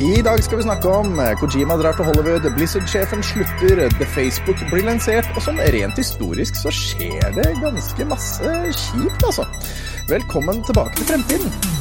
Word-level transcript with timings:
I 0.00 0.22
dag 0.24 0.40
skal 0.40 0.56
vi 0.56 0.64
snakke 0.64 0.88
om 0.88 1.18
eh, 1.20 1.34
Kojima 1.36 1.74
drar 1.76 1.92
til 1.92 2.06
Hollywood, 2.08 2.46
Blizzard-sjefen 2.56 3.20
slutter, 3.22 3.82
The 3.98 4.06
Facebook 4.14 4.62
blir 4.70 4.86
lansert, 4.86 5.28
og 5.36 5.44
sånn 5.44 5.60
rent 5.74 6.00
historisk 6.00 6.56
så 6.56 6.72
skjer 6.72 7.28
det 7.36 7.50
ganske 7.60 8.08
masse 8.08 8.54
kjipt, 8.86 9.28
altså. 9.28 9.44
Velkommen 10.08 10.64
tilbake 10.64 10.96
til 10.96 11.12
fremtiden. 11.12 11.79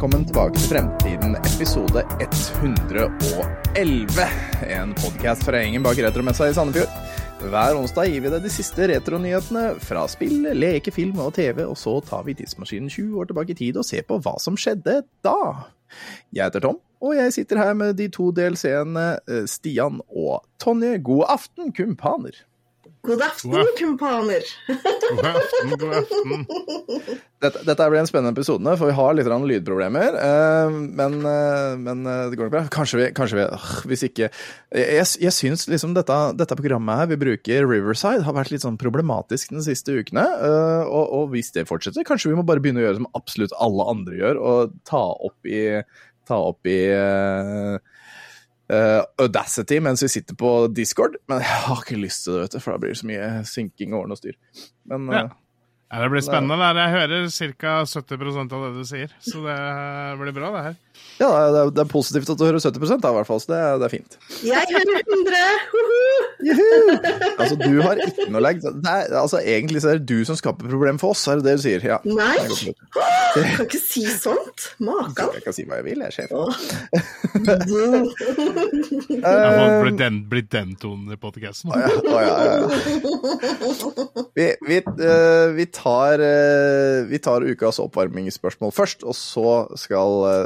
Velkommen 0.00 0.22
tilbake 0.24 0.56
til 0.56 0.70
Fremtiden, 0.70 1.34
episode 1.36 2.00
111. 2.24 4.22
En 4.64 4.94
podkast 4.96 5.44
fra 5.44 5.60
gjengen 5.60 5.84
bak 5.84 6.00
retromessa 6.00 6.48
i 6.48 6.54
Sandefjord. 6.56 6.88
Hver 7.42 7.76
onsdag 7.76 8.08
gir 8.08 8.24
vi 8.24 8.32
deg 8.32 8.40
de 8.40 8.52
siste 8.54 8.88
retronyhetene 8.88 9.66
fra 9.84 10.06
spill, 10.08 10.48
leke, 10.56 10.88
film 10.88 11.20
og 11.20 11.34
TV, 11.36 11.60
og 11.68 11.76
så 11.76 11.98
tar 12.08 12.24
vi 12.24 12.32
tidsmaskinen 12.38 12.88
20 12.88 13.20
år 13.20 13.28
tilbake 13.28 13.52
i 13.52 13.58
tid 13.60 13.76
og 13.76 13.84
ser 13.90 14.08
på 14.08 14.16
hva 14.24 14.38
som 14.40 14.56
skjedde 14.56 15.02
da. 15.20 15.36
Jeg 16.32 16.48
heter 16.48 16.64
Tom, 16.64 16.80
og 17.04 17.20
jeg 17.20 17.36
sitter 17.36 17.60
her 17.60 17.76
med 17.76 18.00
de 18.00 18.08
to 18.08 18.32
DLC-ene 18.32 19.06
eh, 19.28 19.44
Stian 19.52 20.00
og 20.08 20.46
Tonje. 20.64 20.96
God 21.04 21.28
aften, 21.36 21.76
kumpaner. 21.76 22.40
God 23.02 23.22
aften, 23.24 23.50
God 23.50 23.60
aften. 23.60 23.76
kumpaner. 23.78 24.42
God 25.16 25.26
aften, 25.30 25.70
god 25.80 25.94
aften. 26.02 27.20
Dette, 27.40 27.62
dette 27.64 27.86
blir 27.88 28.02
en 28.02 28.08
spennende 28.08 28.34
episode, 28.36 28.74
for 28.76 28.90
vi 28.90 28.96
har 28.98 29.14
litt 29.16 29.30
lydproblemer. 29.30 30.18
eh, 30.20 30.74
men, 31.00 31.14
eh, 31.24 31.76
men 31.80 32.04
eh, 32.04 32.26
det 32.28 32.36
går 32.36 32.50
nok 32.50 32.52
bra. 32.52 32.62
Kanskje 32.74 33.00
vi, 33.00 33.06
kanskje 33.16 33.38
vi 33.38 33.46
øh, 33.46 33.68
Hvis 33.88 34.04
ikke 34.04 34.28
Jeg, 34.28 35.06
jeg, 35.24 35.32
syns 35.32 35.64
liksom 35.70 35.94
dette, 35.96 36.18
dette 36.36 36.58
programmet 36.58 37.00
her 37.00 37.08
vi 37.14 37.20
bruker, 37.22 37.64
Riverside, 37.64 38.26
har 38.26 38.36
vært 38.36 38.52
litt 38.52 38.66
sånn 38.66 38.76
problematisk 38.80 39.54
de 39.56 39.64
siste 39.64 39.96
ukene. 39.96 40.26
og, 40.84 41.06
og 41.16 41.32
hvis 41.32 41.52
det 41.56 41.68
fortsetter, 41.70 42.04
kanskje 42.04 42.34
vi 42.34 42.36
må 42.36 42.44
bare 42.44 42.60
begynne 42.60 42.82
å 42.82 42.86
gjøre 42.88 43.00
som 43.00 43.08
absolutt 43.16 43.56
alle 43.56 43.88
andre 43.88 44.20
gjør, 44.20 44.42
og 44.44 44.76
ta 44.84 45.00
opp 45.00 45.48
i, 45.48 45.80
ta 46.28 46.42
opp 46.50 46.68
i 46.68 46.78
eh, 48.70 49.00
Audacity 49.20 49.80
mens 49.82 50.02
vi 50.06 50.08
sitter 50.12 50.38
på 50.38 50.52
Discord. 50.74 51.16
Men 51.28 51.42
jeg 51.42 51.60
har 51.66 51.82
ikke 51.84 51.98
lyst 52.00 52.24
til 52.24 52.36
det, 52.38 52.46
vet 52.46 52.56
du, 52.56 52.60
for 52.64 52.72
da 52.76 52.82
blir 52.84 52.94
det 52.94 53.00
så 53.02 53.10
mye 53.10 53.28
synking 53.50 53.94
og 53.94 54.04
ordne 54.04 54.16
og 54.16 54.22
styr. 54.22 54.38
Men 54.90 55.10
Ja. 55.12 55.24
eh, 55.26 55.36
Ja, 55.90 56.04
det 56.04 56.10
blir 56.12 56.22
spennende. 56.22 56.54
Der. 56.54 56.76
Jeg 56.78 56.92
hører 56.94 57.30
ca. 57.58 57.72
70% 57.82 58.52
av 58.54 58.60
det 58.62 58.78
du 58.78 58.84
sier, 58.86 59.10
så 59.26 59.40
det 59.42 60.18
blir 60.20 60.32
bra, 60.36 60.50
det 60.54 60.60
her. 60.68 60.76
Ja, 61.20 61.28
det 61.52 61.58
er, 61.60 61.70
det 61.76 61.82
er 61.82 61.88
positivt 61.90 62.30
at 62.32 62.38
du 62.40 62.46
hører 62.46 62.62
70 62.64 62.94
da, 63.02 63.10
i 63.12 63.16
hvert 63.18 63.28
fall, 63.28 63.40
så 63.42 63.50
det, 63.52 63.58
er- 63.60 63.76
det 63.82 63.84
er 63.90 63.92
fint. 63.92 64.14
Jeg 64.40 64.64
hører 64.70 65.02
100! 65.04 65.42
Huhu! 65.74 65.98
Altså, 67.40 67.58
du 67.60 67.74
har 67.84 68.00
ikke 68.00 68.24
noe 68.32 68.40
lag. 68.40 68.62
Altså, 69.20 69.36
egentlig 69.44 69.82
så 69.84 69.90
er 69.92 69.98
det 70.00 70.08
du 70.08 70.24
som 70.24 70.38
skaper 70.40 70.70
problem 70.72 70.96
for 71.02 71.12
oss, 71.12 71.26
er 71.28 71.42
det 71.42 71.44
det 71.50 71.56
du 71.58 71.62
sier? 71.66 71.84
Ja. 71.84 71.98
Nei, 72.08 72.38
mulig. 72.48 72.72
kan 73.36 73.66
ikke 73.66 73.80
si 73.84 74.06
sånt. 74.16 74.70
Makan. 74.80 75.34
Jeg 75.36 75.44
kan 75.44 75.56
si 75.58 75.66
hva 75.68 75.82
jeg 75.82 75.90
vil, 75.90 76.00
jeg 76.00 76.08
er 76.08 76.16
sjef. 76.16 76.30
Jeg 79.10 79.20
får 79.20 79.30
Eh, 79.30 79.82
bli 79.84 79.92
den, 79.98 80.16
bli 80.30 80.40
den 80.50 80.72
tonen 80.80 81.12
i 81.12 81.18
podkasten. 81.20 81.70
ja, 81.76 81.90
å, 82.00 82.16
ja, 82.24 82.36
ja, 82.40 82.54
ja. 82.56 82.66
Vi, 84.36 84.46
vi, 84.66 84.78
uh, 84.80 85.52
vi, 85.56 85.66
tar, 85.74 86.22
uh, 86.22 87.04
vi 87.10 87.20
tar 87.22 87.44
ukas 87.46 87.80
oppvarmingsspørsmål 87.82 88.72
først, 88.74 89.04
og 89.04 89.14
så 89.18 89.46
skal 89.80 90.16
eh, 90.30 90.44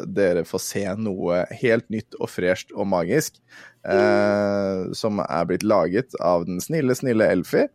få 0.48 0.60
se 0.62 0.84
noe 1.00 1.44
helt 1.60 1.88
nytt 1.92 2.16
og 2.20 2.30
fresht 2.32 2.74
og 2.74 2.88
magisk 2.90 3.40
eh, 3.86 4.92
som 4.96 5.22
er 5.24 5.48
blitt 5.48 5.66
laget 5.66 6.16
av 6.20 6.46
den 6.48 6.60
snille, 6.64 6.96
snille 6.98 7.28
Elfie. 7.32 7.68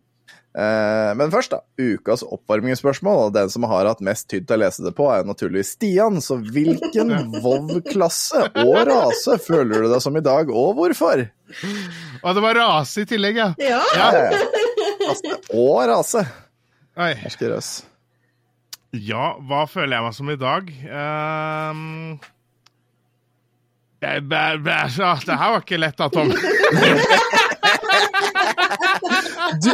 Eh, 0.57 1.11
men 1.15 1.29
først, 1.31 1.53
da. 1.53 1.61
Ukas 1.77 2.23
oppvarmingsspørsmål. 2.25 3.27
Og 3.27 3.35
den 3.35 3.51
som 3.53 3.67
har 3.69 3.89
hatt 3.89 4.01
mest 4.05 4.29
tydd 4.31 4.47
til 4.49 4.57
å 4.57 4.63
lese 4.63 4.85
det 4.85 4.93
på, 4.97 5.09
er 5.13 5.27
naturligvis 5.27 5.75
Stian. 5.77 6.19
Så 6.25 6.39
hvilken 6.41 7.13
Vov-klasse 7.43 8.47
og 8.63 8.79
rase 8.89 9.37
føler 9.45 9.85
du 9.85 9.91
deg 9.93 10.01
som 10.05 10.17
i 10.17 10.25
dag, 10.25 10.49
og 10.49 10.73
hvorfor? 10.79 11.27
Og 12.23 12.35
det 12.35 12.45
var 12.45 12.59
rase 12.59 13.05
i 13.05 13.09
tillegg, 13.09 13.39
ja. 13.39 13.51
Ja, 13.61 13.83
ja. 13.95 14.41
og 15.53 15.85
rase. 15.89 16.25
Oi. 16.99 17.13
Herskerøs. 17.21 17.69
Ja, 18.89 19.35
hva 19.45 19.67
føler 19.69 19.99
jeg 19.99 20.05
meg 20.07 20.15
som 20.17 20.29
i 20.33 20.37
dag? 20.39 20.69
Jeg, 20.81 22.19
bæ, 24.01 24.19
bæ, 24.63 24.75
det 25.25 25.35
her 25.37 25.51
var 25.51 25.59
ikke 25.63 25.77
lett, 25.81 25.97
da, 25.99 26.07
Tom. 26.13 26.31
Du, 29.63 29.69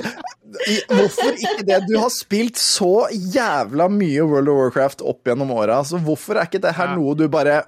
i, 0.71 0.75
hvorfor 0.89 1.33
ikke 1.35 1.65
det? 1.67 1.79
Du 1.89 1.95
har 1.99 2.11
spilt 2.13 2.57
så 2.61 3.07
jævla 3.11 3.87
mye 3.91 4.23
World 4.25 4.49
of 4.51 4.59
Warcraft 4.59 5.01
opp 5.05 5.27
gjennom 5.27 5.51
åra, 5.55 5.81
så 5.87 5.99
hvorfor 6.01 6.39
er 6.39 6.47
ikke 6.49 6.61
det 6.63 6.75
her 6.77 6.93
Ja. 6.93 6.95
noe 6.97 7.15
du 7.19 7.25
bare 7.31 7.63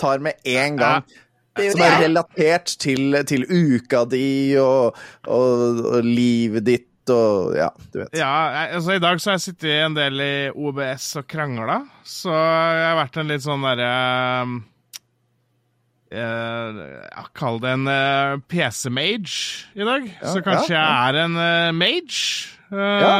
tar 0.00 0.18
med 0.24 0.34
en 0.44 0.76
gang? 0.80 1.04
det 1.56 1.70
Som 1.74 1.82
er 1.84 1.98
relatert 2.00 2.72
til, 2.80 3.12
til 3.28 3.44
uka 3.44 4.04
di 4.08 4.56
og, 4.58 4.96
og, 5.28 5.84
og 5.84 6.00
livet 6.04 6.64
ditt 6.64 6.88
og 7.12 7.54
Ja, 7.58 7.68
du 7.92 7.98
vet. 7.98 8.12
Ja, 8.16 8.32
jeg, 8.54 8.74
altså 8.78 8.92
I 8.96 9.02
dag 9.02 9.20
så 9.20 9.30
har 9.30 9.34
jeg 9.38 9.44
sittet 9.46 9.72
en 9.84 9.94
del 9.96 10.20
i 10.22 10.34
OBS 10.54 11.08
og 11.18 11.26
krangla, 11.28 11.80
så 12.06 12.30
jeg 12.32 12.86
har 12.88 12.96
vært 13.02 13.16
en 13.20 13.32
litt 13.32 13.42
sånn 13.44 13.66
derre 13.66 13.90
eh, 16.12 16.82
ja, 17.08 17.24
Kall 17.36 17.58
det 17.62 17.72
en 17.78 17.88
uh, 17.88 18.36
PC-mage 18.52 19.64
i 19.74 19.86
dag. 19.88 20.06
så 20.22 20.42
kanskje 20.44 20.76
ja, 20.76 20.84
jeg 20.84 21.16
er 21.16 21.20
en 21.24 21.40
uh, 21.40 21.72
mage. 21.76 22.22
Uh, 22.70 22.78
Ja. 22.78 23.18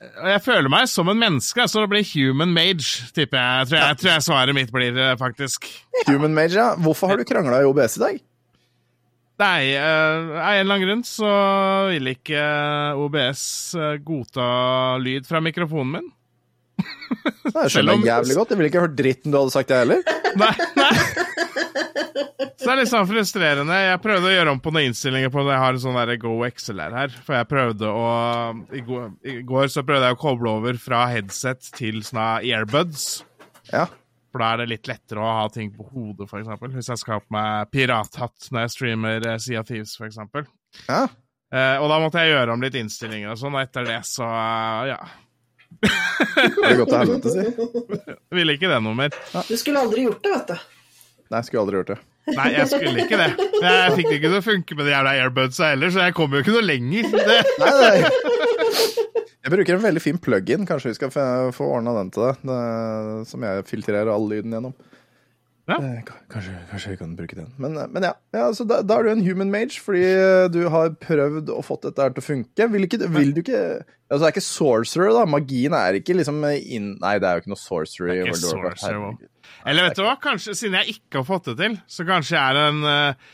Jeg 0.00 0.40
føler 0.40 0.70
meg 0.72 0.86
som 0.88 1.10
en 1.12 1.18
menneske, 1.20 1.66
så 1.68 1.82
det 1.82 1.90
blir 1.92 2.06
human 2.14 2.54
mage, 2.56 3.02
tipper 3.12 3.36
jeg. 3.36 3.58
Jeg 3.60 3.66
tror, 3.68 3.80
jeg, 3.82 3.96
tror 4.00 4.10
jeg 4.14 4.22
svaret 4.24 4.56
mitt 4.56 4.70
blir, 4.72 4.96
eh, 4.96 5.10
faktisk. 5.20 5.66
Human 6.08 6.32
Mage, 6.32 6.56
ja. 6.56 6.70
Hvorfor 6.80 7.10
har 7.12 7.20
du 7.20 7.24
krangla 7.28 7.58
i 7.60 7.66
OBS 7.68 7.98
i 7.98 8.00
dag? 8.00 8.22
Nei, 9.44 9.58
eh, 9.76 9.82
av 9.84 10.54
en 10.54 10.62
eller 10.62 10.72
annen 10.78 10.86
grunn 10.86 11.04
så 11.04 11.28
vil 11.92 12.14
ikke 12.14 12.40
OBS 12.96 13.44
eh, 13.76 13.98
godta 14.08 14.48
lyd 15.04 15.28
fra 15.28 15.44
mikrofonen 15.44 15.92
min. 15.98 16.08
Jeg 16.80 17.68
skjønner 17.76 17.98
om- 18.00 18.08
jævlig 18.08 18.38
godt. 18.40 18.54
Jeg 18.54 18.62
ville 18.62 18.72
ikke 18.72 18.86
hørt 18.86 18.96
dritten 18.96 19.36
du 19.36 19.42
hadde 19.42 19.52
sagt, 19.58 19.68
jeg 19.76 19.84
heller. 19.84 20.00
Nei, 20.40 20.54
nei. 20.80 20.94
Så 22.10 22.66
det 22.66 22.72
er 22.72 22.80
litt 22.80 22.90
sånn 22.90 23.08
frustrerende. 23.08 23.76
Jeg 23.84 24.00
prøvde 24.04 24.28
å 24.28 24.34
gjøre 24.34 24.52
om 24.54 24.60
på 24.62 24.72
noen 24.74 24.90
innstillinger 24.90 25.32
på 25.32 25.44
det. 25.46 25.54
Jeg 25.54 25.62
har 25.64 25.76
en 25.78 25.82
sånn 25.84 25.98
der 26.00 26.12
Go 26.20 26.34
XLR 26.48 26.96
her. 26.98 27.14
For 27.26 27.36
jeg 27.38 27.48
prøvde 27.50 27.92
å 27.94 28.10
i 28.76 28.82
går, 28.86 29.06
I 29.24 29.38
går 29.48 29.72
så 29.72 29.84
prøvde 29.86 30.10
jeg 30.10 30.18
å 30.18 30.20
koble 30.20 30.52
over 30.60 30.80
fra 30.82 31.06
headset 31.12 31.70
til 31.78 32.02
sånne 32.06 32.28
earbuds. 32.50 33.08
Ja. 33.72 33.86
For 34.30 34.42
da 34.42 34.52
er 34.54 34.62
det 34.62 34.68
litt 34.76 34.90
lettere 34.90 35.22
å 35.24 35.32
ha 35.40 35.48
ting 35.50 35.72
på 35.74 35.88
hodet, 35.90 36.28
eksempel. 36.30 36.70
Hvis 36.76 36.90
jeg 36.92 37.00
skal 37.00 37.16
ha 37.18 37.22
på 37.24 37.34
meg 37.34 37.72
pirathatt 37.74 38.50
når 38.54 38.66
jeg 38.66 38.74
streamer 38.76 39.26
eh, 39.32 39.40
Sea 39.42 39.62
of 39.64 39.70
Thieves, 39.70 39.96
eksempel. 40.06 40.46
ja. 40.86 41.06
Eh, 41.50 41.80
og 41.82 41.88
da 41.90 41.96
måtte 41.98 42.20
jeg 42.22 42.30
gjøre 42.30 42.54
om 42.54 42.62
litt 42.62 42.76
innstillinger 42.78 43.32
og 43.32 43.38
sånn, 43.40 43.56
og 43.58 43.64
etter 43.64 43.82
det 43.88 43.96
så 44.06 44.22
eh, 44.22 44.92
ja. 44.92 44.98
Det 45.80 45.88
har 46.62 46.76
gått 46.78 46.92
til 46.92 47.00
helvete, 47.00 47.32
si. 47.34 48.12
Ville 48.38 48.54
ikke 48.54 48.70
det 48.70 48.78
noe 48.84 48.94
mer. 48.94 49.16
Du 49.48 49.56
skulle 49.58 49.82
aldri 49.82 50.04
gjort 50.06 50.22
det, 50.22 50.30
vet 50.36 50.52
du. 50.52 50.68
Nei, 51.30 51.38
jeg 51.38 51.46
skulle 51.46 51.62
aldri 51.62 51.78
gjort 51.80 51.90
det. 51.92 51.98
Nei, 52.36 52.46
jeg 52.56 52.66
skulle 52.70 53.04
ikke 53.04 53.18
det. 53.20 53.28
Jeg 53.62 53.92
fikk 53.96 54.08
det 54.10 54.16
ikke 54.18 54.30
til 54.32 54.38
å 54.40 54.44
funke 54.44 54.76
med 54.78 54.86
de 54.88 54.92
jævla 54.94 55.12
airbudsa 55.24 55.68
heller, 55.72 55.92
så 55.94 56.02
jeg 56.08 56.14
kom 56.18 56.34
jo 56.34 56.40
ikke 56.42 56.54
noe 56.56 56.66
lenger. 56.66 57.10
Det, 57.14 57.38
Nei, 57.62 57.70
nei. 57.80 57.98
Jeg 59.40 59.52
bruker 59.54 59.74
en 59.78 59.82
veldig 59.86 60.02
fin 60.04 60.18
plug-in. 60.20 60.66
Kanskje 60.68 60.90
vi 60.92 60.98
skal 60.98 61.10
få- 61.14 61.70
ordna 61.70 61.94
den 61.96 62.10
til 62.12 62.26
deg. 62.26 62.42
Det- 62.50 63.26
Som 63.30 63.42
jeg 63.46 63.64
filtrerer 63.70 64.10
all 64.12 64.26
lyden 64.28 64.52
gjennom. 64.52 64.74
Ja. 65.70 65.76
Eh, 65.78 66.02
Kanskje, 66.30 66.54
kanskje 66.70 66.92
vi 66.92 66.98
kan 66.98 67.14
bruke 67.18 67.36
den. 67.38 67.48
Men, 67.62 67.76
eh, 67.78 67.86
men 67.92 68.06
ja, 68.08 68.12
ja 68.34 68.48
så 68.56 68.66
da, 68.66 68.80
da 68.86 68.98
er 68.98 69.06
du 69.06 69.10
en 69.12 69.24
human 69.26 69.52
mage, 69.52 69.78
fordi 69.82 70.02
eh, 70.08 70.48
du 70.52 70.60
har 70.72 70.92
prøvd 71.02 71.50
å 71.54 71.62
fått 71.66 71.86
dette 71.88 72.02
her 72.06 72.14
til 72.16 72.22
å 72.24 72.26
funke. 72.26 72.68
Vil, 72.74 72.86
ikke, 72.88 73.00
vil 73.14 73.34
du 73.36 73.42
ikke 73.44 73.62
Altså, 74.10 74.24
det 74.24 74.26
er 74.26 74.32
ikke 74.34 74.42
sorcerer, 74.42 75.12
da. 75.14 75.24
Magien 75.30 75.74
er 75.78 76.00
ikke 76.00 76.16
liksom 76.18 76.40
in, 76.58 76.96
Nei, 76.98 77.12
det 77.22 77.28
er 77.28 77.36
jo 77.38 77.44
ikke 77.44 77.52
noe 77.52 77.60
sorcery. 77.62 78.08
Det 78.10 78.16
er 78.16 78.32
ikke 78.32 78.40
sorcerer, 78.40 78.80
Herregud. 78.82 79.28
eller 79.70 79.86
vet 79.86 80.00
du 80.00 80.02
hva, 80.02 80.16
kanskje 80.24 80.54
siden 80.58 80.80
jeg 80.80 80.96
ikke 80.96 81.20
har 81.20 81.28
fått 81.28 81.52
det 81.52 81.54
til, 81.60 81.76
så 81.86 82.06
kanskje 82.08 82.34
jeg 82.34 82.42
er 82.42 82.72
en 82.72 82.80
uh, 82.82 83.30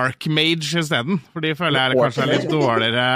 orc 0.00 0.30
mage 0.32 0.80
isteden. 0.80 1.20
For 1.34 1.44
de 1.44 1.52
føler 1.58 1.92
jeg 1.92 2.00
kanskje 2.00 2.24
er 2.24 2.32
litt 2.32 2.48
dårligere 2.48 3.08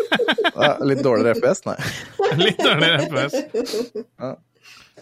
litt 0.88 1.02
dårligere 1.04 1.36
FPS? 1.36 1.66
Nei. 1.68 1.76
Litt 2.46 2.64
dårligere 2.64 3.04
FPS. 3.04 4.40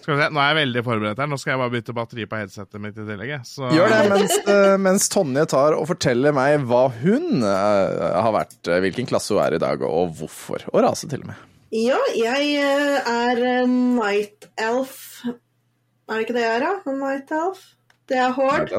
Skal 0.08 0.16
vi 0.16 0.22
se, 0.24 0.28
Nå 0.32 0.40
er 0.40 0.46
jeg 0.54 0.56
veldig 0.62 0.82
forberedt 0.86 1.18
her. 1.20 1.26
Nå 1.28 1.36
skal 1.36 1.50
jeg 1.52 1.58
bare 1.60 1.72
bytte 1.74 1.92
batteri 1.92 2.24
på 2.30 2.36
headsetet 2.40 2.80
mitt 2.80 2.96
i 2.96 3.02
tillegg. 3.04 3.32
Så, 3.44 3.66
Gjør 3.76 3.90
det 3.92 3.98
mens, 4.08 4.36
eh, 4.48 4.76
mens 4.80 5.08
Tonje 5.12 5.42
tar 5.52 5.74
og 5.76 5.82
forteller 5.90 6.32
meg 6.32 6.62
hva 6.70 6.86
hun 7.02 7.42
eh, 7.44 8.06
har 8.16 8.32
vært, 8.32 8.56
eh, 8.72 8.78
hvilken 8.86 9.04
klasse 9.10 9.34
hun 9.36 9.42
er 9.44 9.58
i 9.58 9.60
dag, 9.60 9.82
og 9.84 10.14
hvorfor. 10.16 10.64
Og 10.72 10.80
rase, 10.86 11.10
til 11.12 11.26
og 11.26 11.28
med. 11.34 11.42
Ja, 11.76 11.98
jeg 12.16 12.54
er 12.56 13.66
Night 13.68 14.48
Elf. 14.56 14.96
Er 15.28 16.14
det 16.16 16.24
ikke 16.24 16.38
det 16.38 16.46
jeg 16.46 16.54
er, 16.56 16.64
da? 16.64 16.94
Night 17.02 17.34
Elf? 17.42 17.60
Det 18.08 18.16
er 18.24 18.32
Hord. 18.32 18.72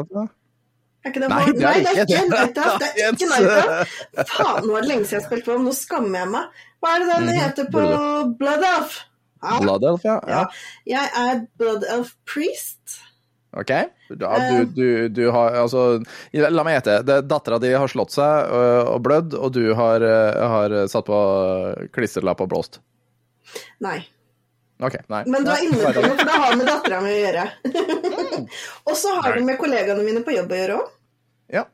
Er 1.06 1.12
ikke 1.14 1.22
det 1.22 1.30
Nei, 1.30 1.44
det 1.46 1.62
er 1.62 1.68
Nei, 1.68 1.76
det 1.86 1.92
er 1.94 2.02
ikke. 2.08 2.24
Night 2.34 2.58
Elf. 2.64 2.80
Det 2.82 2.90
er 2.90 3.12
ikke. 3.14 3.30
Night 3.36 3.54
Elf. 3.54 3.94
Faen, 4.34 4.66
nå 4.66 4.74
er 4.74 4.82
det 4.82 4.90
lenge 4.96 5.06
siden 5.06 5.20
jeg 5.20 5.22
har 5.22 5.28
spilt 5.30 5.46
på, 5.46 5.60
nå 5.62 5.76
skammer 5.78 6.24
jeg 6.24 6.32
meg. 6.34 6.66
Hva 6.82 6.96
er 6.96 7.06
det 7.06 7.12
den 7.14 7.30
Mhm, 7.30 7.40
heter 7.44 7.70
på 7.78 7.86
Blood 8.42 8.66
Elf? 8.74 8.98
Ja, 9.42 9.60
Blood 9.64 9.86
Elf, 9.88 10.04
ja. 10.04 10.18
ja. 10.28 10.42
Jeg 10.90 11.12
er 11.16 11.46
Blood 11.60 11.86
Elf 11.88 12.14
Priest. 12.28 13.00
Ok. 13.58 13.72
Ja, 13.72 14.36
du, 14.52 14.66
du, 14.66 15.08
du 15.10 15.24
har 15.34 15.56
Altså, 15.58 16.04
la 16.34 16.66
meg 16.66 16.78
gjette. 16.78 17.22
Dattera 17.26 17.58
di 17.62 17.72
har 17.74 17.90
slått 17.90 18.14
seg 18.14 18.52
øh, 18.54 18.92
og 18.94 19.02
blødd, 19.08 19.34
og 19.40 19.56
du 19.56 19.64
har, 19.78 20.06
øh, 20.06 20.44
har 20.54 20.78
satt 20.92 21.10
på 21.10 21.20
klistrelapp 21.96 22.46
og 22.46 22.52
blåst. 22.52 22.82
Nei. 23.82 23.98
Okay, 24.80 25.02
nei. 25.12 25.26
Men 25.28 25.44
du 25.44 25.52
er 25.52 25.66
inne 25.66 25.80
på 25.82 26.04
noe, 26.04 26.14
for 26.16 26.30
det 26.30 26.38
har 26.40 26.54
med 26.56 26.70
dattera 26.70 27.02
mi 27.04 27.12
å 27.12 27.18
gjøre. 27.20 27.48
Mm. 27.68 28.46
og 28.88 28.96
så 28.96 29.16
har 29.18 29.36
det 29.36 29.44
med 29.48 29.60
kollegaene 29.60 30.06
mine 30.06 30.22
på 30.24 30.36
jobb 30.38 30.54
å 30.54 30.60
gjøre 30.60 30.78
òg. 30.80 30.94
Ja. 31.58 31.66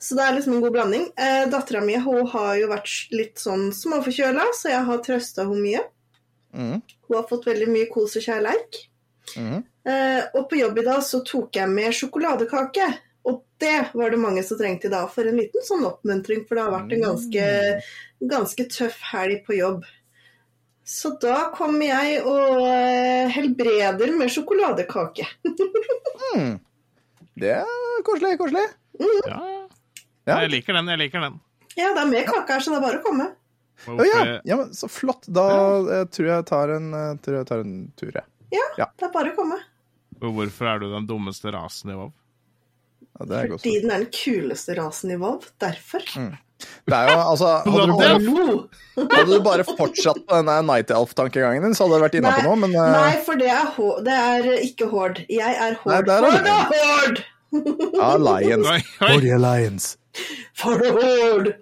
Så 0.00 0.16
det 0.16 0.24
er 0.24 0.38
liksom 0.38 0.56
en 0.56 0.62
god 0.64 0.72
blanding. 0.72 1.04
Eh, 1.20 1.42
Dattera 1.52 1.82
mi 1.84 1.98
har 2.00 2.54
jo 2.60 2.70
vært 2.70 2.94
litt 3.12 3.40
sånn 3.40 3.70
småforkjøla, 3.76 4.46
så 4.56 4.72
jeg 4.72 4.86
har 4.88 5.04
trøsta 5.04 5.44
henne 5.44 5.60
mye. 5.64 5.84
Mhm, 6.54 6.82
Hun 7.08 7.16
har 7.18 7.24
fått 7.28 7.46
veldig 7.48 7.66
mye 7.68 7.88
kos 7.90 8.14
og 8.16 8.22
kjærleik. 8.22 8.78
Mm. 9.36 9.64
Eh, 9.88 10.22
og 10.34 10.46
på 10.50 10.56
jobb 10.60 10.78
i 10.78 10.84
dag 10.86 11.02
så 11.02 11.18
tok 11.26 11.56
jeg 11.58 11.68
med 11.72 11.92
sjokoladekake. 11.96 12.86
Og 13.26 13.42
det 13.58 13.90
var 13.96 14.10
det 14.12 14.18
mange 14.20 14.42
som 14.44 14.58
trengte 14.58 14.86
i 14.86 14.92
dag, 14.92 15.08
for 15.10 15.24
en 15.26 15.36
liten 15.40 15.64
sånn 15.64 15.84
oppmuntring. 15.88 16.46
For 16.46 16.54
det 16.58 16.64
har 16.64 16.74
vært 16.76 16.92
en 16.92 17.04
ganske, 17.06 17.44
ganske 18.34 18.66
tøff 18.70 18.98
helg 19.12 19.42
på 19.46 19.56
jobb. 19.58 19.84
Så 20.84 21.14
da 21.20 21.50
kommer 21.56 21.86
jeg 21.88 22.18
og 22.28 22.60
eh, 22.68 23.28
helbreder 23.32 24.12
med 24.16 24.30
sjokoladekake. 24.30 25.26
Mm. 26.34 26.56
Det 27.38 27.50
er 27.60 28.02
koselig, 28.06 28.36
koselig. 28.40 28.62
ja. 29.28 29.38
Ja. 30.26 30.38
Jeg 30.40 30.50
liker 30.50 30.72
den. 30.74 30.88
jeg 30.88 30.98
liker 30.98 31.20
den. 31.22 31.36
Ja, 31.76 31.92
det 31.94 32.00
er 32.02 32.08
mer 32.10 32.24
kake 32.26 32.54
her, 32.56 32.62
så 32.64 32.72
det 32.72 32.78
er 32.80 32.84
bare 32.86 32.98
å 32.98 33.04
komme. 33.04 33.26
Og 33.90 34.00
Å 34.00 34.06
ja. 34.06 34.20
ja, 34.46 34.58
men 34.60 34.72
så 34.76 34.88
flott. 34.88 35.26
Da 35.28 35.46
eh, 35.98 36.04
tror 36.12 36.30
jeg 36.30 36.46
tar 36.48 36.72
en, 36.76 36.90
eh, 36.96 37.12
tror 37.24 37.40
jeg 37.40 37.48
tar 37.50 37.64
en 37.64 37.74
tur, 37.98 38.12
jeg. 38.14 38.26
Det 38.54 39.08
er 39.08 39.12
bare 39.12 39.32
å 39.32 39.36
komme. 39.36 39.58
og 40.22 40.30
hvorfor 40.38 40.70
er 40.70 40.80
du 40.80 40.86
den 40.92 41.08
dummeste 41.08 41.52
rasen 41.52 41.90
i 41.92 41.98
WoW? 41.98 42.12
Ja, 43.18 43.26
det 43.30 43.36
er 43.36 43.50
godt. 43.52 43.62
Fordi 43.62 43.82
den 43.82 43.92
er 43.94 44.04
den 44.06 44.14
kuleste 44.14 44.76
rasen 44.78 45.12
i 45.14 45.18
WoW. 45.20 45.44
Derfor. 45.62 46.06
Det 46.86 46.96
er 46.96 47.10
jo, 47.10 47.18
altså, 47.18 47.50
hadde, 47.66 47.86
du 47.90 47.94
bare, 47.98 49.08
hadde 49.10 49.26
du 49.30 49.44
bare 49.44 49.66
fortsatt 49.68 50.20
på 50.22 50.38
denne 50.38 50.56
Night 50.68 50.90
Elf-tankegangen 50.94 51.66
din, 51.66 51.76
så 51.76 51.86
hadde 51.86 51.98
du 51.98 52.06
vært 52.06 52.18
innafor 52.20 52.46
på 52.46 52.54
noe, 52.54 52.60
men 52.64 52.76
eh, 52.78 52.90
Nei, 52.94 53.14
for 53.26 53.40
det 53.40 53.50
er, 53.52 53.70
det 54.06 54.18
er 54.22 54.50
ikke 54.62 54.88
Hord. 54.92 55.22
Jeg 55.28 55.58
er 55.66 55.78
Hord. 55.82 56.08
Nei, 56.08 56.16
er 56.16 56.24
For 56.24 56.40
du. 56.40 56.50
er 56.54 56.66
Hord! 56.72 57.24
Alliance. 58.02 58.70
Oi. 58.70 59.20
the 59.20 59.30
Alliance. 59.34 59.96
For 60.54 60.78
the 60.78 60.90
Hord! 60.94 61.54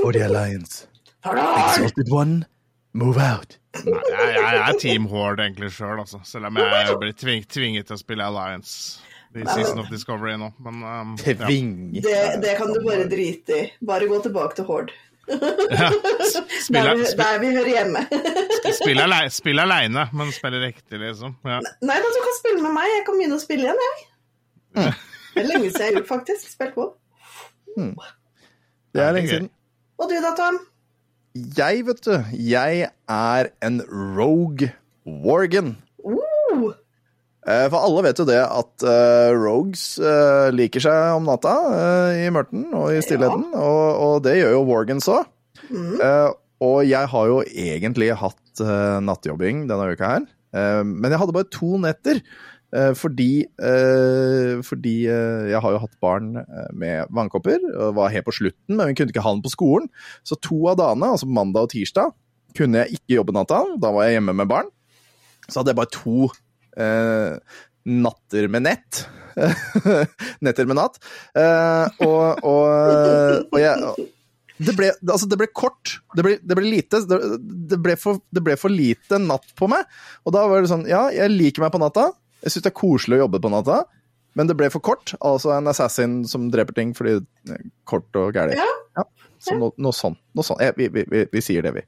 For 0.00 0.12
the 0.12 0.24
Alliance. 0.26 0.86
Hord! 1.24 2.08
one, 2.08 2.46
move 2.92 3.18
out. 3.18 3.58
Nei, 3.84 4.00
jeg, 4.08 4.30
jeg 4.34 4.60
er 4.64 4.78
Team 4.80 5.06
Horde 5.10 5.44
egentlig 5.44 5.70
sjøl, 5.76 6.00
altså. 6.00 6.20
Selv 6.26 6.48
om 6.48 6.58
jeg 6.58 6.96
blir 7.02 7.14
tving, 7.18 7.44
tvinget 7.50 7.90
til 7.90 7.98
å 7.98 8.00
spille 8.00 8.26
Alliance 8.26 9.02
i 9.36 9.44
Season 9.46 9.78
of 9.78 9.90
Discovery 9.92 10.34
nå. 10.40 10.48
Men 10.64 10.80
um, 10.82 11.12
ja. 11.22 11.36
Det, 11.46 12.16
det 12.42 12.56
kan 12.58 12.72
du 12.72 12.80
bare 12.86 13.06
drite 13.10 13.58
i. 13.58 13.68
Bare 13.86 14.08
gå 14.10 14.18
tilbake 14.24 14.58
til 14.58 14.68
Hord. 14.70 14.92
Ja. 15.30 15.90
Der 16.74 16.94
vi, 16.98 17.04
der 17.14 17.36
vi 17.38 17.52
hører 17.54 17.68
hjemme. 17.70 18.00
Spill 18.80 18.98
alene 18.98 19.30
Spill 19.30 19.62
aleine, 19.62 20.08
men 20.16 20.32
spill 20.34 20.56
riktig, 20.62 20.98
liksom. 20.98 21.36
Ja. 21.46 21.60
Nei 21.86 21.98
da, 22.02 22.10
du 22.16 22.18
kan 22.24 22.36
spille 22.40 22.64
med 22.64 22.74
meg. 22.74 22.88
Jeg 22.96 23.04
kan 23.06 23.20
begynne 23.20 23.38
å 23.38 23.42
spille 23.44 23.68
igjen, 23.68 23.84
jeg. 23.86 24.02
Det 24.80 25.44
er 25.44 25.46
lenge 25.46 25.70
siden 25.70 25.84
jeg 25.84 25.86
har 25.86 25.96
gjort, 26.00 26.10
faktisk. 26.10 26.50
Spilt 26.56 26.74
på. 26.74 26.88
Det 27.76 29.04
er 29.04 29.14
lenge 29.14 29.30
siden. 29.30 29.50
Og 30.00 30.10
du 30.10 30.16
da, 30.18 30.34
Tom? 30.34 30.58
Jeg, 31.34 31.84
vet 31.86 32.00
du, 32.02 32.14
jeg 32.34 32.88
er 33.08 33.50
en 33.62 33.80
rogue 34.16 34.72
wargan. 35.06 35.76
Uh, 36.02 36.72
Eh, 37.48 37.66
For 37.72 37.80
alle 37.80 38.02
vet 38.04 38.18
jo 38.20 38.26
det 38.28 38.40
at 38.44 38.84
uh, 38.84 39.30
rogues 39.32 39.84
uh, 40.02 40.50
liker 40.52 40.82
seg 40.84 41.16
om 41.16 41.24
natta 41.28 41.54
i 42.20 42.26
mørten 42.32 42.66
og 42.76 42.90
i 42.92 43.00
stillheten, 43.04 43.46
og, 43.56 43.86
og 44.04 44.14
det 44.26 44.36
gjør 44.38 44.58
jo 44.58 44.66
wargans 44.68 45.08
òg. 45.08 45.24
og 46.60 46.78
jeg 46.84 47.08
har 47.14 47.30
jo 47.30 47.40
egentlig 47.48 48.10
hatt 48.20 48.62
nattjobbing 49.06 49.64
denne 49.70 49.86
uka 49.94 50.10
her, 50.10 50.24
men 50.84 51.08
jeg 51.08 51.20
hadde 51.22 51.32
bare 51.32 51.48
to 51.48 51.78
netter. 51.80 52.20
Eh, 52.76 52.92
fordi 52.98 53.44
eh, 53.60 54.60
fordi 54.66 54.94
eh, 55.10 55.50
jeg 55.52 55.62
har 55.64 55.76
jo 55.76 55.82
hatt 55.84 55.96
barn 56.02 56.32
med 56.76 57.10
vannkopper, 57.14 57.62
og 57.74 57.96
var 57.98 58.12
helt 58.14 58.28
på 58.28 58.36
slutten, 58.36 58.76
men 58.76 58.90
vi 58.90 58.98
kunne 58.98 59.14
ikke 59.14 59.24
ha 59.24 59.34
den 59.34 59.44
på 59.44 59.54
skolen. 59.54 59.88
Så 60.26 60.38
to 60.42 60.62
av 60.70 60.78
dagene, 60.80 61.12
altså 61.16 61.30
mandag 61.30 61.68
og 61.68 61.74
tirsdag, 61.74 62.14
kunne 62.56 62.84
jeg 62.84 63.00
ikke 63.00 63.18
jobbe 63.20 63.34
natta. 63.36 63.62
Da 63.80 63.92
var 63.94 64.06
jeg 64.06 64.18
hjemme 64.18 64.36
med 64.42 64.50
barn. 64.50 64.70
Så 65.48 65.60
hadde 65.60 65.74
jeg 65.74 65.80
bare 65.80 65.94
to 65.94 66.30
eh, 66.78 67.58
natter 67.90 68.48
med 68.52 68.66
nett. 68.66 69.04
Netter 70.44 70.66
med 70.68 70.78
natt. 70.78 70.98
Eh, 71.38 72.00
og, 72.06 72.42
og, 72.46 73.46
og 73.50 73.60
jeg 73.62 74.08
det 74.60 74.74
ble, 74.76 74.90
altså 75.08 75.24
det 75.30 75.38
ble 75.40 75.48
kort. 75.56 75.94
Det 76.12 76.24
ble, 76.24 76.34
det 76.44 76.56
ble 76.58 76.66
lite. 76.68 77.00
Det, 77.08 77.78
ble 77.80 77.94
for, 77.96 78.20
det 78.28 78.42
ble 78.44 78.58
for 78.60 78.72
lite 78.72 79.16
natt 79.22 79.46
på 79.56 79.70
meg. 79.72 79.88
Og 80.28 80.34
da 80.36 80.44
var 80.50 80.60
det 80.60 80.72
sånn 80.72 80.84
Ja, 80.90 81.06
jeg 81.14 81.32
liker 81.32 81.64
meg 81.64 81.72
på 81.72 81.80
natta. 81.80 82.10
Jeg 82.42 82.52
syns 82.54 82.64
det 82.66 82.70
er 82.72 82.78
koselig 82.80 83.18
å 83.18 83.24
jobbe 83.26 83.40
på 83.44 83.50
natta. 83.52 83.82
Men 84.38 84.46
det 84.46 84.54
ble 84.56 84.68
for 84.70 84.80
kort. 84.84 85.14
Altså 85.26 85.50
en 85.56 85.66
assassin 85.70 86.20
som 86.30 86.50
dreper 86.54 86.76
ting 86.76 86.92
fordi 86.94 87.16
er 87.50 87.64
kort 87.90 88.14
og 88.20 88.36
gæli. 88.38 88.54
Ja. 88.60 89.04
Så 89.40 89.56
noe, 89.58 89.72
noe 89.80 89.96
sånn. 89.96 90.14
Noe 90.36 90.44
sånn. 90.46 90.60
Ja, 90.62 90.70
vi, 90.76 90.86
vi, 90.92 91.02
vi, 91.10 91.24
vi 91.32 91.40
sier 91.42 91.64
det, 91.66 91.72
vi. 91.78 91.82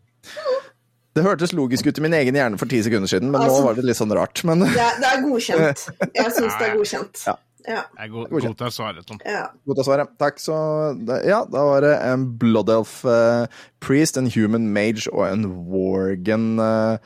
Det 1.13 1.21
hørtes 1.27 1.53
logisk 1.53 1.87
ut 1.91 1.99
i 2.01 2.05
min 2.07 2.15
egen 2.17 2.35
hjerne 2.39 2.57
for 2.57 2.71
ti 2.71 2.79
sekunder 2.83 3.11
siden, 3.11 3.29
men 3.31 3.43
Altså- 3.43 3.59
nå 3.61 3.67
var 3.67 3.75
det 3.77 3.85
litt 3.85 3.99
sånn 3.99 4.15
rart. 4.17 4.41
Men 4.49 4.65
det, 4.65 4.71
er, 4.81 4.95
det 5.03 5.09
er 5.11 5.25
godkjent. 5.27 5.83
Jeg 6.17 6.33
syns 6.39 6.55
det 6.57 6.69
er 6.71 6.77
godkjent. 6.79 7.25
Ja. 7.29 7.35
Ja. 7.63 7.83
Jeg 7.95 8.09
er 8.09 8.11
god, 8.11 8.25
Godkjent. 8.33 8.57
god 8.57 8.59
til 8.59 8.67
å 8.67 8.75
svare, 8.75 9.03
Tom. 9.07 9.19
ja. 9.29 9.43
Godtar 9.69 9.85
å 9.85 9.87
svare. 9.87 10.07
Takk, 10.19 10.41
så 10.43 10.55
det, 10.99 11.21
Ja, 11.31 11.45
da 11.47 11.61
var 11.69 11.85
det 11.85 11.93
en 12.09 12.25
Blood 12.41 12.73
Elf 12.75 13.05
uh, 13.07 13.45
Priest, 13.85 14.17
en 14.19 14.27
Human 14.35 14.67
Mage 14.75 15.05
og 15.13 15.29
en 15.29 15.45
Worgen 15.71 16.57
eh, 16.59 16.99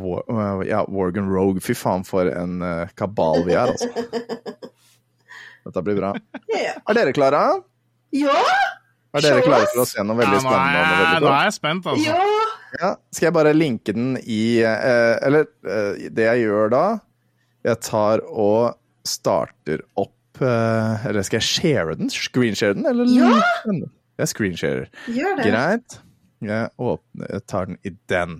War, 0.00 0.24
uh, 0.30 0.62
Ja, 0.66 0.82
Wargan 0.88 1.28
Rogue. 1.30 1.62
Fy 1.64 1.74
faen, 1.78 2.04
for 2.06 2.28
en 2.30 2.60
uh, 2.64 2.86
kabal 2.98 3.44
vi 3.46 3.54
er, 3.56 3.72
altså. 3.74 3.88
Dette 5.64 5.82
blir 5.86 5.96
bra. 5.96 6.12
Yeah. 6.52 6.80
Er 6.88 6.98
dere 6.98 7.14
klare? 7.16 7.42
ja! 8.14 8.34
Er 9.14 9.22
dere 9.22 9.38
Show 9.40 9.46
klare 9.46 9.66
for 9.70 9.84
å 9.84 9.86
se 9.86 10.02
noe 10.02 10.16
Ja, 10.18 10.24
veldig 10.24 10.38
nå, 10.42 10.50
er 10.50 10.50
spennende? 10.50 10.84
og 10.84 11.00
veldig 11.00 11.22
nå 11.22 11.32
er 11.32 11.44
jeg 11.46 11.54
spent, 11.56 11.84
altså. 11.92 12.06
Ja! 12.10 12.50
Ja, 12.74 12.88
skal 13.14 13.28
jeg 13.28 13.34
bare 13.36 13.52
linke 13.54 13.92
den 13.94 14.16
i 14.26 14.38
uh, 14.66 15.14
Eller 15.22 15.44
det 16.10 16.24
jeg 16.26 16.40
gjør 16.42 16.72
da 16.72 16.80
Jeg 17.68 17.78
tar 17.86 18.24
og 18.26 18.74
starter 19.06 19.84
opp 20.02 20.42
Eller 20.42 21.22
skal 21.22 21.38
jeg 21.38 21.46
share 21.46 21.94
den? 22.00 22.10
Screenshare 22.10 22.74
den? 22.74 22.88
Eller 22.90 23.06
Ja! 23.14 23.38
Jeg 24.18 24.30
screensharer. 24.30 24.90
Gjør 25.10 25.38
det. 25.38 25.46
Greit. 25.50 25.96
Jeg 26.44 26.68
åpner 26.78 27.30
Jeg 27.34 27.46
tar 27.50 27.70
den 27.70 27.78
i 27.86 27.94
den. 28.10 28.36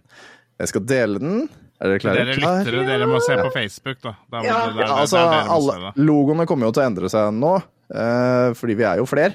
Jeg 0.63 0.69
skal 0.71 0.85
dele 0.87 1.19
den. 1.19 1.49
Er 1.83 1.91
dere 1.91 1.99
klare? 2.03 2.23
Dere 2.23 2.35
lyttere, 2.39 2.83
dere 2.87 3.07
må 3.11 3.19
se 3.25 3.35
på 3.41 3.49
Facebook, 3.55 3.99
da. 4.05 4.13
da 4.31 4.37
Ja. 4.47 4.59
det, 4.69 4.75
der, 4.77 4.83
Ja, 4.87 4.93
altså, 5.03 5.19
alle, 5.57 5.75
logoene 5.99 6.47
kommer 6.47 6.67
jo 6.69 6.73
til 6.77 6.83
å 6.85 6.87
endre 6.87 7.09
seg 7.11 7.33
nå, 7.35 7.55
uh, 7.59 8.49
fordi 8.55 8.75
vi 8.79 8.85
er 8.87 8.97
jo 9.03 9.07
flere. 9.11 9.35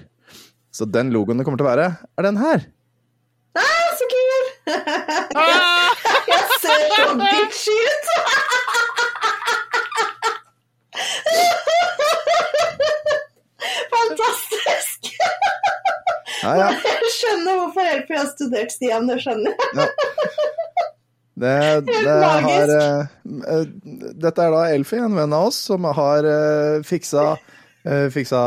Så 0.72 0.86
den 0.88 1.12
logoen 1.12 1.38
det 1.38 1.44
kommer 1.46 1.58
til 1.60 1.68
å 1.68 1.72
være, 1.74 1.88
er 2.18 2.24
den 2.24 2.38
her. 2.40 2.60
Ah, 3.60 3.90
så 4.00 4.06
kul! 4.14 4.44
jeg, 5.36 5.60
Jeg 6.30 6.44
ser 6.64 6.80
så 6.96 7.06
bitchy 7.20 7.76
ut! 7.90 8.06
Fantastisk! 13.94 15.00
Ja, 16.44 16.52
ja. 16.56 16.68
Jeg 16.72 17.10
skjønner 17.18 17.54
hvorfor 17.60 17.84
LP 18.00 18.10
har 18.16 18.28
studert 18.32 18.72
Stian, 18.72 19.08
det 19.10 19.18
skjønner 19.24 19.52
jeg. 19.52 19.58
Det, 21.40 21.56
det 21.88 22.18
har, 22.24 22.74
eh, 22.76 23.62
dette 24.20 24.46
er 24.46 24.56
da 24.56 24.66
Elfie, 24.74 25.04
en 25.06 25.16
venn 25.16 25.36
av 25.36 25.52
oss, 25.52 25.62
som 25.70 25.88
har 25.88 26.28
uh, 26.28 26.86
fiksa, 26.88 27.30
uh, 27.88 28.08
fiksa 28.14 28.42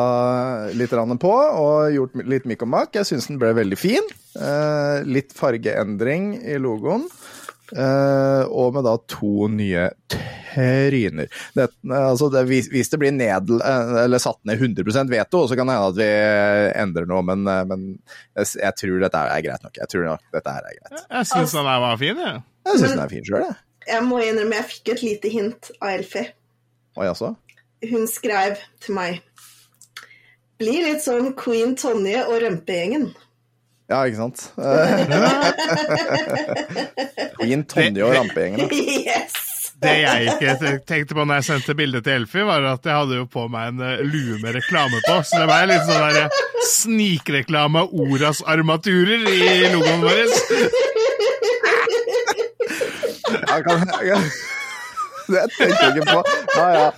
litt 0.77 0.93
på 0.93 1.33
og 1.33 1.95
gjort 1.97 2.21
litt 2.29 2.49
mikk 2.51 2.67
og 2.67 2.75
makk. 2.77 3.01
Jeg 3.01 3.13
syns 3.13 3.31
den 3.31 3.41
ble 3.41 3.55
veldig 3.57 3.81
fin. 3.81 4.13
Eh, 4.33 5.05
litt 5.05 5.33
fargeendring 5.37 6.35
i 6.41 6.57
logoen. 6.61 7.05
Eh, 7.73 8.43
og 8.53 8.75
med 8.77 8.85
da 8.85 8.95
to 9.09 9.49
nye 9.49 9.87
tryner. 10.53 11.29
Det, 11.57 11.67
altså 11.97 12.29
det, 12.33 12.45
hvis, 12.49 12.69
hvis 12.73 12.93
det 12.93 13.01
blir 13.01 13.15
ned, 13.17 13.53
eller 14.05 14.21
satt 14.21 14.41
ned 14.49 14.61
100% 14.61 15.13
veto, 15.13 15.47
så 15.49 15.57
kan 15.57 15.69
det 15.69 15.77
hende 15.79 15.93
at 15.93 16.01
vi 16.01 16.11
endrer 16.85 17.09
noe, 17.09 17.25
men, 17.25 17.45
men 17.69 17.87
jeg, 18.37 18.59
jeg, 18.61 18.77
tror 18.83 19.05
dette 19.07 19.25
er 19.25 19.45
greit 19.49 19.65
nok. 19.65 19.81
Jeg 19.81 19.93
tror 19.93 20.09
nok 20.11 20.25
dette 20.37 20.57
er 20.57 20.69
greit. 20.69 21.05
Jeg 21.07 21.31
syns 21.33 21.57
den 21.57 21.71
der 21.71 21.85
var 21.87 22.01
fin, 22.01 22.25
jeg. 22.27 22.43
Jeg 22.67 22.79
syns 22.79 22.93
den 22.95 23.03
er 23.03 23.09
fin 23.11 23.25
sjøl, 23.27 23.43
jeg. 23.49 23.55
Jeg 23.89 24.03
må 24.07 24.19
innrømme, 24.23 24.55
jeg 24.61 24.67
fikk 24.71 24.87
et 24.95 25.03
lite 25.03 25.29
hint 25.33 25.71
av 25.81 25.89
Elfie. 25.97 26.27
Oi, 26.97 27.07
altså? 27.09 27.33
Hun 27.91 28.07
skrev 28.07 28.57
til 28.85 28.95
meg 28.95 29.23
Blir 30.63 30.85
litt 30.87 31.03
sånn 31.03 31.33
Queen 31.35 31.75
Tonje 31.75 32.21
og 32.29 32.39
Rømpegjengen. 32.45 33.09
Ja, 33.91 34.05
ikke 34.07 34.23
sant? 34.23 34.53
Queen 37.37 37.65
Tonje 37.69 38.03
og 38.07 38.15
rampegjengen. 38.17 38.71
Yes! 39.03 39.35
Det 39.83 39.97
jeg 39.99 40.31
ikke 40.31 40.79
tenkte 40.87 41.17
på 41.19 41.25
når 41.27 41.41
jeg 41.41 41.47
sendte 41.49 41.75
bildet 41.75 42.05
til 42.07 42.15
Elfie, 42.21 42.45
var 42.47 42.63
at 42.71 42.85
jeg 42.87 42.95
hadde 42.95 43.17
jo 43.19 43.25
på 43.27 43.49
meg 43.51 43.73
en 43.73 43.81
eh, 43.83 43.99
lue 44.07 44.39
med 44.39 44.55
reklame 44.55 44.95
på. 45.09 45.17
Så 45.27 45.41
det 45.43 45.49
var 45.51 45.67
litt 45.67 45.83
sånn 45.89 46.15
der 46.15 46.31
snikreklame 46.71 47.83
av 47.83 47.91
Oras 48.05 48.45
armaturer 48.47 49.27
i 49.27 49.67
logoen 49.75 50.07
vår. 50.07 50.23
Ja, 53.33 53.57
kan, 53.67 53.79
jeg, 54.07 54.19
det 55.33 55.43
tenkte 55.57 55.83
jeg 55.83 55.91
ikke 55.97 56.07
på. 56.13 56.21
Ja, 56.57 56.67
ja. 56.77 56.89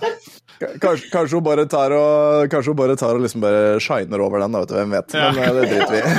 Kanskje, 0.79 1.09
kanskje, 1.11 1.35
hun 1.35 1.43
bare 1.43 1.65
tar 1.67 1.91
og 1.91 2.47
Kanskje 2.49 2.69
hun 2.71 2.77
bare 2.79 2.95
tar 2.95 3.11
og 3.17 3.21
liksom 3.25 3.41
bare 3.43 3.75
shiner 3.83 4.21
over 4.23 4.39
den, 4.39 4.51
da, 4.55 4.59
vet 4.63 4.69
du. 4.71 4.75
Hvem 4.79 4.91
vet. 4.95 5.11
Men 5.13 5.35
Ja. 5.35 5.43
eh, 5.43 5.51
det 5.53 5.67
driter 5.73 5.91
vi 5.91 5.99
i. 5.99 6.01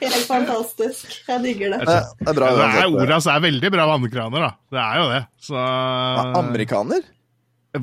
Helt 0.00 0.26
fantastisk. 0.28 1.06
Jeg 1.28 1.42
digger 1.44 1.70
det. 1.74 1.78
Det 1.88 1.96
det 2.20 2.28
er 2.30 2.34
bra. 2.36 2.46
Det 2.52 2.58
er. 2.68 2.86
Oras 3.02 3.26
er 3.32 3.40
veldig 3.46 3.70
bra 3.74 3.84
vannkraner, 3.90 4.40
da. 4.46 4.50
Det 4.72 4.80
er 4.82 4.96
jo 5.00 5.06
det. 5.14 5.22
Så 5.48 5.54
Ja, 5.56 6.24
Amerikaner? 6.40 7.00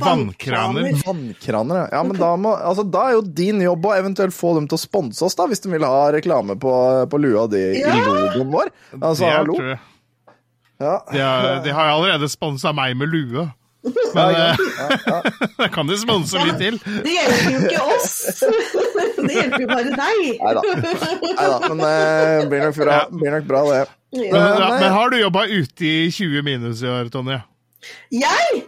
Vannkraner. 0.01 0.89
Vannkraner, 1.05 1.75
ja. 1.83 1.87
ja 1.91 2.03
men 2.03 2.19
da, 2.19 2.33
må, 2.39 2.53
altså, 2.57 2.85
da 2.87 3.07
er 3.09 3.17
jo 3.17 3.23
din 3.25 3.61
jobb 3.63 3.87
å 3.89 3.95
eventuelt 3.97 4.35
få 4.35 4.55
dem 4.57 4.67
til 4.69 4.79
å 4.79 4.83
sponse 4.83 5.25
oss, 5.25 5.37
da, 5.39 5.47
hvis 5.49 5.63
de 5.63 5.73
vil 5.73 5.85
ha 5.87 6.05
reklame 6.15 6.57
på, 6.59 6.73
på 7.09 7.21
lua 7.21 7.47
di 7.51 7.63
Ja. 7.79 7.95
i 7.97 8.05
logoen 8.05 8.53
vår. 8.53 8.71
Altså, 8.99 9.23
Det 9.23 9.31
er 9.31 9.37
hallo. 9.41 9.57
Ja. 10.83 10.95
De 11.11 11.19
har, 11.19 11.49
de 11.63 11.75
har 11.75 11.91
allerede 11.93 12.29
sponsa 12.31 12.73
meg 12.75 12.97
med 12.99 13.13
lue. 13.13 13.47
Men 13.83 13.93
ja, 14.15 14.49
eh, 14.49 14.55
ja, 14.79 14.97
ja. 15.05 15.23
da 15.57 15.67
kan 15.67 15.87
de 15.87 15.97
sponse 15.99 16.39
litt 16.39 16.59
til. 16.61 16.77
Det 17.03 17.15
hjelper 17.17 17.49
jo 17.51 17.63
ikke 17.67 17.81
oss. 17.95 18.43
Det 19.23 19.31
hjelper 19.37 19.63
jo 19.63 19.67
bare 19.69 19.91
deg. 19.95 20.21
Nei 20.39 20.53
da. 20.57 20.63
Men 21.71 21.81
det 21.83 22.47
blir, 22.51 22.63
nok 22.65 22.75
bra, 22.75 22.97
blir 23.11 23.35
nok 23.37 23.45
bra, 23.47 23.61
det. 23.71 23.83
Men, 24.19 24.47
men 24.59 24.89
har 24.91 25.13
du 25.13 25.17
jobba 25.19 25.45
ute 25.47 25.87
i 25.87 26.11
20 26.11 26.43
minus 26.45 26.83
i 26.83 26.89
år, 26.91 27.07
Tonje? 27.13 27.39
Jeg? 28.11 28.63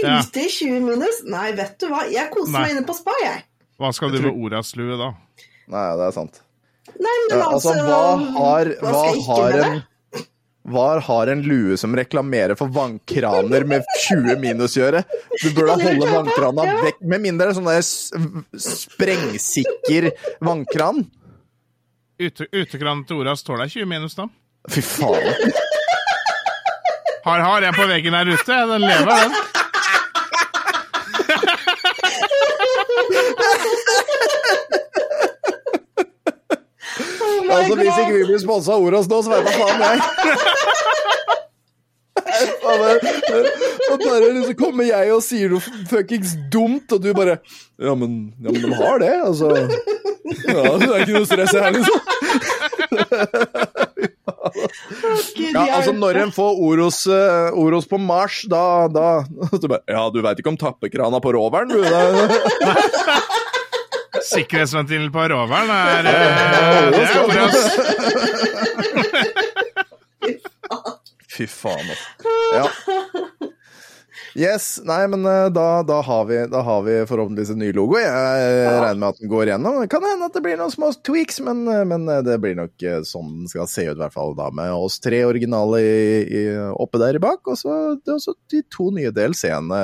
Ute 0.00 0.44
i 0.44 0.48
20 0.50 0.80
minus? 0.84 1.22
Nei, 1.28 1.50
vet 1.58 1.76
du 1.80 1.88
hva. 1.90 2.04
Jeg 2.10 2.30
koser 2.32 2.54
Nei. 2.56 2.64
meg 2.64 2.76
inne 2.76 2.86
på 2.88 2.96
spa, 2.96 3.14
jeg. 3.24 3.44
Hva 3.80 3.92
skal 3.96 4.12
du 4.12 4.20
med 4.24 4.32
Oras-lue 4.32 4.98
da? 5.00 5.12
Nei, 5.70 5.86
det 6.00 6.08
er 6.08 6.16
sant. 6.16 6.42
Nei, 6.90 7.14
men 7.30 7.38
altså, 7.38 7.72
altså, 7.72 7.86
hva 7.86 8.02
har, 8.34 8.74
hva 8.82 8.90
hva 8.90 9.06
har 9.28 9.58
en 9.60 9.80
hva 10.70 11.00
har 11.02 11.30
en 11.32 11.40
lue 11.42 11.76
som 11.80 11.94
reklamerer 11.96 12.54
for 12.58 12.70
vannkraner 12.74 13.64
med 13.66 13.86
20 14.04 14.36
minus 14.42 14.76
gjøre? 14.76 15.00
Du 15.40 15.48
burde 15.56 15.78
holde 15.80 16.10
vannkrana 16.10 16.66
vekk, 16.84 17.00
med 17.10 17.24
mindre 17.24 17.48
det 17.48 17.54
er 17.54 17.58
sånn 17.58 17.70
der 17.70 17.82
sprengsikker 18.66 20.10
vannkran. 20.44 21.06
Ute, 22.20 22.46
utekranen 22.52 23.06
til 23.08 23.22
Oras 23.22 23.42
tåler 23.46 23.72
20 23.72 23.88
minus, 23.88 24.14
da. 24.18 24.28
Fy 24.70 24.84
faen. 24.84 25.32
Har, 27.24 27.40
har 27.40 27.64
jeg 27.64 27.76
på 27.76 27.86
veggen 27.88 28.14
her 28.16 28.28
ute. 28.28 28.60
Den 28.74 28.84
lever, 28.84 29.24
den. 29.24 29.32
Oh 36.92 37.20
my 37.20 37.30
Altså, 37.50 37.76
Hvis 37.80 37.98
ikke 37.98 38.16
vi 38.16 38.24
blir 38.30 38.42
sponsa 38.42 38.76
av 38.76 38.86
Oros 38.86 39.10
nå, 39.10 39.20
så 39.24 39.34
veit 39.34 39.46
da 39.46 39.52
faen 39.58 39.80
jeg. 39.86 39.98
Og 43.90 43.98
bare, 44.04 44.28
liksom 44.36 44.56
kommer 44.58 44.86
jeg 44.86 45.10
og 45.14 45.22
sier 45.24 45.50
noe 45.52 45.62
fuckings 45.90 46.36
dumt, 46.52 46.92
og 46.94 47.02
du 47.02 47.10
bare 47.16 47.40
Ja, 47.80 47.94
men, 47.98 48.32
ja, 48.38 48.52
men 48.52 48.62
de 48.62 48.78
har 48.78 49.00
det, 49.02 49.14
altså. 49.24 49.50
Ja, 50.46 50.76
det 50.78 50.86
er 50.86 51.00
ikke 51.02 51.16
noe 51.16 51.26
stress 51.26 51.54
her, 51.56 51.72
liksom. 51.74 51.98
Ja, 55.50 55.64
altså. 55.80 55.94
Når 55.96 56.20
en 56.22 56.32
får 56.34 56.60
Oros, 56.68 57.00
uh, 57.10 57.50
Oros 57.58 57.88
på 57.90 57.98
Mars, 57.98 58.44
da, 58.50 58.86
da 58.92 59.08
du 59.26 59.66
bare, 59.66 59.82
Ja, 59.90 60.06
du 60.12 60.20
veit 60.22 60.38
ikke 60.38 60.52
om 60.52 60.60
tappekrana 60.60 61.18
på 61.24 61.34
roveren, 61.34 61.74
du? 61.74 61.82
Da. 61.82 62.00
Sikkerhetsventilen 64.26 65.12
på 65.14 65.24
roveren 65.32 65.70
er 65.70 66.04
eh, 66.10 66.90
Det 66.94 67.04
er 67.06 67.20
Oras. 67.24 67.58
Fy 71.30 71.46
faen, 71.48 71.86
altså. 71.90 72.08
Ja. 72.54 72.64
Yes, 74.40 74.78
nei, 74.88 75.02
men 75.12 75.24
eh, 75.28 75.48
da, 75.52 75.64
da, 75.84 75.98
har 76.06 76.24
vi, 76.30 76.38
da 76.48 76.62
har 76.64 76.82
vi 76.86 76.94
forhåpentligvis 77.10 77.50
en 77.52 77.58
ny 77.60 77.68
logo. 77.76 77.98
Jeg 78.00 78.70
regner 78.70 79.00
med 79.02 79.08
at 79.10 79.18
den 79.20 79.28
går 79.32 79.50
gjennom. 79.50 79.80
Kan 79.92 80.06
hende 80.06 80.28
at 80.30 80.36
det 80.38 80.42
blir 80.46 80.56
noen 80.56 80.72
små 80.72 80.88
tweaks, 81.04 81.42
men, 81.44 81.60
eh, 81.68 81.82
men 81.90 82.06
eh, 82.08 82.22
det 82.24 82.38
blir 82.40 82.56
nok 82.56 82.84
eh, 82.88 83.02
sånn 83.04 83.34
den 83.42 83.50
skal 83.52 83.68
se 83.68 83.84
ut, 83.90 83.98
i 83.98 84.00
hvert 84.00 84.16
fall 84.16 84.32
da, 84.38 84.48
med 84.56 84.72
oss 84.72 84.96
tre 85.04 85.20
originale 85.28 85.82
i, 85.84 86.00
i, 86.40 86.42
oppe 86.72 87.02
der 87.02 87.18
i 87.20 87.22
bak, 87.22 87.44
og 87.52 87.60
så, 87.60 87.76
er 88.00 88.40
de 88.54 88.62
to 88.72 88.88
nye 88.96 89.12
DLC-ene 89.12 89.82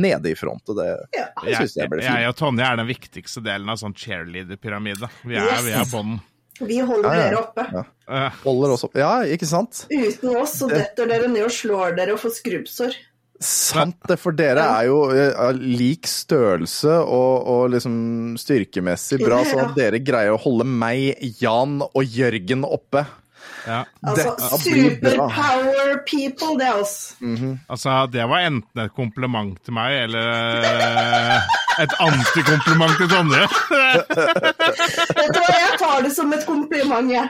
nede 0.00 0.32
i 0.32 0.38
front. 0.38 0.64
Og 0.72 0.80
det, 0.80 0.88
Ja. 1.18 1.28
det 1.42 1.52
Jeg, 1.52 1.60
syns 1.66 1.76
jeg 1.82 1.92
blir 1.92 2.04
jeg 2.06 2.16
fint. 2.24 2.30
og 2.32 2.40
Tonje 2.40 2.70
er 2.72 2.80
den 2.80 2.88
viktigste 2.88 3.44
delen 3.44 3.68
av 3.68 3.82
sånn 3.84 3.92
cheerleader-pyramide. 4.00 5.12
Vi 5.28 5.36
er, 5.36 5.60
vi 5.66 5.76
er 5.76 5.84
bånden. 5.92 6.22
Vi 6.60 6.76
holder 6.84 7.08
Ja, 7.08 7.12
ja. 7.16 7.28
dere 7.28 7.38
oppe. 7.40 7.62
Ja. 7.72 7.82
Eh, 8.10 8.40
Holder 8.44 8.74
oss 8.74 8.82
oppe. 8.84 8.98
Ja, 9.00 9.12
ikke 9.24 9.46
sant? 9.48 9.86
Uten 9.88 10.34
oss 10.36 10.58
så 10.60 10.66
detter 10.68 11.08
dere 11.08 11.28
ned 11.32 11.46
og 11.46 11.54
slår 11.54 11.94
dere 11.96 12.12
og 12.16 12.20
får 12.20 12.34
skrubbsår. 12.36 12.96
Sant 13.40 13.96
det, 14.08 14.18
for 14.20 14.36
dere 14.36 14.60
er 14.76 14.88
jo 14.90 14.98
eh, 15.16 15.56
lik 15.56 16.04
størrelse 16.10 16.92
og, 17.00 17.46
og 17.48 17.62
liksom 17.72 17.94
styrkemessig 18.40 19.16
bra, 19.22 19.40
så 19.48 19.62
at 19.64 19.72
dere 19.78 20.02
greier 20.04 20.36
å 20.36 20.42
holde 20.42 20.66
meg, 20.68 21.14
Jan 21.40 21.80
og 21.86 22.04
Jørgen 22.04 22.66
oppe. 22.68 23.06
ja. 23.64 23.80
Altså, 24.04 24.34
superpower 24.60 26.02
people, 26.08 26.52
det 26.60 26.68
er 26.68 26.82
oss. 26.82 26.94
Altså, 27.72 27.96
det 28.12 28.28
var 28.28 28.44
enten 28.50 28.84
et 28.84 28.92
kompliment 28.96 29.56
til 29.64 29.76
meg, 29.78 30.02
eller 30.04 30.68
eh, 30.68 31.56
et 31.86 31.96
antikompliment 32.04 32.92
til 33.00 33.08
Tonje. 33.08 33.44
Vet 35.16 35.32
du 35.32 35.40
hva, 35.40 35.52
jeg 35.56 35.80
tar 35.80 36.04
det 36.04 36.12
som 36.12 36.36
et 36.36 36.44
kompliment, 36.44 37.08
jeg. 37.16 37.24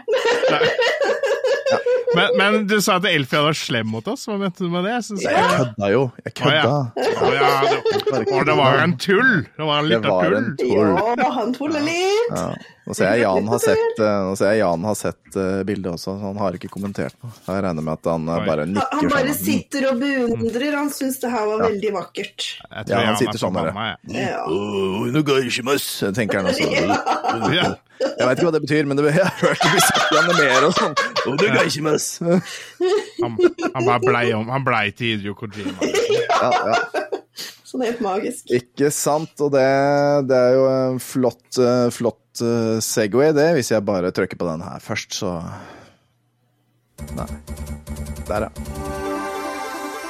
Men, 2.17 2.33
men 2.41 2.57
du 2.67 2.77
sa 2.83 2.97
at 2.99 3.05
Elfia 3.07 3.43
var 3.45 3.55
slem 3.55 3.87
mot 3.93 4.07
oss. 4.11 4.25
Hva 4.27 4.35
mente 4.41 4.65
du 4.65 4.71
med 4.73 4.83
det? 4.89 4.97
Jeg 4.97 5.05
synes 5.07 5.27
Jeg 5.27 5.37
jeg, 5.37 5.50
kødda 5.61 5.91
jo. 5.93 6.03
Jeg 6.27 6.35
Å, 6.41 6.50
ja. 6.57 6.65
Å, 6.67 7.31
ja, 7.37 7.50
det, 7.71 8.25
å, 8.35 8.41
det 8.49 8.57
var 8.59 8.83
en 8.83 8.97
tull! 8.99 9.33
Det 9.47 9.69
var 9.69 9.85
en 9.85 9.91
liten 9.93 10.09
tull. 10.11 10.37
en 10.41 10.50
tull. 10.59 10.93
Ja, 11.23 11.31
han 11.39 11.55
tuller 11.55 11.87
litt. 11.87 12.67
Ja. 12.90 12.92
Nå 12.92 12.97
ser 12.99 13.11
jeg 13.14 13.23
Jan 13.26 13.49
har 13.50 13.61
sett, 13.62 14.00
eh, 14.02 14.16
nå 14.26 14.37
ser 14.38 14.50
jeg 14.54 14.61
Jan 14.62 14.87
har 14.88 14.97
sett 14.99 15.37
eh, 15.38 15.61
bildet 15.68 15.92
også, 15.92 16.14
så 16.16 16.30
han 16.30 16.40
har 16.42 16.56
ikke 16.59 16.70
kommentert 16.73 17.14
noe. 17.23 17.30
Jeg 17.47 17.64
regner 17.66 17.87
med 17.87 17.92
at 17.99 18.09
han 18.11 18.26
eh, 18.28 18.47
bare 18.49 18.66
nikker 18.70 18.97
han 18.99 19.12
bare 19.12 19.35
sånn. 19.35 19.44
sitter 19.44 19.87
og 19.90 20.00
beundrer. 20.02 20.76
Han 20.80 20.90
syns 20.94 21.20
det 21.23 21.30
her 21.32 21.47
var 21.52 21.62
veldig 21.68 21.92
vakkert. 21.97 22.49
Jeg 22.64 22.88
tror 22.88 22.90
Ja, 22.90 22.97
han 22.97 23.06
Jan 23.06 23.14
er 23.14 23.20
sitter 23.23 23.42
sånn 23.44 23.61
bare. 23.61 23.87
Ja. 24.11 24.42
Oh, 24.50 25.06
nå 25.12 25.23
går 25.23 25.40
det 25.44 25.52
ikke 25.52 25.66
møss», 25.70 25.87
tenker 26.16 26.42
han 26.42 26.50
også. 26.50 26.66
Ja. 27.61 27.70
Jeg 28.00 28.25
veit 28.25 28.38
ikke 28.38 28.47
hva 28.47 28.52
det 28.54 28.61
betyr, 28.64 28.87
men 28.88 28.97
det, 28.97 29.11
jeg 29.12 29.26
har 29.26 29.35
hørt 29.42 29.61
det 29.61 29.70
bli 29.75 29.80
sagt 29.85 30.14
gjennom 30.14 30.38
mer 30.40 30.66
og 30.66 30.73
sånn. 30.78 30.94
Oh, 31.28 31.35
no 31.37 31.42
ja. 31.44 32.38
Han, 33.20 33.37
han 33.76 33.88
bare 33.90 34.00
blei 34.06 34.25
om. 34.32 34.49
Han 34.49 34.64
blei 34.64 34.87
til 34.97 35.18
Idio 35.18 35.37
Kojima. 35.37 35.76
Ja, 35.85 36.49
ja. 36.73 37.20
Sånn 37.71 37.85
helt 37.87 38.00
magisk. 38.03 38.49
Ikke 38.50 38.89
sant, 38.91 39.31
og 39.45 39.53
det, 39.55 39.67
det 40.27 40.39
er 40.39 40.57
jo 40.57 40.65
en 40.71 40.97
flott, 41.03 41.47
eh, 41.62 41.87
flott 41.95 42.43
eh, 42.43 42.81
Segway, 42.83 43.31
det, 43.37 43.53
hvis 43.55 43.71
jeg 43.71 43.85
bare 43.87 44.11
trykker 44.15 44.41
på 44.41 44.49
den 44.49 44.65
her 44.67 44.83
først, 44.83 45.15
så 45.23 45.37
Nei. 47.17 47.25
Der, 48.29 48.45
ja. 48.45 48.50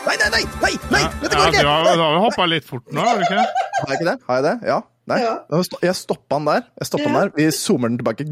Nei, 0.01 0.15
nei, 0.19 0.31
nei! 0.33 0.41
nei, 0.65 0.73
nei 0.91 1.03
Ja, 1.05 1.11
Dette 1.21 1.37
ja, 1.37 1.51
du 1.53 1.69
har, 1.69 1.85
du 1.93 2.03
har 2.03 2.17
jo 2.17 2.23
hoppa 2.25 2.47
litt 2.51 2.67
fort 2.67 2.89
nå, 2.91 3.05
har 3.05 3.21
du 3.21 3.27
ikke? 3.29 3.45
Har 3.45 3.93
jeg 3.93 4.01
ikke 4.01 4.09
det? 4.09 4.17
Har 4.27 4.41
jeg 4.41 4.47
det? 4.49 4.57
Ja. 4.73 4.81
Nei. 5.11 5.21
Ja. 5.23 5.37
Jeg 5.85 5.97
stoppa 5.99 6.41
den 6.41 6.49
der. 6.51 6.67
Jeg 6.81 6.89
stoppa 6.91 7.07
den 7.07 7.19
der. 7.21 7.31
Vi 7.37 7.47
zoomer 7.55 7.93
den 7.93 8.01
tilbake. 8.01 8.27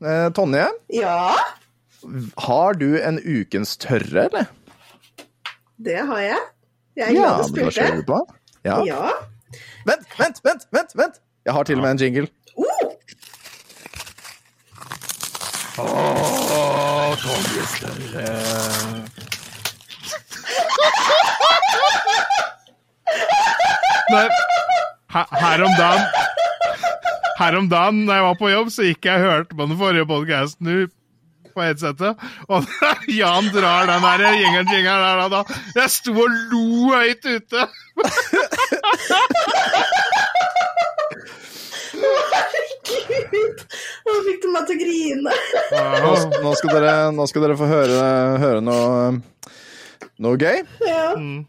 Eh, 0.00 0.26
Tonje, 0.36 0.66
Ja, 0.98 1.16
har 2.46 2.78
du 2.80 2.94
en 3.00 3.18
ukens 3.20 3.76
tørre, 3.80 4.28
eller? 4.28 4.46
det 5.80 5.96
har 5.96 6.20
jeg. 6.20 6.40
Jeg 6.96 7.06
er 7.06 7.16
glad 7.16 7.48
du 7.48 7.56
men 7.56 7.64
da 7.64 7.72
spurte. 7.72 8.39
Ja. 8.64 8.84
ja. 8.84 9.10
Vent, 9.86 10.06
vent, 10.18 10.40
vent, 10.44 10.66
vent! 10.72 10.92
vent. 10.94 11.14
Jeg 11.44 11.52
har 11.52 11.62
til 11.62 11.76
og 11.76 11.82
med 11.82 11.90
en 11.90 11.98
jingle. 11.98 12.28
Uh! 12.56 12.66
Oh, 15.78 17.16
Tonje 17.16 17.62
eh. 18.20 18.50
Her, 25.10 25.26
her 25.40 25.62
om 25.64 25.74
dagen 25.78 26.04
Her 27.38 27.56
om 27.56 27.68
dagen 27.70 28.06
da 28.06 28.18
jeg 28.18 28.24
var 28.24 28.34
på 28.38 28.50
jobb, 28.50 28.70
så 28.74 28.84
gikk 28.84 29.06
jeg 29.08 29.22
og 29.22 29.30
hørte 29.30 29.56
på 29.56 29.66
den 29.66 29.78
forrige 29.80 30.06
podkasten 30.06 30.90
på 31.54 31.64
headsetet, 31.64 32.24
og 32.48 32.66
Jan 33.20 33.50
drar 33.54 33.90
den 33.90 34.06
der 34.06 34.26
jingeren 34.38 34.72
jingeren 34.74 35.20
der 35.20 35.34
da. 35.34 35.44
Jeg 35.76 35.92
sto 35.92 36.14
og 36.14 36.40
lo 36.52 36.92
høyt 36.94 37.24
ute! 37.26 37.66
Herregud! 42.00 43.64
Nå 44.06 44.16
fikk 44.26 44.42
du 44.42 44.48
meg 44.54 44.66
til 44.68 44.76
å 44.76 44.80
grine. 44.80 45.34
Nå, 46.04 46.12
nå, 46.44 46.52
skal 46.58 46.74
dere, 46.74 46.94
nå 47.14 47.26
skal 47.30 47.46
dere 47.46 47.56
få 47.58 47.68
høre, 47.70 48.00
høre 48.42 48.64
noe, 48.64 49.20
noe 50.22 50.40
gøy. 50.40 50.62
Ja. 50.86 51.06
Eh, 51.14 51.40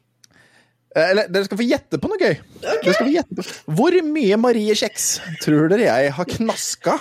Eller 0.98 1.30
dere 1.32 1.46
skal 1.48 1.60
få 1.62 1.64
gjette 1.64 2.00
på 2.04 2.10
noe 2.12 2.20
gøy. 2.20 2.34
Dere 2.66 2.94
skal 2.98 3.08
få 3.08 3.12
på. 3.40 3.46
Hvor 3.78 3.96
mye 4.04 4.38
Marie 4.44 4.74
Kjeks 4.76 5.06
tror 5.44 5.70
dere 5.72 5.86
jeg 5.88 6.12
har 6.18 6.28
knaska 6.34 6.98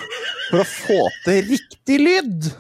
for 0.51 0.63
å 0.63 0.67
få 0.69 1.01
til 1.25 1.41
riktig 1.51 1.99
lyd? 1.99 2.51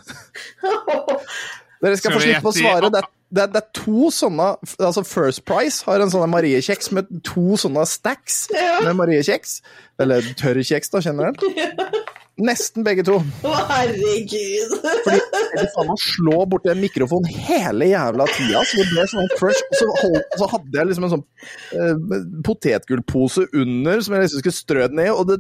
Dere 1.80 1.96
skal 1.96 2.10
Skal 2.10 2.16
få 2.18 2.22
slippe 2.26 2.50
å 2.50 2.54
svare. 2.56 2.90
Det, 2.90 3.00
er- 3.04 3.12
det, 3.30 3.42
er- 3.44 3.52
det 3.54 3.60
er 3.62 3.68
to 3.78 4.08
sånne 4.12 4.48
Altså 4.82 5.04
First 5.06 5.44
Price 5.46 5.84
har 5.86 6.02
en 6.02 6.10
sånn 6.12 6.26
Marie 6.32 6.58
Kjeks 6.66 6.90
med 6.96 7.08
to 7.24 7.54
sånne 7.62 7.86
stacks 7.88 8.48
Ja. 8.52 8.80
med 8.88 8.98
Marie 8.98 9.22
Kjeks. 9.22 9.60
Eller 10.02 10.26
tørr 10.34 10.60
kjeks, 10.66 10.90
da, 10.90 10.98
generelt. 11.04 11.40
dere? 11.56 11.86
Nesten 12.40 12.84
begge 12.86 13.04
to. 13.06 13.18
Å, 13.44 13.54
herregud. 13.68 14.74
Fordi 15.04 15.18
jeg 15.18 15.70
faen 15.74 15.90
meg 15.90 16.02
slå 16.02 16.38
borti 16.50 16.70
en 16.72 16.80
mikrofon 16.80 17.26
hele 17.28 17.90
jævla 17.90 18.26
tida, 18.32 18.62
så 18.64 18.80
det 18.80 18.86
ble 18.92 19.06
sånn 19.12 19.30
crush. 19.36 19.62
Og 19.66 19.78
så, 19.80 19.88
hold, 20.00 20.18
så 20.40 20.48
hadde 20.54 20.80
jeg 20.80 20.90
liksom 20.90 21.06
en 21.06 21.14
sånn 21.16 21.24
uh, 21.26 22.16
potetgullpose 22.46 23.46
under 23.60 24.04
som 24.04 24.16
jeg 24.16 24.26
liksom 24.26 24.44
skulle 24.44 24.60
strø 24.60 24.86
den 24.88 25.00
ned, 25.00 25.12
og 25.14 25.28
det 25.30 25.38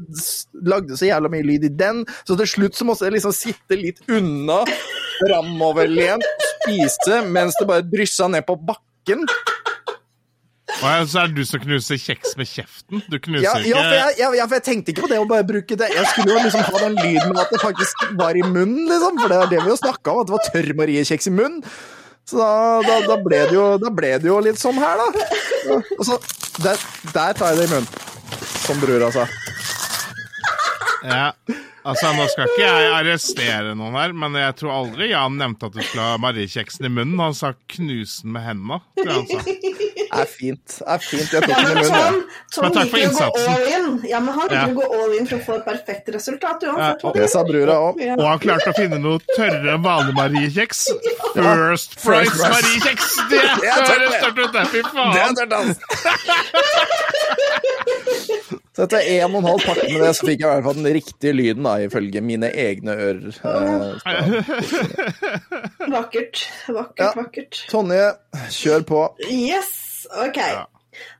lagde 0.66 0.98
så 0.98 1.08
jævla 1.08 1.30
mye 1.32 1.46
lyd 1.46 1.66
i 1.68 1.72
den, 1.82 2.04
så 2.28 2.36
til 2.40 2.50
slutt 2.54 2.78
så 2.78 2.86
måtte 2.88 3.08
jeg 3.08 3.16
liksom 3.16 3.34
sitte 3.36 3.78
litt 3.78 4.02
unna, 4.10 4.62
framoverlent, 5.20 6.46
spise 6.60 7.22
mens 7.28 7.56
det 7.60 7.68
bare 7.68 7.86
dryssa 7.86 8.28
ned 8.32 8.46
på 8.48 8.58
bakken. 8.60 9.26
Og 10.80 11.08
så 11.10 11.22
er 11.22 11.30
det 11.30 11.36
du 11.36 11.46
som 11.48 11.62
knuser 11.62 11.98
kjeks 12.00 12.34
med 12.38 12.48
kjeften. 12.48 13.02
Du 13.10 13.16
knuser 13.20 13.44
Ja, 13.44 13.54
ja, 13.66 13.80
for 13.82 13.96
jeg, 13.98 14.36
ja, 14.38 14.46
for 14.46 14.56
jeg 14.56 14.64
tenkte 14.66 14.94
ikke 14.94 15.04
på 15.04 15.10
det 15.12 15.20
å 15.20 15.28
bare 15.28 15.46
bruke 15.46 15.78
det. 15.78 15.90
Jeg 15.92 16.08
skulle 16.12 16.36
jo 16.36 16.42
liksom 16.46 16.64
ha 16.66 16.82
den 16.84 16.98
lyden 16.98 17.32
med 17.34 17.42
at 17.44 17.54
det 17.54 17.62
faktisk 17.62 18.04
var 18.20 18.38
i 18.38 18.44
munnen, 18.46 18.84
liksom. 18.88 19.20
For 19.20 19.32
det 19.32 19.38
er 19.38 19.54
det 19.54 19.62
vi 19.64 19.72
jo 19.72 19.78
snakka 19.80 20.14
om, 20.14 20.22
at 20.22 20.30
det 20.30 20.36
var 20.36 20.46
tørr 20.48 20.70
Marie-kjeks 20.80 21.30
i 21.30 21.34
munnen. 21.36 21.64
Så 22.30 22.38
da, 22.38 22.50
da, 22.86 22.98
da, 23.08 23.16
ble 23.24 23.40
det 23.50 23.56
jo, 23.56 23.66
da 23.82 23.90
ble 23.94 24.12
det 24.22 24.28
jo 24.28 24.36
litt 24.44 24.60
sånn 24.60 24.78
her, 24.78 25.00
da. 25.00 25.80
Og 25.98 26.04
så 26.06 26.20
der, 26.62 26.84
der 27.10 27.34
tar 27.38 27.54
jeg 27.54 27.62
det 27.62 27.66
i 27.68 27.72
munnen. 27.74 27.90
Som 28.60 28.80
brura 28.82 29.10
sa. 29.14 29.26
Ja. 31.04 31.32
Altså, 31.80 32.10
Nå 32.12 32.26
skal 32.28 32.44
ikke 32.50 32.60
jeg 32.66 32.88
arrestere 32.92 33.74
noen 33.78 33.94
her, 33.96 34.12
men 34.12 34.34
jeg 34.36 34.54
tror 34.60 34.72
aldri 34.74 35.06
Jan 35.14 35.38
nevnte 35.40 35.70
at 35.70 35.72
du 35.72 35.80
skulle 35.80 36.02
ha 36.10 36.18
Mariekjeksen 36.20 36.84
i 36.84 36.90
munnen. 36.92 37.18
Han 37.22 37.32
sa 37.34 37.52
'knuse 37.72 38.22
den 38.22 38.32
med 38.32 38.42
hendene'. 38.44 38.80
tror 38.98 39.06
jeg 39.06 39.14
han 39.16 39.26
sa. 39.26 39.38
Er 40.20 40.26
fint. 40.26 40.82
Er 40.86 40.98
fint. 40.98 41.30
Jeg 41.32 41.42
tok 41.42 41.48
Ja, 41.48 41.56
den 41.56 41.70
i 41.70 41.74
men 41.74 41.84
munnen. 41.84 41.94
Tom. 41.94 42.24
Tom 42.52 42.64
Men 42.64 42.72
takk 42.74 42.90
for 42.90 42.98
innsatsen. 42.98 43.30
å 43.30 43.46
gå 43.46 43.54
all 43.54 43.68
in. 43.78 44.02
Ja, 44.10 44.20
men 44.20 44.34
han 44.34 44.48
liker 44.48 44.60
Ja. 44.60 44.66
å 44.66 44.74
gå 44.74 44.84
all 45.02 45.12
in 45.18 45.26
for 45.26 45.36
å 45.36 45.44
få 45.46 45.54
et 45.56 45.64
perfekt 45.64 46.08
resultat 46.14 46.60
uansett. 46.68 47.04
og 47.04 47.14
Det 47.14 47.30
sa 47.30 47.44
brura 47.44 47.74
òg. 47.88 48.00
Ja. 48.00 48.14
Og 48.18 48.26
han 48.26 48.38
klarte 48.40 48.68
å 48.68 48.74
finne 48.76 48.98
noe 49.00 49.18
tørre 49.36 49.74
enn 49.74 49.82
vanlig 49.82 50.14
Mariekjeks. 50.14 50.86
First 51.34 52.00
First 52.00 52.04
Price. 52.04 52.36
Mariekjeks! 52.36 53.16
Det 53.30 53.40
Det 53.60 53.68
er 53.70 53.86
høres 53.88 54.12
det. 54.12 54.20
tørt 54.20 54.38
ut, 54.38 54.52
det! 54.52 54.66
Fy 54.68 54.82
Det 54.82 54.84
er 54.84 54.90
faen! 54.92 55.34
tørt, 55.34 55.52
altså. 55.52 55.80
Så 58.76 58.84
etter 58.86 59.04
en 59.16 59.34
og 59.34 59.38
en 59.40 59.46
halv 59.50 59.62
pakke 59.66 59.86
med 59.92 60.02
det, 60.04 60.10
så 60.16 60.26
fikk 60.26 60.40
jeg 60.42 60.48
i 60.48 60.52
hvert 60.54 60.64
fall 60.66 60.78
den 60.80 60.88
riktige 60.96 61.32
lyden, 61.36 61.66
da, 61.66 61.72
ifølge 61.84 62.20
mine 62.24 62.48
egne 62.64 62.94
ører. 62.96 63.34
Eh, 63.44 63.90
Vakkert. 65.94 66.42
Vakkert, 66.68 67.00
Ja. 67.02 67.10
vakkert. 67.16 67.60
Tonje, 67.70 68.04
kjør 68.56 68.84
på. 68.88 69.00
Yes, 69.30 69.72
ok. 70.26 70.38
Ja. 70.42 70.64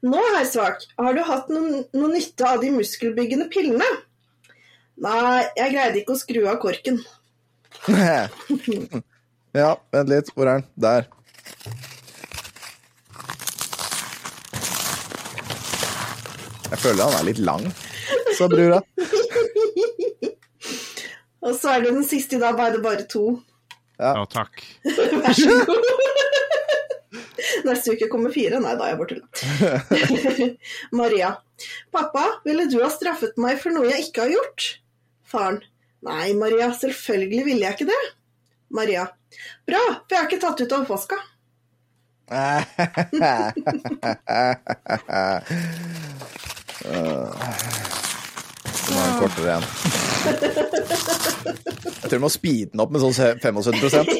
Nå, 0.04 0.20
herr 0.34 0.44
Svak, 0.48 0.82
har 0.98 1.14
du 1.16 1.22
hatt 1.24 1.48
noen, 1.52 1.84
noe 1.96 2.10
nytte 2.12 2.44
av 2.48 2.60
de 2.64 2.70
muskelbyggende 2.74 3.46
pillene? 3.52 3.86
Nei, 5.00 5.44
jeg 5.56 5.72
greide 5.72 6.02
ikke 6.02 6.16
å 6.16 6.20
skru 6.20 6.42
av 6.50 6.58
korken. 6.62 7.00
Ja, 9.50 9.72
vent 9.90 10.06
litt. 10.12 10.28
Hvor 10.36 10.46
er 10.46 10.60
den? 10.60 10.66
Der. 10.78 11.06
Jeg 16.70 16.78
føler 16.78 17.02
han 17.02 17.18
er 17.18 17.26
litt 17.26 17.42
lang, 17.42 17.64
sa 18.38 18.46
brura. 18.50 18.80
Og 21.40 21.54
så 21.56 21.72
er 21.74 21.84
det 21.84 21.94
den 21.96 22.04
siste 22.06 22.36
i 22.36 22.40
dag, 22.42 22.56
bare 22.58 22.76
det 22.76 22.82
bare 22.84 23.06
to. 23.10 23.24
Ja, 24.00 24.24
takk. 24.30 24.62
Vær 24.84 25.34
så 25.36 25.56
god. 25.66 25.88
Neste 27.66 27.94
uke 27.96 28.08
kommer 28.12 28.32
fire. 28.32 28.60
Nei, 28.62 28.74
da 28.78 28.86
er 28.86 28.92
jeg 28.92 29.00
bare 29.00 29.10
tulla. 29.10 29.26
Maria. 31.00 31.30
Pappa, 31.92 32.24
ville 32.46 32.68
du 32.70 32.78
ha 32.84 32.90
straffet 32.92 33.40
meg 33.40 33.58
for 33.60 33.74
noe 33.74 33.90
jeg 33.90 34.08
ikke 34.08 34.24
har 34.26 34.32
gjort? 34.36 34.68
Faren. 35.28 35.60
Nei, 36.06 36.32
Maria, 36.38 36.70
selvfølgelig 36.76 37.42
ville 37.48 37.66
jeg 37.66 37.76
ikke 37.76 37.90
det. 37.90 38.02
Maria. 38.72 39.04
Bra, 39.68 39.82
for 40.06 40.14
jeg 40.14 40.20
har 40.22 40.28
ikke 40.30 40.42
tatt 40.46 40.62
ut 40.64 40.72
av 40.76 40.80
oppvaska. 40.86 41.18
Så 48.80 48.88
må 48.94 49.00
en 49.04 49.18
kortere 49.20 49.46
igjen. 49.46 49.64
Jeg 52.00 52.08
tror 52.08 52.18
du 52.18 52.24
må 52.24 52.30
speede 52.32 52.70
den 52.72 52.82
opp 52.84 52.92
med 52.94 53.02
sånn 53.04 53.14
75% 53.14 54.10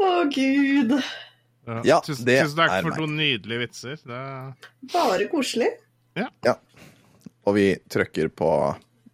Å, 0.00 0.10
gud. 0.32 0.94
Ja, 1.86 2.00
tusen, 2.04 2.24
det 2.26 2.38
tusen 2.44 2.56
takk 2.58 2.72
er 2.72 2.82
for 2.84 2.90
meg. 2.92 3.00
noen 3.02 3.16
nydelige 3.20 3.60
vitser. 3.66 3.96
Det... 4.00 4.20
Bare 4.92 5.28
koselig. 5.32 5.70
Ja. 6.18 6.56
Og 7.46 7.56
vi 7.56 7.66
trykker 7.92 8.28
på 8.36 8.50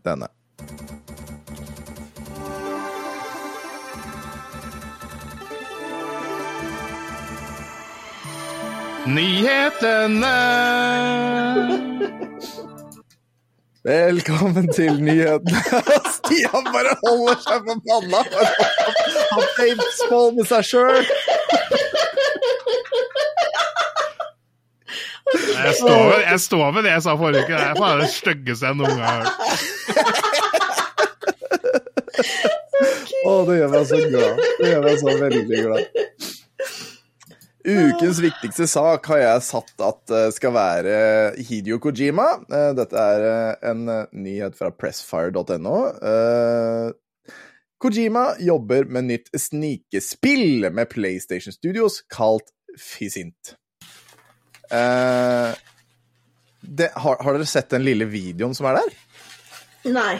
denne. 0.07 0.29
Nyhetene! 9.07 10.37
Velkommen 13.85 14.73
til 14.75 15.03
nyhetene. 15.03 15.61
Stian 16.17 16.67
bare 16.75 16.97
holder 17.05 17.37
seg 17.45 17.69
på 17.69 17.77
panna. 17.87 18.23
Han 19.31 19.45
facepall 19.55 20.35
med 20.35 20.49
seg 20.51 20.67
sjøl. 20.67 21.07
Jeg 25.37 25.75
står, 25.79 26.03
ved, 26.11 26.21
jeg 26.27 26.41
står 26.41 26.75
ved 26.75 26.83
det 26.87 26.93
jeg 26.97 27.03
sa 27.07 27.15
forrige 27.21 27.47
uke. 27.47 27.55
Det 27.55 27.63
er 27.63 27.79
faen 27.79 28.03
det 28.03 28.11
styggeste 28.11 28.67
jeg 28.67 28.75
noen 28.81 28.99
gang 28.99 29.07
har 29.07 29.19
hørt. 29.23 29.33
Å, 33.27 33.31
det 33.47 33.55
gjør 33.61 33.71
meg 33.73 33.87
så 33.87 34.03
glad. 34.03 34.45
Det 34.59 34.67
gjør 34.71 34.83
meg 34.87 35.01
så 35.03 35.17
veldig 35.23 35.63
glad. 35.63 35.83
Ukens 37.67 38.21
viktigste 38.23 38.69
sak 38.71 39.09
har 39.11 39.19
jeg 39.23 39.43
satt 39.43 39.83
at 39.83 40.13
skal 40.37 40.53
være 40.55 40.99
Hidio 41.49 41.81
Kojima. 41.83 42.29
Eh, 42.47 42.71
Dette 42.79 43.01
er 43.01 43.25
eh, 43.27 43.71
en 43.73 43.89
eh, 43.91 44.05
nyhet 44.15 44.55
fra 44.59 44.71
pressfire.no. 44.71 45.77
Eh, 45.99 46.93
Kojima 47.83 48.29
jobber 48.41 48.87
med 48.89 49.09
nytt 49.11 49.33
snikespill 49.35 50.71
med 50.73 50.89
PlayStation 50.89 51.53
Studios 51.53 52.01
kalt 52.13 52.55
Fisint. 52.79 53.57
Eh, 54.71 55.51
det, 56.61 56.91
har, 56.95 57.19
har 57.23 57.37
dere 57.37 57.49
sett 57.49 57.71
den 57.75 57.85
lille 57.87 58.09
videoen 58.11 58.55
som 58.57 58.71
er 58.71 58.81
der? 58.81 58.97
Nei. 59.93 60.15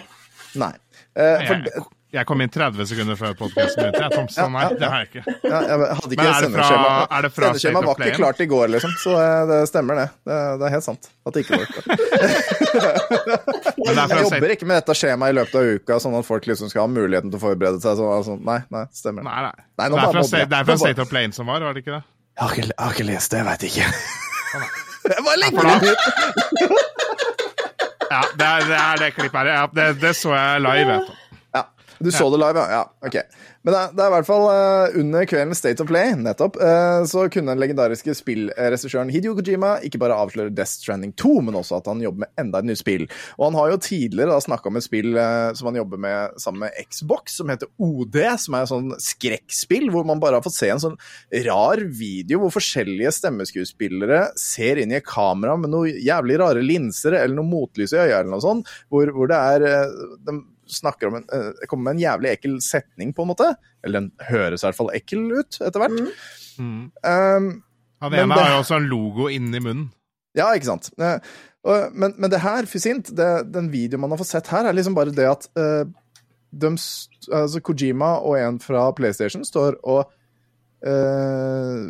Nei. 0.59 0.75
Eh, 1.17 1.47
for, 1.49 1.87
Jeg, 2.15 2.23
kom 2.29 2.41
inn 2.41 2.49
30 2.53 2.87
sekunder 2.87 3.17
før 3.19 3.33
podkasten 3.37 3.83
begynte. 3.83 4.01
Jeg, 4.05 4.11
Tom, 4.15 4.29
så 4.31 4.45
nei, 4.55 4.63
det 4.79 4.87
har 4.89 5.03
jeg 5.03 5.09
ikke. 5.11 5.23
Ja, 5.43 5.59
jeg 5.67 5.79
hadde 5.99 6.15
ikke 6.15 6.23
Men 6.23 6.27
det 6.27 6.31
fra- 6.31 6.43
sendeskjema. 6.47 6.91
Sendeskjema 7.37 7.81
var 7.83 8.03
ikke 8.07 8.17
klart 8.21 8.41
i 8.41 8.47
går, 8.53 8.67
liksom, 8.77 8.93
så 9.03 9.17
det, 9.19 9.33
det 9.51 9.59
stemmer, 9.73 9.99
det. 10.01 10.07
det. 10.31 10.39
Det 10.63 10.69
er 10.69 10.73
helt 10.77 10.87
sant 10.87 11.09
at 11.27 11.35
det 11.37 11.43
ikke 11.43 11.59
var 11.59 11.67
klart. 11.75 11.87
Jeg 13.87 14.23
jobber 14.23 14.55
ikke 14.55 14.69
med 14.71 14.79
dette 14.81 14.97
skjemaet 14.97 15.35
i 15.35 15.37
løpet 15.41 15.59
av 15.59 15.63
uka, 15.77 15.99
sånn 16.03 16.15
at 16.21 16.27
folk 16.29 16.47
liksom 16.49 16.71
skal 16.73 16.87
ha 16.87 16.89
muligheten 16.95 17.31
til 17.33 17.39
å 17.41 17.43
forberede 17.43 17.83
seg. 17.83 17.99
Så, 17.99 18.07
altså, 18.21 18.39
nei, 18.39 18.61
nei, 18.73 18.85
stemmer. 18.97 19.27
Nei, 19.27 19.41
nei. 19.49 19.53
Nei, 19.83 19.91
Det 19.91 19.99
er 19.99 20.15
fra, 20.15 20.23
det 20.47 20.61
er 20.63 20.71
fra 20.71 20.79
State 20.81 21.03
of 21.05 21.11
Plane 21.13 21.33
som 21.37 21.51
var, 21.51 21.61
var 21.67 21.75
det 21.77 21.83
ikke 21.85 21.97
det? 21.99 22.03
Jeg 22.37 22.43
har 22.47 22.55
ikke, 22.55 22.67
jeg 22.71 22.81
har 22.87 22.97
ikke 22.97 23.09
lest 23.11 23.35
det, 23.35 23.43
jeg 23.43 23.49
veit 23.51 23.63
ikke. 23.73 23.87
Jeg 25.07 25.23
bare 25.23 25.39
legger 25.39 25.63
det 25.63 25.93
ut. 25.93 26.01
Ja, 28.07 28.21
det 28.39 28.47
er 28.47 28.61
det, 28.71 28.77
er 28.79 29.01
det 29.03 29.09
klippet 29.17 29.39
her. 29.41 29.49
Ja, 29.51 29.63
det, 29.75 29.85
det 30.01 30.13
så 30.17 30.31
jeg 30.31 30.61
live. 30.63 30.87
Vet 30.95 31.09
du. 31.11 31.15
Du 31.99 32.11
så 32.13 32.29
det 32.33 32.41
live, 32.43 32.63
ja? 32.63 32.81
ja 32.81 33.09
ok. 33.09 33.21
Men 33.67 33.75
det 33.75 33.83
det 33.97 34.05
er 34.05 34.11
i 34.11 34.15
hvert 34.15 34.29
fall 34.29 34.45
uh, 34.47 34.97
under 35.01 35.27
kveldens 35.27 35.59
State 35.59 35.83
of 35.83 35.89
Play, 35.91 36.13
nettopp, 36.21 36.59
uh, 36.61 37.03
så 37.09 37.25
kunne 37.33 37.51
den 37.51 37.63
legendariske 37.63 38.15
spillregissøren 38.15 39.11
Hidio 39.11 39.35
Kojima 39.35 39.77
ikke 39.87 40.01
bare 40.03 40.19
avsløre 40.23 40.55
Death 40.55 40.77
Stranding 40.79 41.15
2, 41.19 41.33
men 41.49 41.59
også 41.59 41.81
at 41.81 41.91
han 41.91 42.03
jobber 42.05 42.27
med 42.27 42.43
enda 42.45 42.63
et 42.63 42.69
nytt 42.71 42.83
spill. 42.83 43.07
Og 43.39 43.49
han 43.49 43.59
har 43.59 43.73
jo 43.73 43.81
tidligere 43.89 44.39
snakka 44.45 44.71
om 44.71 44.79
et 44.79 44.87
spill 44.87 45.19
uh, 45.19 45.51
som 45.59 45.71
han 45.71 45.81
jobber 45.81 46.03
med 46.07 46.39
sammen 46.43 46.67
med 46.67 46.79
Xbox, 46.87 47.39
som 47.41 47.51
heter 47.51 47.71
OD, 47.83 48.21
som 48.43 48.57
er 48.57 48.67
et 48.67 48.73
sånn 48.73 48.91
skrekkspill 49.03 49.91
hvor 49.95 50.07
man 50.09 50.23
bare 50.23 50.39
har 50.39 50.47
fått 50.47 50.59
se 50.59 50.71
en 50.71 50.83
sånn 50.83 50.99
rar 51.47 51.83
video 51.91 52.45
hvor 52.45 52.55
forskjellige 52.55 53.15
stemmeskuespillere 53.19 54.23
ser 54.41 54.83
inn 54.83 54.95
i 54.95 55.01
et 55.01 55.07
kamera 55.07 55.57
med 55.59 55.73
noen 55.73 55.99
jævlig 56.07 56.39
rare 56.43 56.63
linser 56.63 57.19
eller 57.19 57.35
noe 57.39 57.51
motlys 57.51 57.97
i 57.97 58.03
øya 58.05 58.21
eller 58.21 58.35
noe 58.37 58.45
sånt, 58.45 58.71
hvor, 58.93 59.11
hvor 59.17 59.31
det 59.31 59.41
er 59.57 59.91
de, 60.27 60.39
snakker 60.67 61.09
om 61.11 61.19
en, 61.21 61.27
uh, 61.33 61.67
kommer 61.71 61.91
med 61.91 61.97
en 61.97 62.05
jævlig 62.05 62.31
ekkel 62.37 62.57
setning, 62.65 63.13
på 63.15 63.23
en 63.25 63.31
måte. 63.33 63.51
Eller 63.85 64.01
den 64.03 64.13
høres 64.29 64.63
i 64.63 64.67
hvert 64.69 64.79
fall 64.79 64.91
ekkel 64.97 65.27
ut 65.39 65.59
etter 65.61 65.83
hvert. 65.83 66.01
Mm. 66.59 66.91
Um, 67.05 67.51
Han 68.03 68.13
ene 68.15 68.35
det- 68.35 68.43
har 68.45 68.55
jo 68.57 68.63
også 68.65 68.77
en 68.81 68.89
logo 68.91 69.29
inni 69.33 69.61
munnen. 69.61 69.91
ja, 70.37 70.51
ikke 70.55 70.69
sant. 70.73 70.91
Uh, 71.01 71.19
men, 71.93 72.15
men 72.19 72.31
det 72.31 72.41
her, 72.41 72.67
Fysint, 72.71 73.09
det, 73.17 73.31
den 73.53 73.71
videoen 73.73 74.01
man 74.01 74.11
har 74.15 74.19
fått 74.21 74.31
sett 74.35 74.47
her, 74.53 74.67
er 74.69 74.73
liksom 74.77 74.95
bare 74.95 75.11
det 75.15 75.27
at 75.27 75.49
uh, 75.59 75.85
de, 76.57 76.69
altså 77.33 77.61
Kojima 77.61 78.15
og 78.23 78.37
en 78.39 78.59
fra 78.63 78.89
PlayStation 78.97 79.43
står 79.45 79.75
og 79.85 80.07
eh, 80.87 81.89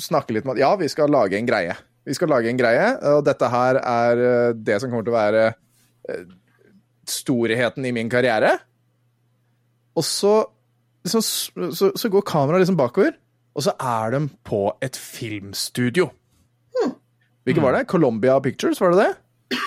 snakker 0.00 0.36
litt 0.36 0.46
med 0.46 0.56
at 0.58 0.62
ja, 0.62 0.68
vi 0.78 0.88
skal 0.92 1.10
lage 1.10 1.38
en 1.38 1.48
greie. 1.48 1.74
Vi 2.06 2.14
skal 2.16 2.30
lage 2.32 2.50
en 2.52 2.58
greie, 2.60 2.86
og 3.12 3.24
dette 3.26 3.48
her 3.50 3.80
er 3.80 4.22
eh, 4.26 4.52
det 4.56 4.78
som 4.82 4.90
kommer 4.92 5.06
til 5.06 5.14
å 5.14 5.18
være 5.18 5.42
eh, 6.08 6.22
storheten 7.10 7.84
i 7.86 7.92
min 7.96 8.10
karriere. 8.12 8.56
Og 9.98 10.04
så, 10.06 10.34
liksom, 11.04 11.22
s- 11.24 11.50
så, 11.78 11.90
så 11.98 12.08
går 12.12 12.24
kameraet 12.28 12.62
liksom 12.64 12.78
bakover, 12.78 13.16
og 13.54 13.64
så 13.66 13.74
er 13.82 14.14
de 14.14 14.22
på 14.46 14.62
et 14.82 14.96
filmstudio. 14.96 16.10
Hvilket 17.44 17.62
var 17.64 17.72
det? 17.72 17.86
Columbia 17.88 18.34
Pictures, 18.44 18.78
var 18.80 18.92
det 18.92 19.04
det? 19.06 19.58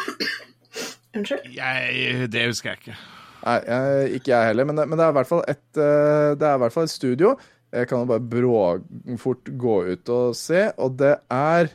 Unnskyld? 1.18 1.48
Jeg, 1.56 2.28
det 2.32 2.44
husker 2.48 2.70
jeg 2.74 2.80
ikke. 2.84 2.96
Nei, 3.44 3.56
jeg, 3.68 4.12
ikke 4.20 4.32
jeg 4.32 4.48
heller, 4.52 4.68
men 4.70 4.78
det, 4.80 4.86
men 4.88 4.98
det 5.00 5.04
er 5.06 5.12
i 5.12 5.16
hvert 5.18 5.30
fall 5.30 5.42
et, 5.52 5.64
eh, 5.76 6.30
det 6.40 6.48
er 6.48 6.56
i 6.56 6.62
hvert 6.64 6.74
fall 6.76 6.88
et 6.88 6.94
studio. 6.94 7.34
Jeg 7.74 7.90
kan 7.90 8.04
jo 8.04 8.08
bare 8.14 8.22
bråfort 8.30 9.50
gå 9.60 9.74
ut 9.90 10.12
og 10.14 10.36
se, 10.38 10.68
og 10.78 10.96
det 11.02 11.16
er 11.34 11.72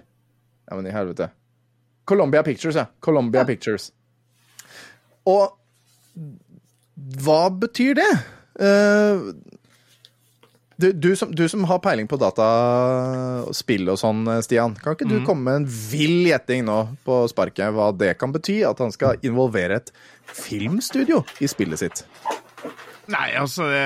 Ja, 0.68 0.76
men 0.78 0.86
i 0.86 0.94
helvete. 0.94 1.30
Columbia 2.08 2.42
Pictures, 2.46 2.76
ja. 2.78 2.86
Columbia 3.04 3.42
Pictures. 3.48 3.90
Og 5.28 5.57
hva 7.22 7.42
betyr 7.54 7.98
det? 7.98 8.10
Eh, 8.58 9.28
du, 10.78 10.92
du, 10.92 11.08
som, 11.18 11.30
du 11.34 11.42
som 11.50 11.64
har 11.66 11.80
peiling 11.82 12.06
på 12.10 12.18
dataspill 12.22 13.90
og 13.90 13.98
sånn, 13.98 14.22
Stian. 14.46 14.76
Kan 14.78 14.94
ikke 14.94 15.08
du 15.10 15.16
komme 15.26 15.48
med 15.48 15.62
en 15.62 15.66
vill 15.66 16.28
gjetting 16.28 16.62
nå 16.68 16.76
på 17.06 17.24
sparket 17.30 17.74
hva 17.74 17.90
det 17.90 18.12
kan 18.20 18.34
bety? 18.34 18.60
At 18.66 18.78
han 18.82 18.94
skal 18.94 19.18
involvere 19.26 19.80
et 19.80 19.90
filmstudio 20.30 21.24
i 21.42 21.50
spillet 21.50 21.82
sitt? 21.82 22.04
Nei, 23.08 23.32
altså 23.40 23.66
det, 23.70 23.84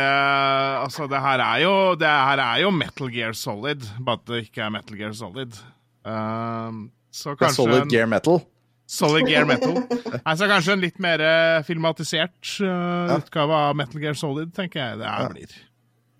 altså 0.82 1.06
det 1.06 1.20
her 1.22 1.40
er 1.44 1.60
jo 1.62 1.74
Det 1.94 2.08
her 2.10 2.40
er 2.42 2.62
jo 2.64 2.72
Metal 2.74 3.10
Gear 3.12 3.36
Solid, 3.38 3.84
bare 4.02 4.18
at 4.18 4.24
det 4.28 4.40
ikke 4.48 4.64
er 4.66 4.72
Metal 4.74 4.98
Gear 4.98 5.14
Solid. 5.16 5.56
Uh, 6.02 6.90
så 7.14 7.36
Det 7.38 7.46
er 7.48 7.54
Solid 7.54 7.84
en, 7.84 7.92
Gear 7.92 8.10
Metal. 8.10 8.42
Solid 8.86 9.28
Gear 9.30 9.46
Metal. 9.48 9.78
Altså 10.22 10.48
kanskje 10.50 10.76
en 10.76 10.82
litt 10.84 10.98
mer 11.02 11.22
eh, 11.24 11.58
filmatisert 11.66 12.54
uh, 12.60 13.14
utgave 13.16 13.60
av 13.68 13.76
Metal 13.78 14.02
Gear 14.02 14.18
Solid, 14.18 14.52
tenker 14.56 14.82
jeg 14.82 15.00
det 15.00 15.08
her 15.08 15.30
blir. 15.32 15.54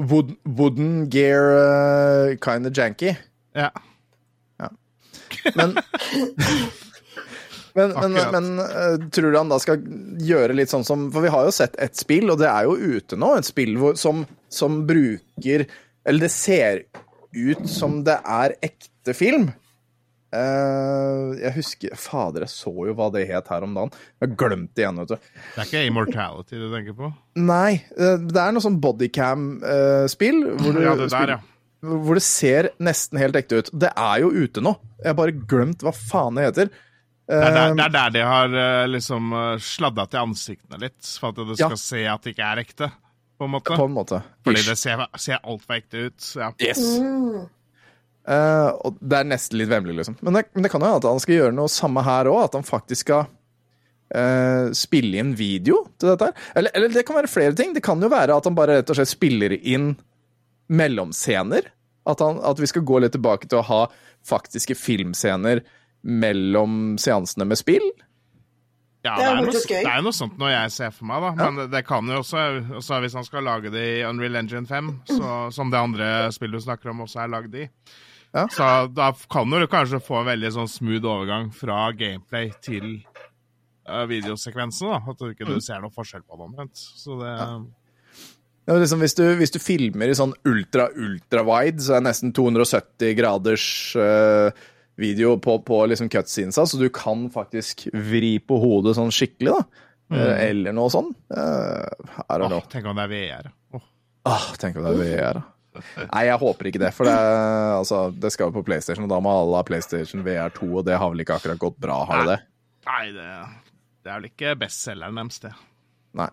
Wood, 0.03 0.37
wooden 0.45 1.11
Gear 1.13 1.53
uh, 1.53 2.37
kind 2.43 2.67
of 2.67 2.77
janky. 2.77 3.17
Ja. 3.57 3.71
Men 5.57 5.77
Men, 7.75 7.93
men, 7.97 8.13
men 8.33 8.59
eh, 8.61 9.09
tror 9.09 9.33
du 9.33 9.39
han 9.39 9.49
da 9.53 9.57
skal 9.63 9.81
gjøre 10.21 10.57
litt 10.57 10.69
sånn 10.73 10.85
som 10.85 11.07
For 11.13 11.25
vi 11.25 11.31
har 11.33 11.47
jo 11.49 11.55
sett 11.57 11.79
et 11.81 11.97
spill, 11.97 12.29
og 12.29 12.41
det 12.43 12.51
er 12.51 12.67
jo 12.69 12.77
ute 12.77 13.17
nå, 13.17 13.31
et 13.39 13.49
spill 13.49 13.79
hvor, 13.81 13.97
som, 13.97 14.27
som 14.53 14.83
bruker 14.89 15.65
Eller 16.05 16.27
det 16.27 16.33
ser 16.35 16.83
ut 17.33 17.65
som 17.71 18.03
det 18.05 18.19
er 18.29 18.53
ekte 18.61 19.15
film. 19.17 19.49
Eh, 20.33 21.33
jeg 21.43 21.53
husker 21.59 21.97
Fader, 22.01 22.47
jeg 22.47 22.53
så 22.55 22.73
jo 22.89 22.95
hva 22.97 23.11
det 23.13 23.27
het 23.29 23.51
her 23.53 23.67
om 23.67 23.75
dagen. 23.77 23.91
Jeg 24.17 24.31
har 24.31 24.37
glemt 24.41 24.71
det 24.75 24.85
igjen, 24.87 25.01
vet 25.03 25.11
du. 25.13 25.17
Det 25.57 25.61
er 25.61 25.67
ikke 25.69 25.83
Immortality 25.91 26.61
du 26.61 26.69
tenker 26.73 26.97
på? 26.97 27.11
Nei, 27.43 27.73
eh, 27.99 28.17
det 28.17 28.41
er 28.41 28.55
noe 28.57 28.65
sånn 28.65 28.79
bodycam-spill. 28.81 30.41
hvor, 30.63 30.81
Ja, 30.83 30.95
det 30.97 31.11
ja. 31.13 31.39
hvor 31.83 32.15
det 32.17 32.23
ser 32.25 32.71
nesten 32.81 33.21
helt 33.21 33.37
ekte 33.37 33.61
ut. 33.61 33.71
Det 33.75 33.93
er 33.93 34.21
jo 34.25 34.31
ute 34.33 34.65
nå. 34.65 34.77
Jeg 35.03 35.13
har 35.13 35.19
bare 35.21 35.37
glemt 35.37 35.83
hva 35.85 35.93
faen 35.93 36.35
det 36.41 36.49
heter. 36.49 36.73
Det 37.29 37.39
er, 37.39 37.53
der, 37.55 37.69
Eh, 37.71 37.75
det 37.79 37.85
er 37.85 37.93
der 37.95 38.11
de 38.11 38.23
har 38.27 38.55
eh, 38.61 38.87
liksom 38.91 39.33
uh, 39.33 39.57
sladda 39.63 40.09
til 40.11 40.19
ansiktene 40.21 40.81
litt, 40.83 41.01
for 41.21 41.31
at 41.31 41.37
det 41.37 41.59
Ja. 41.61 41.69
skal 41.69 41.79
se 41.79 42.05
at 42.07 42.23
det 42.23 42.35
ikke 42.35 42.49
er 42.51 42.61
ekte, 42.65 42.89
på 43.39 43.45
en 43.47 43.51
måte. 43.55 43.77
På 43.77 43.85
en 43.87 43.95
måte. 43.95 44.23
Fordi 44.45 44.63
det 44.67 44.77
ser, 44.79 45.07
ser 45.17 45.39
altfor 45.45 45.77
ekte 45.79 46.09
ut. 46.09 46.33
Ja. 46.37 46.51
Yes. 46.61 46.83
Eh, 48.29 48.71
og 48.87 48.99
det 49.03 49.19
er 49.19 49.29
nesten 49.29 49.59
litt 49.59 49.71
vemmelig, 49.73 49.99
liksom. 50.01 50.19
Men 50.23 50.39
det, 50.39 50.45
men 50.55 50.67
det 50.67 50.73
kan 50.73 50.83
jo 50.83 50.91
hende 50.91 51.03
at 51.03 51.11
han 51.11 51.23
skal 51.23 51.39
gjøre 51.39 51.57
noe 51.57 51.73
samme 51.73 52.05
her 52.07 52.31
òg. 52.31 52.41
At 52.47 52.59
han 52.59 52.67
faktisk 52.67 53.07
skal 53.07 53.27
uh, 53.27 54.71
spille 54.77 55.21
inn 55.23 55.35
video 55.39 55.83
til 55.97 56.13
dette 56.13 56.31
her. 56.31 56.49
Eller, 56.55 56.77
eller 56.79 56.95
det 56.95 57.07
kan 57.09 57.19
være 57.19 57.33
flere 57.33 57.57
ting. 57.59 57.75
Det 57.77 57.85
kan 57.85 58.03
jo 58.03 58.13
være 58.13 58.37
at 58.37 58.49
han 58.49 58.59
bare 58.59 58.81
rett 58.81 58.95
og 58.95 59.01
slett 59.01 59.13
spiller 59.13 59.57
inn 59.59 59.95
mellomscener. 60.73 61.73
At, 62.09 62.23
han, 62.23 62.41
at 62.43 62.59
vi 62.59 62.71
skal 62.71 62.87
gå 62.87 63.03
litt 63.03 63.15
tilbake 63.15 63.47
til 63.51 63.61
å 63.61 63.67
ha 63.69 63.83
faktiske 64.27 64.75
filmscener 64.79 65.63
mellom 66.03 66.97
seansene 66.99 67.47
med 67.47 67.59
spill. 67.61 67.85
Ja, 69.03 69.17
Det 69.19 69.25
er 69.25 69.33
er, 69.33 69.41
noe, 69.43 69.63
det 69.67 69.79
er 69.83 70.03
noe 70.07 70.15
sånt 70.15 70.37
når 70.39 70.53
jeg 70.53 70.73
ser 70.77 70.93
for 70.95 71.09
meg, 71.11 71.25
da. 71.25 71.31
Men 71.35 71.57
det, 71.59 71.65
det 71.73 71.81
kan 71.89 72.07
jo 72.07 72.21
også, 72.21 72.43
også 72.79 73.01
Hvis 73.03 73.17
han 73.19 73.27
skal 73.27 73.43
lage 73.49 73.73
det 73.75 73.83
i 73.97 74.05
Unreal 74.07 74.39
Engine 74.39 74.69
5, 74.69 74.93
så, 75.11 75.31
som 75.55 75.73
det 75.73 75.81
andre 75.81 76.11
spillet 76.35 76.63
du 76.63 76.67
snakker 76.69 76.93
om, 76.93 77.03
også 77.03 77.25
er 77.25 77.33
lagd 77.33 77.57
i, 77.59 77.67
Ja. 78.33 78.47
så 78.49 78.67
da 78.89 79.11
kan 79.31 79.51
du 79.51 79.67
kanskje 79.69 80.01
få 80.01 80.23
en 80.23 80.31
veldig 80.31 80.51
sånn 80.55 80.71
smooth 80.71 81.05
overgang 81.05 81.51
fra 81.53 81.91
gameplay 81.93 82.49
til 82.65 83.03
uh, 83.89 84.07
videosekvensen. 84.09 84.89
da, 84.89 85.03
At 85.13 85.21
du 85.21 85.31
ikke 85.35 85.49
du 85.49 85.61
ser 85.61 85.83
noe 85.85 85.93
forskjell 85.93 86.25
på 86.25 86.39
det 86.39 86.49
omtrent. 86.49 86.81
Så 86.81 87.19
det 87.21 87.37
Ja, 88.63 88.77
liksom, 88.79 89.03
hvis, 89.03 89.17
du, 89.19 89.25
hvis 89.37 89.51
du 89.51 89.59
filmer 89.59 90.09
i 90.09 90.17
sånn 90.17 90.33
ultra-ultra-wide, 90.47 91.83
så 91.83 91.97
er 91.97 92.03
det 92.03 92.09
nesten 92.09 92.33
270 92.37 93.17
graders 93.19 93.65
uh, 93.99 94.55
video 95.01 95.35
på, 95.43 95.59
på 95.67 95.81
liksom 95.91 96.09
cutscenesa, 96.13 96.65
så 96.67 96.79
du 96.79 96.87
kan 96.95 97.27
faktisk 97.35 97.89
vri 97.93 98.37
på 98.39 98.61
hodet 98.63 98.95
sånn 98.99 99.13
skikkelig, 99.13 99.57
da. 99.57 99.89
Eh, 100.13 100.51
eller 100.51 100.75
noe 100.77 100.93
sånn. 100.93 101.09
Uh, 101.33 101.89
åh. 102.29 102.59
Tenk 102.73 102.89
om 102.91 102.99
det 102.99 103.07
er 103.07 103.13
VR. 103.13 103.51
Åh. 103.73 103.87
Ah, 104.29 104.51
tenk 104.61 104.77
om 104.77 104.87
det 104.87 104.93
er 104.93 105.01
VR. 105.03 105.43
Nei, 105.73 106.23
jeg 106.29 106.39
håper 106.43 106.69
ikke 106.69 106.83
det, 106.83 106.93
for 106.97 107.09
det, 107.09 107.17
altså, 107.79 108.03
det 108.13 108.33
skal 108.35 108.51
jo 108.51 108.57
på 108.59 108.65
PlayStation, 108.67 109.07
og 109.07 109.13
da 109.13 109.21
må 109.25 109.33
alle 109.33 109.61
ha 109.61 109.67
PlayStation 109.67 110.25
VR2, 110.27 110.69
og 110.69 110.87
det 110.89 110.99
har 111.01 111.13
vel 111.13 111.25
ikke 111.25 111.39
akkurat 111.41 111.61
gått 111.63 111.79
bra, 111.81 112.03
har 112.09 112.23
det 112.23 112.35
det? 112.35 112.39
Nei, 112.91 113.03
det, 113.15 113.29
det 114.03 114.13
er 114.13 114.21
vel 114.21 114.29
ikke 114.29 114.55
bestselgeren 114.61 115.21
deres, 115.23 115.41
det. 115.47 115.53
Nei. 116.21 116.29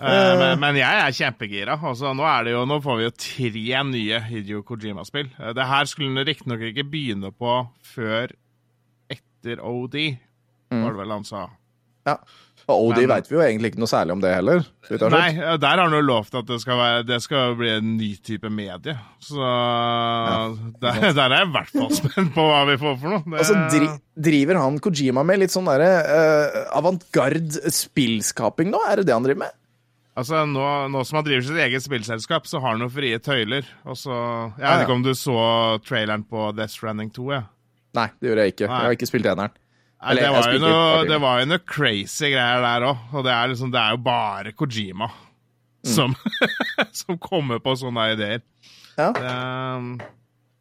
Eh, 0.00 0.34
men, 0.40 0.60
men 0.62 0.78
jeg 0.80 1.00
er 1.04 1.12
kjempegira. 1.12 1.76
Altså, 1.76 2.14
nå, 2.16 2.24
er 2.24 2.46
det 2.46 2.54
jo, 2.54 2.64
nå 2.68 2.78
får 2.80 3.00
vi 3.00 3.04
jo 3.04 3.14
tre 3.20 3.82
nye 3.90 4.20
Hideo 4.30 4.62
Kojima-spill. 4.64 5.28
Eh, 5.36 5.52
det 5.56 5.66
her 5.68 5.90
skulle 5.90 6.14
den 6.14 6.28
riktignok 6.28 6.64
ikke 6.70 6.86
begynne 6.88 7.32
på 7.36 7.58
før 7.92 8.32
etter 9.12 9.60
OD, 9.60 9.98
var 10.70 10.94
det 10.94 11.00
vel 11.02 11.12
han 11.18 11.26
sa. 11.28 11.48
Ja. 12.08 12.16
Og 12.72 12.94
de 12.96 13.04
veit 13.10 13.26
vi 13.30 13.34
jo 13.36 13.42
egentlig 13.44 13.72
ikke 13.72 13.80
noe 13.82 13.90
særlig 13.90 14.14
om 14.16 14.20
det 14.22 14.30
heller. 14.34 14.62
Nei, 15.12 15.28
der 15.60 15.66
har 15.70 15.82
han 15.84 15.94
jo 15.96 16.00
lovt 16.04 16.34
at 16.38 16.46
det 16.48 16.58
skal, 16.62 16.78
være, 16.80 17.04
det 17.08 17.18
skal 17.24 17.54
bli 17.58 17.70
en 17.76 17.92
ny 17.98 18.10
type 18.26 18.50
medie. 18.52 18.94
Så 19.22 19.38
der, 20.82 21.00
der 21.16 21.26
er 21.30 21.36
jeg 21.40 21.48
i 21.48 21.52
hvert 21.54 21.72
fall 21.74 21.92
spent 21.96 22.32
på 22.36 22.44
hva 22.48 22.60
vi 22.70 22.76
får 22.80 22.98
for 23.02 23.14
noe. 23.14 23.22
Det, 23.26 23.40
Altså, 23.42 23.56
dri 23.72 23.88
driver 24.30 24.58
han 24.60 24.76
Kojima 24.84 25.22
med 25.24 25.40
litt 25.40 25.54
sånn 25.54 25.68
derre 25.70 25.90
uh, 26.04 26.58
avantgarde 26.76 27.70
spillskaping 27.72 28.70
nå? 28.72 28.80
Er 28.90 29.00
det 29.00 29.08
det 29.08 29.16
han 29.16 29.24
driver 29.26 29.44
med? 29.46 29.56
Altså, 30.20 30.42
nå, 30.44 30.64
nå 30.92 31.04
som 31.06 31.20
han 31.20 31.24
driver 31.28 31.46
sitt 31.46 31.60
eget 31.62 31.84
spillselskap, 31.84 32.48
så 32.50 32.60
har 32.60 32.74
han 32.74 32.82
jo 32.84 32.90
frie 32.92 33.16
tøyler. 33.22 33.64
Og 33.88 33.96
så, 33.96 34.12
Jeg 34.58 34.60
Ja, 34.60 34.66
ja. 34.66 34.74
vet 34.76 34.84
ikke 34.88 34.98
om 34.98 35.06
du 35.06 35.12
så 35.16 35.38
traileren 35.86 36.26
på 36.28 36.50
Death 36.58 36.74
Stranding 36.76 37.12
2? 37.16 37.30
Ja. 37.32 37.42
Nei, 37.96 38.08
det 38.20 38.28
gjorde 38.30 38.44
jeg 38.44 38.54
ikke. 38.56 38.66
Nei. 38.68 38.76
Jeg 38.82 38.90
har 38.90 38.96
ikke 38.98 39.08
spilt 39.10 39.26
eneren. 39.30 39.54
Nei, 40.00 40.12
Eller, 40.14 40.22
det, 40.22 40.30
var 40.32 40.52
jo 40.54 40.60
noe, 40.62 41.00
det 41.10 41.18
var 41.20 41.40
jo 41.42 41.48
noe 41.50 41.60
crazy 41.68 42.30
greier 42.32 42.62
der 42.64 42.86
òg. 42.88 43.02
Og 43.12 43.24
det 43.26 43.32
er, 43.34 43.50
liksom, 43.52 43.72
det 43.74 43.80
er 43.82 43.96
jo 43.96 44.04
bare 44.06 44.52
Kojima 44.56 45.10
Mm. 45.80 45.88
som, 45.94 46.12
som 46.92 47.16
kommer 47.16 47.56
på 47.64 47.72
sånne 47.80 48.02
ideer. 48.12 48.42
Ja. 48.98 49.06
Det, 49.16 49.30
um, 49.80 49.94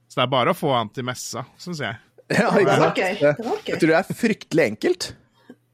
så 0.08 0.15
det 0.21 0.23
er 0.23 0.30
bare 0.32 0.54
å 0.54 0.56
få 0.56 0.69
han 0.71 0.88
til 0.95 1.04
messa, 1.04 1.41
syns 1.60 1.82
jeg. 1.84 1.97
Ja, 2.32 2.45
Det 2.54 2.62
ikke 2.62 2.69
var 2.69 2.84
sant? 2.86 3.02
gøy. 3.02 3.17
Det- 3.19 3.65
Jeg 3.67 3.80
tror 3.82 3.91
det 3.91 3.97
er 3.97 4.15
fryktelig 4.21 4.65
enkelt. 4.69 5.08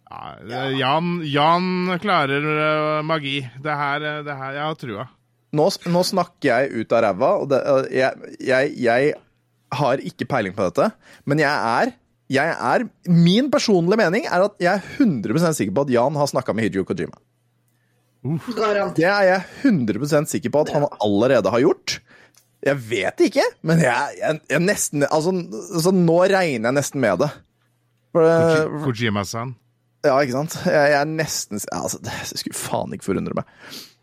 Ja, 0.10 0.22
det- 0.50 0.64
Jan, 0.80 1.12
Jan 1.30 1.68
klarer 2.02 2.48
øh, 2.56 3.04
magi. 3.06 3.36
Det 3.62 3.76
her, 3.84 4.02
øh, 4.02 4.24
det 4.26 4.38
her 4.40 4.52
Jeg 4.58 4.64
har 4.66 4.80
trua. 4.82 5.06
Nå, 5.54 5.68
nå 5.94 6.02
snakker 6.10 6.50
jeg 6.50 6.74
ut 6.82 6.92
av 6.98 7.04
ræva, 7.06 7.30
og 7.44 7.50
det, 7.54 7.62
jeg, 7.94 8.34
jeg, 8.50 8.74
jeg 8.82 9.14
har 9.78 9.98
ikke 10.10 10.26
peiling 10.28 10.56
på 10.58 10.66
dette, 10.72 10.90
men 11.30 11.38
jeg 11.40 11.54
er 11.54 11.94
jeg 12.32 12.54
er, 12.54 12.88
Min 13.12 13.52
personlige 13.54 14.00
mening 14.02 14.26
er 14.26 14.48
at 14.48 14.56
jeg 14.62 14.72
er 14.74 15.06
100% 15.06 15.58
sikker 15.60 15.76
på 15.76 15.86
at 15.86 15.94
Jan 15.94 16.18
har 16.18 16.30
snakka 16.32 16.56
med 16.56 16.68
Hideo 16.68 16.86
Kojima. 16.88 17.18
Garantert. 18.26 18.96
Det 18.98 19.06
er 19.06 19.28
jeg 19.28 19.42
100% 19.70 20.32
sikker 20.32 20.54
på 20.54 20.64
at 20.66 20.74
han 20.74 20.88
allerede 21.04 21.52
har 21.54 21.62
gjort. 21.62 22.00
Jeg 22.66 22.82
vet 22.90 23.22
ikke, 23.28 23.44
men 23.62 23.84
jeg, 23.84 24.16
jeg, 24.18 24.40
jeg 24.50 24.64
nesten 24.64 25.06
altså, 25.06 25.36
altså, 25.76 25.92
nå 25.94 26.18
regner 26.24 26.72
jeg 26.72 26.78
nesten 26.80 27.04
med 27.04 27.22
det. 27.22 27.30
Det, 28.16 28.32
Kojima-san. 28.82 29.54
Ja, 30.06 30.16
ikke 30.24 30.38
sant? 30.40 30.56
Jeg, 30.66 30.94
jeg 30.94 30.98
er 31.02 31.10
nesten 31.10 31.60
altså, 31.74 32.00
Det 32.06 32.14
skulle 32.32 32.58
faen 32.58 32.94
ikke 32.96 33.10
forundre 33.10 33.38
meg. 33.38 33.50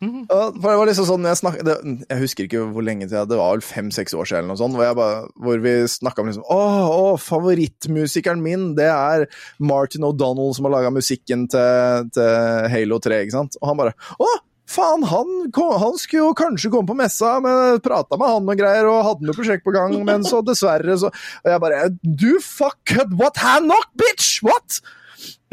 For 0.02 0.66
det 0.66 0.78
var 0.80 0.88
liksom 0.88 1.06
sånn 1.06 1.26
Jeg, 1.28 1.38
snak, 1.38 1.58
det, 1.66 1.74
jeg 2.08 2.22
husker 2.24 2.48
ikke 2.48 2.62
hvor 2.74 2.86
lenge 2.86 3.06
siden, 3.06 3.28
det 3.30 3.38
var 3.38 3.54
vel 3.54 3.64
fem-seks 3.64 4.16
år 4.18 4.28
siden, 4.28 4.44
eller 4.44 4.56
noe 4.56 4.60
sånt, 4.60 4.78
hvor, 4.78 4.94
bare, 4.98 5.18
hvor 5.44 5.62
vi 5.62 5.74
snakka 5.90 6.24
om 6.24 6.30
liksom 6.30 6.46
Å, 6.50 6.60
å, 6.90 7.10
favorittmusikeren 7.22 8.42
min, 8.42 8.72
det 8.78 8.88
er 8.90 9.28
Martin 9.62 10.06
O'Donnell 10.08 10.54
som 10.56 10.66
har 10.66 10.76
laga 10.78 10.94
musikken 10.94 11.46
til, 11.52 12.08
til 12.16 12.72
Halo 12.72 12.98
3, 13.02 13.20
ikke 13.26 13.36
sant? 13.36 13.60
Og 13.62 13.70
han 13.70 13.84
bare 13.84 13.94
Å! 14.18 14.32
Faen, 14.72 15.02
han, 15.04 15.50
han 15.52 15.96
skulle 16.00 16.22
jo 16.22 16.36
kanskje 16.38 16.70
komme 16.72 16.88
på 16.88 16.96
messa, 16.96 17.34
men 17.44 17.80
prata 17.84 18.16
med 18.16 18.30
han 18.30 18.48
og 18.48 18.56
greier, 18.56 18.88
og 18.88 19.04
hadde 19.04 19.26
noe 19.28 19.36
prosjekt 19.36 19.66
på 19.66 19.74
gang, 19.74 19.98
men 20.06 20.24
så 20.24 20.40
dessverre 20.46 20.96
så 20.96 21.10
Og 21.10 21.50
jeg 21.50 21.62
bare 21.64 21.82
Du 22.00 22.30
fuck 22.40 22.94
what 23.18 23.42
hand 23.42 23.68
knock, 23.68 23.90
bitch! 24.00 24.38
What? 24.46 24.80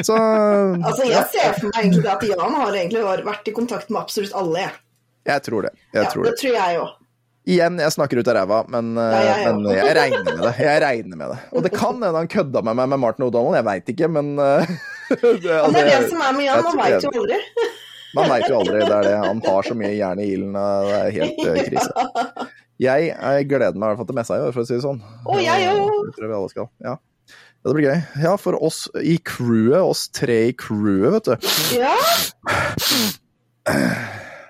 Så 0.01 0.15
Altså, 0.15 1.03
jeg 1.09 1.25
ser 1.33 1.53
for 1.59 1.67
meg 1.71 1.81
egentlig 1.85 2.09
at 2.13 2.23
Jan 2.29 2.55
har 2.61 2.77
egentlig 2.79 3.03
vært 3.27 3.47
i 3.51 3.53
kontakt 3.55 3.89
med 3.91 4.01
absolutt 4.01 4.33
alle. 4.37 4.59
jeg. 4.67 4.71
Jeg 5.29 5.43
tror 5.45 5.67
det. 5.67 5.73
Jeg 5.93 6.03
Ja, 6.03 6.09
tror 6.13 6.23
det 6.25 6.31
det. 6.31 6.39
tror 6.41 6.53
jeg 6.57 6.79
òg. 6.79 6.95
Igjen, 7.49 7.79
jeg 7.81 7.91
snakker 7.95 8.19
ut 8.21 8.27
av 8.29 8.35
ræva, 8.35 8.57
men, 8.69 8.91
ja, 8.95 9.09
Ja, 9.09 9.35
jeg 9.41 9.55
men 9.55 9.71
jeg 9.73 9.95
regner 9.97 10.23
med 10.27 10.41
det. 10.43 10.51
Jeg 10.59 10.81
regner 10.83 11.17
med 11.17 11.29
det. 11.33 11.37
Og 11.55 11.63
det 11.65 11.71
kan 11.73 11.95
hende 11.97 12.11
han 12.19 12.27
kødda 12.29 12.61
med 12.67 12.75
meg 12.77 12.89
med 12.91 12.99
Martin 12.99 13.25
O'Donnell, 13.25 13.55
jeg 13.57 13.65
veit 13.65 13.89
ikke, 13.93 14.09
men 14.11 14.31
eh, 14.39 14.65
det, 15.09 15.49
altså, 15.49 15.71
det 15.73 15.81
er 15.81 15.89
det 16.03 16.09
som 16.11 16.21
er 16.21 16.33
med 16.37 16.45
Jan, 16.45 16.63
man 16.67 16.77
veit 16.83 17.03
jo 17.07 17.13
aldri. 17.23 17.39
Man 18.17 18.25
veit 18.25 18.47
jo 18.49 18.55
aldri. 18.57 18.79
Det 18.81 18.89
er 18.95 19.03
det. 19.05 19.17
Han 19.21 19.41
har 19.45 19.61
så 19.67 19.75
mye 19.77 19.91
jern 19.93 20.17
i 20.19 20.23
ilden, 20.33 20.55
det 20.57 20.93
er 20.97 21.11
helt 21.13 21.41
eh, 21.45 21.59
krise. 21.69 21.91
Jeg, 22.79 23.09
jeg 23.11 23.45
gleder 23.49 23.75
meg 23.75 23.83
i 23.83 23.91
hvert 23.91 23.97
fall 23.99 24.07
til 24.07 24.15
messa 24.15 24.37
i 24.39 24.41
år, 24.45 24.53
for 24.55 24.63
å 24.63 24.67
si 24.69 24.71
det 24.77 24.81
sånn. 24.85 25.01
Å, 25.27 25.33
jeg 25.43 25.65
òg. 25.67 25.89
Det 26.07 26.13
tror 26.15 26.23
jeg 26.23 26.29
vi 26.31 26.35
alle 26.37 26.51
skal. 26.53 26.67
Ja. 26.85 26.93
Ja, 27.59 27.67
Det 27.69 27.75
blir 27.75 27.87
gøy. 27.89 28.01
Ja, 28.23 28.35
for 28.39 28.55
oss 28.63 28.85
i 29.03 29.17
crewet, 29.27 29.81
oss 29.83 30.05
tre 30.15 30.37
i 30.49 30.53
crewet, 30.55 31.11
vet 31.17 31.25
du. 31.27 31.35
Ja, 31.79 31.95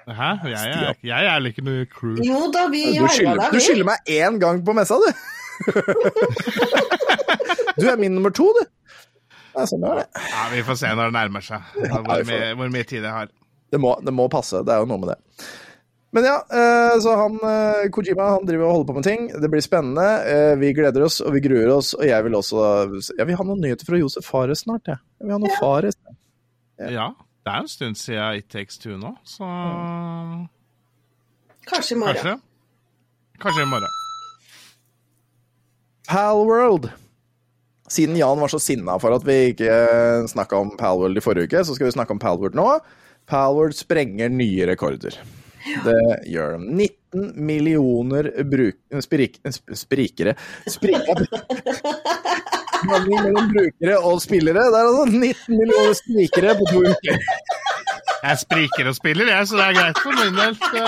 Hæ? 0.09 0.29
Jeg 0.49 0.69
er, 0.73 0.93
jeg 1.05 1.25
er 1.29 1.45
ikke 1.49 1.61
noe 1.65 1.85
crew. 1.85 2.15
jo 2.25 2.47
da, 2.53 2.63
vi 2.73 2.81
skylder, 3.13 3.35
deg, 3.43 3.51
du 3.53 3.59
skylder 3.61 3.85
meg 3.91 4.09
én 4.09 4.39
gang 4.41 4.61
på 4.65 4.73
messa, 4.73 4.97
du! 4.97 5.09
Du 7.79 7.85
er 7.87 7.97
min 8.01 8.15
nummer 8.17 8.33
to, 8.33 8.47
du. 8.57 8.63
Ja, 9.53 9.65
sånn 9.69 9.83
er 9.85 10.01
det. 10.01 10.07
Ja, 10.31 10.47
Vi 10.53 10.63
får 10.65 10.79
se 10.81 10.89
når 10.95 11.11
det 11.11 11.15
nærmer 11.19 11.45
seg, 11.45 11.61
hvor 11.91 12.25
mye, 12.25 12.49
hvor 12.57 12.71
mye 12.73 12.87
tid 12.89 13.03
jeg 13.05 13.11
har. 13.13 13.29
Det 13.69 13.79
må, 13.81 13.93
det 14.01 14.13
må 14.17 14.25
passe. 14.33 14.63
Det 14.65 14.73
er 14.73 14.81
jo 14.81 14.89
noe 14.89 15.01
med 15.03 15.11
det. 15.13 15.19
Men 16.11 16.25
ja, 16.25 16.35
eh, 16.49 16.95
så 17.03 17.11
han 17.19 17.35
eh, 17.45 17.83
Kojima 17.93 18.31
han 18.31 18.45
driver 18.47 18.65
og 18.65 18.71
holder 18.79 18.87
på 18.89 18.95
med 18.97 19.05
ting. 19.05 19.27
Det 19.41 19.49
blir 19.53 19.61
spennende. 19.61 20.05
Eh, 20.25 20.55
Vi 20.57 20.71
gleder 20.73 21.03
oss, 21.05 21.19
og 21.21 21.35
vi 21.35 21.41
gruer 21.45 21.69
oss. 21.75 21.91
Og 21.93 22.05
jeg 22.07 22.23
vil 22.25 22.33
også 22.39 22.63
Jeg 23.17 23.27
vil 23.29 23.37
ha 23.37 23.45
noen 23.45 23.61
nyheter 23.61 23.85
fra 23.85 23.99
Josef 24.01 24.25
Fares 24.25 24.63
snart, 24.65 24.89
jeg. 24.89 24.97
Jeg 25.19 25.27
vil 25.29 25.35
ha 25.37 25.41
noe 25.43 25.57
Fares. 25.59 25.99
Ja, 26.79 27.11
det 27.45 27.53
er 27.53 27.59
en 27.61 27.67
stund 27.69 27.97
siden 27.99 28.39
It 28.41 28.49
Takes 28.49 28.77
Two 28.81 28.97
nå, 28.97 29.13
så 29.27 29.45
Kanskje 31.69 31.93
i 31.93 31.99
morgen. 31.99 32.15
kanskje. 32.17 32.39
Kanskje 33.43 33.61
i 33.61 33.69
morgen. 33.69 33.97
Palworld. 36.09 36.89
Siden 37.89 38.15
Jan 38.17 38.39
var 38.39 38.47
så 38.49 38.59
sinna 38.61 38.97
for 39.01 39.13
at 39.15 39.25
vi 39.25 39.35
ikke 39.51 39.69
snakka 40.29 40.57
om 40.57 40.71
Palworld 40.77 41.17
i 41.17 41.23
forrige 41.25 41.49
uke, 41.49 41.61
så 41.65 41.75
skal 41.77 41.89
vi 41.89 41.93
snakke 41.95 42.13
om 42.15 42.21
Palworld 42.21 42.57
nå. 42.57 42.65
Palworld 43.29 43.77
sprenger 43.77 44.29
nye 44.33 44.65
rekorder. 44.69 45.17
Det 45.85 45.99
gjør 46.31 46.57
de. 46.57 46.89
19 47.13 47.45
millioner 47.45 48.31
bruk... 48.45 48.77
Sprik... 49.03 49.39
sprikere 49.73 50.35
Sprikere 50.69 51.25
mellom 52.89 53.49
brukere 53.51 53.97
og 53.97 54.21
spillere. 54.21 54.63
Det 54.71 54.79
er 54.79 54.87
altså 54.87 55.05
19 55.05 55.57
millioner 55.57 55.93
sprikere 55.97 56.55
på 56.59 56.69
to 56.69 56.79
uker. 56.79 57.17
Jeg 58.23 58.37
spriker 58.39 58.87
og 58.87 58.95
spiller, 58.95 59.27
jeg, 59.35 59.47
så 59.47 59.57
det 59.57 59.65
er 59.65 59.73
greit 59.79 59.99
for 60.03 60.13
min 60.19 60.35
del. 60.39 60.55
Så... 60.55 60.83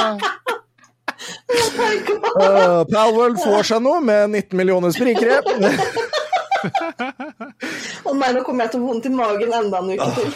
Uh, 2.31 2.81
Palworld 2.89 3.37
får 3.43 3.67
seg 3.69 3.83
noe 3.85 4.01
med 4.03 4.29
19 4.31 4.57
millioner 4.57 4.95
sprikere. 4.95 5.41
Å 8.07 8.13
nei, 8.17 8.29
nå 8.35 8.43
kommer 8.45 8.65
jeg 8.65 8.73
til 8.73 8.81
å 8.81 8.83
få 8.83 8.91
vondt 8.91 9.07
i 9.07 9.11
magen 9.13 9.55
enda 9.57 9.81
en 9.81 9.91
uke 9.95 10.07
til. 10.17 10.31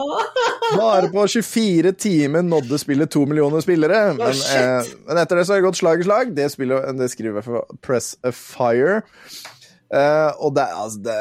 Bare 0.80 1.10
på 1.12 1.26
24 1.36 1.94
timer 2.00 2.44
nådde 2.46 2.80
spillet 2.80 3.12
to 3.12 3.24
millioner 3.28 3.64
spillere. 3.64 4.02
Men, 4.18 4.42
eh, 4.56 4.92
men 5.08 5.22
etter 5.22 5.38
det 5.38 5.46
så 5.46 5.54
har 5.54 5.62
det 5.62 5.68
gått 5.68 5.80
slag 5.80 6.02
i 6.02 6.06
slag. 6.08 6.34
Det, 6.36 6.48
spillet, 6.54 6.92
det 6.98 7.10
skriver 7.12 7.40
jeg 7.40 7.48
for 7.48 7.80
Press 7.84 8.14
a 8.26 8.34
Fire. 8.36 9.02
Uh, 9.92 10.32
og 10.40 10.54
det, 10.56 10.64
altså, 10.72 11.00
det, 11.04 11.16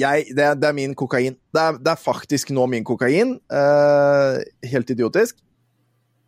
jeg, 0.00 0.24
det, 0.34 0.46
det 0.58 0.70
er 0.70 0.74
min 0.74 0.96
kokain. 0.98 1.36
Det 1.54 1.62
er, 1.62 1.76
er 1.78 2.00
faktisk 2.00 2.50
nå 2.56 2.66
min 2.70 2.86
kokain. 2.86 3.36
Uh, 3.52 4.42
helt 4.66 4.90
idiotisk. 4.90 5.38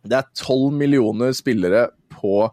Det 0.07 0.15
er 0.15 0.29
12 0.39 0.71
millioner 0.79 1.35
spillere 1.35 1.89
på 2.13 2.47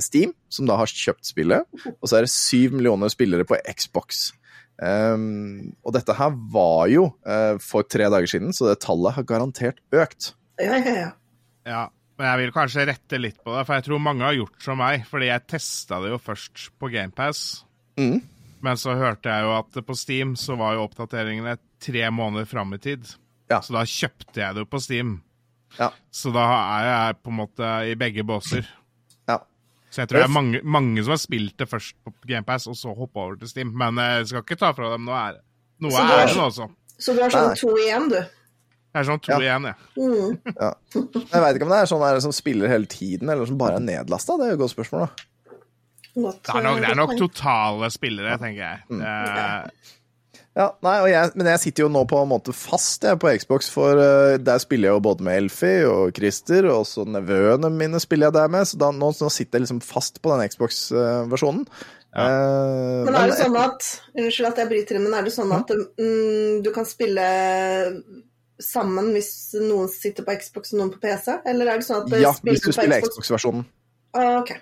Steam, 0.00 0.32
som 0.48 0.66
da 0.68 0.76
har 0.80 0.88
kjøpt 0.88 1.28
spillet. 1.28 1.66
Og 2.00 2.08
så 2.08 2.18
er 2.20 2.26
det 2.26 2.32
7 2.32 2.72
millioner 2.76 3.12
spillere 3.12 3.44
på 3.48 3.58
Xbox. 3.76 4.30
Um, 4.76 5.72
og 5.86 5.94
dette 5.96 6.12
her 6.18 6.34
var 6.52 6.86
jo 6.92 7.06
uh, 7.24 7.56
for 7.64 7.86
tre 7.88 8.08
dager 8.12 8.28
siden, 8.28 8.52
så 8.56 8.68
det 8.70 8.78
tallet 8.84 9.16
har 9.16 9.24
garantert 9.28 9.78
økt. 9.96 10.34
Ja, 10.60 10.76
ja, 10.80 10.96
ja. 11.00 11.10
Ja, 11.66 11.82
men 12.16 12.28
jeg 12.28 12.40
vil 12.44 12.52
kanskje 12.54 12.84
rette 12.88 13.18
litt 13.20 13.38
på 13.44 13.52
det, 13.56 13.64
for 13.66 13.76
jeg 13.78 13.86
tror 13.88 14.02
mange 14.04 14.24
har 14.24 14.36
gjort 14.36 14.60
som 14.62 14.78
meg. 14.80 15.02
Fordi 15.10 15.30
jeg 15.30 15.46
testa 15.50 15.98
det 16.04 16.12
jo 16.14 16.20
først 16.22 16.70
på 16.80 16.92
GamePass, 16.92 17.42
Mm. 17.96 18.18
men 18.60 18.76
så 18.76 18.92
hørte 18.92 19.32
jeg 19.32 19.44
jo 19.46 19.54
at 19.56 19.76
på 19.86 19.94
Steam 19.96 20.34
så 20.36 20.52
var 20.60 20.74
jo 20.76 20.82
oppdateringene 20.84 21.54
tre 21.80 22.02
måneder 22.12 22.44
fram 22.48 22.74
i 22.76 22.78
tid. 22.78 23.06
Ja. 23.48 23.62
Så 23.64 23.72
da 23.72 23.84
kjøpte 23.88 24.42
jeg 24.42 24.54
det 24.56 24.64
jo 24.66 24.68
på 24.68 24.80
Steam. 24.84 25.14
Ja. 25.78 25.88
Så 26.12 26.28
da 26.34 26.44
er 26.76 26.84
jeg 26.90 27.16
på 27.24 27.32
en 27.32 27.38
måte 27.40 27.70
i 27.88 27.94
begge 27.96 28.24
båser. 28.28 28.68
Ja. 29.86 29.92
Så 29.94 30.02
jeg 30.02 30.08
tror 30.10 30.18
det 30.18 30.24
er 30.26 30.32
mange, 30.34 30.60
mange 30.64 31.02
som 31.06 31.14
har 31.14 31.20
spilt 31.22 31.56
det 31.58 31.68
først 31.70 31.94
på 32.04 32.12
GamePass, 32.26 32.66
og 32.68 32.74
så 32.76 32.92
hoppa 32.96 33.20
over 33.22 33.36
til 33.40 33.48
Steam. 33.48 33.70
Men 33.72 33.98
eh, 34.02 34.16
jeg 34.20 34.26
skal 34.32 34.42
ikke 34.42 34.58
ta 34.58 34.72
fra 34.76 34.90
dem 34.92 35.04
noe 35.06 35.14
ære. 35.14 35.40
Noe 35.80 35.90
Så 35.90 35.96
du 36.02 36.10
har- 36.10 36.24
ære 36.26 36.42
altså. 36.48 36.68
Så 36.98 37.14
du 37.14 37.20
har 37.22 37.30
sånn 37.30 37.54
to 37.60 37.68
igjen, 37.76 38.08
du. 38.10 38.16
Det 38.16 39.00
er 39.02 39.04
sånn 39.04 39.20
to 39.20 39.32
Ja. 39.32 39.38
igjen, 39.38 39.66
jeg. 39.68 39.76
Mm. 40.00 40.38
Jeg 41.30 41.40
veit 41.42 41.56
ikke 41.56 41.62
om 41.68 41.72
det 41.74 41.80
er 41.82 41.86
sånn 41.86 42.20
som 42.22 42.32
spiller 42.32 42.68
hele 42.68 42.86
tiden, 42.86 43.28
eller 43.28 43.46
som 43.46 43.58
bare 43.58 43.76
er 43.76 43.80
nedlasta. 43.84 44.36
Det 44.38 44.46
er 44.46 44.54
jo 44.54 44.58
et 44.58 44.64
godt 44.64 44.74
spørsmål, 44.76 45.06
da. 45.06 45.26
Det 46.16 46.54
er 46.54 46.62
nok, 46.64 46.78
det 46.80 46.88
er 46.88 46.94
nok 46.96 47.10
totale 47.18 47.90
spillere, 47.92 48.38
tenker 48.40 48.62
jeg. 48.62 48.78
Mm. 48.88 49.02
Eh, 49.02 49.68
Ja, 50.56 50.70
nei, 50.80 50.94
og 51.04 51.08
jeg, 51.10 51.32
Men 51.36 51.50
jeg 51.50 51.60
sitter 51.66 51.84
jo 51.84 51.90
nå 51.92 52.06
på 52.08 52.16
en 52.22 52.30
måte 52.30 52.54
fast 52.56 53.04
jeg, 53.04 53.18
på 53.20 53.28
Xbox, 53.36 53.68
for 53.72 54.00
uh, 54.00 54.38
der 54.40 54.62
spiller 54.62 54.88
jeg 54.88 54.96
jo 54.96 55.04
både 55.04 55.26
med 55.26 55.42
Elfie 55.42 55.84
og 55.84 56.16
Christer, 56.16 56.64
og 56.70 56.86
også 56.86 57.04
nevøene 57.12 57.68
mine 57.74 58.00
spiller 58.00 58.30
jeg 58.30 58.38
der 58.38 58.54
med, 58.54 58.64
så 58.70 58.80
da, 58.80 58.88
nå, 58.94 59.10
nå 59.20 59.30
sitter 59.32 59.60
jeg 59.60 59.66
liksom 59.66 59.82
fast 59.84 60.22
på 60.24 60.32
den 60.32 60.48
Xbox-versjonen. 60.54 61.66
Eh, 62.16 63.02
Men 63.04 63.16
er 63.18 63.28
det 63.28 63.36
sånn 63.36 63.56
at 63.60 63.88
Unnskyld 64.16 64.48
at 64.48 64.60
jeg 64.62 64.70
bryter 64.70 64.96
inn, 64.96 65.04
men 65.04 65.16
er 65.18 65.26
det 65.26 65.34
sånn 65.34 65.50
at 65.52 65.68
mm, 65.68 66.62
du 66.64 66.70
kan 66.72 66.88
spille 66.88 67.26
sammen 68.62 69.10
hvis 69.12 69.30
noen 69.60 69.90
sitter 69.92 70.24
på 70.24 70.38
Xbox 70.40 70.72
og 70.72 70.80
noen 70.80 70.94
på 70.94 71.02
PC? 71.02 71.34
Eller 71.44 71.74
er 71.74 71.82
det 71.82 71.88
sånn 71.88 72.06
at 72.06 72.16
Ja, 72.22 72.32
hvis 72.46 72.64
du 72.64 72.70
spiller 72.72 73.04
Xbox-versjonen. 73.04 73.66
Ah, 74.16 74.38
ok. 74.40 74.54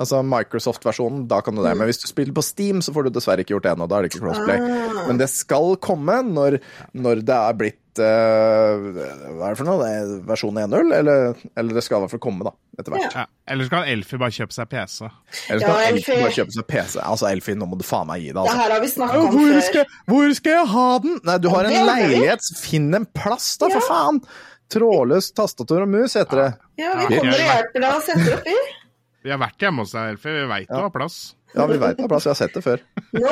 Altså 0.00 0.22
Microsoft-versjonen, 0.24 1.26
da 1.28 1.42
kan 1.44 1.54
du 1.54 1.60
det. 1.62 1.74
Men 1.76 1.84
hvis 1.90 2.00
du 2.00 2.06
spiller 2.08 2.32
på 2.32 2.40
Steam, 2.42 2.78
så 2.80 2.94
får 2.94 3.04
du 3.04 3.10
dessverre 3.18 3.44
ikke 3.44 3.52
gjort 3.58 3.66
det 3.66 3.72
ennå. 3.74 3.84
Da 3.90 3.98
er 3.98 4.06
det 4.06 4.12
ikke 4.14 4.22
crossplay. 4.24 4.56
Ah. 4.64 5.02
Men 5.10 5.18
det 5.20 5.28
skal 5.28 5.74
komme 5.84 6.14
når, 6.24 6.56
når 6.96 7.20
det 7.28 7.36
er 7.36 7.58
blitt 7.60 8.00
uh, 8.00 8.86
Hva 9.36 9.50
er 9.50 9.52
det 9.52 9.58
for 9.60 9.68
noe? 9.68 9.82
Det 9.82 9.90
er 9.98 10.14
versjon 10.30 10.56
1.0? 10.62 10.94
Eller, 10.96 11.34
eller 11.60 11.76
det 11.76 11.84
skal 11.84 11.98
i 12.00 12.06
hvert 12.06 12.14
fall 12.14 12.22
komme, 12.24 12.46
da. 12.48 12.54
Etter 12.80 12.94
hvert. 12.96 13.16
ja. 13.20 13.26
Eller 13.52 13.68
så 13.68 13.74
kan 13.74 13.90
Elfie 13.92 14.20
bare 14.22 14.32
kjøpe 14.38 14.56
seg 14.56 14.70
PC. 14.72 14.96
Eller 15.52 15.60
Ja, 15.60 15.68
skal 15.68 15.82
Elfie 15.90 15.98
Elfie. 15.98 16.22
bare 16.24 16.36
kjøpe 16.38 16.56
seg 16.56 16.68
PC? 16.72 16.96
Altså, 17.04 17.28
Elfie, 17.34 17.58
nå 17.60 17.68
må 17.68 17.76
du 17.76 17.84
faen 17.84 18.08
meg 18.08 18.24
gi 18.24 18.30
deg, 18.32 18.38
Det 18.40 18.46
altså. 18.46 18.58
her 18.62 18.74
har 18.78 18.80
vi 18.86 18.92
snakka 18.96 19.20
om 19.20 19.28
Hvor 19.36 19.52
før. 19.52 19.60
skal, 19.68 19.96
hvor 20.08 20.34
skal 20.40 20.56
jeg 20.56 20.70
ha 20.72 20.86
den? 21.04 21.20
Nei, 21.28 21.36
du 21.44 21.50
har 21.52 21.68
en 21.68 21.76
Det 21.76 21.84
leilighet. 21.90 22.48
Finn 22.64 22.88
en 22.96 23.04
plass, 23.12 23.52
da, 23.60 23.68
for 23.76 23.84
faen! 23.92 24.22
Trådløst 24.72 25.34
tastatur 25.36 25.82
og 25.84 25.90
mus 25.92 26.14
heter 26.16 26.38
det. 26.46 26.50
Ja, 26.80 26.94
vi 26.96 27.12
Ja. 27.14 27.18
kommer 27.20 27.34
og 27.36 27.42
hjelper 27.44 27.82
deg 27.84 27.90
og 27.92 28.06
setter 28.06 28.38
opp 28.38 28.46
i. 28.48 28.60
Vi 29.22 29.30
har 29.30 29.38
vært 29.38 29.62
hjemme 29.62 29.84
hos 29.84 29.92
deg, 29.94 30.12
Elfie. 30.16 30.32
Vi 30.34 30.46
veit 30.50 30.68
du 30.70 30.76
har 30.80 30.90
plass. 30.94 31.16
Ja, 31.54 31.66
vi 31.68 31.76
veit 31.78 31.96
det 31.98 32.04
har 32.06 32.10
plass. 32.10 32.24
Jeg 32.26 32.32
har 32.32 32.38
sett 32.40 32.54
det 32.56 32.62
før. 32.64 32.80
No 33.14 33.28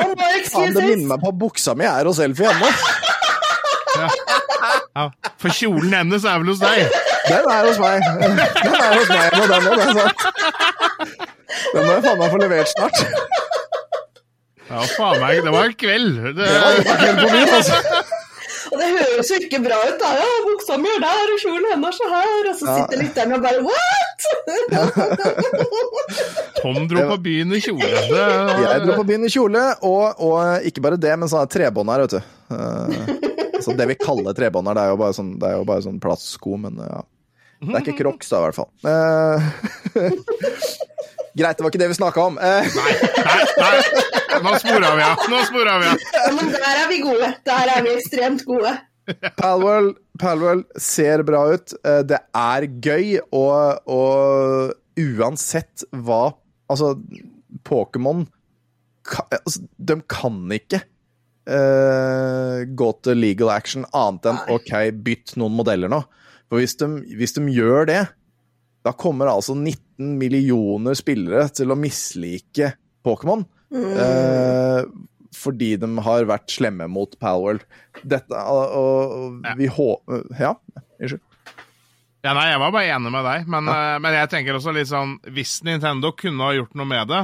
Faen, 0.51 0.73
det 0.75 0.83
minner 0.85 1.07
meg 1.15 1.23
på 1.23 1.31
buksa 1.41 1.73
mi 1.75 1.87
er 1.89 2.07
hos 2.07 2.19
Elfie 2.23 2.47
ennå. 2.51 2.69
Ja. 4.01 5.05
For 5.41 5.51
kjolen 5.55 5.93
hennes 5.95 6.23
er 6.27 6.39
vel 6.41 6.51
hos 6.53 6.61
deg? 6.61 6.95
Den 7.27 7.49
er 7.51 7.67
hos 7.67 7.79
meg. 7.81 8.05
Den 8.21 8.39
er 8.39 8.95
hos 8.97 9.09
meg 9.11 9.35
og 9.39 9.47
den 9.51 9.67
òg, 9.67 9.75
det 9.75 9.85
er 9.85 9.93
sant. 9.99 10.19
Den 11.71 11.85
må 11.85 11.91
jeg 11.91 12.03
faen 12.05 12.19
meg 12.21 12.31
få 12.35 12.39
levert 12.41 12.71
snart. 12.71 12.97
Ja, 14.71 14.81
faen 14.95 15.19
meg, 15.19 15.41
det 15.43 15.51
var 15.51 15.67
en 15.67 15.77
kveld. 15.83 16.11
Det, 16.23 16.33
Det 16.39 16.59
var 16.63 16.79
en 16.79 16.99
kveld 17.03 17.17
på 17.19 17.29
byen, 17.35 17.55
altså. 17.59 17.75
Og 18.71 18.79
det 18.79 18.87
høres 18.95 19.29
jo 19.31 19.37
ikke 19.43 19.59
bra 19.65 19.77
ut, 19.83 19.97
da. 19.99 20.09
Ja, 20.15 20.27
buksa 20.47 20.77
mi 20.79 20.87
er 20.93 21.01
der, 21.03 21.31
og 21.33 21.39
kjolen 21.43 21.65
hennes 21.73 21.97
er 22.05 22.09
her. 22.15 22.49
Og 22.51 22.55
så 22.55 22.65
sitter 22.69 22.95
Ja. 22.95 23.01
lytteren 23.03 23.33
og 23.35 23.41
bare 23.43 23.59
What?! 23.67 24.19
Tom 26.61 26.87
dro 26.87 27.03
på 27.11 27.17
byen 27.25 27.51
i 27.57 27.59
kjole. 27.63 27.89
Jeg 28.63 28.83
dro 28.85 28.95
på 29.01 29.05
byen 29.09 29.25
i 29.27 29.31
kjole, 29.33 29.63
og, 29.87 30.21
og 30.23 30.67
ikke 30.71 30.83
bare 30.85 30.99
det, 31.01 31.13
men 31.19 31.31
sånn 31.31 31.49
trebånd 31.51 31.91
her, 31.91 32.05
vet 32.05 32.15
du. 32.15 32.21
Eh, 32.55 32.99
Så 33.61 33.75
det 33.77 33.85
vi 33.91 33.95
kaller 33.99 34.33
trebånd 34.37 34.67
her, 34.71 34.77
det 34.79 34.83
er 34.87 34.93
jo 34.95 34.99
bare 35.03 35.13
sånn, 35.19 35.33
det 35.41 35.47
er 35.51 35.59
jo 35.59 35.65
bare 35.69 35.83
sånn 35.85 35.99
plastsko, 36.01 36.55
men 36.63 36.79
ja. 36.81 37.01
Det 37.61 37.75
er 37.77 37.83
ikke 37.85 37.99
crocs, 37.99 38.31
da, 38.31 38.39
i 38.39 38.43
hvert 38.47 38.57
fall. 38.57 38.71
Eh, 38.89 39.39
Greit, 41.37 41.57
det 41.57 41.63
var 41.63 41.71
ikke 41.71 41.81
det 41.81 41.89
vi 41.91 41.97
snakka 41.97 42.23
om. 42.27 42.37
Eh, 42.41 42.67
nei, 42.75 42.93
nei, 43.17 43.41
nei. 43.61 44.41
Nå 44.41 44.53
spora 44.59 44.93
vi 44.97 45.03
av. 45.05 45.25
Nå 45.31 45.41
spora 45.47 45.75
vi 45.81 45.89
av. 45.91 46.05
Ja, 46.15 46.31
men 46.37 46.51
der 46.53 46.79
er 46.83 46.87
vi 46.91 46.99
gode. 47.03 47.29
Der 47.47 47.71
er 47.75 47.85
vi 47.85 47.93
ekstremt 47.95 48.43
gode. 48.47 48.73
Palwell, 49.39 49.93
Palwell 50.21 50.63
ser 50.79 51.23
bra 51.27 51.45
ut. 51.55 51.73
Eh, 51.87 52.01
Det 52.07 52.19
er 52.37 52.67
gøy, 52.83 53.17
og, 53.31 53.81
og 53.87 54.77
uansett 54.99 55.87
hva 55.91 56.23
Altså, 56.71 56.93
Pokémon 57.67 58.21
altså, 59.35 59.65
De 59.75 59.97
kan 60.07 60.37
ikke 60.55 60.79
uh, 61.51 62.61
gå 62.63 62.87
til 63.03 63.19
legal 63.19 63.51
action 63.51 63.83
annet 63.91 64.29
enn 64.31 64.39
OK, 64.55 64.71
bytt 65.03 65.33
noen 65.41 65.57
modeller 65.57 65.91
nå. 65.91 65.99
For 66.47 66.61
hvis 66.61 66.77
de, 66.79 66.87
hvis 67.19 67.35
de 67.35 67.43
gjør 67.51 67.89
det, 67.89 67.99
da 68.85 68.91
kommer 68.97 69.29
altså 69.29 69.53
19 69.57 70.15
millioner 70.17 70.95
spillere 70.97 71.47
til 71.53 71.71
å 71.73 71.77
mislike 71.77 72.73
Pokémon. 73.05 73.43
Eh, 73.71 74.83
fordi 75.37 75.75
de 75.79 75.89
har 76.05 76.25
vært 76.29 76.51
slemme 76.51 76.87
mot 76.91 77.13
Palworld. 77.21 77.63
Dette 78.03 78.35
og, 78.35 78.73
og 78.77 79.45
Ja. 79.45 79.53
vi 79.59 79.67
håper 79.71 80.25
Ja, 80.39 80.55
unnskyld. 80.99 81.21
Ja, 82.21 82.33
nei, 82.37 82.51
jeg 82.51 82.59
var 82.61 82.71
bare 82.75 82.89
enig 82.93 83.11
med 83.15 83.23
deg, 83.25 83.47
men, 83.49 83.67
eh, 83.71 83.95
men 84.03 84.13
jeg 84.13 84.29
tenker 84.29 84.53
også 84.59 84.73
litt 84.75 84.85
sånn 84.91 85.15
Hvis 85.33 85.55
Nintendo 85.65 86.11
kunne 86.13 86.43
ha 86.45 86.51
gjort 86.53 86.75
noe 86.77 86.85
med 86.85 87.07
det, 87.09 87.21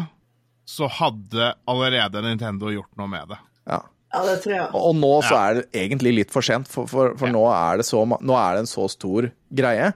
så 0.67 0.87
hadde 0.89 1.51
allerede 1.69 2.23
Nintendo 2.25 2.71
gjort 2.73 2.89
noe 2.97 3.07
med 3.11 3.29
det. 3.29 3.37
Ja. 3.69 3.81
Ja, 4.13 4.21
det 4.25 4.37
tror 4.43 4.53
jeg. 4.55 4.67
Og 4.73 4.95
nå 4.95 5.11
så 5.27 5.35
er 5.37 5.53
det 5.59 5.65
egentlig 5.75 6.13
litt 6.15 6.31
for 6.33 6.41
sent, 6.41 6.67
for, 6.71 6.87
for, 6.87 7.13
for 7.19 7.27
Ja. 7.27 7.33
nå, 7.35 7.43
er 7.51 7.77
det 7.77 7.85
så, 7.85 8.01
nå 8.07 8.35
er 8.39 8.53
det 8.55 8.63
en 8.65 8.71
så 8.71 8.87
stor 8.89 9.27
greie 9.53 9.91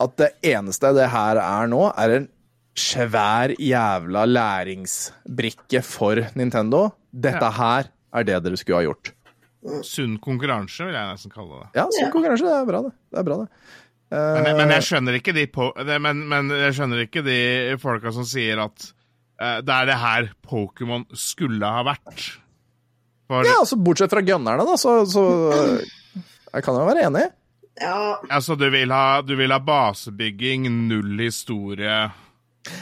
at 0.00 0.16
det 0.20 0.30
eneste 0.44 0.90
det 0.96 1.08
her 1.12 1.38
er 1.40 1.66
nå, 1.72 1.82
er 1.96 2.16
en 2.18 2.28
svær 2.76 3.54
jævla 3.56 4.26
læringsbrikke 4.28 5.82
for 5.84 6.20
Nintendo. 6.36 6.90
Dette 7.12 7.40
Ja. 7.48 7.50
her 7.50 7.88
er 8.12 8.24
det 8.24 8.42
dere 8.44 8.56
skulle 8.60 8.76
ha 8.82 8.86
gjort. 8.90 9.12
Sunn 9.82 10.18
konkurranse, 10.22 10.84
vil 10.84 10.94
jeg 10.94 11.08
nesten 11.10 11.32
kalle 11.32 11.62
det. 11.62 11.68
Ja, 11.74 11.86
sunn 11.90 12.06
Ja. 12.06 12.10
konkurranse, 12.12 12.44
det 12.44 12.52
er 12.52 12.66
bra, 12.68 12.82
det. 12.82 12.92
Det 13.10 13.18
er 13.18 13.24
bra, 13.24 13.36
det. 13.38 13.48
Men, 14.10 14.44
jeg- 14.44 14.56
men 14.56 14.68
Eh, 14.70 14.74
jeg 14.76 14.82
skjønner 14.86 15.14
ikke 15.20 15.34
de 15.34 15.46
på, 15.46 15.72
det, 15.84 16.00
men, 16.00 16.28
men 16.28 16.48
jeg 16.50 16.72
skjønner 16.74 17.00
ikke 17.08 17.24
de 17.24 17.76
folka 17.78 18.12
som 18.12 18.22
sier 18.24 18.60
at 18.62 18.92
uh, 19.42 19.60
det 19.60 19.68
er 19.74 19.86
det 19.86 19.96
her 19.98 20.30
Pokémon 20.46 21.04
skulle 21.12 21.66
ha 21.66 21.82
vært. 21.82 22.36
For 23.26 23.42
ja, 23.44 23.56
altså 23.58 23.76
Bortsett 23.82 24.10
fra 24.10 24.20
gunnerne, 24.22 24.64
da, 24.64 24.76
så, 24.78 25.02
så 25.10 25.24
eh, 25.52 25.84
Jeg 26.54 26.62
kan 26.62 26.74
jo 26.78 26.86
være 26.86 27.02
enig. 27.08 27.24
Ja, 27.80 28.16
altså, 28.32 28.56
du 28.56 28.70
vil, 28.72 28.92
ha, 28.92 29.20
du 29.20 29.34
vil 29.36 29.52
ha 29.52 29.58
basebygging, 29.60 30.68
null 30.88 31.18
historie 31.20 31.96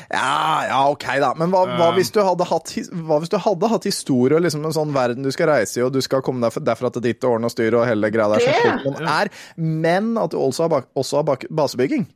Ja, 0.09 0.65
ja, 0.69 0.79
ok, 0.89 1.05
da. 1.21 1.33
Men 1.37 1.51
hva, 1.53 1.65
hva, 1.69 1.89
Eh. 1.91 1.97
hvis, 1.99 2.13
du 2.15 2.21
hadde 2.25 2.47
hatt, 2.49 2.71
hva 3.05 3.19
hvis 3.21 3.33
du 3.33 3.37
hadde 3.43 3.69
hatt 3.69 3.85
historie 3.85 4.39
og 4.39 4.45
liksom 4.47 4.65
en 4.65 4.73
sånn 4.73 4.95
verden 4.95 5.27
du 5.27 5.33
skal 5.35 5.51
reise 5.51 5.81
i, 5.81 5.83
og 5.85 5.93
du 5.93 6.01
skal 6.05 6.23
komme 6.25 6.41
derfra, 6.47 6.63
derfra 6.65 6.93
til 6.95 7.05
ditt 7.05 7.21
årene 7.21 7.35
ordne 7.45 7.51
og 7.51 7.57
styre 7.57 7.81
og 7.83 7.89
hele 7.91 8.09
greia 8.15 8.31
der 8.33 8.47
som 8.47 8.55
Pokémon 8.65 9.11
er, 9.19 9.33
men 9.59 10.15
at 10.17 10.33
du 10.33 10.39
også 10.41 10.65
har, 10.65 10.73
bak, 10.73 10.89
også 10.97 11.21
har 11.21 11.27
bak, 11.33 11.45
basebygging? 11.51 12.07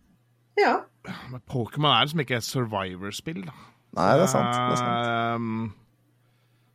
ja. 0.58 0.78
Men 1.32 1.40
Pokémon 1.48 1.92
er 1.92 2.04
liksom 2.06 2.20
ikke 2.20 2.36
et 2.36 2.44
survivor-spill, 2.44 3.44
da. 3.48 3.54
Nei, 3.96 4.08
det 4.20 4.26
er 4.26 4.32
sant. 4.32 4.52
Det 4.52 4.74
er 4.74 4.80
sant. 4.80 5.06
Ehm, 5.08 5.70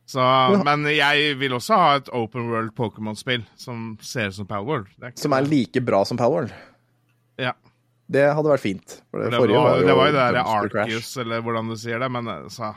så, 0.06 0.20
men 0.64 0.84
jeg 0.92 1.38
vil 1.40 1.54
også 1.56 1.76
ha 1.80 1.90
et 1.96 2.08
open 2.12 2.50
world 2.50 2.74
Pokémon-spill 2.76 3.44
som 3.56 3.96
ser 4.04 4.28
ut 4.28 4.34
som 4.36 4.46
Palworld. 4.46 4.86
Det 4.98 5.04
er 5.06 5.12
ikke- 5.14 5.22
Som 5.24 5.32
er 5.32 5.42
like 5.48 5.80
bra 5.84 6.04
som 6.04 6.16
Palworld. 6.20 6.52
ja. 7.38 7.52
Det 8.10 8.20
hadde 8.36 8.50
vært 8.52 8.60
fint. 8.60 8.98
For 9.10 9.18
det, 9.22 9.30
Det, 9.32 9.38
var, 9.40 9.48
var 9.48 9.78
jo, 9.80 9.86
det 9.88 9.94
var 9.96 10.06
jo 10.06 10.12
det 10.12 10.24
der 10.34 10.36
Arcus, 10.44 11.16
eller 11.16 11.40
hvordan 11.40 11.70
du 11.70 11.76
sier 11.80 11.98
det, 11.98 12.10
men 12.12 12.26
så, 12.52 12.74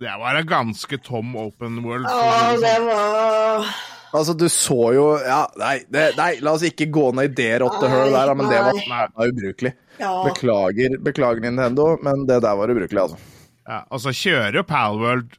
Det 0.00 0.10
var 0.18 0.34
en 0.40 0.46
ganske 0.46 0.98
tom 1.04 1.36
open 1.36 1.82
world. 1.84 2.04
å 2.04 2.60
det 2.60 2.72
var 2.84 3.64
Altså, 4.12 4.34
du 4.36 4.46
så 4.48 4.92
jo 4.94 5.04
Ja, 5.22 5.46
nei, 5.56 5.84
det, 5.88 6.16
nei 6.16 6.38
la 6.42 6.52
oss 6.56 6.62
ikke 6.66 6.90
gå 6.90 7.12
ned 7.14 7.30
i 7.30 7.34
det 7.38 7.60
rottehølet 7.62 8.10
der, 8.12 8.34
men 8.34 8.48
det 8.50 8.58
var, 8.64 8.72
Nei. 8.74 9.06
var 9.14 9.30
ubrukelig. 9.30 9.72
Ja. 10.00 10.12
Beklager, 10.26 10.98
beklager 10.98 11.40
Nintendo, 11.46 11.96
men 12.02 12.26
det 12.26 12.40
der 12.42 12.56
var 12.58 12.68
ubrukelig, 12.68 13.00
altså. 13.06 13.16
Ja, 13.68 13.84
og 13.90 14.00
så 14.02 14.10
kjører 14.10 14.54
jo 14.60 14.62
Palworld 14.64 15.30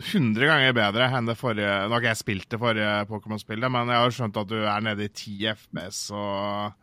100 0.00 0.48
ganger 0.48 0.76
bedre 0.76 1.08
enn 1.16 1.28
det 1.28 1.36
forrige 1.38 1.72
Nå 1.84 1.92
har 1.92 2.02
ikke 2.02 2.14
jeg 2.14 2.22
spilt 2.22 2.52
det 2.52 2.60
forrige 2.60 2.92
Pokémon-spillet, 3.10 3.72
men 3.72 3.92
jeg 3.92 4.04
har 4.04 4.16
skjønt 4.16 4.38
at 4.40 4.50
du 4.50 4.60
er 4.60 4.86
nede 4.86 5.06
i 5.06 5.12
10 5.12 5.50
FPS 5.56 6.04
og 6.16 6.78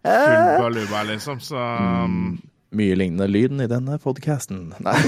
Full 0.00 0.60
baluba, 0.60 1.02
liksom, 1.10 1.42
så 1.44 1.60
mm, 1.60 2.30
Mye 2.70 2.94
lignende 2.94 3.26
lyden 3.26 3.58
i 3.64 3.66
denne 3.66 3.96
podcasten. 3.98 4.68
Nei. 4.78 4.92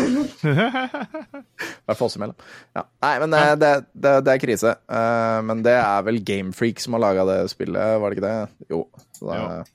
Hvert 1.86 1.94
fall 1.94 2.08
oss 2.08 2.16
imellom. 2.18 2.34
Ja. 2.74 2.82
Nei, 3.04 3.12
men 3.22 3.36
det, 3.36 3.42
det, 3.62 3.70
det, 3.94 4.14
det 4.26 4.32
er 4.32 4.40
krise. 4.42 4.72
Uh, 4.90 5.38
men 5.46 5.62
det 5.62 5.76
er 5.78 6.02
vel 6.08 6.18
Gamefreak 6.26 6.82
som 6.82 6.98
har 6.98 7.04
laga 7.04 7.28
det 7.28 7.36
spillet, 7.52 8.00
var 8.02 8.10
det 8.10 8.18
ikke 8.18 8.26
det? 8.26 8.66
Jo. 8.74 8.80
Så 9.14 9.30
det 9.30 9.38
er... 9.38 9.70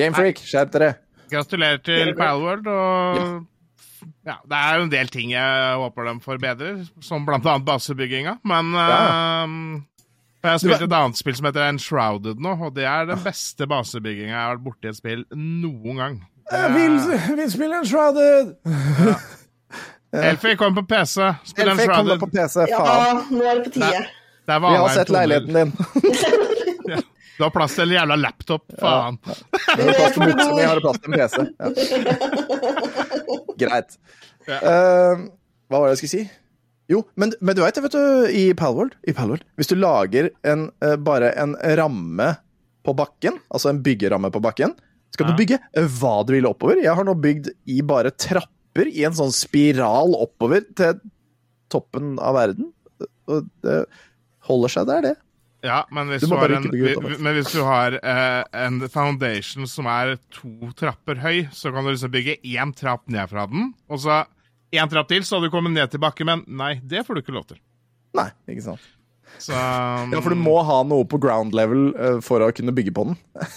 Gamefreak, 0.00 0.40
skjerp 0.40 0.72
dere! 0.72 0.90
Gratulerer 1.28 1.84
til 1.84 2.14
Palworld, 2.16 2.72
og 2.72 3.20
ja, 3.20 3.28
det 4.24 4.58
er 4.58 4.78
jo 4.78 4.86
en 4.86 4.92
del 4.92 5.10
ting 5.12 5.32
jeg 5.34 5.76
håper 5.82 6.08
de 6.10 6.16
forbedrer, 6.24 6.80
som 7.04 7.28
annet 7.28 7.66
basebygginga, 7.66 8.38
men 8.48 8.72
Ja. 8.76 8.98
uh, 9.44 9.80
jeg 10.38 10.50
har 10.52 10.60
spilt 10.62 10.82
et 10.86 10.92
annet 10.94 11.18
spill 11.18 11.34
som 11.34 11.48
heter 11.48 11.66
Enshrouded 11.66 12.38
nå, 12.38 12.52
og 12.68 12.74
det 12.76 12.84
er 12.86 13.08
den 13.10 13.18
beste 13.24 13.66
basebygginga 13.66 14.30
jeg 14.30 14.38
har 14.38 14.52
vært 14.54 14.66
borti 14.68 14.90
et 14.92 14.98
spill 15.00 15.24
noen 15.34 15.98
gang. 15.98 16.20
Jeg 16.52 16.70
vil, 16.76 16.94
vil 17.36 17.50
spille 17.52 17.80
Enshrouded! 17.82 18.54
Elfie, 20.28 20.56
kom 20.56 20.78
på 20.78 20.86
PC. 20.88 21.26
Spill 21.50 21.68
Elfie, 21.68 21.90
kom 21.90 22.14
på 22.22 22.30
PC, 22.32 22.62
Ja, 22.70 22.78
faen! 22.80 23.24
nå 23.34 23.44
er 23.44 23.58
det 23.58 23.66
på 23.66 23.74
tide. 23.76 24.06
Det 24.48 24.60
Vi 24.62 24.76
har 24.78 24.94
sett 24.94 25.10
leiligheten 25.12 25.52
din. 25.58 25.72
Du 27.38 27.44
har 27.44 27.52
plass 27.54 27.76
til 27.78 27.84
en 27.84 27.92
jævla 27.94 28.16
laptop, 28.18 28.64
faen. 28.80 29.18
Ja. 29.22 29.34
du 29.78 29.82
plass 29.94 30.16
til 30.16 30.24
buksa 30.24 30.46
jeg 30.58 30.70
har 30.72 30.80
plass 30.82 30.98
til 30.98 31.12
en 31.12 31.18
PC. 31.20 31.36
Ja. 31.60 33.04
Greit. 33.60 33.96
Eh, 34.48 35.24
hva 35.68 35.80
var 35.82 35.88
det 35.88 35.96
jeg 35.96 36.02
skulle 36.02 36.14
si? 36.14 36.22
Jo, 36.88 37.02
men, 37.20 37.34
men 37.44 37.56
du 37.56 37.60
veit 37.60 37.76
det, 37.76 37.82
vet 37.84 37.92
du, 37.98 38.28
i 38.32 38.44
Palworld, 38.56 38.94
i 39.04 39.12
Palworld 39.12 39.42
Hvis 39.60 39.68
du 39.68 39.74
lager 39.76 40.30
en, 40.48 40.70
uh, 40.80 40.94
bare 40.96 41.34
en 41.36 41.52
ramme 41.76 42.30
på 42.86 42.94
bakken, 42.96 43.36
altså 43.52 43.68
en 43.74 43.82
byggeramme 43.84 44.30
på 44.32 44.40
bakken, 44.40 44.72
skal 45.12 45.26
Ja. 45.28 45.34
du 45.34 45.40
bygge 45.42 45.58
eh, 45.76 45.84
hva 46.00 46.14
du 46.24 46.32
vil 46.32 46.46
oppover. 46.48 46.80
Jeg 46.80 46.94
har 46.96 47.04
nå 47.04 47.12
bygd 47.20 47.50
i 47.68 47.82
bare 47.84 48.14
trapper 48.16 48.88
i 48.88 49.04
en 49.04 49.16
sånn 49.18 49.34
spiral 49.34 50.14
oppover 50.16 50.64
til 50.78 50.96
toppen 51.72 52.14
av 52.22 52.38
verden. 52.38 52.70
Og 53.28 53.50
det 53.66 53.82
holder 54.48 54.72
seg 54.72 54.88
der, 54.88 55.04
det. 55.10 55.14
Ja, 55.64 55.80
men 55.90 56.10
hvis 56.12 56.22
Du 56.22 56.30
du, 56.30 56.54
en, 56.54 56.66
ut 56.70 57.18
men 57.18 57.34
hvis 57.34 57.50
du 57.50 57.62
har 57.66 57.96
eh, 57.98 58.42
en 58.64 58.78
foundation 58.92 59.66
som 59.66 59.88
er 59.90 60.14
to 60.30 60.70
trapper 60.78 61.18
høy, 61.18 61.48
så 61.50 61.72
kan 61.74 61.82
du 61.86 61.90
liksom 61.90 62.12
bygge 62.14 62.36
én 62.46 62.74
trapp 62.78 63.08
ned 63.10 63.26
fra 63.32 63.48
den, 63.50 63.72
og 63.90 64.02
så 64.04 64.20
én 64.70 64.90
trapp 64.92 65.08
til, 65.10 65.24
så 65.26 65.36
hadde 65.38 65.48
du 65.50 65.54
kommet 65.56 65.74
ned 65.74 65.90
til 65.90 66.02
bakken, 66.02 66.30
men 66.30 66.44
nei, 66.46 66.76
det 66.86 67.02
får 67.06 67.18
du 67.18 67.24
ikke 67.24 67.34
lov 67.34 67.48
til. 67.50 67.58
Nei, 68.18 68.28
ikke 68.46 68.68
sant. 68.68 68.86
Så 69.42 69.52
um, 69.52 70.14
Ja, 70.14 70.22
for 70.24 70.32
du 70.32 70.40
må 70.40 70.54
ha 70.64 70.78
noe 70.88 71.04
på 71.08 71.18
ground 71.20 71.56
level 71.56 71.90
eh, 71.98 72.20
for 72.24 72.42
å 72.44 72.52
kunne 72.54 72.74
bygge 72.76 72.94
på 72.96 73.10
den. 73.10 73.18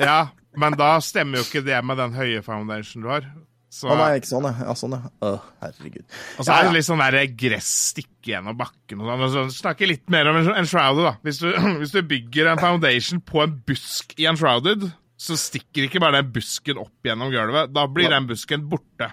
Ja, 0.00 0.30
men 0.56 0.72
da 0.80 0.94
stemmer 1.04 1.42
jo 1.42 1.44
ikke 1.44 1.60
det 1.66 1.76
med 1.84 1.98
den 2.00 2.14
høye 2.16 2.40
foundation 2.40 3.02
du 3.04 3.10
har. 3.10 3.26
Så, 3.70 3.86
Å 3.86 3.94
nei, 3.94 4.16
ikke 4.18 4.26
sånn, 4.26 4.48
ja. 4.50 4.72
Sånn, 4.74 4.96
ja. 4.96 5.10
Å, 5.22 5.28
herregud. 5.62 6.02
og 6.40 6.42
så 6.42 6.56
er 6.56 6.64
det 6.66 6.72
litt 6.74 6.86
sånn 6.88 7.02
der 7.04 7.16
gress 7.38 7.68
stikke 7.92 8.32
gjennom 8.32 8.56
bakken 8.58 9.04
og 9.04 9.12
sånn. 9.12 9.30
så 9.30 9.60
Snakke 9.60 9.86
litt 9.86 10.10
mer 10.10 10.26
om 10.26 10.40
en 10.40 10.50
en 10.58 10.66
shrouded, 10.66 11.04
da. 11.06 11.12
Hvis 11.22 11.38
du, 11.38 11.46
hvis 11.78 11.94
du 11.94 12.00
bygger 12.02 12.50
en 12.50 12.62
foundation 12.62 13.22
på 13.22 13.44
en 13.44 13.54
busk 13.70 14.16
i 14.18 14.26
en 14.26 14.38
shrouded, 14.40 14.88
så 15.20 15.36
stikker 15.38 15.86
ikke 15.86 16.02
bare 16.02 16.18
den 16.18 16.32
busken 16.34 16.80
opp 16.82 17.06
gjennom 17.06 17.30
gulvet. 17.30 17.70
Da 17.76 17.86
blir 17.92 18.10
den 18.10 18.26
busken 18.26 18.66
borte. 18.72 19.12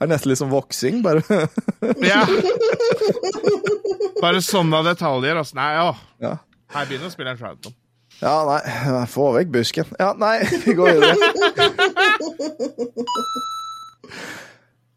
Det 0.00 0.06
er 0.06 0.10
nesten 0.10 0.30
litt 0.32 0.40
som 0.40 0.52
voksing, 0.52 1.02
bare. 1.04 1.20
Ja. 2.10 2.22
Bare 4.20 4.40
sånne 4.44 4.80
detaljer. 4.86 5.36
Altså. 5.40 5.56
Nei, 5.58 5.68
ja. 5.76 5.90
Ja. 6.24 6.32
Her 6.72 6.88
begynner 6.88 7.10
å 7.10 7.12
spille 7.12 7.32
en 7.34 7.40
Shroudton. 7.40 7.74
Ja, 8.20 8.36
nei, 8.44 8.60
få 9.08 9.30
vekk 9.38 9.52
busken. 9.54 9.92
Ja, 10.00 10.12
nei, 10.20 10.38
vi 10.66 10.76
går 10.76 10.98
videre. 11.00 11.16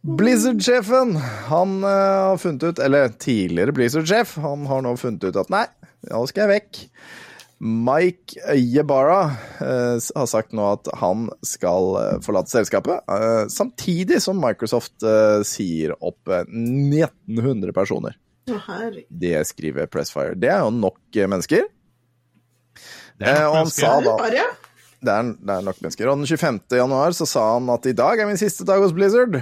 Blizzard-sjefen, 0.03 1.15
han 1.47 1.77
uh, 1.85 2.33
har 2.33 2.39
funnet 2.43 2.65
ut, 2.67 2.79
eller 2.83 3.13
tidligere 3.15 3.71
Blizzard-sjef, 3.75 4.35
han 4.43 4.65
har 4.67 4.83
nå 4.83 4.97
funnet 4.99 5.23
ut 5.23 5.37
at 5.39 5.53
nei, 5.53 5.63
nå 6.11 6.25
skal 6.27 6.43
jeg 6.43 6.51
vekk. 6.57 6.81
Mike 7.63 8.55
Yebara 8.59 9.21
uh, 9.61 9.95
har 9.95 10.27
sagt 10.27 10.51
nå 10.51 10.65
at 10.73 10.89
han 10.99 11.29
skal 11.47 11.93
eh, 12.01 12.17
forlate 12.25 12.51
selskapet, 12.51 13.05
uh, 13.07 13.45
samtidig 13.47 14.19
som 14.25 14.41
Microsoft 14.43 15.05
sier 15.47 15.95
opp 16.03 16.27
eh, 16.27 16.43
1900 16.51 17.71
personer. 17.75 18.19
Det 19.07 19.37
skriver 19.47 19.87
Pressfire. 19.87 20.35
Det 20.35 20.51
er 20.51 20.65
jo 20.65 20.73
nok 20.75 21.23
mennesker. 21.31 21.69
Eh, 23.21 23.45
og 23.47 23.57
han 23.61 23.71
sa 23.71 23.97
da 24.03 24.17
det 25.03 25.11
er, 25.11 25.29
det 25.35 25.51
er 25.51 25.65
nok 25.67 25.81
mennesker. 25.83 26.07
Og 26.07 26.21
den 26.21 26.27
25. 26.29 26.61
januar 26.79 27.15
så 27.15 27.27
sa 27.27 27.41
han 27.57 27.67
at 27.73 27.87
i 27.89 27.95
dag 27.97 28.21
er 28.23 28.29
min 28.29 28.39
siste 28.39 28.63
dag 28.67 28.79
hos 28.79 28.95
Blizzard. 28.95 29.35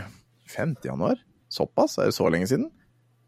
5. 0.50 0.74
januar? 0.88 1.20
Såpass? 1.54 2.00
Er 2.02 2.10
det 2.10 2.18
så 2.18 2.30
lenge 2.34 2.50
siden? 2.50 2.72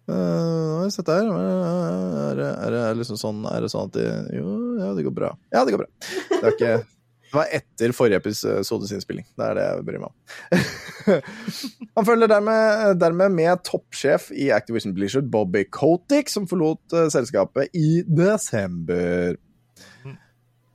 Uh, 0.10 0.80
har 0.82 0.88
jeg 0.90 0.96
sett 0.98 1.12
her? 1.14 1.30
Er 1.30 2.34
det, 2.36 2.48
er, 2.50 2.72
det, 2.74 2.80
er, 2.82 2.90
det 2.90 3.04
liksom 3.04 3.20
sånn, 3.22 3.46
er 3.48 3.64
det 3.64 3.70
sånn 3.72 3.88
at 3.88 3.96
de 3.96 4.08
Jo, 4.36 4.48
ja, 4.82 4.90
det 4.98 5.06
går 5.06 5.16
bra. 5.16 5.30
Ja, 5.54 5.62
det 5.64 5.76
går 5.76 5.86
bra. 5.86 5.92
Det, 6.02 6.42
er 6.42 6.58
ikke, 6.58 6.74
det 6.82 7.38
var 7.38 7.54
etter 7.60 7.96
forrige 7.96 8.20
episodes 8.20 8.92
innspilling. 8.98 9.30
Det 9.38 9.48
er 9.48 9.60
det 9.60 9.70
jeg 9.70 9.86
bryr 9.88 10.02
meg 10.04 10.10
om. 10.10 11.24
Han 11.96 12.10
følger 12.10 12.34
dermed, 12.34 13.00
dermed 13.00 13.38
med 13.38 13.64
toppsjef 13.70 14.28
i 14.36 14.50
Activision 14.56 14.98
Blizzard, 14.98 15.30
Bobby 15.32 15.64
Kotick, 15.70 16.34
som 16.34 16.50
forlot 16.50 16.98
eh, 16.98 17.08
selskapet 17.14 17.72
i 17.78 18.02
desember 18.10 19.38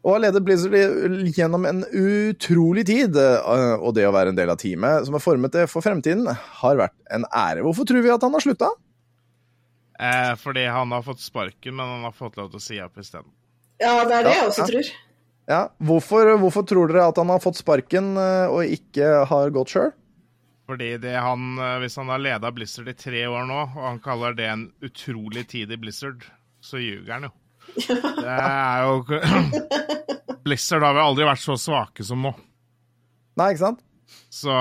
og 0.05 0.13
har 0.15 0.21
ledet 0.23 0.43
Blizzard 0.47 0.75
gjennom 1.35 1.65
en 1.69 1.81
utrolig 1.91 2.85
tid. 2.87 3.17
eh, 3.19 3.75
Og 3.83 3.95
det 3.97 4.07
å 4.09 4.13
være 4.15 4.31
en 4.33 4.39
del 4.39 4.51
av 4.53 4.57
teamet 4.61 5.05
som 5.09 5.17
har 5.19 5.25
formet 5.25 5.53
det 5.53 5.67
for 5.69 5.85
fremtiden, 5.85 6.27
har 6.63 6.77
vært 6.79 6.95
en 7.11 7.27
ære. 7.33 7.65
Hvorfor 7.67 7.85
tror 7.89 8.03
vi 8.05 8.11
at 8.15 8.23
han 8.23 8.33
har 8.33 8.45
slutta? 8.45 8.71
Eh, 9.99 10.35
fordi 10.39 10.65
han 10.71 10.93
har 10.95 11.03
fått 11.03 11.21
sparken, 11.21 11.75
men 11.75 11.87
han 11.97 12.07
har 12.07 12.15
fått 12.15 12.37
lov 12.39 12.51
til 12.53 12.61
å 12.61 12.63
si 12.63 12.81
opp 12.81 12.97
isteden. 13.03 13.27
ja, 13.83 14.05
det 14.05 14.15
er 14.21 14.23
det 14.25 14.31
Ja, 14.31 14.41
jeg 14.43 14.49
også 14.53 14.63
ja. 14.65 14.67
tror. 14.73 14.91
Ja, 15.49 15.61
hvorfor, 15.81 16.29
hvorfor 16.39 16.67
tror 16.69 16.89
dere 16.93 17.09
at 17.09 17.17
han 17.17 17.31
har 17.33 17.41
fått 17.41 17.57
sparken 17.57 18.17
eh, 18.21 18.47
og 18.53 18.69
ikke 18.69 19.25
har 19.27 19.51
gått 19.51 19.73
sjøl? 19.75 19.91
Fordi 20.69 20.99
det 21.01 21.15
han, 21.17 21.57
eh, 21.59 21.79
hvis 21.81 21.97
han 21.97 22.11
har 22.13 22.21
leda 22.21 22.51
Blizzard 22.53 22.89
i 22.93 22.95
tre 22.95 23.23
år 23.27 23.47
nå, 23.49 23.61
og 23.75 23.85
han 23.89 23.99
kaller 24.05 24.35
det 24.37 24.47
en 24.53 24.67
utrolig 24.85 25.47
tid 25.49 25.73
i 25.73 25.79
Blizzard, 25.81 26.23
så 26.61 26.77
ljuger 26.79 27.13
han 27.17 27.23
jo. 27.31 27.33
Det 27.77 28.35
er 28.35 28.85
jo 28.87 29.03
Blizzard 30.45 30.87
har 30.87 30.97
vel 30.97 31.05
aldri 31.11 31.27
vært 31.29 31.43
så 31.43 31.57
svake 31.61 32.07
som 32.07 32.23
nå. 32.25 32.33
Nei, 33.39 33.53
ikke 33.53 33.65
sant? 33.67 33.85
Så 34.33 34.55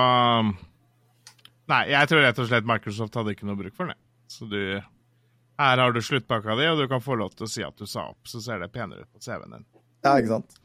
Nei, 1.68 1.82
jeg 1.91 2.08
tror 2.10 2.24
rett 2.24 2.38
og 2.39 2.47
slett 2.47 2.68
Microsoft 2.68 3.18
hadde 3.20 3.34
ikke 3.36 3.47
noe 3.47 3.60
bruk 3.60 3.76
for 3.76 3.91
det. 3.91 3.97
Så 4.32 4.47
du 4.47 4.60
Her 5.58 5.82
har 5.82 5.93
du 5.93 5.99
sluttpakka 6.03 6.55
di, 6.60 6.68
og 6.70 6.80
du 6.80 6.88
kan 6.91 7.03
få 7.03 7.18
lov 7.20 7.34
til 7.36 7.47
å 7.47 7.51
si 7.51 7.64
at 7.66 7.76
du 7.80 7.88
sa 7.89 8.10
opp, 8.12 8.28
så 8.30 8.39
ser 8.43 8.62
det 8.62 8.70
penere 8.76 9.08
ut 9.08 9.12
på 9.12 9.24
CV-en 9.24 9.55
din. 9.58 9.66
Ja, 10.05 10.14
ikke 10.20 10.36
sant? 10.36 10.60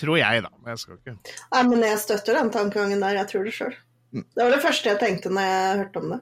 Tror 0.00 0.18
jeg, 0.20 0.42
da. 0.44 0.50
Men 0.60 0.74
jeg 0.74 0.82
skal 0.82 0.98
ikke 0.98 1.14
Nei, 1.16 1.62
men 1.68 1.82
jeg 1.84 2.02
støtter 2.02 2.36
den 2.38 2.52
tankegangen 2.52 3.02
der. 3.02 3.16
Jeg 3.20 3.30
tror 3.32 3.48
det 3.48 3.54
sjøl. 3.56 3.74
Mm. 4.12 4.26
Det 4.26 4.44
var 4.44 4.54
det 4.54 4.62
første 4.64 4.92
jeg 4.92 5.00
tenkte 5.00 5.32
når 5.32 5.48
jeg 5.48 5.80
hørte 5.80 6.02
om 6.02 6.12
det. 6.14 6.20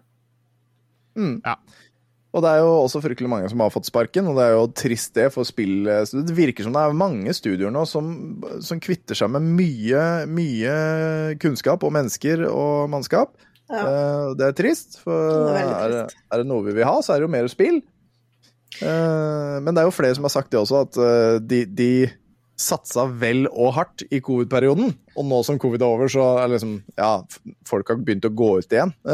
Ja. 1.44 1.54
Og 2.36 2.42
det 2.44 2.50
er 2.52 2.58
jo 2.60 2.72
også 2.84 3.00
fryktelig 3.00 3.28
mange 3.32 3.48
som 3.48 3.60
har 3.64 3.70
fått 3.72 3.86
sparken, 3.88 4.26
og 4.28 4.36
det 4.36 4.44
er 4.44 4.52
jo 4.52 4.66
trist 4.76 5.14
det 5.16 5.30
for 5.32 5.48
spill. 5.48 5.86
Det 5.88 6.34
virker 6.36 6.66
som 6.66 6.74
det 6.76 6.82
er 6.84 6.92
mange 6.98 7.32
studioer 7.32 7.72
nå 7.72 7.86
som, 7.88 8.10
som 8.60 8.80
kvitter 8.84 9.16
seg 9.16 9.30
med 9.32 9.46
mye, 9.56 10.02
mye 10.28 10.74
kunnskap 11.40 11.86
og 11.88 11.94
mennesker 11.96 12.44
og 12.50 12.90
mannskap. 12.92 13.32
Ja. 13.72 13.80
Eh, 13.80 14.34
Det 14.36 14.44
er 14.50 14.52
trist, 14.60 14.98
for 15.00 15.16
Det 15.48 15.56
er 15.56 15.64
trist. 15.64 15.80
er, 15.80 15.88
det- 15.96 16.16
er 16.32 16.36
det 16.42 16.46
noe 16.52 16.64
vi 16.68 16.72
vil 16.76 16.84
ha, 16.88 16.98
så 17.00 17.14
er 17.14 17.20
det 17.22 17.28
jo 17.30 17.32
mer 17.32 17.48
spill. 17.48 17.80
Eh, 18.82 19.60
Men 19.64 19.72
det 19.74 19.80
er 19.82 19.88
jo 19.88 19.96
flere 19.96 20.14
som 20.14 20.24
har 20.28 20.34
sagt 20.36 20.50
det 20.52 20.60
også, 20.60 20.82
at 20.84 20.96
eh, 21.00 21.38
de, 21.40 21.64
de 21.64 21.90
satsa 22.58 23.04
vel 23.20 23.46
og 23.48 23.74
hardt 23.76 24.02
i 24.10 24.18
covid-perioden. 24.24 24.90
Og 25.18 25.26
nå 25.26 25.38
som 25.46 25.58
covid 25.62 25.82
er 25.82 25.94
over, 25.94 26.10
så 26.10 26.24
er 26.42 26.50
liksom 26.52 26.74
Ja, 26.98 27.22
folk 27.66 27.90
har 27.90 28.00
begynt 28.02 28.26
å 28.26 28.34
gå 28.34 28.50
ut 28.58 28.74
igjen. 28.74 28.94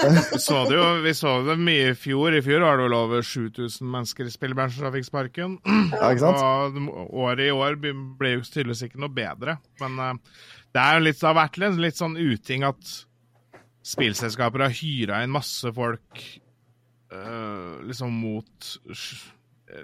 Vi 0.00 0.38
så 0.40 0.62
det 0.64 0.78
jo 0.78 0.84
vi 1.04 1.12
så 1.12 1.34
det 1.44 1.58
mye 1.60 1.90
i 1.90 1.96
fjor. 1.98 2.32
I 2.32 2.40
fjor 2.44 2.62
var 2.64 2.78
det 2.78 2.86
vel 2.86 2.96
over 2.96 3.24
7000 3.26 3.84
mennesker 3.84 4.24
i 4.24 4.32
spillbransjen 4.32 4.86
som 4.86 4.94
fikk 4.94 5.08
sparken. 5.10 5.58
Ja, 5.66 6.08
ikke 6.08 6.22
sant? 6.24 6.40
Og 6.88 7.18
året 7.26 7.50
i 7.50 7.52
år 7.52 7.76
ble 7.82 8.32
jo 8.32 8.46
tydeligvis 8.46 8.86
ikke 8.86 9.02
noe 9.02 9.12
bedre. 9.12 9.58
Men 9.82 10.00
eh, 10.00 10.40
det 10.72 10.82
er 10.82 10.96
jo 10.96 11.04
litt, 11.04 11.20
det 11.20 11.28
har 11.28 11.36
vært 11.36 11.60
litt, 11.60 11.80
litt 11.84 12.00
sånn 12.00 12.16
uting 12.16 12.64
at 12.68 12.94
spillselskaper 13.90 14.64
har 14.64 14.78
hyra 14.80 15.20
inn 15.24 15.36
masse 15.36 15.68
folk 15.76 16.24
eh, 17.12 17.74
liksom 17.88 18.16
mot 18.22 18.72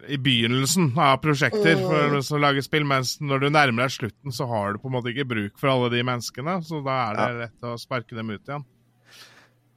i 0.08 0.16
begynnelsen 0.18 0.90
av 0.98 1.18
prosjekter 1.22 1.78
for 1.80 2.16
å 2.18 2.40
lage 2.42 2.62
spill, 2.64 2.84
mens 2.88 3.16
når 3.22 3.44
du 3.44 3.48
nærmer 3.50 3.86
deg 3.86 3.94
slutten, 3.94 4.34
så 4.34 4.46
har 4.50 4.72
du 4.74 4.80
på 4.82 4.90
en 4.90 4.96
måte 4.96 5.12
ikke 5.12 5.28
bruk 5.30 5.58
for 5.60 5.70
alle 5.72 5.90
de 5.94 6.02
menneskene, 6.06 6.58
så 6.66 6.80
da 6.84 6.96
er 7.10 7.18
det 7.20 7.28
lett 7.44 7.68
å 7.70 7.76
sparke 7.78 8.16
dem 8.18 8.30
ut 8.34 8.42
igjen. 8.42 8.64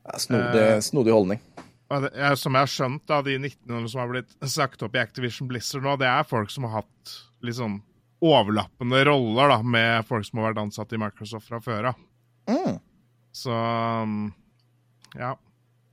Ja, 0.10 0.18
Snodig, 0.18 0.64
Eh. 0.64 0.80
snodig 0.82 1.14
holdning. 1.14 1.42
Som 1.90 2.54
jeg 2.54 2.62
har 2.62 2.70
skjønt, 2.70 3.06
da, 3.10 3.22
de 3.26 3.38
1900 3.38 3.90
som 3.90 4.02
har 4.02 4.10
blitt 4.10 4.36
sagt 4.50 4.84
opp 4.86 4.96
i 4.96 5.02
Activision 5.02 5.48
Blizzard 5.50 5.84
nå, 5.84 5.96
det 5.98 6.06
er 6.10 6.24
folk 6.30 6.50
som 6.54 6.64
har 6.68 6.84
hatt 6.84 7.14
liksom 7.42 7.80
overlappende 8.22 9.06
roller 9.08 9.50
da, 9.50 9.62
med 9.64 10.06
folk 10.06 10.26
som 10.28 10.40
har 10.40 10.52
vært 10.52 10.64
ansatt 10.68 10.94
i 10.94 11.00
Microsoft 11.02 11.48
fra 11.48 11.60
før 11.64 11.92
av. 11.94 11.96
Mm. 12.50 12.80
Så 13.32 13.54
um, 14.04 14.34
ja. 15.16 15.36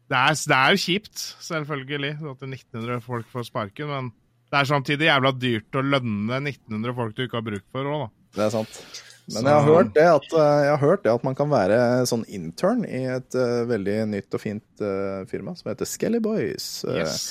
Det 0.07 0.18
er, 0.18 0.36
det 0.38 0.57
er 0.57 0.74
jo 0.74 0.78
kjipt, 0.84 1.22
selvfølgelig, 1.42 2.12
at 2.14 2.44
1900 2.46 3.02
folk 3.02 3.26
får 3.32 3.48
sparken, 3.48 3.90
men 3.90 4.12
det 4.52 4.61
er 4.61 4.68
samtidig 4.70 5.09
jævla 5.09 5.32
dyrt 5.34 5.78
å 5.78 5.82
lønne 5.82 6.38
1900 6.44 6.94
folk 6.94 7.16
du 7.16 7.24
ikke 7.24 7.40
har 7.40 7.46
bruk 7.48 7.64
for 7.74 7.90
òg, 7.90 8.04
da. 8.04 8.09
Det 8.36 8.44
er 8.44 8.52
sant. 8.54 8.78
Men 9.26 9.48
jeg 9.48 9.57
har, 9.57 9.64
hørt 9.66 9.88
det 9.96 10.04
at, 10.07 10.26
eh, 10.38 10.68
har 10.70 10.78
hørt 10.78 11.02
det 11.02 11.11
at 11.11 11.24
man 11.26 11.34
kan 11.34 11.50
være 11.50 11.78
sånn 12.07 12.22
intern 12.30 12.84
i 12.86 13.00
et 13.16 13.34
uh, 13.34 13.64
veldig 13.66 13.96
nytt 14.12 14.36
og 14.38 14.42
fint 14.42 14.84
uh, 14.84 15.26
firma 15.26 15.57
som 15.59 15.72
heter 15.72 15.88
Skelly 15.90 16.20
Boys. 16.22 16.68
Yes. 16.86 17.24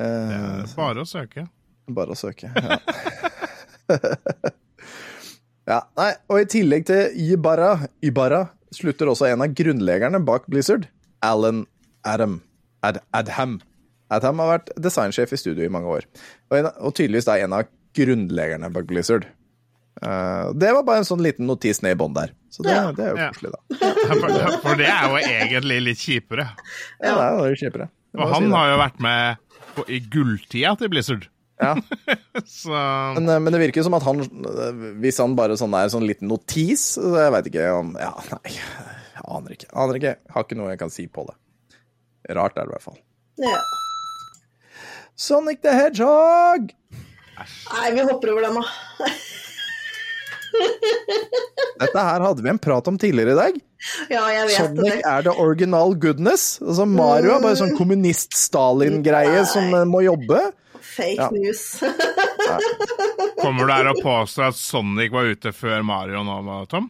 Er 0.00 0.64
bare 0.78 1.04
å 1.04 1.08
søke. 1.08 1.44
bare 1.92 2.16
å 2.16 2.18
søke. 2.18 2.48
Ja. 2.48 2.78
ja, 5.74 5.78
nei, 6.00 6.10
og 6.32 6.40
i 6.40 6.48
tillegg 6.56 6.88
til 6.88 7.20
Ibarra, 7.36 7.74
Ibarra 8.00 8.46
slutter 8.74 9.12
også 9.12 9.28
en 9.28 9.44
av 9.44 9.52
grunnleggerne 9.52 10.24
bak 10.24 10.48
Blizzard, 10.48 10.88
Alan 11.24 11.66
Adam. 12.04 12.40
Ad, 12.84 12.98
Adham. 13.16 13.58
Adham 14.12 14.42
har 14.42 14.50
vært 14.58 14.74
designsjef 14.84 15.32
i 15.32 15.38
studio 15.40 15.64
i 15.64 15.72
mange 15.72 15.88
år, 15.88 16.04
og, 16.50 16.58
en, 16.58 16.68
og 16.84 16.92
tydeligvis 16.94 17.24
da 17.28 17.38
en 17.40 17.54
av 17.56 17.70
grunnleggerne 17.96 18.68
bak 18.74 18.86
Blizzard. 18.90 19.24
Uh, 20.02 20.50
det 20.58 20.72
var 20.74 20.82
bare 20.84 21.00
en 21.04 21.06
sånn 21.08 21.22
liten 21.22 21.46
notis 21.48 21.78
ned 21.84 21.94
i 21.94 21.98
bånn 22.00 22.14
der. 22.16 22.32
Så 22.52 22.64
det, 22.66 22.74
Ja. 22.74 22.90
det 22.92 23.04
er 23.06 23.10
jo 23.14 23.16
Ja. 23.22 23.28
koselig, 23.32 23.52
da. 23.54 23.60
For, 24.04 24.58
for 24.66 24.76
det 24.76 24.88
er 24.90 25.06
jo 25.08 25.20
egentlig 25.22 25.78
litt 25.86 25.98
kjipere. 26.02 26.48
Ja, 27.00 27.14
det 27.14 27.22
er 27.24 27.54
jo 27.54 27.60
kjipere. 27.62 27.86
Og 28.18 28.28
han 28.34 28.44
si 28.50 28.50
har 28.52 28.68
jo 28.72 28.80
vært 28.82 28.98
med 29.00 29.38
på, 29.74 29.84
i 29.88 30.00
gulltida 30.12 30.74
til 30.78 30.90
Blizzard. 30.92 31.24
Ja. 31.62 31.72
Så 32.44 32.74
Men, 33.14 33.28
eh, 33.30 33.38
men 33.40 33.54
det 33.54 33.60
virker 33.62 33.80
jo 33.80 33.86
som 33.86 33.94
at 33.96 34.02
han, 34.06 34.20
hvis 35.00 35.20
han 35.22 35.36
bare 35.38 35.56
sånn 35.56 35.74
er 35.78 35.88
sånn 35.92 36.04
liten 36.06 36.26
notis 36.28 36.82
så 36.98 37.12
Jeg 37.14 37.30
veit 37.30 37.46
ikke 37.52 37.68
om 37.78 37.92
Ja, 37.94 38.10
nei. 38.34 38.56
Jeg 39.14 39.22
aner 39.30 39.54
ikke. 39.54 39.68
Aner 39.72 39.98
ikke. 40.00 40.14
Har 40.34 40.44
ikke 40.44 40.58
noe 40.58 40.72
jeg 40.74 40.80
kan 40.82 40.90
si 40.92 41.06
på 41.06 41.22
det. 41.30 41.36
Rart 42.30 42.56
er 42.58 42.64
det 42.64 42.70
i 42.70 42.74
hvert 42.76 42.82
fall. 42.88 42.98
Ja. 43.42 43.58
Sonic 45.16 45.60
the 45.62 45.74
Hedgehog! 45.76 46.70
Nei, 47.74 47.90
vi 47.94 48.02
hopper 48.06 48.30
over 48.32 48.46
den, 48.46 48.54
da. 48.60 48.64
Dette 51.80 51.98
her 52.06 52.22
hadde 52.22 52.42
vi 52.44 52.50
en 52.52 52.60
prat 52.62 52.86
om 52.90 52.98
tidligere 53.00 53.34
i 53.34 53.38
dag. 53.38 53.56
Ja, 54.12 54.22
jeg 54.32 54.46
vet 54.48 54.56
Sonic 54.56 54.92
det. 54.94 55.00
er 55.10 55.24
the 55.26 55.34
original 55.42 55.94
goodness. 56.00 56.44
Altså 56.62 56.86
Mario 56.88 57.34
er 57.36 57.42
bare 57.42 57.58
sånn 57.58 57.74
kommunist-Stalin-greie 57.78 59.42
som 59.50 59.66
eh, 59.74 59.84
må 59.90 60.04
jobbe. 60.06 60.40
Fake 60.94 61.18
Ja. 61.18 61.28
news. 61.34 61.64
kommer 63.42 63.66
du 63.66 63.72
her 63.74 63.90
og 63.90 63.98
påstår 64.04 64.52
at 64.52 64.58
Sonic 64.58 65.10
var 65.12 65.26
ute 65.34 65.50
før 65.52 65.82
Mario 65.84 66.22
nå, 66.26 66.38
Tom? 66.70 66.86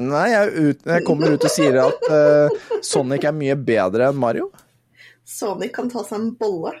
Nei, 0.00 0.30
jeg, 0.32 0.52
ut, 0.54 0.86
jeg 0.86 1.04
kommer 1.04 1.32
ut 1.34 1.44
og 1.44 1.50
sier 1.52 1.76
at 1.82 2.06
uh, 2.08 2.48
Sonic 2.84 3.24
er 3.28 3.34
mye 3.36 3.56
bedre 3.58 4.08
enn 4.10 4.20
Mario. 4.20 4.50
Sonic 5.26 5.74
kan 5.76 5.90
ta 5.92 6.04
seg 6.06 6.18
en 6.20 6.30
bolle. 6.38 6.72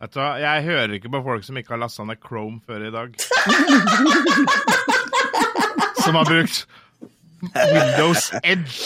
Vet 0.00 0.12
du 0.14 0.18
hva, 0.20 0.38
Jeg 0.40 0.64
hører 0.64 0.92
ikke 0.96 1.10
på 1.12 1.22
folk 1.24 1.44
som 1.44 1.56
ikke 1.60 1.72
har 1.74 1.82
lasta 1.82 2.04
ned 2.08 2.18
Chrome 2.24 2.58
før 2.64 2.80
i 2.88 2.92
dag. 2.94 3.08
som 6.04 6.14
har 6.16 6.24
brukt 6.28 6.66
Windows 7.56 8.30
Edge. 8.44 8.80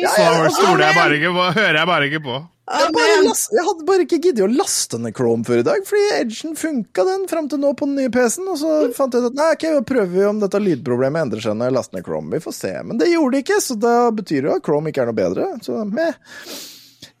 Ja, 0.00 0.08
Så 0.14 0.22
ja, 0.22 0.30
altså, 0.44 0.62
stoler 0.62 0.86
jeg 0.86 0.96
bare 0.96 1.18
ikke 1.18 1.34
på, 1.34 1.44
hører 1.58 1.78
jeg 1.80 1.88
bare 1.90 2.08
ikke 2.08 2.22
på. 2.24 2.38
jeg, 2.70 2.92
bare 2.94 3.16
last, 3.26 3.50
jeg 3.52 3.64
hadde 3.66 3.86
bare 3.88 4.04
ikke 4.06 4.18
giddet 4.22 4.44
å 4.46 4.48
laste 4.52 4.98
ned 5.02 5.14
Chrome 5.18 5.44
før 5.46 5.62
i 5.62 5.66
dag, 5.66 5.84
fordi 5.88 6.06
Edgen 6.20 6.56
funka 6.58 7.04
den 7.08 7.26
fram 7.30 7.48
til 7.50 7.60
nå 7.62 7.72
på 7.78 7.88
den 7.88 7.98
nye 7.98 8.12
PC-en, 8.14 8.48
og 8.52 8.58
så 8.60 8.72
fant 8.96 9.14
jeg 9.16 9.24
ut 9.24 9.30
at 9.32 9.38
nei, 9.40 9.48
ok, 9.56 9.66
da 9.76 9.84
prøver 9.90 10.12
vi 10.14 10.26
om 10.28 10.42
dette 10.42 10.62
lydproblemet 10.62 11.26
endrer 11.26 11.44
seg 11.44 11.58
når 11.58 11.70
jeg 11.70 11.76
laster 11.78 11.98
ned 11.98 12.06
Chrome. 12.08 12.32
Vi 12.36 12.42
får 12.46 12.56
se. 12.56 12.74
Men 12.86 13.00
det 13.02 13.10
gjorde 13.12 13.36
det 13.36 13.44
ikke, 13.46 13.60
så 13.66 13.78
da 13.82 13.94
betyr 14.20 14.40
det 14.44 14.52
jo 14.52 14.58
at 14.58 14.66
Chrome 14.68 14.92
ikke 14.92 15.04
er 15.04 15.10
noe 15.10 15.20
bedre. 15.20 15.48
Så 15.66 15.80
meh. 15.90 16.14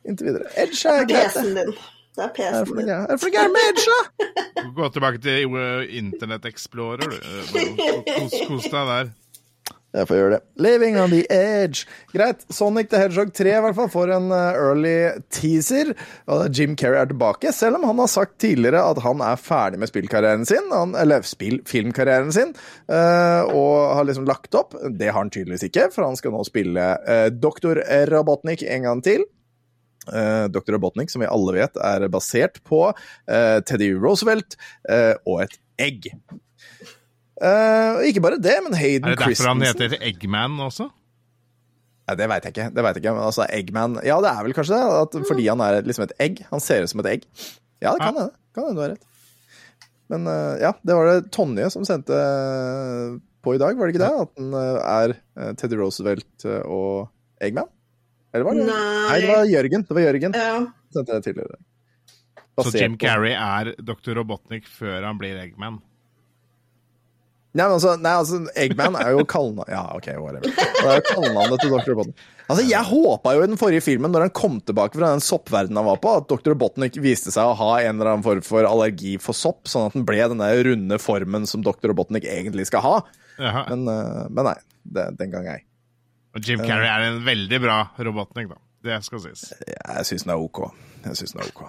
Inntil 0.08 0.30
videre. 0.30 0.52
Edge 0.62 0.92
er 0.94 1.08
greit. 1.10 1.34
det. 1.34 1.34
PC-en 1.34 1.56
din. 1.58 1.72
Det 2.16 2.24
er 2.26 2.30
PC-en 2.36 2.76
din. 2.78 2.92
er 2.94 3.10
det 3.10 3.18
for 3.20 3.28
noe 3.30 3.34
gærent 3.36 3.56
med 3.56 3.72
Edge, 3.72 3.96
da? 3.96 4.68
Gå 4.78 4.88
tilbake 4.94 5.22
til 5.24 5.42
Internet 5.44 5.98
Internett 6.00 6.46
Explorer, 6.50 7.10
du. 7.10 7.18
Kos 8.48 8.70
deg 8.70 8.94
der. 8.94 9.10
Jeg 9.90 10.06
får 10.06 10.18
gjøre 10.20 10.34
det. 10.36 10.38
Living 10.62 10.96
on 11.02 11.10
the 11.10 11.24
edge. 11.34 11.82
Greit. 12.12 12.44
Sonic 12.54 12.90
the 12.92 13.00
Hedgehog 13.00 13.32
3 13.34 13.54
i 13.56 13.62
hvert 13.64 13.74
fall 13.74 13.88
får 13.90 14.12
en 14.14 14.28
uh, 14.30 14.52
early 14.54 15.22
teaser. 15.34 15.90
Jim 16.54 16.76
Carrey 16.78 17.00
er 17.00 17.08
tilbake, 17.10 17.50
selv 17.54 17.80
om 17.80 17.88
han 17.88 17.98
har 17.98 18.10
sagt 18.12 18.36
tidligere 18.42 18.84
at 18.86 19.00
han 19.02 19.22
er 19.26 19.40
ferdig 19.40 19.80
med 19.82 19.90
spillkarrieren 19.90 20.46
sin. 20.46 20.70
Han, 20.70 20.94
eller 20.98 21.26
spill, 21.26 21.58
filmkarrieren 21.66 22.30
sin. 22.34 22.54
uh, 22.86 23.50
og 23.50 23.96
har 23.98 24.06
liksom 24.06 24.28
lagt 24.30 24.54
opp. 24.54 24.78
Det 24.94 25.10
har 25.10 25.18
han 25.18 25.32
tydeligvis 25.34 25.66
ikke, 25.66 25.88
for 25.94 26.06
han 26.06 26.18
skal 26.18 26.36
nå 26.36 26.44
spille 26.46 26.86
Doktor 27.42 27.80
Dr. 27.80 28.10
Robotnik 28.14 28.62
en 28.62 28.86
gang 28.86 29.02
til. 29.04 29.24
Uh, 30.10 30.46
Dr. 30.54 30.76
Robotnik, 30.76 31.10
som 31.10 31.24
vi 31.24 31.30
alle 31.30 31.56
vet, 31.58 31.82
er 31.82 32.06
basert 32.12 32.62
på 32.66 32.86
Teddy 33.26 33.90
Roosevelt 33.98 34.54
og 35.26 35.42
et 35.44 35.58
egg. 35.82 36.12
Uh, 37.40 38.02
ikke 38.04 38.20
bare 38.20 38.36
det, 38.36 38.56
men 38.66 38.74
Hayden 38.76 39.14
Christensen 39.16 39.62
Er 39.64 39.72
det 39.72 39.78
derfor 39.80 39.86
han 39.88 39.94
heter 39.96 40.02
Eggman 40.10 40.58
også? 40.60 40.90
Nei, 42.10 42.16
det 42.18 42.26
veit 42.28 42.46
jeg 42.46 42.52
ikke. 42.52 42.66
Det 42.74 42.84
vet 42.84 42.98
jeg 42.98 43.04
ikke, 43.04 43.14
men 43.16 43.24
altså, 43.24 43.46
Eggman 43.54 43.96
Ja, 44.04 44.18
det 44.20 44.32
er 44.32 44.44
vel 44.44 44.56
kanskje 44.56 44.76
det. 44.76 44.98
At 45.04 45.16
fordi 45.28 45.46
han 45.46 45.62
er 45.64 45.80
liksom 45.86 46.04
et 46.04 46.12
egg. 46.20 46.42
Han 46.50 46.60
ser 46.64 46.84
ut 46.84 46.92
som 46.92 47.00
et 47.04 47.08
egg. 47.14 47.24
Ja, 47.80 47.94
det 47.94 48.02
kan 48.02 48.12
hende. 48.12 48.28
Kan 48.52 48.66
hende 48.66 48.76
du 48.76 48.82
har 48.84 48.92
rett. 48.96 49.06
Men 50.10 50.26
uh, 50.26 50.58
ja, 50.60 50.74
det 50.82 50.96
var 50.98 51.08
det 51.08 51.30
Tonje 51.32 51.70
som 51.72 51.86
sendte 51.86 52.18
uh, 52.18 53.16
på 53.40 53.54
i 53.56 53.60
dag, 53.62 53.78
var 53.78 53.88
det 53.88 53.94
ikke 53.94 54.04
det? 54.04 54.24
At 54.26 54.32
den 54.36 54.52
uh, 54.52 54.80
er 54.82 55.54
Teddy 55.56 55.78
Roosevelt 55.80 56.48
og 56.66 57.08
Eggman? 57.40 57.70
Eller 58.34 58.46
var 58.46 58.58
det 58.58 58.66
Nei. 58.68 59.20
det 59.22 59.30
var 59.30 59.46
Jørgen. 59.48 59.86
Det 59.86 59.96
var 59.96 60.04
Jørgen 60.04 60.36
Ja. 60.36 60.56
sendte 60.92 61.16
det 61.16 61.24
tidligere. 61.24 61.62
Så 62.60 62.74
Jim 62.76 62.98
Carrey 63.00 63.32
er 63.32 63.72
Dr. 63.80 64.12
Robotnik 64.18 64.66
før 64.68 65.06
han 65.06 65.18
blir 65.18 65.38
Eggman? 65.40 65.80
Nei, 67.50 67.64
men 67.64 67.72
altså, 67.74 67.96
nei, 67.98 68.10
altså 68.14 68.38
Eggman 68.62 68.94
er 69.00 69.08
jo 69.16 69.24
kallenavnet 69.26 69.72
Ja, 69.74 69.80
OK, 69.96 70.06
whatever. 70.22 70.52
Det 70.54 70.84
er 70.86 71.00
jo 71.00 71.06
kallenavnet 71.08 71.62
til 71.64 71.72
Dr. 71.74 71.96
Botten. 71.98 72.14
Altså, 72.46 72.62
Jeg 72.66 72.86
håpa 72.86 73.32
jo 73.34 73.42
i 73.42 73.48
den 73.50 73.58
forrige 73.58 73.82
filmen, 73.82 74.12
når 74.14 74.28
han 74.28 74.34
kom 74.38 74.60
tilbake 74.62 74.98
fra 74.98 75.10
den 75.16 75.24
soppverdenen 75.24 75.80
han 75.80 75.88
var 75.88 75.98
på, 76.02 76.12
at 76.20 76.28
Dr. 76.30 76.52
Robotnik 76.54 76.98
viste 77.02 77.34
seg 77.34 77.50
å 77.50 77.56
ha 77.58 77.72
en 77.82 77.96
eller 77.98 78.12
annen 78.12 78.26
form 78.26 78.44
for 78.46 78.68
allergi 78.68 79.16
for 79.22 79.34
sopp, 79.34 79.66
sånn 79.70 79.88
at 79.90 79.98
den 79.98 80.06
ble 80.06 80.20
den 80.30 80.42
der 80.42 80.62
runde 80.68 81.00
formen 81.02 81.48
som 81.50 81.66
Dr. 81.66 81.90
Robotnik 81.90 82.28
egentlig 82.30 82.68
skal 82.70 82.86
ha. 82.86 82.94
Men, 83.40 83.86
eh, 83.88 84.24
men 84.30 84.46
nei. 84.52 84.56
Det, 84.80 85.10
den 85.18 85.34
gang 85.34 85.46
ei. 85.50 85.60
Og 86.34 86.46
Jim 86.46 86.62
Carrey 86.62 86.86
er 86.88 87.08
en 87.10 87.18
veldig 87.26 87.58
bra 87.62 87.80
Robotnik, 87.98 88.48
da. 88.54 88.62
Det 88.86 89.02
skal 89.04 89.20
sies. 89.26 89.48
Jeg 89.66 90.06
syns 90.08 90.22
den 90.24 90.32
er 90.36 90.40
OK. 90.40 90.62
Jeg 91.04 91.18
synes 91.18 91.34
den 91.34 91.42
er 91.42 91.50
OK. 91.50 91.64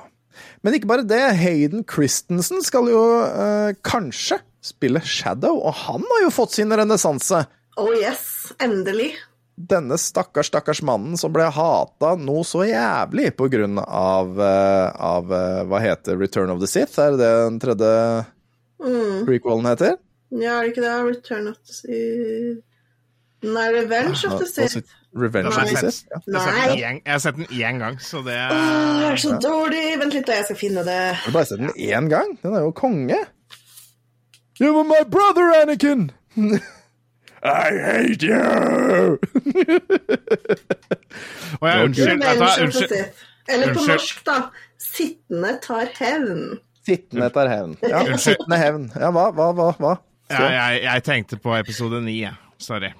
Men 0.63 0.77
ikke 0.77 0.89
bare 0.91 1.05
det. 1.07 1.21
Hayden 1.39 1.83
Christensen 1.89 2.61
skal 2.65 2.87
jo 2.91 3.01
eh, 3.25 3.73
kanskje 3.85 4.39
spille 4.61 5.01
Shadow, 5.01 5.57
og 5.65 5.73
han 5.87 6.03
har 6.05 6.23
jo 6.27 6.31
fått 6.35 6.53
sin 6.57 6.69
renessanse. 6.77 7.45
Oh 7.81 7.91
yes, 7.97 8.51
endelig. 8.61 9.13
denne 9.61 9.93
stakkars, 10.01 10.47
stakkars 10.49 10.79
mannen 10.81 11.17
som 11.21 11.29
ble 11.33 11.43
hata 11.53 12.15
noe 12.17 12.41
så 12.47 12.63
jævlig 12.65 13.27
på 13.37 13.45
grunn 13.53 13.77
av, 13.83 14.31
eh, 14.41 14.87
av 15.05 15.33
eh, 15.37 15.59
Hva 15.69 15.81
heter 15.83 16.17
Return 16.17 16.49
of 16.49 16.59
the 16.63 16.67
Sith? 16.69 16.97
Er 16.99 17.11
det 17.17 17.19
den 17.29 17.59
tredje 17.61 17.91
Mm. 18.81 19.25
prequelen 19.27 19.67
heter? 19.69 19.99
Ja, 20.33 20.55
er 20.57 20.63
det 20.65 20.71
ikke 20.71 20.81
det? 20.81 20.95
Return 21.11 21.47
of 21.51 21.57
the 21.61 21.73
Sith 21.73 22.63
Nei, 23.43 23.67
Revenge 23.75 24.25
of 24.25 24.39
the 24.39 24.47
Sith. 24.49 24.89
Revenge 25.13 25.47
of 25.47 25.55
the 25.55 25.91
Sith? 25.91 26.05
Jeg 26.27 27.01
har 27.05 27.17
sett 27.19 27.35
den 27.35 27.45
én- 27.51 27.79
gang, 27.79 27.97
så 27.99 28.21
det 28.23 28.37
Åh, 28.51 29.01
jeg 29.01 29.11
er 29.11 29.15
så 29.19 29.33
dårlig. 29.43 29.99
Vent 29.99 30.13
litt, 30.13 30.25
da, 30.27 30.37
jeg 30.39 30.45
skal 30.45 30.55
finne 30.61 30.83
det. 30.87 30.99
Har 31.25 31.31
bare 31.35 31.45
sett 31.45 31.59
den 31.59 31.73
én 31.75 32.07
gang? 32.09 32.37
Den 32.43 32.55
er 32.55 32.61
jo 32.63 32.71
konge. 32.71 33.17
You 34.61 34.73
were 34.75 34.83
my 34.87 35.03
brother, 35.09 35.51
Anakin! 35.61 36.11
I 37.43 37.71
hate 37.81 38.23
you! 38.23 39.17
Å 41.61 41.67
ja, 41.67 41.77
unnskyld. 41.85 42.21
Unnskyld. 42.21 42.93
Eller 43.49 43.73
på 43.73 43.79
Unnskyld. 43.81 43.87
norsk, 43.89 44.21
da. 44.27 44.37
Sittende 44.81 45.55
tar 45.63 45.89
hevn. 45.97 46.59
Sittende 46.85 47.29
tar 47.33 47.49
hevn. 47.51 47.75
Ja, 47.81 48.03
sittende 48.17 48.57
hevn. 48.61 48.87
Ja, 48.95 49.09
hva, 49.13 49.27
hva, 49.35 49.49
hva? 49.57 49.71
hva? 49.81 49.95
Ja, 50.31 50.45
jeg, 50.53 50.83
jeg 50.85 51.03
tenkte 51.09 51.37
på 51.41 51.55
episode 51.57 51.99
ni, 52.05 52.19
jeg. 52.21 52.37
Sorry. 52.61 52.93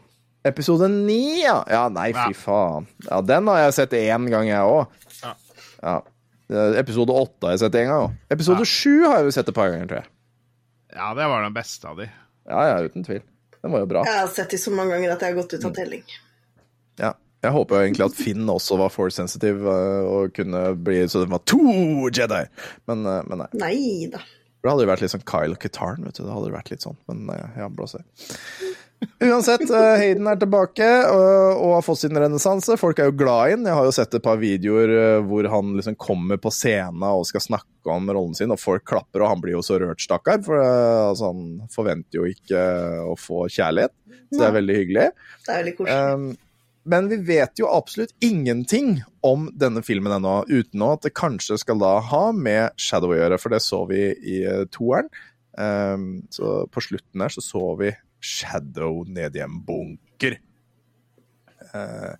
Episode 0.47 0.87
ni, 0.89 1.43
ja. 1.43 1.59
Ja, 1.69 1.83
nei, 1.93 2.09
fy 2.15 2.33
faen. 2.37 2.87
Ja, 3.05 3.19
den 3.21 3.49
har 3.51 3.59
jeg 3.67 3.75
sett 3.77 3.93
én 3.97 4.25
gang, 4.31 4.47
jeg 4.49 4.65
òg. 4.65 4.95
Ja. 5.21 5.35
Ja. 5.81 5.97
Eh, 6.51 6.79
Episode 6.81 7.13
åtte 7.13 7.45
har 7.47 7.53
jeg 7.55 7.61
sett 7.65 7.77
én 7.77 7.91
gang 7.91 8.07
òg. 8.07 8.15
Episode 8.33 8.65
sju 8.65 8.95
har 9.05 9.19
jeg 9.19 9.29
jo 9.29 9.35
sett 9.37 9.51
et 9.51 9.57
par 9.57 9.69
ganger, 9.69 9.91
tror 9.91 10.01
jeg. 10.01 10.09
Ja, 10.97 11.11
det 11.17 11.27
var 11.29 11.45
den 11.45 11.55
beste 11.55 11.87
av 11.87 12.01
de. 12.01 12.09
Ja, 12.49 12.63
ja, 12.71 12.81
uten 12.89 13.05
tvil. 13.05 13.21
Den 13.61 13.75
var 13.75 13.83
jo 13.83 13.91
bra. 13.93 14.01
Jeg 14.09 14.17
har 14.17 14.33
sett 14.33 14.51
de 14.51 14.59
så 14.59 14.73
mange 14.73 14.95
ganger 14.95 15.13
at 15.13 15.21
jeg 15.21 15.31
har 15.35 15.39
gått 15.43 15.53
ut 15.53 15.69
av 15.69 15.77
telling. 15.77 16.01
Ja. 16.99 17.13
Jeg 17.41 17.55
håper 17.55 17.73
jo 17.77 17.85
egentlig 17.87 18.05
at 18.05 18.17
Finn 18.19 18.49
også 18.53 18.75
var 18.77 18.91
force 18.93 19.17
sensitive 19.17 19.65
eh, 19.65 20.09
og 20.09 20.33
kunne 20.37 20.59
bli 20.77 20.99
så 21.09 21.23
det 21.23 21.31
var 21.31 21.41
to 21.49 21.61
Jedi. 22.13 22.43
Men, 22.89 23.05
eh, 23.05 23.23
men 23.29 23.41
nei. 23.41 23.47
Nei 23.61 24.09
da. 24.13 24.21
Det 24.61 24.69
hadde 24.69 24.85
jo 24.85 24.91
vært 24.91 25.01
litt 25.01 25.13
sånn 25.13 25.25
Kyle 25.25 25.57
Katarn, 25.57 26.03
vet 26.05 26.17
du. 26.19 26.25
Det 26.25 26.33
hadde 26.33 26.53
vært 26.53 26.69
litt 26.73 26.85
sånn. 26.85 26.97
Men 27.09 27.29
ja, 27.57 27.69
blåser. 27.73 28.03
i. 28.05 28.73
Uansett, 29.21 29.63
eh, 29.69 29.95
Hayden 29.97 30.27
er 30.29 30.37
tilbake 30.37 30.87
og, 31.09 31.57
og 31.57 31.71
har 31.73 31.85
fått 31.85 32.03
sin 32.03 32.17
renessanse. 32.17 32.75
Folk 32.77 32.99
er 33.01 33.09
jo 33.09 33.15
glad 33.17 33.49
i 33.49 33.55
den. 33.55 33.65
Jeg 33.69 33.77
har 33.77 33.87
jo 33.87 33.93
sett 33.95 34.17
et 34.17 34.25
par 34.25 34.37
videoer 34.41 34.93
eh, 34.93 35.21
hvor 35.25 35.47
han 35.49 35.71
liksom 35.77 35.97
kommer 36.01 36.37
på 36.41 36.51
scenen 36.53 37.01
og 37.07 37.25
skal 37.29 37.43
snakke 37.43 37.93
om 37.93 38.11
rollen 38.13 38.37
sin, 38.37 38.53
og 38.53 38.61
folk 38.61 38.85
klapper, 38.85 39.23
og 39.23 39.31
han 39.31 39.41
blir 39.41 39.55
jo 39.57 39.63
så 39.65 39.79
rørt, 39.81 40.03
stakkar. 40.03 40.43
For 40.45 40.61
eh, 40.61 41.07
altså, 41.07 41.31
han 41.31 41.71
forventer 41.73 42.21
jo 42.21 42.27
ikke 42.29 42.61
eh, 42.61 42.99
å 43.09 43.17
få 43.17 43.47
kjærlighet. 43.49 43.95
Så 44.29 44.37
det 44.37 44.47
er 44.47 44.55
veldig 44.59 44.77
hyggelig. 44.77 45.07
Det 45.45 45.53
er 45.53 45.63
veldig 45.63 45.75
koselig. 45.79 45.97
Um, 46.13 46.69
men 46.91 47.09
vi 47.11 47.17
vet 47.25 47.61
jo 47.61 47.69
absolutt 47.69 48.13
ingenting 48.25 48.95
om 49.25 49.49
denne 49.53 49.83
filmen 49.85 50.13
ennå, 50.17 50.39
uten 50.49 50.85
at 50.87 51.05
det 51.05 51.13
kanskje 51.17 51.59
skal 51.61 51.81
da 51.81 51.95
ha 52.09 52.23
med 52.33 52.77
Shadow 52.81 53.13
å 53.13 53.19
gjøre, 53.19 53.41
for 53.41 53.53
det 53.53 53.61
så 53.65 53.83
vi 53.89 54.07
i 54.13 54.39
toeren. 54.73 55.09
Um, 55.57 56.23
så 56.31 56.61
på 56.71 56.85
slutten 56.85 57.21
her 57.21 57.33
så 57.33 57.43
så 57.43 57.65
vi 57.81 57.91
Shadow 58.21 59.03
ned 59.09 59.35
i 59.35 59.43
en 59.43 59.59
bunker. 59.65 60.37
Uh, 61.71 62.13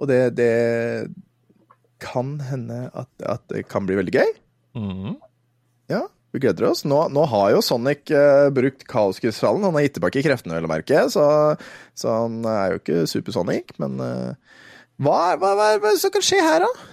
og 0.00 0.08
det, 0.10 0.20
det 0.38 0.52
kan 2.02 2.36
hende 2.48 2.86
at, 2.98 3.10
at 3.22 3.44
det 3.52 3.66
kan 3.70 3.86
bli 3.86 3.98
veldig 3.98 4.14
gøy. 4.14 4.32
Mm. 4.78 5.16
Ja, 5.92 6.06
vi 6.32 6.42
gleder 6.42 6.70
oss. 6.70 6.84
Nå, 6.88 6.98
nå 7.12 7.26
har 7.30 7.52
jo 7.54 7.62
Sonic 7.64 8.10
uh, 8.14 8.48
brukt 8.54 8.86
kaoskrystallen. 8.90 9.66
Han 9.66 9.76
har 9.78 9.86
gitt 9.86 9.98
tilbake 9.98 10.24
kreftene, 10.24 10.56
vel 10.58 10.68
å 10.68 10.72
merke, 10.72 11.04
så, 11.12 11.26
så 11.98 12.16
han 12.24 12.40
er 12.48 12.74
jo 12.74 12.82
ikke 12.82 13.04
Super-Sonic. 13.10 13.76
Men 13.82 14.00
uh, 14.02 14.58
hva, 15.02 15.20
hva, 15.40 15.54
hva, 15.58 15.68
hva, 15.82 15.94
som 16.00 16.14
kan 16.14 16.24
skje 16.24 16.40
her, 16.42 16.66
da? 16.66 16.90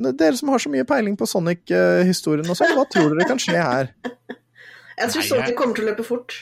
Dere 0.00 0.36
som 0.38 0.48
har 0.48 0.62
så 0.62 0.70
mye 0.72 0.86
peiling 0.88 1.16
på 1.20 1.28
Sonic-historien 1.28 2.48
og 2.48 2.56
sånn, 2.56 2.72
hva 2.72 2.86
tror 2.88 3.12
dere 3.12 3.28
kan 3.28 3.40
skje 3.42 3.58
her? 3.60 3.90
Jeg 4.96 5.12
tror 5.12 5.26
Sonic 5.26 5.56
kommer 5.58 5.76
til 5.76 5.84
å 5.84 5.90
løpe 5.92 6.06
fort. 6.06 6.38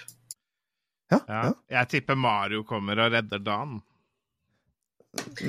Ja, 1.11 1.19
Ja. 1.29 1.43
Jeg 1.73 1.89
tipper 1.95 2.17
Mario 2.21 2.63
kommer 2.69 2.99
og 3.07 3.13
redder 3.17 3.39
Dan. 3.41 3.79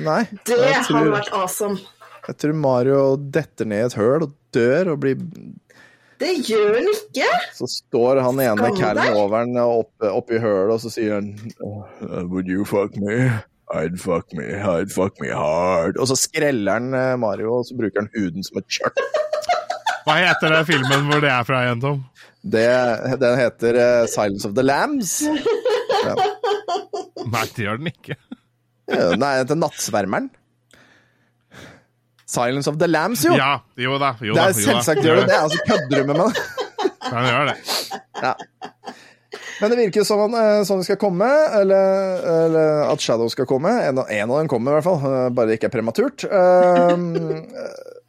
Nei. 0.00 0.22
Det 0.32 0.56
tror, 0.56 0.96
hadde 0.96 1.10
vært 1.12 1.32
awesome. 1.36 1.76
jeg 2.26 2.36
tror 2.40 2.54
Mario 2.56 3.00
detter 3.16 3.68
ned 3.68 3.82
i 3.84 3.88
et 3.90 3.96
høl 3.98 4.24
og 4.26 4.32
dør 4.56 4.94
og 4.94 5.00
blir 5.02 5.20
Det 6.20 6.32
gjør 6.48 6.74
han 6.78 6.88
ikke! 6.92 7.28
Så 7.56 7.68
står 7.70 8.20
han 8.24 8.40
ene 8.44 8.70
callen 8.76 9.14
over 9.16 9.38
han 9.44 9.56
oppe 9.62 10.10
opp 10.10 10.32
i 10.32 10.40
hølet, 10.42 10.74
og 10.74 10.80
så 10.82 10.90
sier 10.92 11.14
han 11.16 11.30
"Uh, 11.60 12.24
Would 12.28 12.48
you 12.48 12.64
fuck 12.68 12.96
me? 12.96 13.30
I'd 13.72 14.00
fuck 14.02 14.32
me, 14.34 14.44
I'd 14.50 14.90
fuck 14.92 15.20
me 15.22 15.28
hard. 15.30 15.96
Og 15.96 16.08
så 16.10 16.16
skreller 16.18 16.72
han 16.80 16.92
eh, 16.92 17.14
Mario, 17.16 17.52
og 17.60 17.66
så 17.68 17.76
bruker 17.78 18.00
han 18.02 18.08
huden 18.16 18.42
som 18.42 18.58
et 18.58 18.66
kjørt. 18.66 18.98
Hva 20.08 20.16
heter 20.18 20.50
den 20.56 20.66
filmen 20.66 21.06
hvor 21.06 21.20
det 21.22 21.30
er 21.30 21.44
fra 21.46 21.60
igjen, 21.68 21.80
Tom? 21.84 22.00
Det, 22.42 22.66
den 23.20 23.34
heter 23.38 23.76
uh, 23.76 24.06
Silence 24.08 24.48
of 24.48 24.54
the 24.56 24.62
Lambs. 24.64 25.18
Nei, 27.30 27.46
det 27.54 27.64
gjør 27.66 27.80
den 27.82 27.90
ikke. 27.92 28.16
Ja, 28.90 29.10
Nei, 29.14 29.32
den 29.36 29.42
heter 29.44 29.58
Nattsvermeren. 29.60 30.30
Silence 32.30 32.70
of 32.70 32.78
the 32.78 32.86
Lambs, 32.86 33.24
jo! 33.26 33.34
Ja, 33.34 33.56
jo 33.78 33.96
da. 33.98 34.12
Jo 34.22 34.36
det 34.38 34.42
er 34.44 34.52
jo 34.54 34.54
da. 34.54 34.64
selvsagt 34.70 35.02
gjør 35.04 35.20
det 35.20 35.28
det. 35.32 35.38
Altså, 35.42 35.58
kødder 35.66 35.96
du 35.98 36.12
med 36.12 36.20
meg? 36.20 36.40
Ja, 36.80 37.10
den 37.10 37.26
gjør 37.26 37.48
det. 37.50 37.56
Ja. 38.22 38.34
Men 39.60 39.72
det 39.74 39.78
virker 39.82 40.04
som 40.08 40.22
han 40.24 40.34
eh, 40.38 40.62
Sonic 40.64 40.86
skal 40.88 40.96
komme, 41.02 41.26
eller, 41.58 42.22
eller 42.46 42.84
at 42.94 43.02
Shadow 43.04 43.28
skal 43.28 43.48
komme. 43.50 43.72
En, 43.90 43.98
av- 44.00 44.08
en 44.14 44.30
av 44.30 44.38
dem 44.40 44.48
kommer 44.48 44.72
i 44.72 44.78
hvert 44.78 44.86
fall, 44.86 45.02
eh, 45.10 45.26
bare 45.36 45.50
det 45.50 45.58
ikke 45.58 45.68
er 45.68 45.74
prematurt. 45.74 46.24
Um, 46.30 47.10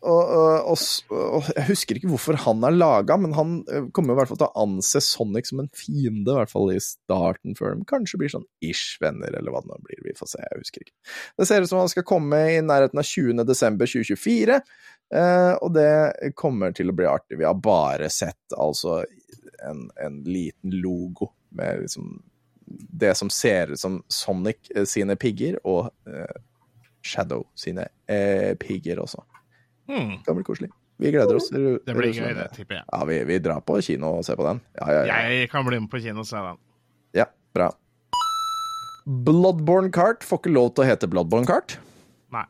og, 0.02 0.72
og, 0.72 0.82
og, 1.14 1.50
jeg 1.54 1.68
husker 1.68 1.98
ikke 1.98 2.10
hvorfor 2.10 2.38
han 2.44 2.64
er 2.66 2.74
laga, 2.74 3.18
men 3.22 3.36
han 3.38 3.52
eh, 3.70 3.84
kommer 3.94 4.16
i 4.16 4.18
hvert 4.18 4.32
fall 4.32 4.40
til 4.42 4.48
å 4.48 4.64
anse 4.64 5.02
Sonic 5.06 5.52
som 5.52 5.62
en 5.62 5.70
fiende, 5.78 6.26
i 6.26 6.38
hvert 6.40 6.54
fall 6.54 6.72
i 6.74 6.80
starten, 6.82 7.54
før 7.58 7.76
de 7.78 7.86
kanskje 7.90 8.18
blir 8.22 8.34
sånn 8.34 8.48
ish-venner, 8.66 9.36
eller 9.38 9.54
hva 9.54 9.62
det 9.62 9.70
nå 9.70 9.78
blir. 9.86 10.02
Vi 10.08 10.16
får 10.18 10.32
se, 10.34 10.42
jeg 10.42 10.64
husker 10.64 10.86
ikke. 10.86 10.96
Det 11.38 11.48
ser 11.50 11.62
ut 11.62 11.70
som 11.70 11.84
han 11.84 11.94
skal 11.94 12.08
komme 12.10 12.42
i 12.56 12.58
nærheten 12.66 13.02
av 13.02 13.06
20. 13.12 13.46
desember 13.46 13.94
2024. 13.94 14.60
Eh, 15.22 15.54
og 15.62 15.74
det 15.78 16.34
kommer 16.40 16.74
til 16.78 16.90
å 16.90 16.98
bli 16.98 17.10
artig. 17.12 17.38
Vi 17.38 17.48
har 17.48 17.62
bare 17.62 18.10
sett 18.10 18.58
altså 18.58 19.04
en, 19.68 19.86
en 20.02 20.22
liten 20.26 20.80
logo 20.82 21.30
med 21.54 21.84
liksom 21.86 22.16
det 22.66 23.14
som 23.20 23.30
ser 23.30 23.74
ut 23.76 23.82
som 23.82 24.02
Sonic 24.10 24.72
eh, 24.74 24.88
sine 24.90 25.14
pigger, 25.20 25.60
og 25.62 25.92
Shadow 27.02 27.46
sine 27.58 27.88
eh, 28.10 28.54
pigger 28.58 29.02
også. 29.04 29.24
Hmm, 29.92 30.12
Det 30.18 30.24
kan 30.26 30.38
bli 30.38 30.46
koselig. 30.48 30.72
Vi 31.02 31.12
gleder 31.12 31.36
oss. 31.36 31.50
det 31.52 31.96
blir 31.98 32.14
gøy, 32.14 32.32
det, 32.38 32.48
tipper 32.56 32.78
jeg. 32.80 32.86
Ja, 32.88 33.00
vi, 33.10 33.18
vi 33.28 33.40
drar 33.44 33.60
på 33.66 33.80
kino 33.84 34.14
og 34.20 34.26
ser 34.26 34.38
på 34.40 34.46
den. 34.48 34.62
Ja, 34.80 34.88
ja, 34.96 35.02
ja. 35.10 35.22
Jeg 35.34 35.50
kan 35.52 35.66
bli 35.68 35.80
med 35.84 35.92
på 35.92 36.00
kino 36.04 36.24
og 36.24 36.30
se 36.30 36.40
den. 36.46 36.60
ja 37.18 37.26
bra. 37.54 37.72
Bloodborne 39.06 39.90
Kart 39.92 40.24
får 40.24 40.44
ikke 40.44 40.54
lov 40.54 40.74
til 40.76 40.86
å 40.86 40.88
hete 40.92 41.10
Bloodborne 41.12 41.50
Kart. 41.50 41.76
Nei. 42.32 42.46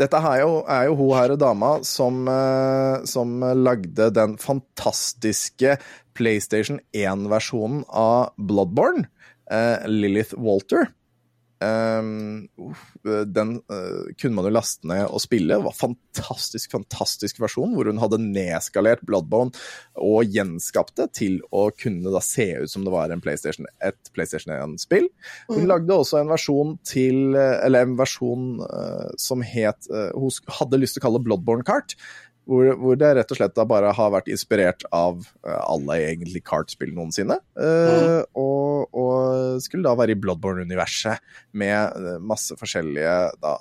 Dette 0.00 0.18
er 0.18 0.40
jo, 0.42 0.56
er 0.66 0.88
jo 0.88 0.96
hun 0.98 1.12
her 1.14 1.36
dama 1.38 1.76
som, 1.86 2.24
eh, 2.28 3.04
som 3.06 3.36
lagde 3.62 4.10
den 4.16 4.34
fantastiske 4.42 5.76
PlayStation 6.18 6.80
1-versjonen 6.92 7.84
av 7.88 8.32
Bloodborne, 8.36 9.06
eh, 9.50 9.86
Lilith 9.86 10.34
Walter. 10.36 10.90
Um, 11.60 12.48
den 13.04 13.50
uh, 13.68 14.06
kunne 14.16 14.36
man 14.36 14.46
jo 14.48 14.52
laste 14.54 14.88
ned 14.88 15.04
og 15.10 15.20
spille. 15.20 15.52
Det 15.52 15.66
var 15.66 15.76
fantastisk, 15.76 16.70
fantastisk 16.72 17.40
versjon, 17.42 17.74
hvor 17.76 17.90
hun 17.90 18.00
hadde 18.00 18.20
nedskalert 18.22 19.04
Bloodborne 19.04 19.52
og 20.00 20.30
gjenskapt 20.32 20.96
det 21.00 21.10
til 21.18 21.36
å 21.52 21.66
kunne 21.76 22.12
da 22.14 22.22
se 22.24 22.48
ut 22.62 22.72
som 22.72 22.86
det 22.86 22.94
var 22.94 23.12
en 23.12 23.20
PlayStation, 23.20 23.68
et 23.84 24.12
PlayStation 24.16 24.54
1-spill. 24.56 25.10
Hun 25.52 25.68
lagde 25.68 26.00
også 26.00 26.22
en 26.22 26.32
versjon 26.32 26.76
til 26.86 27.36
Eller 27.36 27.84
en 27.84 27.96
versjon 27.98 28.62
uh, 28.64 29.12
som 29.20 29.44
het 29.44 29.88
uh, 29.92 30.10
Hun 30.16 30.32
hadde 30.60 30.80
lyst 30.80 30.96
til 30.96 31.02
å 31.04 31.08
kalle 31.08 31.24
Bloodborne 31.24 31.66
Kart. 31.66 31.96
Hvor, 32.50 32.66
hvor 32.80 32.96
det 32.98 33.12
rett 33.14 33.30
og 33.30 33.38
slett 33.38 33.54
da 33.54 33.66
bare 33.68 33.92
har 33.94 34.10
vært 34.10 34.30
inspirert 34.32 34.82
av 34.96 35.20
eh, 35.46 35.60
alle 35.60 35.98
egentlig 36.08 36.40
kartspill 36.48 36.90
noensinne. 36.96 37.36
Eh, 37.54 38.22
og, 38.32 38.32
og 38.34 38.79
skulle 39.70 39.86
da 39.86 39.96
være 39.98 40.16
i 40.16 40.20
Bloodborne-universet 40.20 41.22
med 41.60 41.76
eh, 42.00 42.18
masse 42.22 42.56
forskjellige 42.58 43.14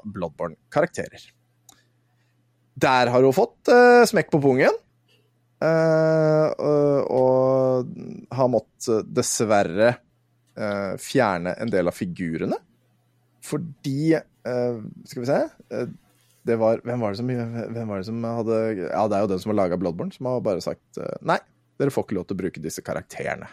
Bloodborne-karakterer. 0.10 1.30
Der 2.80 3.12
har 3.12 3.26
hun 3.26 3.36
fått 3.36 3.72
uh, 3.74 4.06
smekk 4.08 4.32
på 4.34 4.42
pungen. 4.44 4.78
Uh, 5.60 6.48
og, 7.12 7.90
har 8.32 8.48
måttet 8.48 9.10
dessverre 9.12 9.90
uh, 10.56 10.94
fjerne 11.02 11.58
en 11.60 11.72
del 11.74 11.92
av 11.92 11.98
figurene. 11.98 12.60
Fordi 13.44 14.16
Skal 15.08 15.22
vi 15.22 15.28
se 15.28 15.38
det 16.48 16.56
var, 16.58 16.80
hvem, 16.84 17.02
var 17.04 17.14
det 17.14 17.20
som, 17.20 17.28
hvem 17.30 17.90
var 17.92 18.00
det 18.00 18.08
som 18.08 18.24
hadde 18.24 18.56
Ja, 18.80 19.04
det 19.12 19.18
er 19.18 19.24
jo 19.24 19.30
den 19.30 19.42
som 19.44 19.52
har 19.52 19.58
laga 19.60 19.78
Bloodborne, 19.80 20.16
som 20.16 20.30
har 20.30 20.40
bare 20.44 20.64
sagt 20.64 21.00
nei, 21.28 21.38
dere 21.80 21.94
får 21.94 22.08
ikke 22.08 22.18
lov 22.18 22.26
til 22.28 22.38
å 22.38 22.40
bruke 22.40 22.64
disse 22.64 22.84
karakterene. 22.86 23.50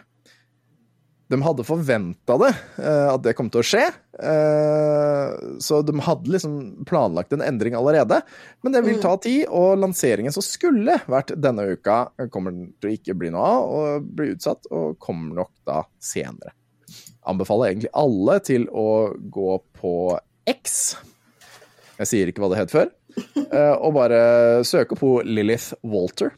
De 1.27 1.37
hadde 1.43 1.63
forventa 1.67 2.37
det, 2.39 2.53
eh, 2.79 3.07
at 3.11 3.21
det 3.25 3.33
kom 3.35 3.49
til 3.51 3.59
å 3.59 3.65
skje. 3.67 3.81
eh, 4.23 5.33
Så 5.59 5.81
de 5.85 5.95
hadde 6.05 6.31
liksom 6.31 6.85
planlagt 6.87 7.33
en 7.35 7.41
endring 7.43 7.75
allerede. 7.75 8.21
Men 8.63 8.71
det 8.71 8.83
vil 8.85 9.01
ta 9.03 9.17
tid, 9.17 9.45
og 9.49 9.77
lanseringen 9.81 10.31
som 10.31 10.45
skulle 10.45 10.95
vært 11.11 11.35
denne 11.35 11.65
uka, 11.75 11.97
kommer 12.31 12.55
til 12.79 12.89
å 12.89 12.95
ikke 12.95 13.17
bli 13.19 13.29
noe 13.33 13.43
av, 13.43 13.67
og 13.67 14.07
blir 14.15 14.35
utsatt, 14.37 14.69
og 14.71 14.97
kommer 15.03 15.35
nok 15.43 15.51
da 15.67 15.81
senere. 15.99 16.53
Anbefaler 17.27 17.73
egentlig 17.73 17.91
alle 17.93 18.39
til 18.39 18.67
å 18.71 18.87
gå 19.19 19.59
på 19.81 19.93
X. 20.47 20.95
Jeg 21.99 22.07
sier 22.07 22.27
ikke 22.31 22.39
hva 22.45 22.53
det 22.53 22.61
het 22.63 22.71
før. 22.71 22.91
eh, 23.51 23.75
Og 23.81 23.93
bare 23.97 24.63
søke 24.63 24.95
på 24.95 25.17
Lilith 25.25 25.73
Walter. 25.83 26.31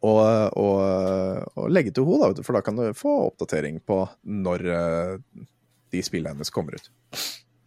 Og, 0.00 0.20
og, 0.56 0.80
og 1.60 1.66
legge 1.68 1.92
til 1.92 2.06
henne, 2.08 2.30
da, 2.32 2.44
for 2.46 2.56
da 2.56 2.62
kan 2.64 2.78
du 2.78 2.86
få 2.96 3.10
oppdatering 3.26 3.82
på 3.84 3.98
når 4.24 4.64
eh, 4.72 5.16
de 5.92 6.00
spillene 6.06 6.32
hennes 6.32 6.52
kommer 6.54 6.78
ut. 6.78 6.86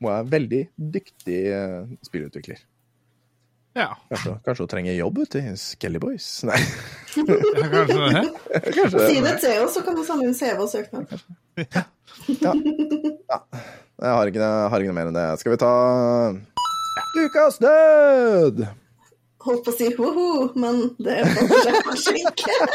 Hun 0.01 0.09
er 0.09 0.23
en 0.23 0.31
veldig 0.31 0.61
dyktig 0.97 1.41
eh, 1.53 1.83
spillutvikler. 2.05 2.63
Ja, 3.73 3.87
Kanskje, 4.09 4.35
kanskje 4.45 4.65
hun 4.65 4.69
trenger 4.69 4.93
jobb 4.97 5.17
ute 5.23 5.39
i 5.41 5.53
Skelly 5.57 5.97
Boys? 6.01 6.27
Nei, 6.49 6.59
ja 7.17 7.69
kanskje 7.73 8.01
det. 8.01 8.25
kanskje 8.75 9.07
Si 9.07 9.21
det 9.25 9.37
til 9.41 9.63
oss, 9.63 9.73
så 9.77 9.81
kan 9.85 9.97
du 9.97 10.03
sende 10.05 10.27
inn 10.29 10.37
CV 10.37 10.61
og 10.61 10.69
søknad. 10.69 11.15
Jeg 14.03 14.13
har 14.13 14.29
ikke, 14.29 14.41
jeg 14.41 14.69
har 14.73 14.83
ikke 14.83 14.91
noe 14.91 14.97
mer 14.99 15.09
enn 15.09 15.17
det. 15.17 15.25
Skal 15.41 15.55
vi 15.55 15.61
ta 15.61 15.73
Ukas 17.23 17.57
død! 17.61 18.65
Holdt 19.43 19.65
på 19.65 19.73
å 19.73 19.75
si 19.75 19.89
woho, 19.97 20.49
men 20.55 20.95
det 21.03 21.19
var 21.27 21.81
kanskje 21.89 22.17
ikke. 22.21 22.57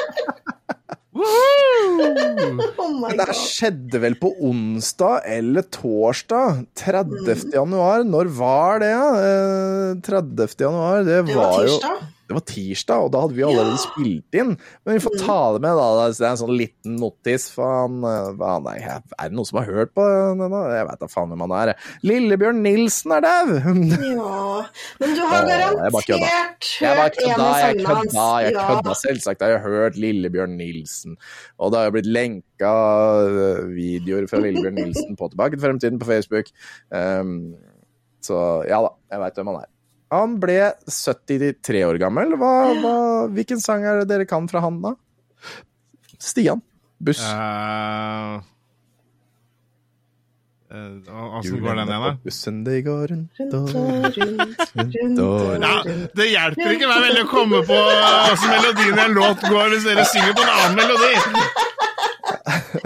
Oh 1.18 2.92
my 2.94 3.08
Det 3.18 3.24
skjedde 3.34 3.98
vel 4.04 4.14
på 4.20 4.28
onsdag 4.46 5.24
eller 5.26 5.64
torsdag? 5.74 6.60
30. 6.78 7.48
januar. 7.56 8.04
Når 8.06 8.30
var 8.38 8.78
det, 8.84 8.92
ja? 8.92 9.08
Eh, 9.18 9.96
30. 10.06 10.46
januar, 10.62 11.02
det 11.02 11.16
Det 11.26 11.34
var 11.34 11.56
var 11.56 11.66
jo. 11.66 11.80
Det 12.28 12.36
var 12.36 12.42
tirsdag, 12.44 13.06
og 13.06 13.12
da 13.14 13.22
hadde 13.24 13.36
vi 13.38 13.42
allerede 13.46 13.72
Ja. 13.72 13.80
spilt 13.80 14.36
inn. 14.36 14.50
Men 14.84 14.98
vi 14.98 15.00
får 15.00 15.14
ta 15.24 15.36
det 15.54 15.62
med, 15.64 15.76
da. 15.80 16.08
Det 16.12 16.20
er 16.20 16.30
en 16.30 16.40
sånn 16.42 16.56
liten 16.58 16.96
notis. 17.00 17.46
Han, 17.56 18.02
eh, 18.04 18.58
nei, 18.60 18.74
er 18.84 19.00
det 19.30 19.32
noen 19.32 19.46
som 19.48 19.58
har 19.62 19.64
hørt 19.70 19.94
på 19.96 20.04
den? 20.04 20.42
Jeg 20.44 20.86
veit 20.90 21.00
da 21.00 21.08
faen 21.08 21.30
hvem 21.32 21.40
han 21.46 21.54
er. 21.56 21.72
Lillebjørn 22.04 22.60
Nilsen 22.62 23.12
er 23.16 23.24
dau! 23.24 23.46
Ja. 24.18 24.66
Men 25.00 25.14
du 25.14 25.22
har 25.24 25.46
garantert 25.46 26.68
hørt 26.82 27.16
en 27.22 27.40
av 27.40 27.54
sangene 27.62 27.86
hans. 27.86 28.12
jeg 28.44 28.54
kødda 28.58 28.94
selvsagt. 29.00 29.40
Jeg 29.40 29.56
har 29.58 29.64
hørt 29.64 29.96
Lillebjørn 29.96 30.56
Nilsen. 30.58 31.16
Og 31.58 31.72
det 31.72 31.78
har 31.80 31.88
jo 31.88 31.96
blitt 31.96 32.10
lenka 32.12 32.74
eh, 33.24 33.64
videoer 33.72 34.28
fra 34.28 34.42
Lillebjørn 34.44 34.74
Nilsen 34.74 35.16
på 35.16 35.30
Tilbake 35.32 35.56
til 35.56 35.64
fremtiden 35.64 35.98
på 35.98 36.06
Facebook. 36.10 36.52
Um, 36.92 37.54
så 38.20 38.38
ja 38.68 38.82
da, 38.84 38.92
jeg 39.12 39.20
veit 39.24 39.34
hvem 39.40 39.52
han 39.54 39.60
er. 39.62 39.68
Han 40.14 40.38
ble 40.40 40.60
73 40.88 41.82
år 41.84 41.98
gammel. 42.00 42.36
Hva, 42.40 42.52
hva, 42.80 42.94
hvilken 43.34 43.60
sang 43.60 43.84
er 43.84 44.02
det 44.02 44.08
dere 44.12 44.28
kan 44.28 44.48
fra 44.48 44.62
han, 44.64 44.80
da? 44.84 44.94
Stian. 46.18 46.62
Buss. 46.98 47.20
Uh, 47.22 48.40
Åssen 51.38 51.60
går 51.62 51.74
den 51.74 51.88
igjen, 51.88 52.02
da? 52.02 52.16
Bussen 52.24 52.64
de 52.64 52.82
går 52.84 53.06
rundt 53.08 53.38
Rundt 53.40 53.54
og 53.54 54.18
rundt, 54.18 54.64
rundt 54.76 55.20
og 55.24 55.62
Ja, 55.62 55.76
det 56.18 56.26
hjelper 56.28 56.74
ikke 56.74 56.90
meg 56.90 57.06
veldig 57.06 57.22
å 57.24 57.28
komme 57.30 57.62
på 57.64 57.78
åssen 57.78 58.52
melodien 58.52 58.98
i 58.98 59.04
en 59.06 59.16
låt 59.16 59.46
går 59.48 59.72
hvis 59.72 59.86
dere 59.88 60.04
synger 60.10 60.36
på 60.36 60.44
en 60.44 60.52
annen 60.58 60.76
melodi. 60.82 61.14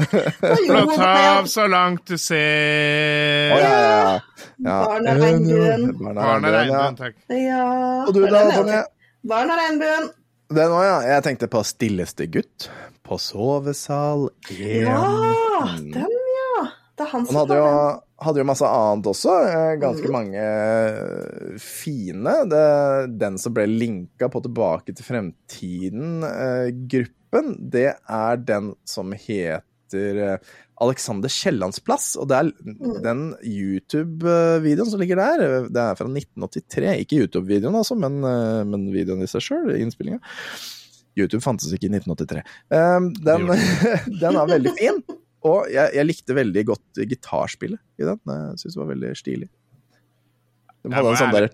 Blått 0.68 0.97
hav 1.01 1.45
så 1.51 1.64
langt 1.70 2.07
du 2.09 2.16
ser 2.18 3.53
Oh, 3.53 3.59
ja, 3.61 3.68
ja, 3.68 3.82
ja. 3.82 4.20
ja. 4.57 4.84
Barn 4.86 5.09
av 5.09 5.16
regnbuen. 5.22 5.99
Barn 5.99 6.18
av 6.45 6.53
regnbuen, 6.53 6.72
ja. 6.72 6.93
takk. 6.99 7.14
Ja. 7.32 7.64
Og 8.07 8.12
du 8.16 8.20
da. 8.26 8.43
Tonje? 8.57 8.82
Barn 9.28 9.51
av 9.53 9.57
regnbuen. 9.62 10.05
Den 10.53 10.70
òg, 10.76 10.84
ja. 10.84 10.99
Jeg 11.14 11.22
tenkte 11.28 11.47
på 11.53 11.61
Stilleste 11.66 12.26
gutt. 12.32 12.59
På 13.07 13.14
sovesal 13.20 14.20
1. 14.51 14.59
Ja, 14.86 15.03
den, 15.74 16.07
ja. 16.07 16.61
Det 16.97 17.03
er 17.07 17.11
han 17.11 17.20
Han 17.24 17.26
som 17.26 17.36
hadde 17.40 17.57
jo, 17.59 17.66
hadde 18.22 18.38
jo 18.43 18.47
masse 18.47 18.66
annet 18.68 19.07
også. 19.11 19.32
eh, 19.49 19.72
Ganske 19.82 20.09
mange 20.12 20.43
eh, 20.45 21.57
fine. 21.61 22.34
Det, 22.53 22.66
den 23.20 23.34
som 23.43 23.53
ble 23.57 23.64
linka 23.70 24.26
på 24.32 24.38
Tilbake 24.45 24.90
til 24.95 25.05
fremtiden-gruppen, 25.09 27.47
det 27.72 27.90
er 27.97 28.34
den 28.47 28.74
som 28.88 29.12
heter 29.93 30.20
eh, 30.26 30.53
Alexander 30.82 31.30
Kiellands 31.30 31.80
plass. 31.84 32.12
Og 32.20 32.28
det 32.30 32.38
er 32.38 32.51
den 33.05 33.24
YouTube-videoen 33.47 34.90
som 34.90 35.01
ligger 35.01 35.20
der. 35.20 35.45
Det 35.68 35.82
er 35.82 35.99
fra 35.99 36.09
1983. 36.09 36.93
Ikke 37.05 37.20
YouTube-videoen, 37.22 37.76
altså, 37.78 37.97
men, 37.99 38.20
eh, 38.26 38.62
men 38.68 38.88
videoen 38.95 39.22
i 39.22 39.30
seg 39.30 39.45
sjøl, 39.45 39.72
innspillinga. 39.78 40.20
YouTube 41.18 41.43
fantes 41.45 41.72
ikke 41.74 41.90
i 41.90 41.93
1983. 41.93 42.43
Um, 42.72 43.11
den, 43.20 43.51
den 44.22 44.38
er 44.40 44.49
veldig 44.49 44.72
fin. 44.78 45.03
Og 45.43 45.66
jeg, 45.72 45.90
jeg 45.99 46.09
likte 46.09 46.36
veldig 46.38 46.62
godt 46.70 47.03
gitarspillet 47.11 47.82
i 48.01 48.07
den. 48.07 48.20
Jeg 48.24 48.62
syns 48.62 48.76
det 48.76 48.80
var 48.80 48.93
veldig 48.95 49.11
stilig. 49.18 49.51
De 50.82 50.90
hadde 50.97 51.12
en 51.12 51.20
sånn 51.20 51.34
derre 51.34 51.51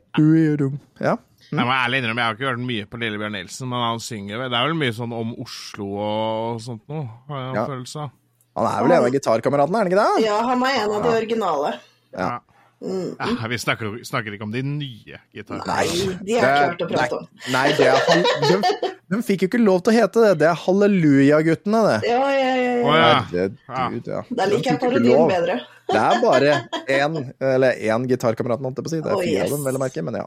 Ja. 1.05 1.17
Jeg 1.49 1.65
må 1.65 1.73
ærlig 1.73 2.01
innrømme, 2.03 2.21
jeg 2.21 2.29
har 2.29 2.37
ikke 2.37 2.49
hørt 2.49 2.65
mye 2.65 2.87
på 2.89 2.99
Lillebjørn 3.01 3.35
Nilsen, 3.37 3.69
men 3.71 3.81
han 3.81 4.01
synger 4.05 4.43
Det 4.43 4.57
er 4.59 4.67
vel 4.69 4.77
mye 4.77 4.93
sånn 4.97 5.13
om 5.17 5.31
Oslo 5.41 5.87
og 5.97 6.59
sånt 6.61 6.83
noe, 6.93 7.07
har 7.29 7.39
jeg 7.41 7.49
en 7.49 7.57
Ja. 7.57 7.67
følelse 7.71 8.03
av. 8.05 8.11
Han 8.59 8.69
er 8.69 8.85
vel 8.85 8.95
en 8.99 9.07
av 9.09 9.15
gitarkameratene, 9.15 9.79
er 9.79 9.87
han 9.87 9.91
ikke 9.93 10.05
det? 10.05 10.27
Ja, 10.27 10.39
han 10.51 10.63
er 10.67 10.79
en 10.85 10.95
av 10.99 11.03
de 11.07 11.17
originale. 11.17 11.73
Ja. 12.13 12.31
Ja, 12.79 13.49
vi 13.51 13.57
snakker, 13.59 13.97
snakker 14.07 14.35
ikke 14.37 14.47
om 14.47 14.53
de 14.55 14.61
nye 14.63 15.17
gitarene. 15.35 15.65
Nei, 15.67 16.19
de 16.23 16.37
har 16.39 16.45
ikke 16.47 16.67
hørt 16.69 16.85
å 16.85 16.89
prate 16.93 17.17
om. 17.17 17.25
Nei, 17.51 17.65
nei 17.75 17.89
er 17.89 18.61
de, 18.63 18.93
de 19.11 19.19
fikk 19.27 19.43
jo 19.43 19.49
ikke 19.51 19.61
lov 19.65 19.81
til 19.83 19.91
å 19.91 19.97
hete 19.97 20.23
det. 20.23 20.31
Det 20.45 20.47
er 20.47 20.61
Halleluja-guttene, 20.63 21.81
det. 21.89 21.97
Ja, 22.07 22.21
ja, 22.37 22.53
ja. 22.55 22.77
Ja. 22.79 23.09
ja. 23.35 23.49
Herregud, 23.67 24.13
ja. 24.13 24.21
Der 24.31 24.39
De 24.45 24.55
liker 24.55 24.71
jeg 24.71 24.81
parodien 24.85 25.27
bedre. 25.33 25.59
Det 25.89 26.05
er 26.05 26.23
bare 26.23 26.55
én, 27.01 27.19
eller 27.43 27.83
én 27.91 28.07
gitarkamerat, 28.13 28.63
holdt 28.63 28.79
jeg 28.79 28.87
på 28.87 28.93
å 28.93 28.95
si. 28.95 29.03
Det 29.03 29.11
er 29.11 29.19
Oh, 29.19 29.25
fire 29.27 29.43
yes. 29.43 29.51
av 29.51 29.57
dem, 29.57 29.67
vel 29.67 29.81
å 29.81 29.83
merke, 29.83 30.07
men 30.07 30.21
ja. 30.21 30.27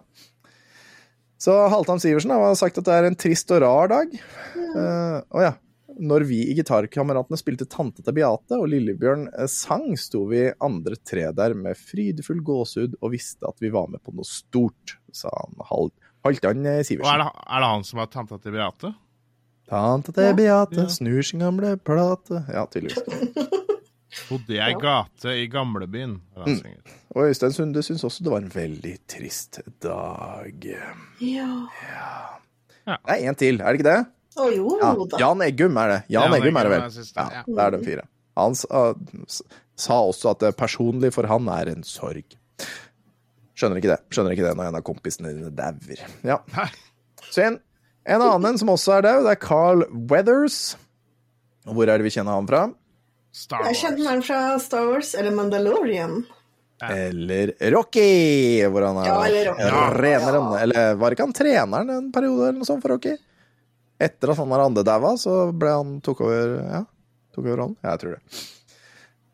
Så 1.42 1.56
Halvdan 1.74 2.04
Sivertsen 2.04 2.36
har 2.36 2.60
sagt 2.60 2.84
at 2.84 2.86
det 2.86 2.98
er 3.00 3.08
en 3.08 3.16
trist 3.18 3.50
og 3.56 3.64
rar 3.64 3.90
dag. 3.90 4.12
Eh, 4.60 5.18
Å 5.24 5.42
ja. 5.48 5.56
Når 6.02 6.24
vi 6.26 6.40
i 6.50 6.56
Gitarkameratene 6.58 7.38
spilte 7.38 7.68
Tante 7.70 8.02
til 8.02 8.16
Beate 8.18 8.58
og 8.58 8.68
Lillebjørn 8.72 9.28
eh, 9.36 9.46
sang, 9.52 9.92
sto 10.02 10.24
vi 10.32 10.48
andre 10.66 10.98
tre 11.06 11.28
der 11.38 11.54
med 11.58 11.78
frydefull 11.78 12.40
gåsehud 12.48 12.96
og 13.02 13.12
visste 13.14 13.46
at 13.50 13.62
vi 13.62 13.70
var 13.74 13.86
med 13.92 14.02
på 14.02 14.14
noe 14.18 14.26
stort, 14.26 14.96
sa 15.14 15.30
han 15.36 15.62
Hal 15.70 15.92
Halvdan 16.26 16.66
Sivertsen. 16.86 17.06
Og 17.06 17.12
er 17.14 17.22
det, 17.24 17.30
er 17.50 17.64
det 17.64 17.70
han 17.72 17.86
som 17.86 18.02
var 18.02 18.10
tante 18.14 18.38
til 18.42 18.54
Beate? 18.58 18.92
Tante 19.72 20.14
til 20.18 20.34
Beate, 20.38 20.84
Ja. 20.84 20.90
snur 20.92 21.22
sin 21.26 21.42
gamle 21.46 21.76
plate 21.82 22.42
Ja, 22.50 22.66
tydeligvis. 22.70 23.06
Bodde 24.28 24.58
jeg 24.58 24.74
i 24.74 24.80
gate 24.82 25.34
i 25.40 25.46
gamlebyen? 25.48 26.18
er 26.36 26.46
det 26.50 26.58
synger. 26.60 26.98
Og 27.16 27.30
Øystein 27.30 27.54
Sunde 27.56 27.84
syns 27.84 28.04
også 28.08 28.24
det 28.26 28.32
var 28.34 28.42
en 28.44 28.52
veldig 28.52 28.96
trist 29.10 29.62
dag. 29.84 30.66
Ja. 31.24 31.52
Det 32.86 32.98
er 33.16 33.28
en 33.30 33.38
til, 33.40 33.62
er 33.62 33.72
det 33.72 33.80
ikke 33.80 33.88
det? 33.88 34.02
Å 34.40 34.46
jo 34.56 34.78
Ja, 34.80 34.94
da. 34.96 35.18
Jan 35.20 35.42
Eggum 35.44 35.76
er 35.82 35.88
det. 35.92 36.00
Jan, 36.14 36.24
Jan 36.30 36.36
Eggum 36.40 36.58
er 36.62 36.64
det 36.70 36.72
vel. 36.72 36.86
siste, 36.96 37.20
ja, 37.20 37.42
ja. 37.42 37.44
det 37.48 37.64
er 37.66 37.72
de 37.76 37.82
fire. 37.86 38.06
Han 38.40 38.56
sa, 38.56 38.84
sa 39.76 39.98
også 40.08 40.32
at 40.32 40.40
det 40.46 40.54
personlig 40.60 41.12
for 41.14 41.28
han 41.28 41.50
er 41.52 41.74
en 41.74 41.84
sorg. 41.84 42.38
Skjønner 43.60 43.82
ikke 43.82 43.92
det 43.92 43.98
Skjønner 44.16 44.34
ikke 44.34 44.46
det 44.48 44.54
når 44.58 44.70
en 44.72 44.78
av 44.80 44.86
kompisene 44.88 45.34
dine 45.36 45.52
dauer. 45.54 46.00
Ja. 46.26 46.40
Så 47.30 47.44
en, 47.50 47.60
En 48.08 48.22
annen 48.26 48.58
som 48.58 48.72
også 48.74 48.96
er 48.98 49.04
daud, 49.06 49.26
det 49.28 49.36
er 49.36 49.42
Carl 49.44 49.84
Weathers. 50.10 50.76
Hvor 51.68 51.86
er 51.92 52.00
det 52.02 52.08
vi 52.08 52.14
kjenner 52.16 52.34
han 52.40 52.48
fra? 52.50 52.62
Star 53.32 53.68
Jeg 53.70 53.78
kjenner 53.84 54.08
han 54.10 54.24
fra 54.26 54.40
Star 54.60 54.88
Wars, 54.90 55.12
eller 55.16 55.36
Mandalorian. 55.36 56.24
Eller 56.82 57.52
Rocky, 57.76 58.64
hvor 58.74 58.88
han 58.88 58.98
er 59.04 59.06
Ja, 59.12 59.20
eller 59.28 59.52
Rocky. 59.52 59.68
reneren. 60.02 60.48
Ja. 60.56 60.62
Eller 60.64 60.96
var 60.98 61.14
ikke 61.14 61.28
han 61.28 61.36
treneren 61.38 61.92
en 61.94 62.08
periode 62.16 62.48
eller 62.50 62.58
noe 62.64 62.66
sånt 62.72 62.82
for 62.82 62.96
Rocky? 62.96 63.14
Etter 64.02 64.32
at 64.34 64.40
han 64.42 64.50
der 64.56 64.64
andre 64.66 64.84
daua, 64.88 65.14
så 65.22 65.36
ble 65.54 65.76
han 65.78 65.96
tok 66.06 66.24
over 66.26 66.56
Ja, 66.66 66.82
tok 67.36 67.46
over 67.46 67.60
rollen. 67.62 67.76
Ja, 67.84 67.94
jeg 67.96 68.04
tror 68.04 68.16
det. 68.18 68.42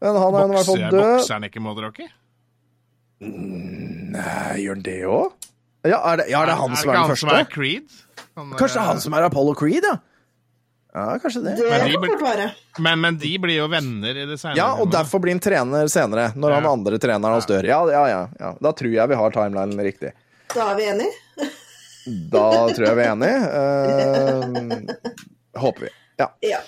Men 0.03 0.17
han 0.21 0.35
er 0.37 0.43
i 0.43 0.53
hvert 0.53 0.67
fall 0.67 0.81
død. 0.83 0.97
bokser 1.01 1.37
han 1.37 1.47
ikke 1.47 1.63
mot 1.63 1.79
Nei, 3.17 4.57
gjør 4.61 4.75
han 4.77 4.83
det 4.85 4.97
òg? 5.09 5.47
Ja, 5.87 5.97
er 6.11 6.19
det, 6.19 6.27
ja, 6.29 6.41
er 6.43 6.49
det 6.51 6.57
han 6.59 6.73
er 6.73 6.77
som 6.81 6.89
ikke 6.89 6.91
er 6.91 6.99
den 6.99 7.09
han 7.09 7.19
som 7.21 7.31
er? 7.31 7.47
Creed? 7.49 7.95
Han, 8.37 8.51
Kanskje 8.59 8.75
det 8.77 8.83
er 8.83 8.87
han 8.91 9.01
som 9.01 9.15
er 9.17 9.25
Apollo 9.29 9.55
Creed, 9.57 9.87
ja? 9.87 9.95
Ja, 10.97 11.05
kanskje 11.21 11.43
det. 11.45 11.53
Det 11.59 11.69
Men 11.69 11.83
de 11.91 11.97
blir- 12.01 12.53
Men, 12.81 12.99
men 13.01 13.17
de 13.21 13.31
blir 13.37 13.57
jo 13.57 13.67
venner 13.69 14.17
i 14.17 14.25
det 14.25 14.37
senere. 14.39 14.57
Ja, 14.57 14.67
og 14.81 14.89
derfor 14.91 15.21
blir 15.21 15.33
han 15.35 15.39
trener 15.43 15.87
senere, 15.93 16.31
når 16.35 16.55
han 16.57 16.65
andre 16.65 16.97
treneren 16.97 17.33
hans 17.37 17.45
dør. 17.45 17.63
Ja, 17.65 17.79
ja, 17.91 18.03
ja, 18.09 18.21
ja. 18.39 18.53
Da 18.61 18.71
tror 18.73 18.91
jeg 18.93 19.09
vi 19.09 19.15
har 19.15 19.31
timelinen 19.35 19.77
riktig. 19.85 20.13
Da 20.53 20.71
er 20.71 20.75
vi 20.79 20.87
enige? 20.89 21.13
Da 22.31 22.49
tror 22.71 22.87
jeg 22.87 22.97
vi 22.97 23.05
er 23.05 23.13
enige. 23.13 23.39
Uh, 23.53 25.15
håper 25.63 25.87
vi. 25.87 25.93
Ja. 26.17 26.31
Ja. 26.45 26.61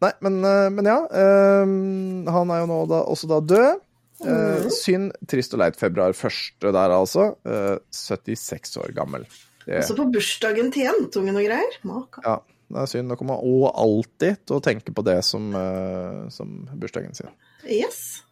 Nei, 0.00 0.12
men, 0.24 0.40
eh, 0.44 0.70
men 0.72 0.88
ja. 0.88 0.98
Um, 1.12 2.28
han 2.30 2.52
er 2.52 2.62
jo 2.62 2.68
nå 2.70 2.80
da, 2.88 3.02
også 3.12 3.28
da 3.30 3.40
død. 3.44 3.82
Uh, 4.20 4.68
synd, 4.72 5.12
trist 5.28 5.54
og 5.56 5.62
leit. 5.62 5.76
Februar 5.80 6.14
1. 6.16 6.56
der, 6.64 6.94
altså. 6.94 7.34
Uh, 7.44 7.76
76 7.92 8.78
år 8.80 8.94
gammel. 8.96 9.26
Det, 9.66 9.82
Også 9.82 9.96
på 9.98 10.08
bursdagen 10.12 10.72
til 10.72 10.86
jentungen 10.88 11.36
og 11.36 11.44
greier. 11.44 11.76
Maka. 11.88 12.24
ja, 12.24 12.38
det 12.72 12.80
er 12.80 12.90
synd. 12.94 13.12
Nå 13.12 13.18
kommer 13.20 13.36
man 13.36 13.52
òg 13.52 13.68
alltid 13.84 14.40
til 14.48 14.56
å 14.56 14.64
tenke 14.64 14.96
på 14.96 15.04
det 15.04 15.18
som, 15.26 15.52
uh, 15.52 16.26
som 16.32 16.62
bursdagen 16.80 17.16
sin. 17.16 17.32
Yes. 17.68 18.22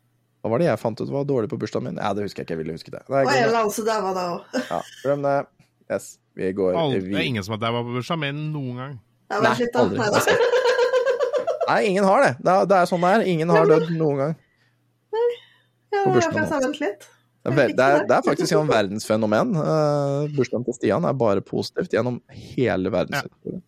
Hva 0.41 0.55
var 0.55 0.63
det 0.63 0.71
jeg 0.71 0.81
fant 0.81 1.01
ut 1.03 1.13
var 1.13 1.29
dårlig 1.29 1.51
på 1.53 1.59
bursdagen 1.61 1.91
min? 1.91 2.01
Ja, 2.01 2.15
det 2.17 2.25
husker 2.25 2.43
jeg 2.43 2.49
ikke. 2.49 2.57
Jeg 2.57 2.63
ville 2.65 2.79
huske 2.79 2.95
det. 2.95 3.05
Nei, 3.13 3.27
glem 3.27 3.35
det. 3.35 3.45
eller 3.45 3.61
annen 3.61 3.77
som 3.77 3.89
det 3.89 4.01
da 4.17 4.27
òg. 4.33 4.59
Ja, 4.71 4.81
glem 5.05 5.29
det. 5.29 5.37
Yes, 5.89 6.09
vi 6.39 6.53
går 6.55 6.77
Alt, 6.79 6.95
vi... 7.03 7.13
det 7.13 7.19
er 7.19 7.27
ingen 7.27 7.45
som 7.45 7.57
har 7.57 7.63
daua 7.65 7.83
på 7.83 7.97
bursdag 7.97 8.25
enn 8.29 8.43
noen 8.55 8.77
gang. 8.79 8.93
Ja, 9.29 9.41
Nei, 9.43 9.55
vent 9.59 9.79
aldri. 9.81 10.37
Nei, 11.69 11.79
ingen 11.91 12.07
har 12.07 12.23
det. 12.25 12.35
Det 12.39 12.53
er, 12.53 12.69
det 12.71 12.77
er 12.79 12.89
sånn 12.89 13.03
det 13.05 13.11
er. 13.17 13.25
Ingen 13.29 13.51
har 13.53 13.67
dødd 13.69 13.91
noen 13.99 14.21
gang. 14.23 14.37
Ja, 15.93 16.05
På 16.05 16.15
bursdagen 16.15 16.45
jeg 16.45 16.51
sa 16.53 16.61
vent 16.63 16.79
litt. 16.85 17.09
Det 17.49 17.53
er, 17.65 17.73
det 17.75 17.85
er, 17.85 18.07
det 18.07 18.15
er 18.17 18.25
faktisk 18.27 18.55
et 18.55 18.71
verdensfenomen. 18.71 19.53
Uh, 19.57 20.31
bursdagen 20.37 20.67
til 20.67 20.77
Stian 20.77 21.07
er 21.09 21.19
bare 21.19 21.43
positivt 21.45 21.95
gjennom 21.97 22.21
hele 22.55 22.93
verdenshistorien. 22.93 23.63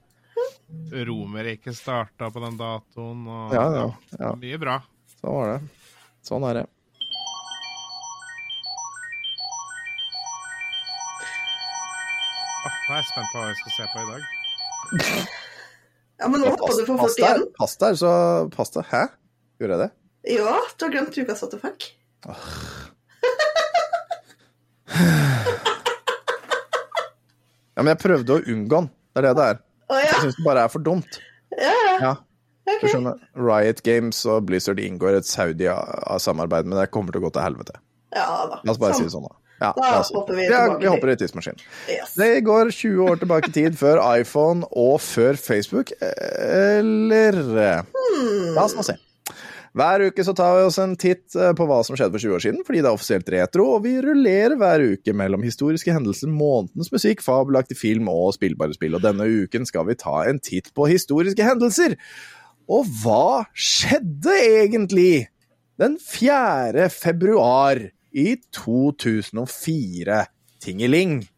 Romerriket 1.10 1.74
starta 1.74 2.30
på 2.30 2.42
den 2.44 2.58
datoen. 2.60 3.24
Og, 3.26 3.54
Ja, 3.56 3.64
ja, 3.74 3.86
ja. 4.18 4.34
Mye 4.38 4.60
bra. 4.62 4.80
Sånn 5.18 5.34
var 5.36 5.56
det. 5.56 5.58
Sånn 6.26 6.46
er 6.48 6.60
det. 6.60 6.68
Nå 12.90 12.96
er 12.96 13.04
jeg 13.04 13.10
spent 13.12 13.30
på 13.30 13.38
hva 13.38 13.48
jeg 13.52 13.58
skal 13.60 13.72
se 13.76 13.84
på 13.92 14.00
i 14.02 14.06
dag. 14.10 14.22
Ja, 16.20 16.28
men 16.28 16.42
nå 16.42 16.50
hoppa 16.50 16.72
du 16.74 16.80
for 16.88 16.98
fort 17.04 17.20
igjen. 17.22 17.44
pass 17.56 17.76
der, 17.78 17.94
så 18.00 18.10
pass 18.50 18.74
deg. 18.74 18.88
Hæ? 18.90 19.02
Gjorde 19.62 19.76
jeg 19.76 19.82
det? 19.84 19.90
Ja, 20.34 20.56
du 20.74 20.84
har 20.84 20.90
glemt 20.96 21.18
ukas 21.20 21.44
what 21.44 21.54
the 21.54 21.60
fuck. 21.62 21.86
Ja, 27.76 27.84
men 27.84 27.92
jeg 27.94 28.00
prøvde 28.02 28.36
å 28.36 28.42
unngå 28.42 28.80
den. 28.82 28.90
Det 29.14 29.22
er 29.22 29.26
det 29.28 29.34
det 29.38 29.46
er. 29.52 29.60
Å 29.90 30.00
ja. 30.00 30.08
Jeg 30.10 30.24
syns 30.26 30.40
det 30.40 30.46
bare 30.46 30.66
er 30.66 30.72
for 30.74 30.84
dumt. 30.90 31.20
ja, 31.56 31.70
ja. 31.70 31.94
Ja, 32.02 32.74
ok. 32.74 32.82
du 32.82 32.88
skjønner. 32.92 33.22
Riot 33.38 33.80
Games 33.86 34.18
og 34.28 34.44
Blizzard 34.50 34.82
inngår 34.82 35.20
et 35.20 35.30
Saudi-samarbeid, 35.30 36.68
men 36.68 36.78
det 36.82 36.90
kommer 36.94 37.14
til 37.14 37.22
å 37.22 37.28
gå 37.28 37.32
til 37.38 37.46
helvete. 37.46 37.78
Ja 38.14 38.26
da. 38.50 38.58
La 38.66 38.74
oss 38.74 38.82
bare 38.82 38.98
si 38.98 39.06
det 39.06 39.14
sånn, 39.14 39.30
da. 39.30 39.39
Ja, 39.60 39.74
Da 39.76 40.00
hopper 40.14 40.38
vi 40.38 40.46
Ja, 40.48 40.62
vi 40.80 40.88
hopper 40.88 41.12
i 41.12 41.18
tidsmaskinen. 41.20 41.60
Yes. 41.90 42.14
Det 42.16 42.30
går 42.46 42.72
20 42.72 43.10
år 43.10 43.20
tilbake 43.20 43.50
i 43.50 43.52
tid 43.52 43.76
før 43.78 44.00
iPhone 44.16 44.64
og 44.72 45.00
før 45.04 45.36
Facebook, 45.36 45.92
eller 46.00 47.40
La 47.44 48.64
oss 48.64 48.76
nå 48.76 48.86
se. 48.86 48.96
Hver 49.76 50.02
uke 50.08 50.24
så 50.26 50.32
tar 50.34 50.56
vi 50.58 50.62
oss 50.66 50.80
en 50.82 50.96
titt 50.98 51.36
eh, 51.38 51.52
på 51.54 51.66
hva 51.68 51.76
som 51.86 51.94
skjedde 51.94 52.16
for 52.16 52.24
20 52.24 52.34
år 52.34 52.42
siden, 52.42 52.64
fordi 52.66 52.80
det 52.82 52.88
er 52.90 52.96
offisielt 52.96 53.28
retro, 53.30 53.68
og 53.76 53.84
vi 53.84 53.92
rullerer 54.02 54.56
hver 54.58 54.82
uke 54.96 55.14
mellom 55.14 55.44
historiske 55.46 55.94
hendelser, 55.94 56.32
månedens 56.34 56.90
musikk, 56.90 57.22
fabelaktig 57.22 57.78
film 57.78 58.10
og 58.10 58.34
spillbare 58.34 58.74
spill. 58.74 58.96
Og 58.98 59.04
denne 59.04 59.28
uken 59.44 59.68
skal 59.68 59.86
vi 59.86 59.98
ta 60.00 60.24
en 60.26 60.42
titt 60.42 60.72
på 60.74 60.88
historiske 60.90 61.46
hendelser. 61.46 61.94
Og 62.70 62.90
hva 63.04 63.44
skjedde 63.54 64.34
egentlig 64.42 65.28
den 65.80 65.96
4. 66.02 66.90
februar 66.90 67.84
i 68.12 68.36
2004? 68.52 70.26
Tingeling. 70.60 71.28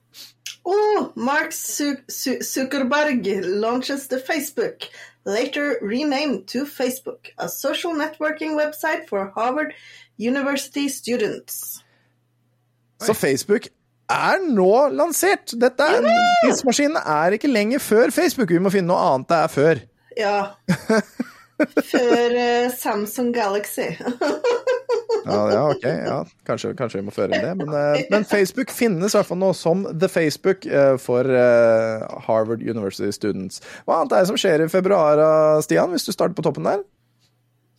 Oh, 0.64 1.12
Mark 1.16 1.52
Zu 1.52 1.96
Zu 2.08 2.38
Zuckerberg 2.42 3.26
launches 3.44 4.08
the 4.08 4.18
Facebook, 4.18 4.88
later 5.24 5.78
renamed 5.82 6.46
to 6.48 6.64
Facebook, 6.64 7.30
a 7.38 7.48
social 7.48 7.92
networking 7.92 8.56
website 8.56 9.08
for 9.08 9.32
Harvard 9.34 9.74
University 10.18 10.88
students. 10.88 11.82
Så 13.00 13.14
Facebook 13.14 13.66
er 14.10 14.38
nå 14.46 14.88
lansert. 14.94 15.54
Dette 15.58 15.82
er, 15.82 16.06
Tidsmaskinen 16.44 16.96
er 16.96 17.34
ikke 17.38 17.50
lenger 17.50 17.78
før 17.82 18.10
Facebook. 18.10 18.50
Vi 18.50 18.62
må 18.62 18.70
finne 18.70 18.92
noe 18.92 19.14
annet 19.14 19.30
det 19.32 19.38
er 19.38 19.52
før. 19.52 19.82
Ja. 20.16 20.36
Før 21.60 22.36
uh, 22.36 22.72
Samsung 22.76 23.32
Galaxy. 23.34 23.90
Ja, 25.22 25.36
ja 25.52 25.60
ok. 25.70 25.84
Ja, 25.86 26.14
kanskje, 26.48 26.72
kanskje 26.74 26.98
vi 26.98 27.04
må 27.06 27.12
føre 27.14 27.36
inn 27.36 27.44
det. 27.44 27.52
Men, 27.60 27.68
uh, 27.70 28.00
men 28.10 28.24
Facebook 28.26 28.72
finnes 28.74 29.14
i 29.14 29.18
hvert 29.20 29.28
fall 29.28 29.38
nå 29.38 29.52
som 29.54 29.84
The 29.86 30.08
Facebook 30.10 30.66
uh, 30.66 30.96
for 30.98 31.28
Harvard 32.26 32.64
University 32.66 33.12
Students. 33.14 33.62
Hva 33.86 34.00
annet 34.00 34.16
er 34.16 34.24
det 34.24 34.32
som 34.32 34.40
skjer 34.42 34.64
i 34.64 34.72
februar, 34.72 35.22
Stian, 35.62 35.94
hvis 35.94 36.08
du 36.08 36.10
starter 36.10 36.34
på 36.34 36.42
toppen 36.48 36.66
der? 36.66 36.82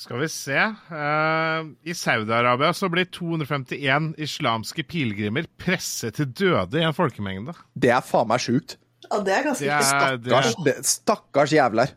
Skal 0.03 0.19
vi 0.19 0.27
se. 0.27 0.57
Eh, 0.57 1.65
I 1.83 1.93
Saudi-Arabia 1.95 2.73
så 2.75 2.89
blir 2.91 3.05
251 3.05 4.13
islamske 4.19 4.83
pilegrimer 4.83 5.47
presset 5.59 6.17
til 6.17 6.27
døde 6.27 6.81
i 6.81 6.83
en 6.83 6.95
folkemengde. 6.97 7.55
Det 7.75 7.93
er 7.93 8.03
faen 8.03 8.27
meg 8.27 8.43
sjukt. 8.43 8.75
Ja, 9.05 9.19
det 9.23 9.35
er 9.35 9.45
ganske 9.47 9.63
Det 9.63 9.71
er, 9.75 9.85
Stakkars, 9.87 10.57
det, 10.65 10.75
stakkars 10.87 11.53
jævler. 11.55 11.93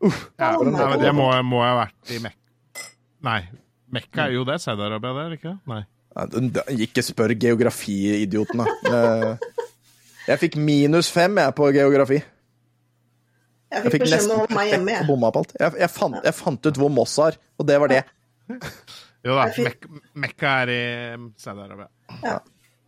Ja, 0.00 0.50
Oh, 0.56 0.64
nei, 0.64 0.84
men 0.94 1.02
det 1.02 1.12
må, 1.14 1.26
må, 1.44 1.60
jeg 1.64 1.72
ha 1.74 1.78
vært 1.84 2.12
i 2.16 2.18
Mekka 2.24 2.84
Nei, 3.26 3.40
Mekka 3.92 4.22
er 4.28 4.32
jo 4.38 4.44
det. 4.48 4.56
Saudi-Arabia, 4.62 5.10
det 5.16 5.22
er 5.26 5.32
det 5.34 5.38
ikke? 5.40 5.54
Nei. 5.68 5.80
Ja, 6.16 6.62
Ikke 6.86 7.02
spør 7.04 7.34
geografiidioten, 7.38 8.62
da. 8.62 8.66
Eh, 8.90 9.64
Jeg 10.30 10.40
fikk 10.44 10.56
minus 10.62 11.10
fem 11.12 11.36
jeg 11.42 11.54
på 11.58 11.68
geografi. 11.74 12.20
Jeg 13.70 13.92
fikk 13.92 14.02
beskjed 14.06 14.24
om 14.26 14.32
å 14.34 14.38
holde 14.42 14.56
meg 14.56 14.72
hjemme, 14.72 14.94
jeg. 14.96 15.06
bomma 15.06 15.30
på 15.34 15.42
alt. 15.44 15.52
Jeg, 15.60 15.76
jeg, 15.84 15.90
fant, 15.94 16.16
jeg 16.26 16.34
fant 16.34 16.66
ut 16.70 16.80
hvor 16.80 16.90
Moss 16.90 17.18
er, 17.22 17.36
og 17.60 17.66
det 17.68 17.76
var 17.82 17.92
det. 17.92 18.00
Jo 19.26 19.34
da, 19.36 19.44
fikk- 19.52 19.84
Mek 19.92 20.14
Mekka 20.24 20.50
er 20.62 20.70
i 20.72 20.80
um, 21.18 21.26
Saudi-Arabia. 21.38 21.90
Ja. 22.24 22.38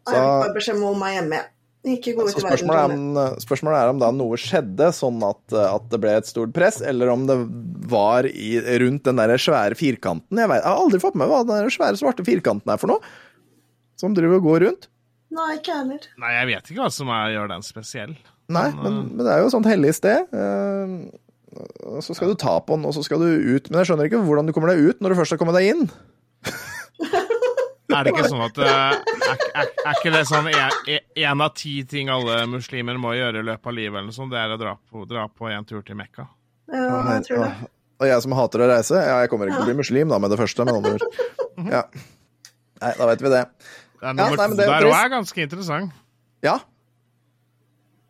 Så- 0.08 0.14
Jeg 0.16 0.22
fikk 0.22 0.38
bare 0.46 0.54
beskjed 0.56 0.78
om 0.78 0.82
å 0.86 0.88
holde 0.94 1.02
meg 1.04 1.16
hjemme. 1.18 1.40
jeg. 1.42 1.50
Ikke 1.82 2.12
gå 2.14 2.22
ut 2.28 2.30
spørsmålet, 2.30 2.62
i 2.62 2.68
verden. 2.70 3.16
er, 3.18 3.32
om, 3.34 3.40
spørsmålet 3.42 3.80
er 3.80 3.88
om 3.90 3.98
da 3.98 4.10
noe 4.14 4.36
skjedde, 4.38 4.90
sånn 4.94 5.18
at, 5.26 5.42
at 5.58 5.88
det 5.90 5.98
ble 6.04 6.12
et 6.20 6.28
stort 6.30 6.52
press, 6.54 6.78
eller 6.86 7.10
om 7.10 7.24
det 7.26 7.36
var 7.90 8.28
i, 8.30 8.52
rundt 8.84 9.02
den 9.08 9.18
der 9.18 9.34
svære 9.34 9.74
firkanten. 9.78 10.38
Jeg, 10.38 10.50
vet, 10.52 10.62
jeg 10.62 10.68
har 10.68 10.78
aldri 10.84 11.02
fått 11.02 11.18
med 11.18 11.26
meg 11.26 11.34
hva 11.34 11.42
den 11.48 11.74
svære 11.74 11.98
svarte 11.98 12.26
firkanten 12.28 12.70
er 12.70 12.78
for 12.78 12.94
noe. 12.94 13.02
Som 13.98 14.14
driver 14.14 14.38
og 14.38 14.46
går 14.46 14.64
rundt. 14.68 14.88
Nei, 15.32 15.48
ikke 15.58 15.74
heller. 15.80 16.06
Nei, 16.22 16.30
jeg 16.36 16.48
vet 16.52 16.70
ikke 16.70 16.84
hva 16.84 16.92
som 16.92 17.10
er, 17.10 17.34
gjør 17.34 17.50
den 17.56 17.66
spesiell. 17.66 18.14
Nei, 18.52 18.68
Men, 18.76 18.82
men, 18.84 19.02
men 19.16 19.26
det 19.26 19.34
er 19.34 19.42
jo 19.42 19.50
et 19.50 19.54
sånt 19.56 19.70
hellig 19.70 19.92
sted. 19.96 20.30
Eh, 20.38 20.96
så 22.04 22.14
skal 22.16 22.32
du 22.32 22.38
ta 22.38 22.56
på 22.62 22.76
den, 22.78 22.86
og 22.88 22.94
så 22.96 23.02
skal 23.04 23.22
du 23.22 23.28
ut. 23.28 23.70
Men 23.70 23.82
jeg 23.82 23.90
skjønner 23.90 24.08
ikke 24.10 24.22
hvordan 24.22 24.48
du 24.48 24.54
kommer 24.54 24.72
deg 24.72 24.86
ut 24.86 25.02
når 25.02 25.14
du 25.14 25.18
først 25.18 25.34
har 25.34 25.40
kommet 25.42 25.58
deg 25.58 25.72
inn. 25.72 25.86
Er 27.92 28.06
det 28.06 28.12
ikke 28.14 28.28
sånn 28.32 28.44
at 28.44 28.58
eh, 28.62 28.70
er, 28.72 29.44
er, 29.62 29.68
er 29.84 29.98
ikke 29.98 30.12
det 30.14 30.22
sånn 30.30 30.48
én 30.52 31.44
av 31.44 31.52
ti 31.58 31.74
ting 31.88 32.10
alle 32.12 32.40
muslimer 32.50 32.98
må 33.00 33.12
gjøre 33.18 33.42
i 33.42 33.46
løpet 33.50 33.70
av 33.72 33.76
livet, 33.76 33.96
eller 33.98 34.08
noe 34.10 34.16
sånt, 34.16 34.32
det 34.32 34.40
er 34.40 34.54
å 34.54 34.58
dra 34.60 34.74
på, 34.78 35.04
dra 35.10 35.26
på 35.28 35.50
en 35.52 35.68
tur 35.68 35.84
til 35.86 35.98
Mekka? 35.98 36.26
Ja, 36.72 36.98
jeg 37.16 37.26
tror 37.28 37.44
det. 37.46 37.52
Og 38.02 38.08
jeg 38.10 38.24
som 38.24 38.32
hater 38.34 38.64
å 38.64 38.66
reise, 38.72 38.98
ja, 38.98 39.20
jeg 39.22 39.30
kommer 39.30 39.46
ikke 39.46 39.60
til 39.60 39.68
å 39.68 39.70
bli 39.70 39.78
muslim 39.78 40.10
da 40.10 40.18
med 40.18 40.32
det 40.34 40.38
første, 40.40 40.66
med 40.66 40.80
andre 40.80 40.98
ord. 40.98 41.22
Ja. 41.76 41.84
Nei, 42.82 42.92
da 42.96 43.06
vet 43.12 43.20
vi 43.22 43.30
det. 43.30 43.42
Den 44.02 44.16
nummer 44.18 44.32
ja, 44.32 44.38
nei, 44.40 44.46
to 44.50 44.56
det 44.58 44.64
er 44.64 44.70
der 44.72 44.86
òg 44.88 44.94
er 44.96 45.10
ganske 45.12 45.42
interessant. 45.44 45.98
Ja, 46.42 46.56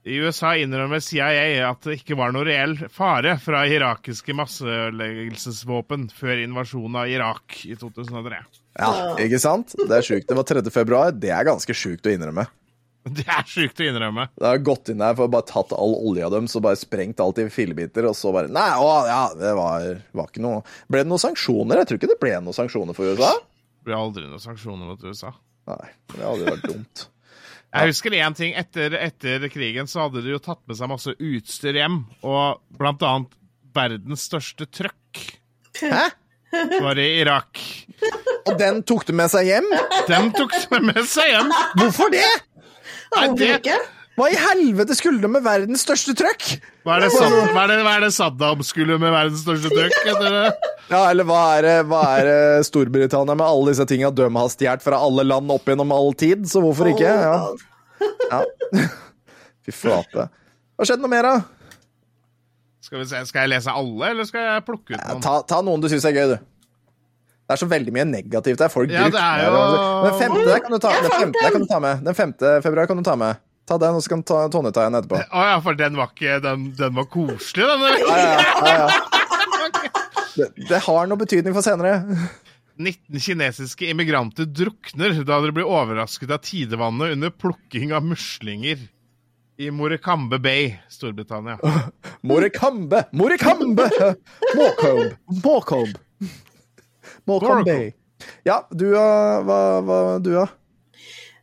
I 0.08 0.16
USA 0.24 0.54
innrømmer 0.58 1.02
CIA 1.04 1.66
at 1.68 1.84
det 1.86 1.98
ikke 2.00 2.16
var 2.18 2.32
noe 2.34 2.46
reell 2.48 2.72
fare 2.90 3.36
fra 3.42 3.60
irakiske 3.70 4.34
masseødeleggelsesvåpen 4.38 6.08
før 6.16 6.40
invasjonen 6.46 6.96
av 7.02 7.10
Irak 7.12 7.60
i 7.68 7.76
2003. 7.78 8.40
ja 8.78 9.14
ikke 9.20 9.40
sant? 9.42 9.74
Det 9.76 9.98
er 9.98 10.06
sjukt. 10.06 10.28
Det 10.28 10.36
var 10.38 10.48
3. 10.48 10.64
februar. 10.72 11.12
Det 11.12 11.32
er 11.34 11.48
ganske 11.48 11.76
sjukt 11.76 12.06
å 12.08 12.12
innrømme. 12.12 12.46
Det 13.18 13.24
er 13.26 13.46
sjukt 13.48 13.80
å 13.82 13.86
innrømme. 13.88 14.28
Det 14.38 14.46
har 14.46 14.60
gått 14.62 14.92
inn 14.92 15.00
der 15.02 15.16
for 15.18 15.26
å 15.26 15.32
bare 15.32 15.48
tatt 15.48 15.72
all 15.74 15.96
olja 15.98 16.28
deres 16.30 16.54
og 16.58 16.62
bare 16.68 16.78
sprengt 16.78 17.20
alt 17.22 17.40
i 17.42 17.48
fillebiter, 17.50 18.06
og 18.06 18.14
så 18.14 18.30
bare 18.34 18.50
Nei, 18.52 18.68
å, 18.78 18.90
ja, 19.08 19.22
det 19.34 19.54
var, 19.58 19.88
var 20.14 20.28
ikke 20.30 20.44
noe 20.44 20.60
Ble 20.86 21.02
det 21.02 21.10
noen 21.10 21.22
sanksjoner? 21.22 21.82
Jeg 21.82 21.90
tror 21.90 21.98
ikke 21.98 22.12
det 22.12 22.20
ble 22.22 22.36
noen 22.38 22.56
sanksjoner 22.56 22.96
for 22.96 23.10
USA. 23.10 23.32
Det 23.82 23.90
ble 23.90 23.98
aldri 23.98 24.28
noen 24.28 24.44
sanksjoner 24.44 24.92
mot 24.92 25.02
USA. 25.02 25.32
Nei, 25.72 25.90
det 26.14 26.22
hadde 26.22 26.46
vært 26.52 26.68
dumt. 26.68 27.04
Jeg 27.72 27.88
husker 27.88 28.14
én 28.18 28.34
ting. 28.36 28.50
Etter, 28.58 28.94
etter 29.00 29.46
krigen 29.50 29.88
så 29.88 30.04
hadde 30.04 30.22
de 30.22 30.34
jo 30.34 30.40
tatt 30.44 30.60
med 30.68 30.76
seg 30.76 30.90
masse 30.92 31.14
utstyr 31.16 31.78
hjem, 31.80 32.02
og 32.20 32.60
blant 32.78 33.02
annet 33.08 33.38
verdens 33.72 34.26
største 34.28 34.66
trøkk 34.68 35.22
Hæ? 35.80 36.10
Var 36.82 36.98
i 37.00 37.08
Irak. 37.22 37.60
Og 38.48 38.54
den 38.60 38.82
tok 38.88 39.06
du 39.08 39.12
med 39.16 39.30
seg 39.32 39.48
hjem? 39.48 39.66
Den 40.08 40.30
tok 40.36 40.54
du 40.68 40.78
med 40.84 41.02
seg 41.08 41.30
hjem. 41.32 41.50
Hvorfor 41.80 42.12
det? 42.12 42.26
Nei, 43.16 43.26
det- 43.38 43.78
Hva 44.18 44.26
i 44.28 44.36
helvete 44.36 44.92
skulle 44.96 45.22
du 45.22 45.28
med 45.32 45.40
verdens 45.44 45.86
største 45.86 46.12
trøkk? 46.16 46.58
Hva 46.84 46.98
er 46.98 47.06
det, 47.06 47.12
Sad 47.14 47.32
hva 47.54 47.62
er 47.64 47.70
det, 47.70 47.78
hva 47.86 47.94
er 47.96 48.02
det 48.04 48.10
Saddam 48.12 48.60
skulle 48.66 48.98
med 49.00 49.10
verdens 49.14 49.40
største 49.46 49.70
trøkk? 49.72 49.94
Ja, 50.92 51.00
eller 51.08 51.24
hva 51.24 51.38
er 51.56 51.62
det, 51.64 51.76
hva 51.88 52.02
er 52.18 52.28
det 52.28 52.66
Storbritannia 52.68 53.36
med 53.38 53.46
alle 53.46 53.72
disse 53.72 53.86
tinga 53.88 54.10
de 54.12 54.26
har 54.28 54.52
stjålet 54.52 54.84
fra 54.84 54.98
alle 55.00 55.24
land 55.24 55.48
opp 55.54 55.64
gjennom 55.70 55.94
all 55.96 56.12
tid, 56.12 56.44
så 56.50 56.60
hvorfor 56.60 56.90
ikke? 56.92 57.08
Ja. 57.08 57.38
ja. 58.28 58.42
Fy 59.64 59.72
flate. 59.72 60.28
Hva 60.76 60.84
skjedde 60.88 61.06
noe 61.06 61.12
mer, 61.14 61.28
da? 61.30 61.61
Skal, 62.82 62.98
vi 62.98 63.06
se, 63.06 63.20
skal 63.28 63.44
jeg 63.46 63.52
lese 63.54 63.70
alle, 63.78 64.08
eller 64.10 64.26
skal 64.26 64.42
jeg 64.48 64.64
plukke 64.66 64.90
ut 64.94 64.98
Ja, 64.98 65.12
noen? 65.12 65.22
ta, 65.22 65.36
ta 65.46 65.60
noen 65.62 65.82
du 65.84 65.86
syns 65.92 66.04
er 66.08 66.16
gøy, 66.16 66.32
du. 66.32 66.48
Det 67.46 67.54
er 67.56 67.60
så 67.60 67.68
veldig 67.70 67.92
mye 67.94 68.04
negativt 68.08 68.58
der. 68.62 68.70
Folk 68.72 68.90
Ja, 68.90 69.04
det 69.12 69.20
er 69.20 69.46
drukner, 69.46 69.78
jo- 69.78 70.02
Den 70.08 70.18
femte 70.18 70.44
der 70.48 70.60
kan 70.64 70.72
du 70.74 70.78
ta, 70.82 70.92
den 71.02 71.10
femte 71.14 71.50
kan 71.52 71.60
du 71.62 71.68
ta 71.70 71.78
med. 71.84 72.04
Den 72.08 72.14
femte 72.18 72.52
februar 72.64 72.86
kan 72.90 72.96
du 72.98 73.02
ta 73.06 73.14
med. 73.20 73.40
Ta 73.70 73.76
den, 73.78 73.94
og 73.94 74.02
så 74.02 74.08
kan 74.10 74.22
ta, 74.26 74.38
Tonje 74.50 74.72
ta 74.74 74.86
en 74.88 74.96
etterpå. 74.98 75.20
Å 75.22 75.42
ja, 75.52 75.58
for 75.62 75.74
den 75.78 75.94
var 75.96 76.08
ikke 76.10 76.40
Den, 76.42 76.64
den 76.78 76.94
var 76.96 77.04
koselig, 77.12 77.66
den. 77.70 77.84
eller? 77.86 78.06
Ja, 78.08 78.16
ja, 78.18 78.40
ja, 78.66 78.78
ja. 78.86 78.88
Det, 80.32 80.46
det 80.70 80.78
har 80.86 81.06
noe 81.10 81.20
betydning 81.20 81.52
for 81.52 81.60
senere. 81.62 81.98
19 82.80 83.20
kinesiske 83.20 83.84
immigranter 83.92 84.46
drukner 84.48 85.18
da 85.28 85.36
de 85.44 85.50
blir 85.52 85.68
overrasket 85.68 86.30
av 86.32 86.40
tidevannet 86.42 87.12
under 87.18 87.30
plukking 87.30 87.92
av 87.92 88.02
muslinger 88.08 88.80
i 89.62 89.70
Morecambe 89.70 90.38
Bay, 90.38 90.80
Storbritannia. 90.88 91.58
Morecambe! 92.22 93.04
Morecambe! 93.12 93.90
Morecombe! 94.54 95.18
Morecombe! 95.44 95.98
Morecambe 97.24 97.64
Bay. 97.64 97.94
Ja, 98.44 98.68
du, 98.70 98.92
uh, 98.92 99.42
hva, 99.46 99.60
hva 99.82 100.00
du, 100.22 100.32
da? 100.34 100.48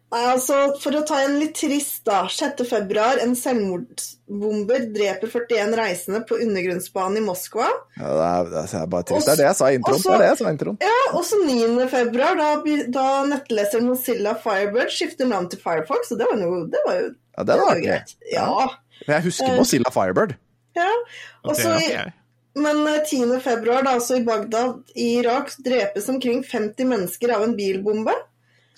Nei, 0.10 0.24
altså, 0.26 0.56
For 0.82 0.96
å 0.98 1.04
ta 1.06 1.20
en 1.22 1.36
litt 1.38 1.54
trist, 1.60 2.00
da. 2.08 2.24
6. 2.34 2.64
februar, 2.66 3.20
en 3.22 3.36
selvmordsbomber 3.38 4.88
dreper 4.96 5.30
41 5.30 5.76
reisende 5.78 6.22
på 6.26 6.40
undergrunnsbanen 6.42 7.20
i 7.22 7.24
Moskva. 7.26 7.68
Ja, 8.00 8.10
det, 8.18 8.26
er, 8.30 8.50
det 8.56 8.64
er 8.82 8.88
bare 8.90 9.06
trist. 9.10 9.28
Det 9.28 9.34
er 9.36 9.42
det 9.44 9.48
jeg 9.50 9.58
sa 9.60 9.70
i 9.70 9.78
introen. 9.78 10.00
Også- 10.00 10.10
Det 10.10 10.16
er 10.16 10.24
det 10.24 10.30
jeg 10.32 10.40
sa 10.42 10.48
i 10.50 10.56
introen. 10.56 10.78
Ja, 10.82 11.00
også 11.20 11.42
9. 11.46 11.88
februar, 11.94 12.36
da, 12.40 12.50
da 12.98 13.08
nettleseren 13.30 13.86
Mozilla 13.90 14.34
Firebird 14.44 14.90
skifter 14.96 15.30
navn 15.30 15.50
til 15.52 15.62
Firefox. 15.62 16.12
Og 16.12 16.18
det 16.24 16.30
var, 16.32 16.38
noe, 16.42 16.64
det 16.74 16.82
var 16.88 16.96
jo, 17.02 17.10
Ja, 17.38 17.44
det 17.52 17.60
var 17.62 17.82
greit. 17.86 18.16
Ja. 18.34 18.48
Men 19.08 19.16
jeg 19.20 19.28
husker 19.30 19.58
Mozilla 19.62 19.94
Firebird. 19.94 20.34
ja. 20.76 20.90
også, 21.46 21.70
er 21.78 21.86
jeg. 21.90 22.14
Men 22.60 22.82
eh, 22.88 23.04
10. 23.06 23.38
februar, 23.46 23.84
da, 23.86 23.94
altså 23.96 24.18
i 24.18 24.24
Bagdad 24.26 24.82
i 24.98 25.20
Irak, 25.20 25.54
drepes 25.64 26.10
omkring 26.10 26.42
50 26.44 26.84
mennesker 26.90 27.32
av 27.36 27.44
en 27.46 27.54
bilbombe. 27.56 28.16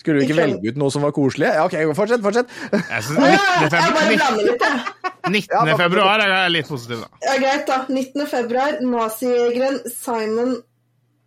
Skulle 0.01 0.21
du 0.21 0.25
ikke 0.25 0.39
velge 0.39 0.73
ut 0.73 0.79
noe 0.81 0.93
som 0.93 1.05
var 1.05 1.13
koselig? 1.13 1.51
Ja, 1.53 1.67
OK, 1.67 1.77
fortsett, 1.97 2.23
fortsett. 2.25 2.49
Jeg 2.73 3.03
synes 3.05 3.21
19. 3.21 3.69
februar, 3.69 4.09
blander 4.09 4.47
litt, 4.47 4.65
jeg. 4.65 5.11
19. 5.29 5.77
februar 5.77 6.23
er 6.25 6.49
litt 6.49 6.69
positiv, 6.71 7.03
da. 7.05 7.21
Ja, 7.27 7.37
greit, 7.43 7.67
da. 7.69 7.83
19. 7.85 8.25
februar, 8.31 8.79
nazijegeren 8.81 9.77
Simon 9.93 10.55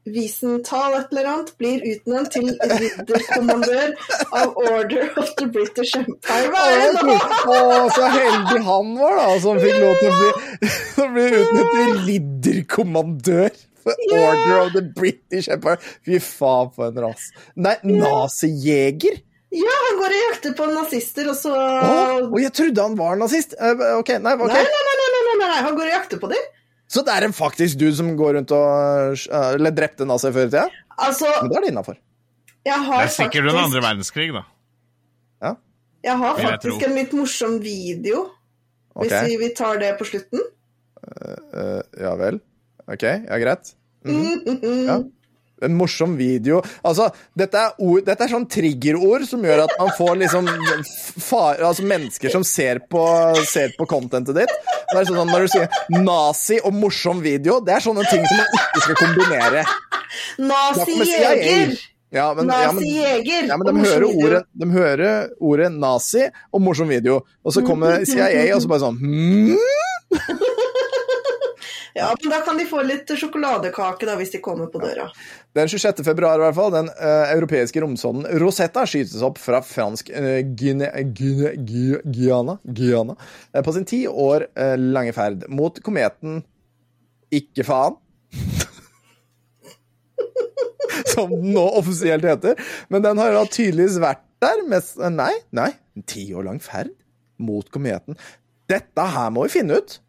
Wiesenthal 0.04 0.98
et 0.98 1.12
eller 1.14 1.28
annet 1.30 1.52
blir 1.56 1.84
utnevnt 1.88 2.34
til 2.34 2.50
ridderkommandør 2.52 3.94
av 4.36 4.58
Order 4.60 5.14
of 5.22 5.30
the 5.38 5.46
British 5.48 5.96
Empire. 5.96 6.50
Å, 7.48 7.60
så 7.94 8.10
heldig 8.18 8.58
han 8.66 8.90
var, 8.98 9.16
da, 9.20 9.28
som 9.46 9.62
fikk 9.62 9.78
lov 9.80 10.02
til 10.02 10.10
å 10.10 10.18
bli, 10.18 10.34
å 11.04 11.08
bli 11.14 11.28
utnevnt 11.30 11.78
til 11.78 11.94
ridderkommandør 12.10 13.62
for 13.84 13.94
Order 14.16 14.56
of 14.62 14.72
the 14.74 14.82
British 14.96 15.50
Empire. 15.52 15.78
Fy 16.06 16.18
faen, 16.24 16.72
for 16.74 16.90
en 16.90 17.00
ras. 17.04 17.28
Nei, 17.54 17.76
nazijeger? 17.86 19.20
Ja, 19.54 19.74
han 19.86 19.98
går 20.00 20.14
og 20.16 20.20
jakter 20.24 20.54
på 20.58 20.66
nazister, 20.72 21.28
og 21.30 21.36
så 21.38 21.52
Å, 21.54 21.90
og 22.26 22.38
jeg 22.42 22.50
trodde 22.56 22.86
han 22.88 22.96
var 22.98 23.18
nazist. 23.20 23.54
Eh, 23.54 23.82
OK, 24.00 24.16
nei, 24.24 24.34
ok. 24.34 24.50
Nei, 24.50 24.62
nei, 24.66 24.80
nei, 24.88 24.94
nei, 24.98 25.10
nei, 25.14 25.24
nei, 25.28 25.36
nei, 25.44 25.60
han 25.68 25.76
går 25.78 25.90
og 25.90 25.94
jakter 25.94 26.22
på 26.22 26.30
dem. 26.32 26.48
Så 26.90 27.04
det 27.06 27.14
er 27.14 27.26
en 27.28 27.34
faktisk 27.36 27.78
dude 27.80 27.94
som 27.96 28.10
går 28.18 28.34
rundt 28.36 28.52
og 28.52 29.14
eh, 29.16 29.46
Eller 29.54 29.72
drepte 29.74 30.04
nazier 30.06 30.34
før 30.34 30.48
i 30.48 30.50
tida? 30.50 30.66
Altså, 31.00 31.30
Men 31.40 31.52
da 31.52 31.58
er 31.58 31.64
det 31.64 31.70
innafor. 31.72 32.00
Det 32.64 32.80
har 32.88 33.04
er 33.04 33.12
sikkert 33.12 33.48
under 33.48 33.62
andre 33.66 33.82
verdenskrig, 33.84 34.30
da. 34.34 34.44
jeg 36.04 36.16
har 36.20 36.38
faktisk 36.38 36.80
jeg 36.80 36.88
en 36.88 36.96
litt 36.96 37.12
morsom 37.16 37.58
video, 37.60 38.22
hvis 39.00 39.12
vi, 39.26 39.36
vi 39.40 39.50
tar 39.56 39.80
det 39.82 39.90
på 39.98 40.06
slutten. 40.08 40.42
Uh, 41.04 41.80
ja 42.00 42.14
vel. 42.20 42.40
OK, 42.90 43.02
ja, 43.02 43.38
greit. 43.38 43.74
Mm. 44.04 44.86
Ja. 44.86 44.98
En 45.62 45.76
morsom 45.78 46.16
video. 46.18 46.58
Altså, 46.84 47.06
dette 47.38 47.56
er, 47.56 47.76
ord, 47.80 48.02
dette 48.04 48.26
er 48.26 48.32
sånn 48.32 48.44
triggerord 48.50 49.24
som 49.28 49.44
gjør 49.46 49.62
at 49.64 49.72
man 49.80 49.92
får 49.96 50.18
liksom 50.24 50.50
far, 51.22 51.62
altså 51.62 51.86
mennesker 51.88 52.34
som 52.34 52.44
ser 52.44 52.82
på, 52.90 53.04
ser 53.48 53.72
på 53.78 53.86
contentet 53.88 54.36
ditt. 54.42 54.52
Det 54.90 54.98
er 55.00 55.08
sånn 55.08 55.30
Når 55.30 55.46
du 55.46 55.52
sier 55.54 55.80
nazi 55.94 56.58
og 56.60 56.74
morsom 56.76 57.22
video, 57.24 57.60
det 57.64 57.78
er 57.78 57.86
sånne 57.86 58.04
ting 58.10 58.26
som 58.28 58.42
man 58.42 58.60
ikke 58.60 58.84
skal 58.88 59.00
kombinere. 59.00 59.64
Nazi-jeger! 60.52 61.76
Ja, 62.14 62.28
Nazijeger! 62.34 62.34
Ja, 62.34 62.34
men, 62.36 62.46
ja, 62.46 62.72
men, 62.72 62.84
ja, 63.48 63.56
men 63.58 63.66
de, 63.66 63.88
hører 63.88 64.04
ordet, 64.06 64.42
de 64.54 64.68
hører 64.70 65.32
ordet 65.42 65.72
nazi 65.74 66.28
og 66.54 66.62
morsom 66.62 66.92
video, 66.92 67.22
og 67.42 67.56
så 67.56 67.64
kommer 67.66 68.04
CIA 68.06 68.44
og 68.54 68.62
så 68.62 68.70
bare 68.70 68.84
sånn 68.84 69.00
hmm? 69.00 70.52
Ja, 71.94 72.16
men 72.22 72.30
da 72.30 72.40
kan 72.42 72.58
de 72.58 72.64
få 72.66 72.80
litt 72.82 73.10
sjokoladekake 73.14 74.06
da, 74.08 74.16
hvis 74.18 74.32
de 74.34 74.40
kommer 74.42 74.66
på 74.70 74.80
døra. 74.82 75.04
Den 75.54 75.68
26. 75.70 76.00
februar, 76.02 76.40
i 76.40 76.42
hvert 76.42 76.56
fall, 76.56 76.72
den 76.74 76.88
uh, 76.90 77.30
europeiske 77.30 77.78
romsonden 77.84 78.26
Rosetta 78.42 78.82
skytes 78.90 79.22
opp 79.22 79.38
fra 79.38 79.60
fransk 79.62 80.10
uh, 80.10 80.40
Guine, 80.58 80.88
Guine, 81.14 81.52
Guine, 81.62 82.00
Guiana, 82.02 82.56
Guiana 82.66 83.14
uh, 83.14 83.60
på 83.62 83.76
sin 83.76 83.86
ti 83.86 84.00
år 84.10 84.48
uh, 84.58 84.74
lange 84.74 85.14
ferd 85.14 85.46
mot 85.54 85.78
kometen 85.86 86.42
Ikke 87.34 87.62
faen. 87.68 87.94
Som 91.14 91.30
den 91.30 91.54
nå 91.54 91.62
offisielt 91.78 92.26
heter. 92.26 92.58
Men 92.90 93.06
den 93.06 93.22
har 93.22 93.38
da 93.38 93.46
tydeligvis 93.46 94.02
vært 94.02 94.26
der 94.42 94.66
Mens, 94.66 94.96
Nei, 94.98 95.30
nei. 95.54 95.70
En 95.94 96.02
ti 96.10 96.26
år 96.34 96.50
lang 96.50 96.58
ferd 96.62 96.90
mot 97.38 97.70
kometen. 97.70 98.18
Dette 98.70 99.02
her 99.14 99.30
må 99.30 99.46
vi 99.46 99.60
finne 99.60 99.78
ut. 99.78 100.00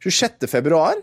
26. 0.00 0.46
februar 0.50 1.00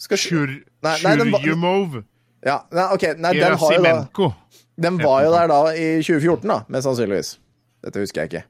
skal 0.00 0.20
Shur, 0.20 0.52
Nei, 0.84 0.94
nei, 1.04 1.16
den 1.20 1.32
Shurjumov. 1.34 1.98
Ja, 2.44 2.62
nei, 2.72 2.86
ok, 2.96 3.04
nei, 3.20 3.34
den, 3.36 3.56
har 3.60 3.74
jo 3.76 3.82
da, 3.84 4.28
den 4.80 4.96
var 5.00 5.24
jo 5.26 5.32
der 5.34 5.50
da 5.52 5.58
i 5.76 5.88
2014, 6.00 6.46
da, 6.48 6.56
mest 6.72 6.88
sannsynligvis. 6.88 7.34
Dette 7.84 8.00
husker 8.00 8.22
jeg 8.24 8.30
ikke. 8.30 8.44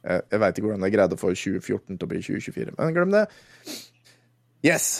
Jeg, 0.00 0.24
jeg 0.32 0.40
veit 0.40 0.58
ikke 0.58 0.66
hvordan 0.68 0.84
jeg 0.88 0.94
greide 0.96 1.16
å 1.16 1.20
få 1.20 1.32
2014 1.36 1.96
til 1.96 2.04
å 2.04 2.10
bli 2.10 2.20
2024, 2.24 2.74
men 2.76 2.96
glem 2.96 3.14
det. 3.16 3.24
Yes. 4.64 4.90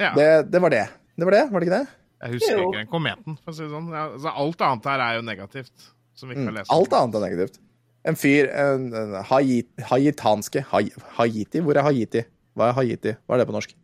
Ja, 0.00 0.14
Det, 0.16 0.28
det 0.52 0.60
var 0.64 0.72
det. 0.72 0.86
Det 1.16 1.28
var 1.28 1.36
det, 1.36 1.42
var 1.52 1.60
det 1.60 1.68
ikke 1.68 1.80
det? 1.82 1.98
jeg 2.22 2.36
husker 2.36 2.54
Jo. 2.54 2.64
ikke 2.70 2.78
den 2.78 2.90
kometen, 2.90 3.36
for 3.42 3.50
å 3.52 3.56
si 3.56 3.64
det 3.64 3.72
sånn. 3.72 3.88
Altså, 3.98 4.32
alt 4.44 4.60
annet 4.64 4.88
her 4.92 5.02
er 5.04 5.16
jo 5.18 5.24
negativt. 5.26 5.88
Som 6.16 6.30
vi 6.30 6.36
ikke 6.36 6.48
har 6.50 6.56
lest. 6.60 6.70
Mm. 6.70 6.74
Alt 6.76 6.92
annet 6.96 7.16
er 7.18 7.24
negativt. 7.26 7.60
En 8.08 8.16
fyr 8.18 8.48
en, 8.50 8.88
en 8.98 9.12
Haiti, 9.28 9.84
Haitanske 9.86 10.64
Hai- 10.72 10.90
Haiti? 11.18 11.60
Hvor 11.62 11.78
er 11.78 11.86
Haiti? 11.86 12.24
Hva 12.58 12.72
er 12.72 12.76
Haiti? 12.80 13.14
Hva 13.26 13.36
er 13.36 13.42
det 13.42 13.48
på 13.50 13.54
norsk? 13.54 13.76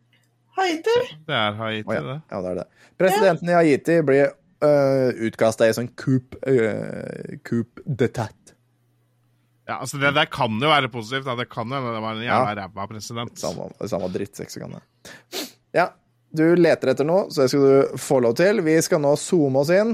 Haiti. 0.59 0.97
Det 1.29 1.37
er 1.37 1.55
Haiti, 1.55 1.87
oh, 1.87 1.95
ja. 1.95 2.01
det. 2.03 2.17
ja, 2.27 2.41
det 2.43 2.51
er 2.51 2.59
det. 2.59 2.65
Presidenten 2.99 3.51
i 3.51 3.55
Haiti 3.55 3.95
blir 4.03 4.33
uh, 4.65 5.21
utkasta 5.29 5.69
i 5.69 5.75
sånn 5.77 5.87
coup, 5.95 6.35
uh, 6.43 7.37
coup 7.47 7.79
d'etat. 7.87 8.35
Ja, 9.69 9.77
altså 9.77 9.99
Det 10.01 10.11
der 10.17 10.27
kan 10.33 10.57
jo 10.59 10.67
være 10.71 10.89
positivt. 10.91 11.27
Da. 11.29 11.37
Det 11.39 11.47
kan 11.53 11.69
jo 11.69 11.77
hende 11.77 11.95
det 11.95 12.03
var 12.03 12.17
en 12.17 12.25
jævla 12.25 12.53
ræva 12.57 12.87
president. 12.89 13.35
Samme, 13.39 13.69
samme 13.87 14.11
drittsekk 14.11 14.51
som 14.51 14.65
kan 14.65 14.79
det. 14.79 15.43
Ja, 15.77 15.87
du 16.35 16.43
leter 16.57 16.91
etter 16.91 17.07
noe, 17.07 17.27
så 17.29 17.45
det 17.45 17.51
skal 17.53 17.67
du 17.69 17.99
få 18.01 18.19
lov 18.25 18.35
til. 18.41 18.63
Vi 18.65 18.75
skal 18.83 18.99
nå 19.05 19.13
zoome 19.21 19.61
oss 19.61 19.71
inn 19.73 19.93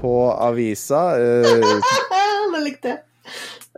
på 0.00 0.14
avisa. 0.32 1.02
Uh, 1.18 2.15
likte 2.66 2.92
jeg. 2.94 3.00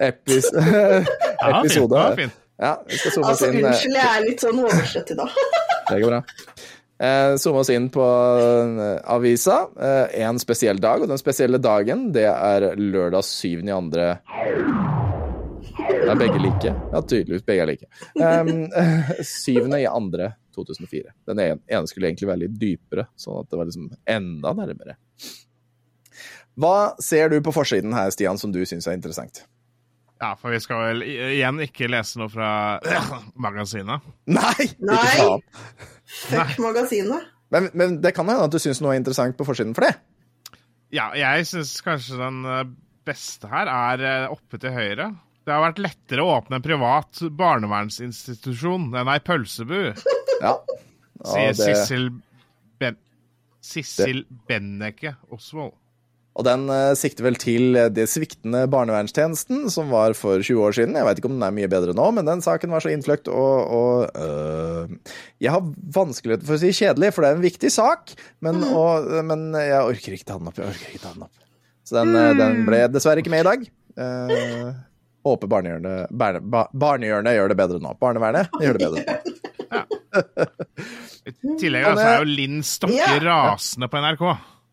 epis 0.08 0.50
Ja, 0.56 1.52
episode. 1.60 2.02
det 2.10 2.22
fint. 2.24 2.40
Ja, 2.58 2.72
vi 2.88 2.98
skal 2.98 3.14
zoome 3.14 3.28
oss 3.30 3.36
Altså, 3.38 3.52
inn. 3.52 3.60
eh, 3.62 3.68
unnskyld, 3.70 3.94
jeg 4.00 4.10
er 4.16 4.24
litt 4.26 4.42
sånn 4.42 4.58
oversett 4.64 5.14
i 5.14 5.18
dag. 5.20 5.38
Det 5.88 6.00
går 6.02 6.10
bra. 6.10 6.22
Eh, 6.98 7.34
Zoome 7.38 7.60
oss 7.62 7.70
inn 7.70 7.86
på 7.94 8.02
eh, 8.02 8.96
avisa. 9.14 9.60
Eh, 9.78 10.16
en 10.26 10.40
spesiell 10.42 10.80
dag, 10.82 11.04
og 11.04 11.08
den 11.08 11.20
spesielle 11.22 11.60
dagen, 11.62 12.08
det 12.12 12.26
er 12.28 12.66
lørdag 12.76 13.22
7. 13.24 13.62
i 13.62 13.70
andre 13.72 14.08
Er 16.08 16.18
begge 16.18 16.40
like? 16.42 16.72
Ja, 16.92 17.00
tydeligvis 17.00 17.46
begge 17.46 17.62
er 17.64 17.70
like. 17.70 17.88
Um, 18.18 18.66
7. 19.22 19.70
i 19.78 19.86
andre 19.88 20.32
2004. 20.58 21.12
Den 21.30 21.40
ene 21.46 21.86
skulle 21.88 22.10
egentlig 22.10 22.28
være 22.32 22.42
litt 22.46 22.56
dypere, 22.58 23.06
sånn 23.16 23.40
at 23.44 23.48
det 23.52 23.60
var 23.60 23.68
liksom 23.70 23.88
enda 24.18 24.52
nærmere. 24.58 24.96
Hva 26.58 26.94
ser 27.02 27.30
du 27.30 27.38
på 27.44 27.52
forsiden 27.54 27.92
her, 27.94 28.10
Stian, 28.14 28.38
som 28.40 28.50
du 28.54 28.60
syns 28.66 28.88
er 28.90 28.96
interessant? 28.98 29.44
Ja, 30.18 30.32
for 30.34 30.50
vi 30.50 30.58
skal 30.58 30.80
vel 30.82 31.04
igjen 31.06 31.60
ikke 31.62 31.86
lese 31.90 32.18
noe 32.18 32.30
fra 32.32 32.48
magasinet. 33.46 34.02
Nei! 34.26 34.54
Ikke 34.66 34.88
Nei. 34.90 35.04
faen. 35.14 35.44
Fuck 36.32 36.56
magasinet. 36.64 37.28
Men, 37.54 37.70
men 37.78 37.94
det 38.02 38.10
kan 38.16 38.26
hende 38.28 38.48
at 38.48 38.52
du 38.52 38.58
syns 38.60 38.82
noe 38.82 38.96
er 38.96 39.00
interessant 39.00 39.38
på 39.38 39.46
forsiden 39.46 39.76
for 39.78 39.86
det. 39.86 39.94
Ja, 40.92 41.10
jeg 41.16 41.46
syns 41.48 41.76
kanskje 41.84 42.18
den 42.18 42.42
eh, 42.48 42.64
beste 43.06 43.48
her 43.52 43.70
er 43.70 44.02
eh, 44.08 44.26
oppe 44.34 44.58
til 44.60 44.74
høyre. 44.74 45.12
Det 45.46 45.54
har 45.54 45.62
vært 45.64 45.78
lettere 45.80 46.24
å 46.26 46.34
åpne 46.40 46.58
en 46.58 46.64
privat 46.66 47.22
barnevernsinstitusjon 47.38 48.90
enn 48.98 49.08
ei 49.14 49.20
pølsebu, 49.24 49.78
Ja. 50.42 50.56
sier 51.24 51.54
det- 51.54 51.62
Sissel 51.62 52.10
ben 52.82 52.98
Sissel 53.64 54.24
Benneke 54.48 55.14
Osvold. 55.34 55.72
Og 56.38 56.46
den 56.46 56.68
eh, 56.70 56.92
sikter 56.98 57.26
vel 57.26 57.36
til 57.40 57.74
eh, 57.74 57.88
det 57.90 58.04
sviktende 58.10 58.62
barnevernstjenesten 58.70 59.66
som 59.74 59.90
var 59.90 60.14
for 60.14 60.38
20 60.38 60.60
år 60.62 60.76
siden. 60.76 60.94
Jeg 60.94 61.06
veit 61.08 61.18
ikke 61.18 61.30
om 61.30 61.34
den 61.34 61.46
er 61.48 61.54
mye 61.56 61.70
bedre 61.70 61.94
nå, 61.98 62.04
men 62.14 62.28
den 62.28 62.42
saken 62.44 62.70
var 62.74 62.84
så 62.84 62.92
innfløkt 62.92 63.30
og, 63.32 63.72
og 63.74 64.20
øh, 64.22 65.16
Jeg 65.42 65.54
har 65.54 65.66
vanskeligheter 65.96 66.46
for 66.46 66.54
å 66.54 66.60
si 66.62 66.70
kjedelig, 66.78 67.10
for 67.16 67.26
det 67.26 67.32
er 67.32 67.40
en 67.40 67.46
viktig 67.48 67.72
sak, 67.74 68.14
men, 68.44 68.62
og, 68.70 69.08
men 69.26 69.48
jeg 69.58 69.80
orker 69.82 70.14
ikke 70.14 70.28
ta 70.28 70.38
den 70.38 70.50
opp. 70.50 70.60
Jeg 70.60 70.70
orker 70.70 70.92
ikke 70.92 71.02
ta 71.02 71.14
den 71.16 71.26
opp. 71.26 71.34
Så 71.88 71.96
den, 71.98 72.12
mm. 72.14 72.38
den 72.38 72.60
ble 72.68 72.84
dessverre 72.92 73.24
ikke 73.24 73.32
med 73.32 73.42
i 73.42 73.48
dag. 73.48 73.64
Uh, 73.98 74.68
håper 75.26 75.50
barnehjørnet, 75.50 76.12
barne, 76.20 76.42
ba, 76.44 76.66
barnehjørnet 76.76 77.34
gjør 77.34 77.50
det 77.50 77.56
bedre 77.58 77.80
nå. 77.82 77.94
Barnevernet 77.98 78.60
gjør 78.62 78.78
det 78.78 78.84
bedre 78.84 79.02
nå. 79.02 79.16
I 81.28 81.56
tillegg 81.60 81.88
altså, 81.88 82.04
er 82.04 82.22
jo 82.22 82.28
Linn 82.28 82.62
Stokke 82.64 83.00
Ja. 83.00 83.10
rasende 83.24 83.90
på 83.90 84.00
NRK. 84.04 84.24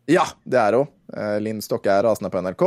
Ja, 0.08 0.24
det 0.46 0.58
er 0.60 0.76
hun. 0.78 0.88
Eh, 1.16 1.36
Linn 1.42 1.62
Stokke 1.64 1.90
er 1.90 2.04
rasende 2.06 2.30
på 2.30 2.42
NRK. 2.44 2.64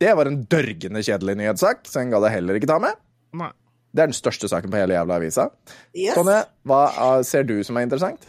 Det 0.00 0.14
var 0.16 0.26
en 0.30 0.40
dørgende 0.50 1.02
kjedelig 1.04 1.36
nyhetssak, 1.38 1.84
så 1.86 2.00
den 2.00 2.10
gadd 2.14 2.24
jeg 2.28 2.38
heller 2.38 2.58
ikke 2.58 2.70
ta 2.70 2.78
med. 2.82 2.98
Nei. 3.36 3.50
Det 3.90 4.04
er 4.04 4.10
den 4.12 4.16
største 4.16 4.48
saken 4.50 4.70
på 4.70 4.78
hele 4.78 4.94
jævla 4.94 5.16
avisa. 5.18 5.48
Yes. 5.94 6.14
Tonje, 6.18 6.40
hva 6.66 6.82
eh, 6.90 7.22
ser 7.26 7.46
du 7.48 7.56
som 7.66 7.78
er 7.80 7.86
interessant? 7.88 8.28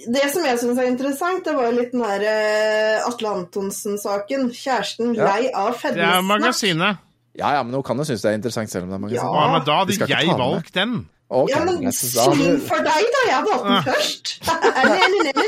Det 0.00 0.22
som 0.32 0.44
jeg 0.46 0.56
syns 0.62 0.78
er 0.80 0.88
interessant, 0.88 1.44
det 1.44 1.52
var 1.56 1.74
litt 1.76 1.90
den 1.92 2.00
der 2.00 2.22
uh, 2.24 3.08
Atle 3.10 3.32
Antonsen-saken. 3.36 4.46
Kjæresten 4.56 5.12
Ja. 5.16 5.26
lei 5.28 5.50
av 5.52 5.74
Det 5.74 5.76
er 5.76 5.80
fedmesnakk. 5.82 6.28
magasinet. 6.30 7.02
Ja, 7.36 7.50
ja, 7.58 7.62
men 7.62 7.74
hun 7.76 7.82
kan 7.84 8.00
jo 8.00 8.04
synes 8.08 8.22
det 8.24 8.30
er 8.30 8.38
interessant 8.38 8.72
selv 8.72 8.86
om 8.86 8.90
det 8.90 8.96
er 8.96 9.02
magasin. 9.04 9.28
Ja, 9.36 9.52
men 9.52 9.66
da 9.66 9.76
hadde 9.82 10.08
jeg 10.08 10.38
valgt 10.40 10.72
den. 10.74 10.94
Ok, 11.30 11.50
Ja, 11.52 11.60
men 11.62 11.92
synd 11.94 12.62
for 12.66 12.82
deg, 12.82 13.04
da! 13.14 13.20
Jeg 13.28 13.44
valgte 13.46 13.70
den 13.70 13.84
først. 13.86 14.30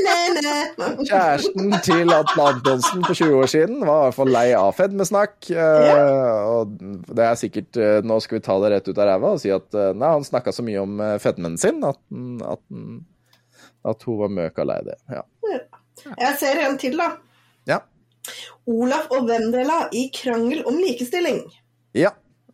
Ne, 0.02 0.18
ne. 0.44 0.86
Kjæresten 1.08 1.72
til 1.82 2.12
Atle 2.14 2.44
Antonsen 2.52 3.02
for 3.06 3.14
20 3.18 3.34
år 3.42 3.48
siden 3.50 3.80
var 3.86 3.98
i 4.00 4.04
hvert 4.06 4.16
fall 4.16 4.30
lei 4.30 4.44
av 4.58 4.70
fedmesnakk. 4.78 5.48
eh, 5.50 6.42
Og 6.52 6.76
det 7.10 7.24
er 7.26 7.38
sikkert 7.40 7.78
eh, 7.82 7.98
Nå 8.06 8.18
skal 8.22 8.38
vi 8.38 8.44
ta 8.46 8.56
det 8.62 8.70
rett 8.74 8.88
ut 8.92 8.98
av 9.02 9.08
ræva 9.10 9.32
og 9.36 9.42
si 9.42 9.50
at 9.54 9.74
eh, 9.74 9.90
nei, 9.98 10.10
han 10.16 10.26
snakka 10.26 10.54
så 10.54 10.64
mye 10.66 10.82
om 10.84 11.02
fedmen 11.22 11.58
sin 11.60 11.82
at, 11.88 11.98
at, 12.54 12.62
at 13.94 14.06
hun 14.08 14.20
var 14.22 14.32
møka 14.38 14.66
lei 14.68 14.78
det. 14.86 14.98
Ja. 15.10 15.24
Jeg 16.18 16.32
ser 16.40 16.62
en 16.68 16.78
til, 16.82 16.98
da. 16.98 17.10
ja. 17.70 17.80
Olaf 18.70 19.10
og 19.10 19.26
Vendela 19.26 19.88
i 19.98 20.06
krangel 20.14 20.62
om 20.70 20.76
likestilling. 20.78 21.42
Ja. 21.98 22.12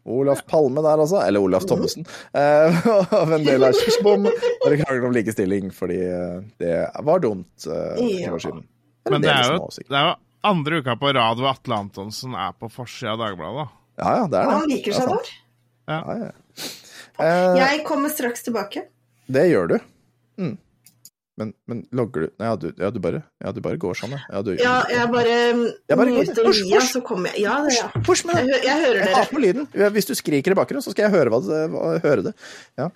Olaf 0.08 0.40
Palme 0.48 0.82
der, 0.84 1.02
altså. 1.04 1.20
Eller 1.26 1.40
Olaf. 1.44 1.66
Thommessen. 1.68 2.06
Eh, 2.32 2.78
og 3.20 3.32
en 3.36 3.44
del 3.46 3.64
av 3.68 3.76
Kirsbom 3.76 4.24
var 4.28 4.72
det 4.72 4.78
krangel 4.82 5.04
om 5.10 5.14
likestilling 5.16 5.68
fordi 5.74 5.98
eh, 6.08 6.38
det 6.62 6.74
var 7.04 7.20
dumt 7.24 7.68
eh, 7.68 7.92
for 7.98 8.08
Ja. 8.08 8.32
år 8.36 8.44
siden. 8.46 8.64
Men 9.08 9.22
det 9.24 9.30
er, 9.32 9.52
jo, 9.54 9.68
det 9.78 9.96
er 9.96 10.08
jo 10.10 10.14
andre 10.48 10.80
uka 10.82 10.94
på 11.00 11.12
rad 11.16 11.38
hvor 11.40 11.50
Atle 11.54 11.78
Antonsen 11.82 12.34
er 12.36 12.52
på 12.60 12.68
forsida 12.72 13.14
av 13.16 13.22
Dagbladet. 13.22 13.68
Ja, 13.98 14.10
ja, 14.20 14.26
det 14.30 14.38
er 14.38 14.46
Og 14.46 14.52
det. 14.52 14.58
han 14.60 14.68
liker 14.70 14.92
er 14.92 14.98
seg 15.00 15.12
der. 15.14 15.30
Ja, 15.88 16.00
ja. 16.22 16.30
Eh, 17.18 17.56
Jeg 17.58 17.84
kommer 17.88 18.12
straks 18.12 18.44
tilbake. 18.46 18.84
Det 19.28 19.46
gjør 19.50 19.72
du. 19.72 19.78
Mm. 20.38 20.52
Men, 21.38 21.52
men 21.70 21.84
logger 21.94 22.24
du 22.24 22.42
ja 22.42 22.56
du, 22.58 22.64
ja, 22.74 22.88
du 22.90 22.98
bare, 23.02 23.20
ja, 23.44 23.52
du 23.54 23.60
bare 23.62 23.78
går 23.78 23.94
sånn, 24.00 24.16
ja. 24.18 24.40
du, 24.42 24.50
Ja, 24.58 24.72
jeg 24.90 25.06
bare 25.12 25.34
Jeg 25.36 25.98
bare 26.00 26.14
muter 26.16 26.48
Lia, 26.50 26.80
så 26.82 27.00
kommer 27.06 27.30
jeg. 27.30 27.44
Ja, 27.46 27.54
det, 27.62 27.76
ja. 27.76 27.86
Hors, 28.08 28.24
med 28.26 28.34
Jeg, 28.42 28.58
jeg 28.66 28.76
hører 28.82 28.98
dere. 28.98 29.10
Jeg 29.12 29.18
hater 29.20 29.44
lyden. 29.44 29.68
Hvis 29.94 30.08
du 30.10 30.14
skriker 30.18 30.54
i 30.54 30.58
bakgrunnen, 30.58 30.84
så 30.84 30.94
skal 30.94 31.06
jeg 31.06 31.14
høre, 31.14 31.30
hva 31.30 31.38
hva, 31.70 31.82
høre 32.02 32.22
det. 32.30 32.34
Ja. 32.80 32.86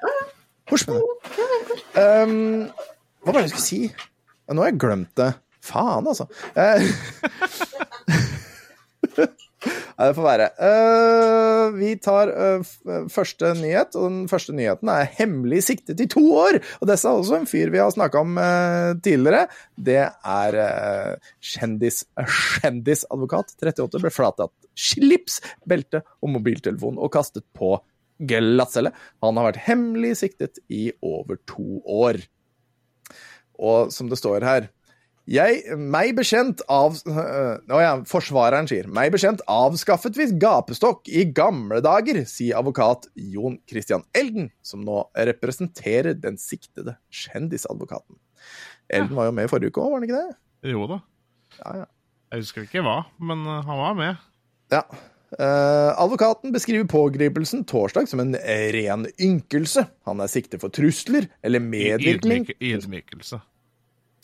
Push 0.70 0.86
med 0.88 0.98
det. 0.98 1.04
Um, 1.98 2.66
hva 3.22 3.34
var 3.34 3.42
det 3.42 3.50
jeg 3.50 3.54
skulle 3.54 3.68
si? 3.68 3.80
Nå 4.52 4.58
har 4.64 4.72
jeg 4.72 4.82
glemt 4.82 5.14
det. 5.18 5.30
Faen, 5.62 6.04
altså. 6.10 6.24
Ja, 9.62 10.08
det 10.08 10.16
får 10.16 10.26
være. 10.26 10.46
Uh, 10.58 11.76
vi 11.76 11.92
tar 12.02 12.32
uh, 12.32 12.72
første 13.12 13.52
nyhet, 13.60 13.94
og 13.98 14.08
den 14.08 14.24
første 14.30 14.54
nyheten 14.56 14.90
er 14.90 15.10
hemmelig 15.18 15.62
siktet 15.68 16.02
i 16.02 16.08
to 16.10 16.22
år. 16.34 16.58
Og 16.80 16.90
dette 16.90 17.06
er 17.06 17.20
også 17.20 17.38
en 17.38 17.48
fyr 17.50 17.70
vi 17.74 17.82
har 17.82 17.92
snakka 17.94 18.24
om 18.24 18.40
uh, 18.40 18.92
tidligere. 19.04 19.46
Det 19.76 20.00
er 20.02 20.58
kjendis, 21.52 22.02
kjendisadvokat 22.62 23.54
38, 23.60 24.02
ble 24.02 24.12
fratatt 24.14 24.54
slips, 24.78 25.40
belte 25.68 26.02
og 26.22 26.34
mobiltelefon 26.36 26.98
og 26.98 27.12
kastet 27.14 27.46
på 27.56 27.76
glattcelle. 28.22 28.92
Han 29.24 29.38
har 29.38 29.50
vært 29.50 29.64
hemmelig 29.68 30.16
siktet 30.22 30.62
i 30.72 30.90
over 31.02 31.38
to 31.50 31.82
år. 31.86 32.22
Og 33.62 33.92
som 33.94 34.08
det 34.10 34.18
står 34.18 34.46
her 34.46 34.70
jeg, 35.30 35.76
meg 35.78 36.16
bekjent 36.18 36.64
av 36.72 36.96
øh, 37.06 37.60
ja, 37.70 37.92
forsvareren 38.10 38.66
sier 38.66 38.88
Meg 38.90 39.12
bekjent 39.14 39.44
avskaffet 39.50 40.16
vi 40.18 40.26
gapestokk 40.42 41.06
i 41.06 41.28
gamle 41.30 41.78
dager, 41.84 42.24
sier 42.26 42.58
advokat 42.58 43.06
Jon 43.14 43.60
Christian 43.70 44.02
Elden, 44.18 44.50
som 44.66 44.82
nå 44.82 45.04
representerer 45.30 46.18
den 46.18 46.40
siktede 46.42 46.96
kjendisadvokaten. 47.14 48.18
Elden 48.90 49.14
var 49.14 49.30
jo 49.30 49.36
med 49.36 49.46
i 49.46 49.52
forrige 49.52 49.70
uke 49.70 49.84
òg, 49.84 49.92
var 49.92 50.02
han 50.02 50.08
ikke 50.08 50.24
det? 50.24 50.36
Jo 50.72 50.90
da. 50.90 50.98
Ja, 51.60 51.76
ja. 51.84 51.88
Jeg 52.32 52.42
husker 52.42 52.66
ikke 52.66 52.82
hva, 52.82 52.98
men 53.22 53.46
uh, 53.46 53.60
han 53.62 53.78
var 53.78 53.96
med. 53.98 54.26
Ja. 54.72 54.82
Uh, 55.32 55.92
advokaten 56.00 56.52
beskriver 56.52 56.88
pågripelsen 56.88 57.62
torsdag 57.68 58.10
som 58.10 58.24
en 58.24 58.34
ren 58.74 59.06
ynkelse. 59.22 59.86
Han 60.08 60.24
er 60.24 60.32
siktet 60.32 60.64
for 60.64 60.72
trusler 60.74 61.30
eller 61.44 61.62
medvirkning 61.62 62.48
Ydmyk, 62.48 62.58
ydmykelse. 62.58 63.38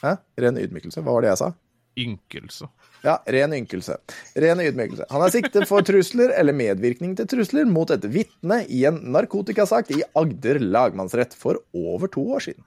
Hæ? 0.03 0.19
Ren 0.45 0.61
ydmykelse. 0.61 1.03
Hva 1.03 1.17
var 1.17 1.25
det 1.25 1.33
jeg 1.33 1.41
sa? 1.43 1.51
Ynkelse. 1.99 2.69
Ja, 3.03 3.17
ren 3.27 3.55
ynkelse. 3.55 3.97
Ren 4.39 4.63
ydmykelse. 4.63 5.07
Han 5.11 5.25
er 5.25 5.35
siktet 5.35 5.67
for 5.71 5.83
trusler 5.87 6.33
eller 6.39 6.55
medvirkning 6.55 7.17
til 7.19 7.27
trusler 7.31 7.67
mot 7.67 7.91
et 7.95 8.07
vitne 8.15 8.61
i 8.71 8.85
en 8.91 9.01
narkotikasak 9.15 9.91
i 9.95 10.03
Agder 10.19 10.61
lagmannsrett 10.63 11.35
for 11.39 11.59
over 11.75 12.11
to 12.15 12.23
år 12.37 12.47
siden. 12.49 12.67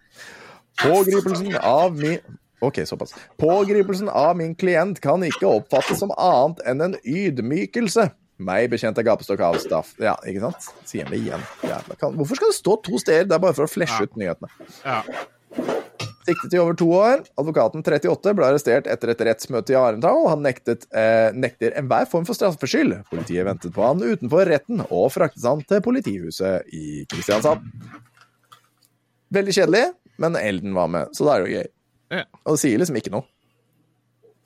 Pågripelsen 0.82 1.56
av 1.62 1.96
min 1.98 2.20
Ok, 2.62 2.84
såpass. 2.86 3.16
Pågripelsen 3.42 4.10
av 4.10 4.36
min 4.38 4.52
klient 4.56 5.00
kan 5.02 5.24
ikke 5.26 5.50
oppfattes 5.50 5.98
som 5.98 6.12
annet 6.14 6.60
enn 6.70 6.84
en 6.86 6.94
ydmykelse. 7.02 8.06
Meg 8.42 8.68
bekjent 8.70 9.00
er 9.02 9.06
gapestokk 9.08 9.42
av 9.48 9.58
staff. 9.62 9.96
Ja, 10.02 10.14
ikke 10.30 10.44
sant? 10.44 10.68
Sier 10.86 11.08
han 11.08 11.16
det 11.16 11.24
igjen. 11.24 11.46
Jævla. 11.66 11.98
Hvorfor 12.20 12.38
skal 12.38 12.54
det 12.54 12.58
stå 12.60 12.76
to 12.86 13.02
steder? 13.02 13.26
Det 13.30 13.38
er 13.38 13.42
bare 13.42 13.58
for 13.58 13.66
å 13.66 13.72
flashe 13.72 14.06
ut 14.06 14.14
nyhetene. 14.20 14.50
Ja. 14.86 15.02
Siktet 16.28 16.53
i 16.53 16.59
over 16.61 16.76
to 16.78 16.88
år. 16.93 17.24
Advokaten 17.41 17.84
38 17.84 18.34
ble 18.38 18.45
arrestert 18.45 18.88
etter 18.91 19.13
et 19.13 19.24
rettsmøte 19.26 19.74
i 19.74 19.78
Arendal. 19.80 20.28
Han 20.30 20.43
nektet, 20.45 20.86
eh, 20.93 21.34
nekter 21.34 21.74
enhver 21.80 22.05
form 22.11 22.28
for 22.28 22.38
straffskyld. 22.38 22.99
Politiet 23.09 23.47
ventet 23.47 23.74
på 23.74 23.86
han 23.86 24.03
utenfor 24.03 24.45
retten 24.45 24.86
og 24.89 25.09
fraktet 25.15 25.47
han 25.47 25.63
til 25.65 25.82
politihuset 25.82 26.69
i 26.78 27.05
Kristiansand. 27.09 27.65
Veldig 29.34 29.55
kjedelig, 29.55 29.86
men 30.22 30.36
Elden 30.36 30.76
var 30.78 30.89
med, 30.91 31.13
så 31.15 31.26
da 31.26 31.36
er 31.36 31.43
det 31.43 31.49
jo 31.49 31.57
gøy. 31.57 31.69
Og 32.45 32.53
det 32.53 32.61
sier 32.61 32.82
liksom 32.82 32.99
ikke 32.99 33.13
noe. 33.13 33.26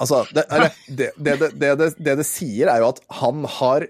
Altså, 0.01 0.25
det, 0.35 0.43
eller, 0.51 0.75
det, 0.87 1.11
det, 1.15 1.35
det, 1.39 1.51
det, 1.55 1.71
det, 1.79 1.89
det 2.03 2.15
det 2.19 2.27
sier, 2.27 2.69
er 2.69 2.83
jo 2.83 2.91
at 2.91 3.01
han 3.21 3.45
har 3.59 3.87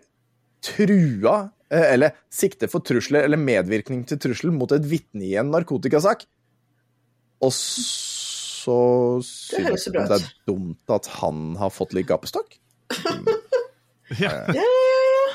trua 0.65 1.35
eh, 1.73 1.87
Eller 1.93 2.13
sikte 2.33 2.69
for 2.69 2.85
trusler 2.85 3.25
eller 3.25 3.41
medvirkning 3.41 4.03
til 4.09 4.19
trussel 4.21 4.53
mot 4.53 4.71
et 4.73 4.85
vitne 4.85 5.25
i 5.27 5.35
en 5.41 5.51
narkotikasak. 5.53 6.25
Og 7.43 7.51
så 7.55 8.77
synes 9.25 9.83
så 9.85 9.91
bra 9.93 10.05
det 10.09 10.19
er 10.21 10.29
dumt 10.47 10.93
at 10.95 11.09
han 11.19 11.55
har 11.59 11.69
fått 11.73 11.93
litt 11.97 12.07
gapestokk. 12.11 12.57
Ja. 14.21 14.29
Ja, 14.53 14.61
ja, 14.61 14.61
ja. 14.61 15.31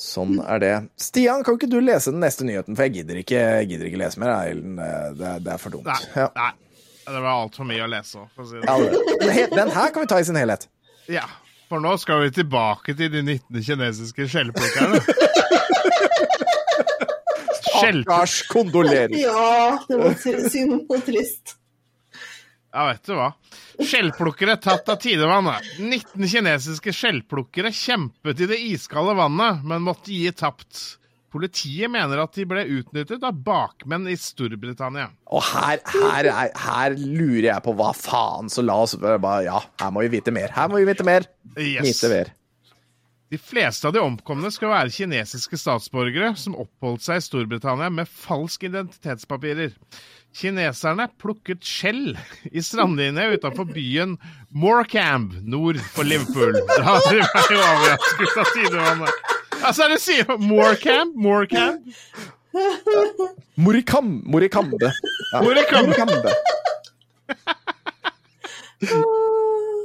Sånn 0.00 0.38
er 0.40 0.60
det. 0.62 0.70
Stian, 1.00 1.42
kan 1.44 1.58
ikke 1.58 1.68
du 1.68 1.76
lese 1.84 2.08
den 2.12 2.22
neste 2.24 2.44
nyheten? 2.48 2.72
For 2.76 2.86
jeg 2.88 2.94
gidder 3.02 3.18
ikke, 3.20 3.36
jeg 3.60 3.68
gidder 3.70 3.88
ikke 3.90 4.00
lese 4.00 4.20
mer. 4.22 4.32
Eilen. 4.46 4.78
Det, 4.80 5.26
er- 5.28 5.42
det 5.44 5.52
er 5.54 5.60
for 5.60 5.76
dumt. 5.76 5.84
Nei. 5.88 5.98
Ja. 6.16 6.26
Nei. 6.36 6.50
Det 7.06 7.20
var 7.22 7.30
altfor 7.44 7.68
mye 7.68 7.84
å 7.84 7.88
lese. 7.92 8.24
For 8.34 8.42
å 8.44 8.48
si 8.48 8.56
det. 8.60 8.64
Ja, 8.64 8.74
den, 9.28 9.52
den 9.60 9.74
her 9.76 9.92
kan 9.94 10.06
vi 10.06 10.10
ta 10.10 10.18
i 10.20 10.24
sin 10.26 10.40
helhet. 10.40 10.64
Ja, 11.12 11.26
for 11.68 11.84
nå 11.84 11.92
skal 12.02 12.24
vi 12.24 12.32
tilbake 12.40 12.96
til 12.98 13.12
de 13.12 13.20
19 13.28 13.60
kinesiske 13.68 14.26
skjellplukkerne. 14.32 15.00
Skjell... 17.80 18.02
Stakkars 18.06 18.40
kondolerer. 18.50 19.14
ja, 19.20 19.78
det 19.88 20.00
var 20.02 20.18
synd 20.20 20.82
og 20.88 20.98
trist. 21.06 21.56
Ja, 22.76 22.90
vet 22.90 23.08
du 23.08 23.14
hva. 23.16 23.30
Skjellplukkere 23.80 24.58
tatt 24.60 24.88
av 24.92 24.98
tidevannet. 25.00 25.64
19 25.80 26.28
kinesiske 26.28 26.92
skjellplukkere 26.92 27.72
kjempet 27.72 28.42
i 28.44 28.48
det 28.50 28.58
iskalde 28.68 29.14
vannet, 29.16 29.62
men 29.64 29.84
måtte 29.86 30.12
gi 30.12 30.28
tapt. 30.36 30.98
Politiet 31.32 31.90
mener 31.92 32.20
at 32.22 32.36
de 32.36 32.44
ble 32.48 32.62
utnyttet 32.78 33.24
av 33.24 33.36
bakmenn 33.44 34.06
i 34.08 34.16
Storbritannia. 34.20 35.08
Og 35.32 35.42
her, 35.50 35.80
her, 35.88 36.28
er, 36.30 36.52
her 36.66 36.96
lurer 37.00 37.50
jeg 37.50 37.64
på 37.64 37.74
hva 37.76 37.90
faen, 37.96 38.52
så 38.52 38.64
la 38.64 38.78
oss 38.84 38.96
bare 39.00 39.42
Ja, 39.44 39.58
her 39.80 39.92
må 39.92 40.04
vi 40.04 40.12
vite 40.18 40.32
mer. 40.36 40.52
Her 40.56 40.68
må 40.72 40.80
vi 40.80 40.88
vite 40.88 41.04
mer. 41.04 41.28
Yes. 41.56 41.84
Vite 41.84 42.12
mer. 42.12 42.32
De 43.30 43.38
fleste 43.42 43.88
av 43.88 43.94
de 43.96 44.02
omkomne 44.06 44.50
skal 44.54 44.70
være 44.70 44.92
kinesiske 44.94 45.58
statsborgere 45.58 46.28
som 46.38 46.54
oppholdt 46.62 47.02
seg 47.02 47.18
i 47.18 47.24
Storbritannia 47.24 47.88
med 47.90 48.06
falske 48.06 48.68
identitetspapirer. 48.68 49.72
Kineserne 50.36 51.08
plukket 51.18 51.64
skjell 51.66 52.12
i 52.52 52.62
strandlinja 52.62 53.32
utenfor 53.34 53.66
byen 53.72 54.14
Morecambe 54.54 55.40
nord 55.42 55.80
for 55.96 56.06
Liverpool. 56.06 56.54
Da 56.70 56.82
hadde 56.86 57.16
de 57.16 57.24
vært 57.24 57.52
overrasket 57.56 58.38
av 58.44 58.52
tidevannet. 58.54 59.34
Altså, 59.56 59.86
er 59.86 59.94
det 59.96 60.00
sier 60.04 60.38
Morecambe? 60.38 61.18
Morecambe? 61.26 61.96
Morikam, 63.56 64.22
Morikambe. 64.24 64.92
Ja. 65.32 65.42
Morikambe. 65.42 66.32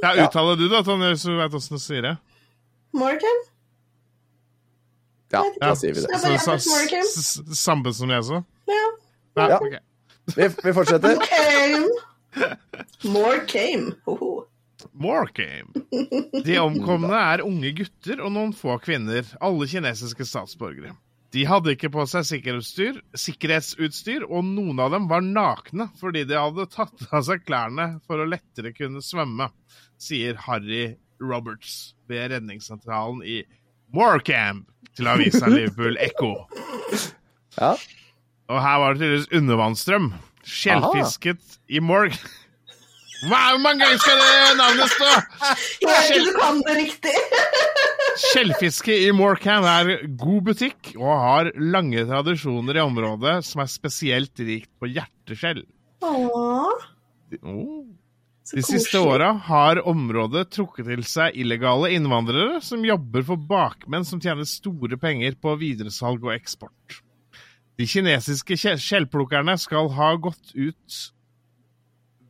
Ja, 0.02 0.12
uttaler 0.24 0.56
du 0.56 0.68
det, 0.68 0.84
Tonje, 0.86 1.10
hvis 1.12 1.24
du 1.26 1.34
vet 1.36 1.56
åssen 1.56 1.76
du 1.76 1.82
sier 1.82 2.06
det? 2.06 2.14
Morgan? 2.92 3.42
Ja, 5.32 5.42
da 5.60 5.72
sier 5.80 5.94
vi 5.96 6.02
det. 6.04 6.18
Så, 6.20 6.32
så, 6.44 6.56
s- 6.60 7.16
s- 7.40 7.60
Samme 7.62 7.92
som 7.96 8.10
jeg 8.12 8.24
så? 8.28 8.42
Ja. 8.68 8.82
Ja, 9.36 9.46
Ja. 9.54 9.60
Okay. 9.64 9.78
Vi, 10.36 10.48
vi 10.64 10.72
fortsetter. 10.76 11.16
Came. 11.24 11.88
More 13.04 13.40
came. 13.48 13.94
Hoho. 14.06 14.44
Morecambe. 14.92 15.80
De 16.44 16.56
omkomne 16.58 17.14
er 17.16 17.42
unge 17.46 17.70
gutter 17.78 18.20
og 18.22 18.32
noen 18.34 18.52
få 18.56 18.74
kvinner, 18.82 19.24
alle 19.40 19.66
kinesiske 19.70 20.26
statsborgere. 20.26 20.92
De 21.32 21.44
hadde 21.48 21.72
ikke 21.72 21.88
på 21.94 22.02
seg 22.10 22.26
sikkerhetsutstyr, 22.28 22.98
sikkerhetsutstyr, 23.16 24.26
og 24.28 24.44
noen 24.44 24.82
av 24.84 24.90
dem 24.92 25.06
var 25.08 25.22
nakne 25.24 25.86
fordi 26.00 26.26
de 26.28 26.36
hadde 26.36 26.66
tatt 26.74 27.06
av 27.10 27.22
seg 27.24 27.44
klærne 27.48 27.86
for 28.06 28.20
å 28.20 28.26
lettere 28.28 28.74
kunne 28.76 29.00
svømme, 29.06 29.48
sier 30.02 30.36
Harry 30.44 30.96
Roberts 31.22 31.94
ved 32.10 32.30
redningssentralen 32.34 33.22
i 33.24 33.42
Morecambe 33.94 34.66
til 34.96 35.08
avisa 35.08 35.48
Liverpool 35.52 35.98
Echo. 36.00 36.34
Ja. 37.60 37.74
Og 38.48 38.62
her 38.64 38.78
var 38.80 38.94
det 38.94 39.02
tydeligvis 39.02 39.26
undervannsstrøm. 39.36 40.06
Skjellfisket 40.48 41.58
i 41.68 41.82
Morg... 41.84 42.14
Hvor 43.28 43.58
mange 43.60 43.84
ganger 43.84 44.00
skal 44.00 44.16
det 44.18 44.54
navnet 44.58 44.88
stå? 44.90 45.10
Jeg 45.84 46.22
du 46.24 46.30
kan 46.40 46.62
det 46.64 46.76
riktig. 46.78 47.12
Skjellfiske 48.24 48.96
i 49.04 49.12
Morecambe 49.14 49.68
er 49.68 50.08
god 50.18 50.40
butikk 50.48 50.94
og 50.96 51.12
har 51.12 51.52
lange 51.60 52.02
tradisjoner 52.08 52.80
i 52.80 52.82
området 52.82 53.36
som 53.46 53.62
er 53.62 53.70
spesielt 53.70 54.42
rikt 54.42 54.72
på 54.80 54.90
hjerteskjell. 54.90 55.62
Åh, 56.02 56.88
Oh. 57.40 57.86
De 58.52 58.60
siste 58.60 59.00
åra 59.00 59.30
har 59.46 59.78
området 59.88 60.50
trukket 60.52 60.84
til 60.90 61.02
seg 61.08 61.38
illegale 61.40 61.88
innvandrere 61.96 62.58
som 62.60 62.84
jobber 62.84 63.24
for 63.24 63.40
bakmenn 63.48 64.04
som 64.04 64.20
tjener 64.20 64.44
store 64.48 64.98
penger 65.00 65.38
på 65.40 65.54
videresalg 65.60 66.26
og 66.26 66.34
eksport. 66.34 66.98
De 67.80 67.86
kinesiske 67.88 68.58
skjellplukkerne 68.60 69.56
skal 69.56 69.88
ha 69.96 70.10
gått 70.20 70.52
ut 70.52 70.98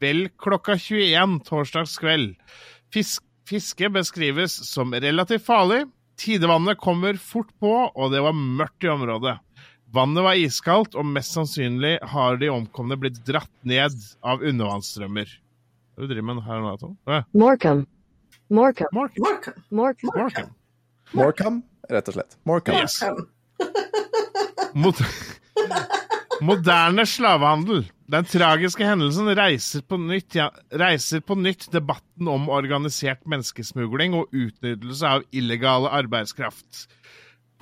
vel 0.02 0.28
klokka 0.38 0.78
21 0.78 1.40
torsdagskveld. 1.48 2.36
Fisk, 2.94 3.26
fiske 3.50 3.90
beskrives 3.90 4.54
som 4.70 4.94
relativt 4.94 5.46
farlig. 5.46 5.84
Tidevannet 6.22 6.78
kommer 6.78 7.18
fort 7.18 7.50
på, 7.58 7.74
og 7.90 8.14
det 8.14 8.22
var 8.22 8.38
mørkt 8.38 8.86
i 8.86 8.94
området. 8.94 9.40
Vannet 9.92 10.24
var 10.24 10.38
iskaldt, 10.38 10.94
og 10.94 11.08
mest 11.18 11.34
sannsynlig 11.34 11.96
har 12.14 12.38
de 12.38 12.54
omkomne 12.54 12.96
blitt 13.00 13.18
dratt 13.26 13.52
ned 13.66 13.98
av 14.22 14.40
undervannsstrømmer. 14.40 15.41
Hva 16.02 16.08
driver 16.10 16.34
du 16.34 16.34
med 16.34 16.42
her 16.42 16.58
nå? 16.58 16.70
Morecambe. 17.38 17.86
Morecambe. 18.50 18.90
Mark? 18.90 19.12
Morgan. 19.22 19.54
Morecambe. 19.70 20.48
Morecam, 21.14 21.60
rett 21.92 22.08
og 22.10 22.16
slett. 22.16 22.34
Morecam. 22.42 22.74
Yes. 22.74 22.98
Moderne 26.48 27.04
slavehandel. 27.06 27.86
Den 28.10 28.26
tragiske 28.26 28.82
hendelsen 28.82 29.30
reiser 29.38 29.86
på, 29.86 30.00
nytt, 30.02 30.34
ja, 30.40 30.48
reiser 30.74 31.22
på 31.22 31.38
nytt 31.38 31.68
debatten 31.70 32.26
om 32.34 32.50
organisert 32.50 33.22
menneskesmugling 33.22 34.18
og 34.18 34.34
utnyttelse 34.34 35.06
av 35.06 35.22
illegale 35.30 35.94
arbeidskraft. 36.02 36.88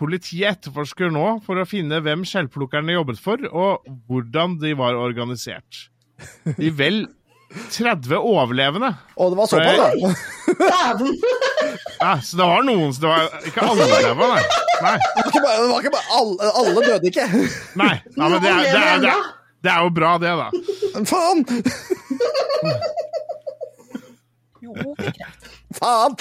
Politiet 0.00 0.48
etterforsker 0.54 1.12
nå 1.12 1.42
for 1.44 1.60
å 1.60 1.68
finne 1.68 2.00
hvem 2.00 2.24
skjellplukkerne 2.24 2.96
jobbet 2.96 3.20
for, 3.20 3.36
og 3.52 3.84
hvordan 4.08 4.56
de 4.64 4.72
var 4.80 4.96
organisert. 4.96 5.90
De 6.56 6.72
vel 6.72 7.04
30 7.50 8.14
overlevende. 8.16 8.92
Å, 9.16 9.28
det 9.30 9.36
var 9.38 9.46
såpass, 9.50 9.76
da. 9.76 9.86
Dæven. 10.60 11.16
Ja, 12.00 12.14
så 12.24 12.36
det 12.38 12.44
var 12.48 12.62
noen 12.64 12.94
som 12.96 13.02
Det 13.02 13.08
var 13.10 13.26
ikke 13.44 13.60
alle 13.60 13.84
overlevende, 13.84 14.26
nei. 14.32 14.44
nei. 14.86 14.96
Det 14.96 15.20
var 15.20 15.28
ikke 15.28 15.42
bare, 15.44 15.66
var 15.68 15.80
ikke 15.82 15.92
bare 15.92 16.08
alle, 16.16 16.52
alle 16.62 16.80
døde 16.86 17.06
ikke. 17.10 17.26
Nei, 17.76 17.94
nei 18.16 18.26
men 18.32 18.38
det 18.40 18.48
er, 18.48 18.56
det, 18.64 18.68
er, 18.70 18.98
det, 19.02 19.10
er, 19.10 19.14
det 19.60 19.70
er 19.74 19.80
jo 19.84 19.90
bra, 19.98 20.10
det, 20.22 20.32
da. 20.40 20.48
Faen! 21.10 21.38
Faen! 25.76 26.12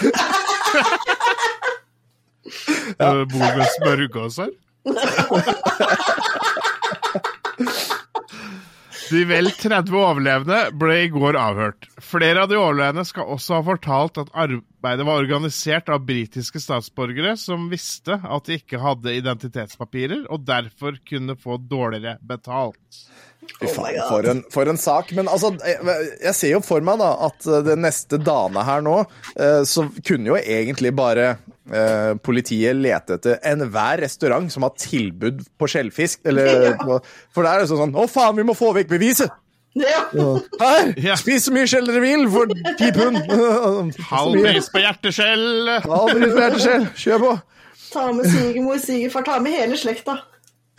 Ja. 2.99 3.10
Bor 3.30 3.49
med 3.56 3.68
smørgås 3.77 4.35
her. 4.41 4.51
De 9.10 9.23
vel 9.26 9.49
30 9.49 9.95
overlevende 9.98 10.57
ble 10.77 10.95
i 11.02 11.07
går 11.10 11.38
avhørt. 11.40 11.88
Flere 12.03 12.44
av 12.44 12.52
de 12.52 12.60
overlevende 12.60 13.06
skal 13.07 13.31
også 13.34 13.57
ha 13.57 13.65
fortalt 13.65 14.19
at 14.22 14.30
arbeidet 14.38 15.07
var 15.07 15.23
organisert 15.23 15.90
av 15.90 16.03
britiske 16.06 16.61
statsborgere 16.61 17.34
som 17.41 17.65
visste 17.72 18.19
at 18.22 18.45
de 18.45 18.60
ikke 18.60 18.81
hadde 18.84 19.15
identitetspapirer, 19.18 20.27
og 20.30 20.45
derfor 20.45 20.99
kunne 21.10 21.38
få 21.41 21.57
dårligere 21.72 22.19
betalt. 22.22 23.02
Fy 23.59 23.67
Oh 23.67 23.73
faen, 23.76 23.97
for 24.07 24.27
en, 24.31 24.41
for 24.53 24.69
en 24.71 24.77
sak. 24.80 25.09
Men 25.17 25.27
altså, 25.31 25.49
jeg, 25.65 25.80
jeg 26.23 26.35
ser 26.38 26.53
jo 26.53 26.61
for 26.63 26.85
meg 26.85 27.01
da 27.01 27.09
at 27.27 27.47
det 27.65 27.76
neste 27.81 28.19
dagene 28.21 28.63
her 28.67 28.84
nå, 28.85 28.97
eh, 29.35 29.61
så 29.67 29.88
kunne 30.05 30.31
jo 30.31 30.38
egentlig 30.39 30.93
bare 30.95 31.26
eh, 31.34 32.13
politiet 32.23 32.77
lete 32.80 33.17
etter 33.17 33.39
enhver 33.51 33.99
restaurant 34.05 34.47
som 34.53 34.63
har 34.67 34.77
tilbud 34.80 35.43
på 35.59 35.69
skjellfisk. 35.73 36.23
Eller, 36.30 36.69
Ja. 36.80 36.99
for 37.35 37.43
det 37.45 37.51
er 37.51 37.65
jo 37.65 37.77
sånn 37.81 37.95
Å, 37.99 38.07
faen, 38.11 38.38
vi 38.39 38.45
må 38.47 38.55
få 38.57 38.71
vekk 38.77 38.91
beviset! 38.95 39.34
Ja. 39.77 39.99
Her! 40.59 40.93
Ja. 40.97 41.13
Spis 41.19 41.45
så 41.45 41.51
mye 41.53 41.67
skjell 41.69 41.85
dere 41.88 42.01
vil 42.01 42.26
for 42.34 42.49
ti 42.80 42.89
pund! 42.95 43.19
Halv 44.09 44.39
pris 44.41 44.71
på 44.73 44.81
hjerteskjell! 44.81 45.45
Halv 45.85 46.15
pris 46.15 46.34
på 46.34 46.41
hjerteskjell. 46.41 46.88
Kjør 47.03 47.21
på! 47.26 47.35
Ta 47.89 48.07
med 48.13 48.27
svigermor, 48.30 48.81
svigerfar, 48.81 49.23
ta 49.26 49.38
med 49.41 49.55
hele 49.57 49.77
slekta. 49.80 50.17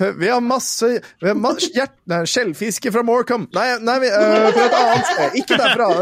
Vi 0.01 0.29
har 0.33 0.41
masse 0.41 0.87
vi 1.21 1.29
har 1.29 1.35
masse 1.37 1.69
hjert, 1.77 1.93
nei, 2.09 2.23
skjellfiske 2.29 2.89
fra 2.95 3.03
Morecambe. 3.05 3.53
Nei, 3.57 3.67
nei 3.85 3.99
vi, 4.01 4.09
øh, 4.09 4.49
fra 4.57 4.65
et 4.65 4.75
annet 4.81 5.07
sted. 5.11 5.29
Ikke 5.43 5.55
derfra. 5.61 5.87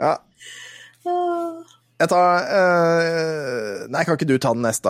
ja. 0.00 0.14
Jeg 2.00 2.08
tar 2.08 2.32
øh, 2.56 3.88
Nei, 3.92 4.04
kan 4.06 4.14
ikke 4.16 4.28
du 4.30 4.38
ta 4.40 4.50
den 4.56 4.64
neste, 4.64 4.88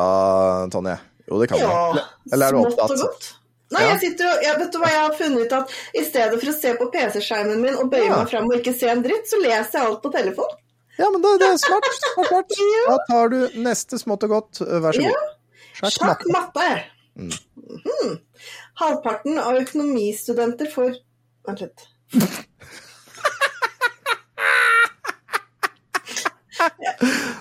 Tonje? 0.75 0.97
Jo, 1.31 1.35
det 1.41 1.49
kan 1.51 1.59
Ja, 1.63 1.67
du. 1.95 1.99
Eller 2.33 2.45
er 2.47 2.51
du 2.55 2.59
opptatt? 2.65 3.25
Nei, 3.71 3.83
jeg 3.87 3.99
sitter 4.03 4.25
og, 4.33 4.37
jeg 4.43 4.55
vet 4.59 4.73
du 4.75 4.79
hva 4.83 4.89
jeg 4.91 5.03
har 5.05 5.13
funnet 5.15 5.41
ut 5.47 5.53
at 5.61 5.67
I 5.95 6.03
stedet 6.03 6.41
for 6.41 6.49
å 6.51 6.55
se 6.57 6.71
på 6.79 6.89
PC-skjermen 6.91 7.61
min 7.63 7.77
og 7.79 7.87
bøye 7.93 8.09
Ja. 8.09 8.17
meg 8.19 8.27
fram 8.33 8.47
og 8.51 8.57
ikke 8.59 8.75
se 8.75 8.87
en 8.91 9.03
dritt, 9.05 9.27
så 9.31 9.37
leser 9.39 9.79
jeg 9.79 9.87
alt 9.87 10.03
på 10.03 10.11
telefon. 10.15 10.51
Ja, 11.01 11.09
men 11.11 11.23
det, 11.25 11.35
det 11.41 11.49
er 11.55 11.61
smart. 11.63 11.87
smart, 12.01 12.29
smart. 12.29 12.57
Da 12.89 12.97
tar 13.09 13.31
du 13.33 13.39
neste 13.67 13.99
smått 14.01 14.27
og 14.29 14.35
godt. 14.37 14.61
Vær 14.85 14.97
så 14.97 15.07
god. 15.07 15.31
Sjakk 15.81 15.95
Sjakk 15.97 16.27
matte. 16.35 16.67
Mm. 17.17 17.33
Mhm. 17.71 18.19
Halvparten 18.81 19.39
av 19.41 19.59
økonomistudenter 19.61 20.69
får 20.73 20.95
Vent 21.49 21.61
litt. 21.65 21.87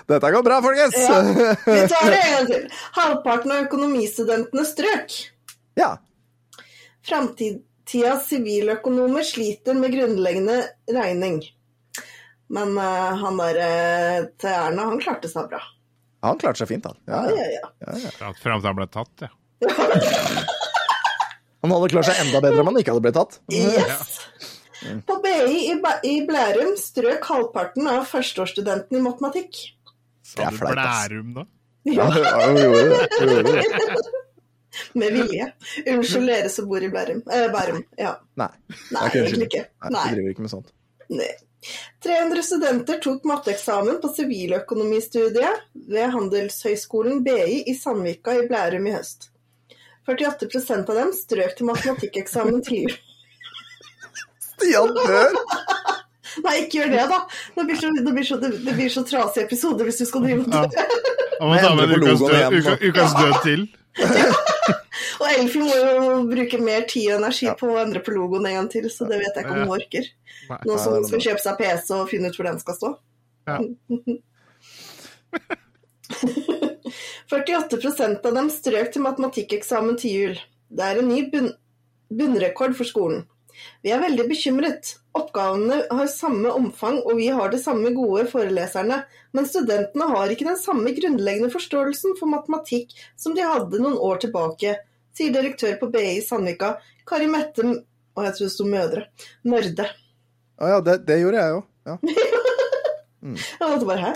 Dette 0.08 0.30
går 0.32 0.42
bra, 0.42 0.60
folkens. 0.64 0.96
Ja, 0.96 1.18
vi 1.66 1.80
tar 1.88 2.10
det 2.10 2.20
en 2.20 2.32
gang 2.36 2.46
til. 2.48 2.64
Halvparten 2.96 3.52
av 3.54 3.66
økonomistudentene 3.66 4.64
strøk. 4.66 5.16
Ja. 5.78 5.90
Framtidas 7.06 8.26
siviløkonomer 8.30 9.26
sliter 9.26 9.76
med 9.78 9.94
grunnleggende 9.94 10.62
regning. 10.96 11.42
Men 12.50 12.72
uh, 12.78 13.14
han 13.20 13.38
der 13.38 13.58
eh, 13.62 14.24
til 14.42 14.50
Erna, 14.50 14.88
han 14.90 15.02
klarte 15.02 15.30
seg 15.30 15.46
bra. 15.52 15.60
Han 16.26 16.40
klarte 16.40 16.62
seg 16.64 16.72
fint, 16.72 16.88
han. 16.88 16.98
Ja, 17.06 17.20
Ja, 17.30 17.46
ja. 17.54 17.68
ja, 17.86 17.98
ja. 18.02 18.32
Fram 18.42 18.58
til 18.60 18.68
han 18.68 18.78
ble 18.80 18.88
tatt, 18.90 19.26
ja. 19.26 19.30
Han 21.60 21.72
hadde 21.74 21.90
klart 21.92 22.08
seg 22.08 22.20
enda 22.22 22.40
bedre 22.40 22.62
om 22.62 22.70
han 22.70 22.78
ikke 22.80 22.94
hadde 22.94 23.04
blitt 23.04 23.16
tatt. 23.18 23.34
Yes! 23.52 24.14
På 25.04 25.18
BI 25.20 25.58
i, 26.08 26.14
Blærum 26.24 26.70
strøk 26.80 27.26
halvparten 27.28 27.84
av 27.90 28.06
førsteårsstudentene 28.08 28.96
i 28.96 29.04
matematikk. 29.04 29.58
Det 30.24 30.30
Sa 30.30 30.48
du. 30.48 30.56
Blærum, 30.62 31.34
da? 31.36 31.44
Ja, 31.84 32.06
Ja, 32.16 32.32
hun 32.46 32.56
gjorde 32.62 32.86
det. 32.94 33.02
Hun 33.18 33.34
gjorde 33.34 33.52
det. 33.58 34.14
med 34.94 35.18
vilje. 35.18 35.50
Unnskyld 35.84 36.32
dere 36.32 36.48
som 36.56 36.68
bor 36.72 36.80
i 36.80 36.88
Blærum. 36.92 37.20
Eh, 37.28 37.46
Bærum. 37.52 37.84
Ja. 38.00 38.14
Nei. 38.40 38.48
Nei, 38.94 39.04
Det 39.12 39.22
egentlig 39.26 39.50
ikke. 39.50 39.64
Nei, 39.84 39.92
Nei. 39.98 40.08
vi 40.08 40.16
driver 40.16 40.34
ikke 40.34 40.48
med 40.48 40.54
sånt. 40.56 40.72
Nei. 41.12 41.30
300 42.04 42.42
studenter 42.42 43.00
tok 43.04 43.26
matteeksamen 43.28 43.98
på 44.00 44.08
siviløkonomistudiet 44.16 45.66
ved 45.92 46.14
Handelshøyskolen 46.14 47.20
BI 47.24 47.62
i 47.68 47.74
Sandvika 47.76 48.38
i 48.38 48.46
Blærum 48.48 48.88
i 48.88 48.94
høst. 48.96 49.28
48% 50.08 50.90
av 50.90 50.96
dem 50.96 51.12
strøk 51.14 51.56
til 51.58 51.68
matematikkeksamen 51.68 52.64
tidlig. 52.64 52.96
Stian 54.40 54.94
dør! 54.96 55.36
Nei, 56.44 56.56
ikke 56.62 56.80
gjør 56.80 56.92
det, 56.94 57.06
da! 57.10 57.20
Det 57.56 57.64
blir 57.68 57.78
så, 57.80 57.90
det 57.96 58.12
blir 58.16 58.26
så, 58.26 58.36
det 58.40 58.74
blir 58.74 58.92
så 58.92 59.04
trasig 59.06 59.44
episode 59.44 59.86
hvis 59.86 60.00
du 60.00 60.06
skal 60.08 60.24
drive 60.24 60.46
med 60.46 60.70
det. 60.70 60.86
Og 61.40 61.50
må 61.50 61.58
ta 61.60 61.72
med 61.76 61.96
ukas 61.96 62.22
død, 62.24 62.56
uka, 62.60 62.76
ukas 62.88 63.16
død 63.18 63.40
til. 63.44 63.66
Og 65.20 65.26
Elfie 65.30 65.62
må 65.64 65.76
jo 65.76 66.16
bruke 66.30 66.60
mer 66.62 66.86
tid 66.90 67.10
og 67.10 67.20
energi 67.20 67.50
på 67.60 67.70
å 67.70 67.78
endre 67.82 68.02
på 68.04 68.14
logoen 68.16 68.48
en 68.50 68.58
gang 68.60 68.70
til, 68.72 68.88
så 68.92 69.08
det 69.10 69.20
vet 69.22 69.36
jeg 69.36 69.46
ikke 69.46 69.56
om 69.56 69.62
hun 69.64 69.76
orker. 69.76 70.10
Nå 70.66 70.78
som 70.80 70.98
hun 70.98 71.06
skal 71.08 71.24
kjøpe 71.28 71.44
seg 71.44 71.60
PC 71.60 71.94
og 71.96 72.10
finne 72.10 72.30
ut 72.30 72.36
hvor 72.38 72.50
den 72.50 72.60
skal 72.62 72.78
stå. 72.80 72.92
Ja. 73.50 73.56
48% 77.30 78.26
av 78.26 78.34
dem 78.34 78.48
strøk 78.50 78.88
til 78.92 79.04
matematikkeksamen 79.04 79.98
til 80.00 80.14
jul. 80.16 80.40
Det 80.70 80.86
er 80.86 80.98
en 81.00 81.10
ny 81.10 81.22
bunn 81.30 81.52
bunnrekord 82.10 82.74
for 82.74 82.88
skolen. 82.88 83.22
Vi 83.84 83.92
er 83.94 84.02
veldig 84.02 84.24
bekymret. 84.26 84.96
Oppgavene 85.16 85.82
har 85.90 86.08
samme 86.10 86.50
omfang, 86.54 87.00
og 87.04 87.18
vi 87.20 87.28
har 87.34 87.52
det 87.52 87.60
samme 87.62 87.92
gode 87.94 88.24
foreleserne, 88.30 89.02
men 89.36 89.46
studentene 89.46 90.08
har 90.10 90.32
ikke 90.32 90.48
den 90.48 90.58
samme 90.58 90.90
grunnleggende 90.96 91.52
forståelsen 91.52 92.16
for 92.18 92.30
matematikk 92.30 92.94
som 93.18 93.36
de 93.36 93.46
hadde 93.46 93.82
noen 93.82 93.98
år 93.98 94.22
tilbake, 94.24 94.76
sier 95.16 95.32
direktør 95.34 95.76
på 95.80 95.88
BI 95.92 96.20
Sandvika, 96.24 96.74
Kari 97.08 97.26
Mette 97.30 97.64
Og 97.66 98.24
jeg 98.26 98.34
tror 98.36 98.46
det 98.46 98.52
sto 98.54 98.64
Mødre. 98.68 99.04
Mørde. 99.48 99.86
Å 100.60 100.68
ja, 100.74 100.80
det, 100.84 100.96
det 101.08 101.20
gjorde 101.22 101.40
jeg 101.44 101.54
jo. 101.56 101.60
Ja. 101.88 101.98
Jeg 103.20 103.68
måtte 103.68 103.84
bare 103.88 104.00
hæ? 104.00 104.10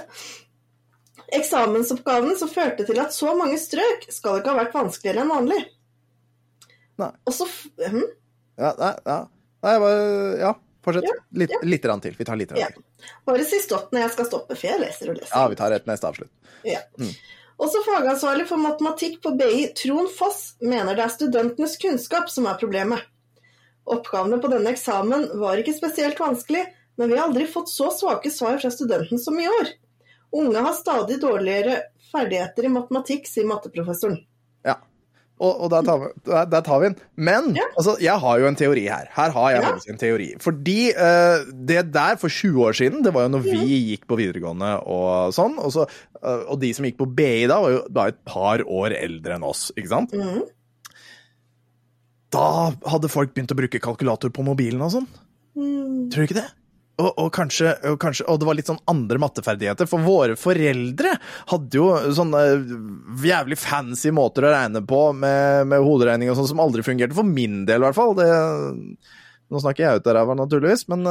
Eksamensoppgaven 1.37 2.37
som 2.39 2.49
førte 2.53 2.85
til 2.89 2.99
at 3.03 3.13
så 3.17 3.33
mange 3.37 3.59
strøk, 3.61 4.07
skal 4.13 4.39
ikke 4.41 4.53
ha 4.53 4.59
vært 4.63 4.77
vanskeligere 4.77 5.25
enn 5.25 5.33
vanlig. 5.33 5.61
Nei. 7.01 7.11
Og 7.27 7.35
så 7.35 7.47
hm? 7.81 8.05
Ja, 8.61 8.71
nei, 8.79 8.93
ja. 9.09 9.17
Nei, 9.65 9.75
bare 9.83 10.05
Ja, 10.39 10.53
fortsett. 10.85 11.09
Ja, 11.09 11.17
Litt, 11.43 11.55
litt 11.67 11.89
rann 11.91 12.03
til. 12.05 12.15
Vi 12.19 12.27
tar 12.29 12.39
litt 12.39 12.53
rann 12.55 12.61
Ja. 12.63 12.69
til. 12.75 12.85
Bare 13.27 13.45
si 13.49 13.59
stopp 13.65 13.91
når 13.93 14.05
jeg 14.07 14.13
skal 14.15 14.29
stoppe, 14.31 14.55
for 14.57 14.69
jeg 14.71 14.81
leser 14.85 15.11
og 15.11 15.19
leser. 15.19 15.33
Ja, 15.35 15.47
vi 15.51 15.59
tar 15.59 15.75
et 15.75 15.89
neste 15.91 16.11
avslutt. 16.13 16.31
Ja. 16.69 16.81
Også 17.63 17.81
fagansvarlig 17.87 18.49
for 18.49 18.59
matematikk 18.59 19.21
på 19.23 19.35
BI, 19.39 19.69
Trond 19.79 20.11
Foss, 20.11 20.55
mener 20.61 20.97
det 20.97 21.05
er 21.05 21.13
studentenes 21.15 21.77
kunnskap 21.81 22.31
som 22.33 22.49
er 22.51 22.59
problemet. 22.59 23.05
Oppgavene 23.85 24.41
på 24.43 24.51
denne 24.51 24.73
eksamen 24.75 25.29
var 25.39 25.61
ikke 25.61 25.77
spesielt 25.77 26.21
vanskelig, 26.21 26.65
men 26.99 27.11
vi 27.11 27.19
har 27.19 27.29
aldri 27.29 27.47
fått 27.51 27.71
så 27.71 27.91
svake 27.95 28.33
svar 28.33 28.59
fra 28.63 28.71
studenten 28.73 29.21
som 29.21 29.39
i 29.39 29.47
år. 29.49 29.75
Unge 30.35 30.63
har 30.67 30.75
stadig 30.75 31.21
dårligere 31.23 31.79
ferdigheter 32.11 32.67
i 32.67 32.73
matematikk, 32.75 33.29
sier 33.31 33.47
matteprofessoren. 33.47 34.19
Ja. 34.67 34.79
Og, 35.43 35.65
og 35.65 35.71
der, 35.73 35.83
tar 35.83 35.99
vi, 35.99 36.09
der, 36.31 36.61
tar 36.63 36.79
vi 36.79 36.87
den. 36.87 36.97
Men 37.17 37.57
Ja. 37.59 37.65
altså, 37.77 37.97
jeg 38.01 38.15
har 38.23 38.39
jo 38.39 38.47
en 38.47 38.55
teori 38.57 38.85
her. 38.87 39.09
Her 39.17 39.31
har 39.35 39.51
jeg 39.51 39.63
Ja. 39.65 39.73
en 39.91 39.99
teori. 39.99 40.29
Fordi 40.41 40.77
uh, 40.95 41.43
det 41.67 41.93
der 41.93 42.17
for 42.23 42.29
20 42.31 42.63
år 42.69 42.73
siden, 42.79 43.03
det 43.03 43.13
var 43.13 43.27
jo 43.27 43.33
når 43.35 43.43
vi 43.49 43.81
gikk 43.91 44.07
på 44.07 44.17
videregående 44.21 44.71
og 44.87 45.35
sånn. 45.35 45.59
Og, 45.59 45.73
så, 45.75 45.89
uh, 46.23 46.45
og 46.55 46.61
de 46.63 46.71
som 46.73 46.87
gikk 46.87 46.99
på 47.03 47.09
BI 47.19 47.47
da, 47.51 47.59
var 47.61 47.75
jo 47.75 47.83
da 47.91 48.07
et 48.13 48.21
par 48.25 48.63
år 48.63 48.95
eldre 48.95 49.35
enn 49.35 49.43
oss, 49.51 49.73
ikke 49.77 49.91
sant? 49.91 50.15
Mm. 50.15 50.45
Da 52.35 52.47
hadde 52.91 53.11
folk 53.13 53.35
begynt 53.35 53.53
å 53.55 53.59
bruke 53.59 53.83
kalkulator 53.83 54.31
på 54.35 54.43
mobilen 54.47 54.83
og 54.87 54.95
sånn. 54.95 55.09
Mm. 55.59 56.11
Tror 56.15 56.25
du 56.25 56.29
ikke 56.29 56.41
det? 56.41 56.49
Og, 57.03 57.09
og, 57.19 57.33
kanskje, 57.35 57.73
og, 57.91 57.97
kanskje, 57.99 58.23
og 58.31 58.39
det 58.39 58.47
var 58.47 58.55
litt 58.55 58.69
sånn 58.71 58.79
andre 58.87 59.19
matteferdigheter, 59.19 59.89
for 59.91 59.99
våre 60.07 60.37
foreldre 60.39 61.17
hadde 61.51 61.75
jo 61.81 61.89
sånne 62.15 62.43
jævlig 63.27 63.59
fancy 63.59 64.13
måter 64.15 64.47
å 64.47 64.53
regne 64.55 64.79
på 64.87 65.01
med, 65.19 65.67
med 65.73 65.83
hoderegning 65.83 66.31
og 66.31 66.37
sånn 66.39 66.53
som 66.53 66.63
aldri 66.63 66.85
fungerte, 66.87 67.17
for 67.19 67.27
min 67.27 67.65
del 67.67 67.83
i 67.83 67.87
hvert 67.89 67.99
fall. 67.99 68.15
Det, 68.15 68.29
nå 69.51 69.61
snakker 69.61 69.83
jeg 69.85 70.01
ut 70.01 70.07
av 70.09 70.15
ræva, 70.17 70.37
naturligvis, 70.39 70.87
men, 70.93 71.03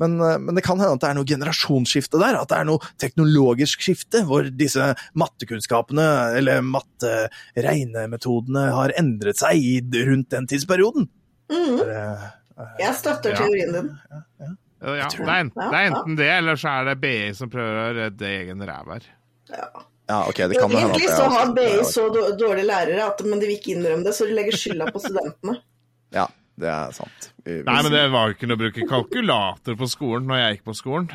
men, 0.00 0.14
men 0.46 0.54
det 0.56 0.62
kan 0.64 0.78
hende 0.80 0.94
at 0.94 1.02
det 1.02 1.10
er 1.10 1.18
noe 1.18 1.28
generasjonsskifte 1.28 2.22
der. 2.22 2.38
At 2.40 2.48
det 2.54 2.56
er 2.62 2.68
noe 2.70 2.92
teknologisk 3.02 3.82
skifte, 3.84 4.22
hvor 4.30 4.46
disse 4.46 4.92
mattekunnskapene, 5.18 6.06
eller 6.38 6.62
matteregnemetodene, 6.70 8.64
har 8.78 8.94
endret 8.98 9.42
seg 9.42 9.58
i, 9.58 9.74
rundt 10.06 10.30
den 10.34 10.46
tidsperioden. 10.50 11.10
Mhm. 11.50 11.76
Det- 11.82 12.30
Jeg 12.78 12.94
støtter 12.94 13.30
Ja. 13.32 13.36
teorien 13.42 13.72
din. 13.72 13.98
Ja, 14.10 14.46
det, 14.82 14.98
er 14.98 15.38
enten, 15.38 15.62
Ja, 15.62 15.70
det 15.70 15.78
er 15.80 15.88
enten 15.92 16.16
det, 16.18 16.28
eller 16.40 16.58
så 16.60 16.68
er 16.80 16.84
det 16.90 16.94
BI 17.02 17.16
som 17.38 17.50
prøver 17.52 17.80
å 17.80 17.96
redde 18.00 18.30
egen 18.34 18.62
ræv 18.68 18.92
her. 18.96 19.08
Ja. 19.52 19.66
Ja, 20.10 20.16
ok, 20.28 20.40
det 20.50 20.58
kan 20.58 20.68
hende 20.72 20.80
at 20.90 20.96
Egentlig 20.98 21.10
så 21.14 21.26
har 21.30 21.52
BI 21.56 21.68
så 21.88 22.06
dår- 22.12 22.32
dårlige 22.40 22.66
lærere, 22.68 23.04
at, 23.06 23.20
men 23.24 23.38
de 23.40 23.46
vil 23.48 23.56
ikke 23.60 23.76
innrømme 23.76 24.04
det, 24.04 24.12
så 24.18 24.26
de 24.28 24.34
legger 24.36 24.58
skylda 24.58 24.90
på 24.92 25.02
studentene. 25.04 25.58
Ja, 26.12 26.26
det 26.60 26.68
er 26.68 26.90
sant. 26.92 27.30
Vi- 27.46 27.60
vi- 27.60 27.62
Nei, 27.64 27.78
men 27.86 27.92
det 27.94 28.02
var 28.12 28.28
jo 28.28 28.34
ikke 28.34 28.48
noe 28.50 28.58
å 28.58 28.62
bruke 28.66 28.88
kalkulator 28.90 29.78
på 29.80 29.86
skolen 29.88 30.26
når 30.28 30.42
jeg 30.42 30.56
gikk 30.58 30.64
på 30.66 30.74
skolen. 30.76 31.06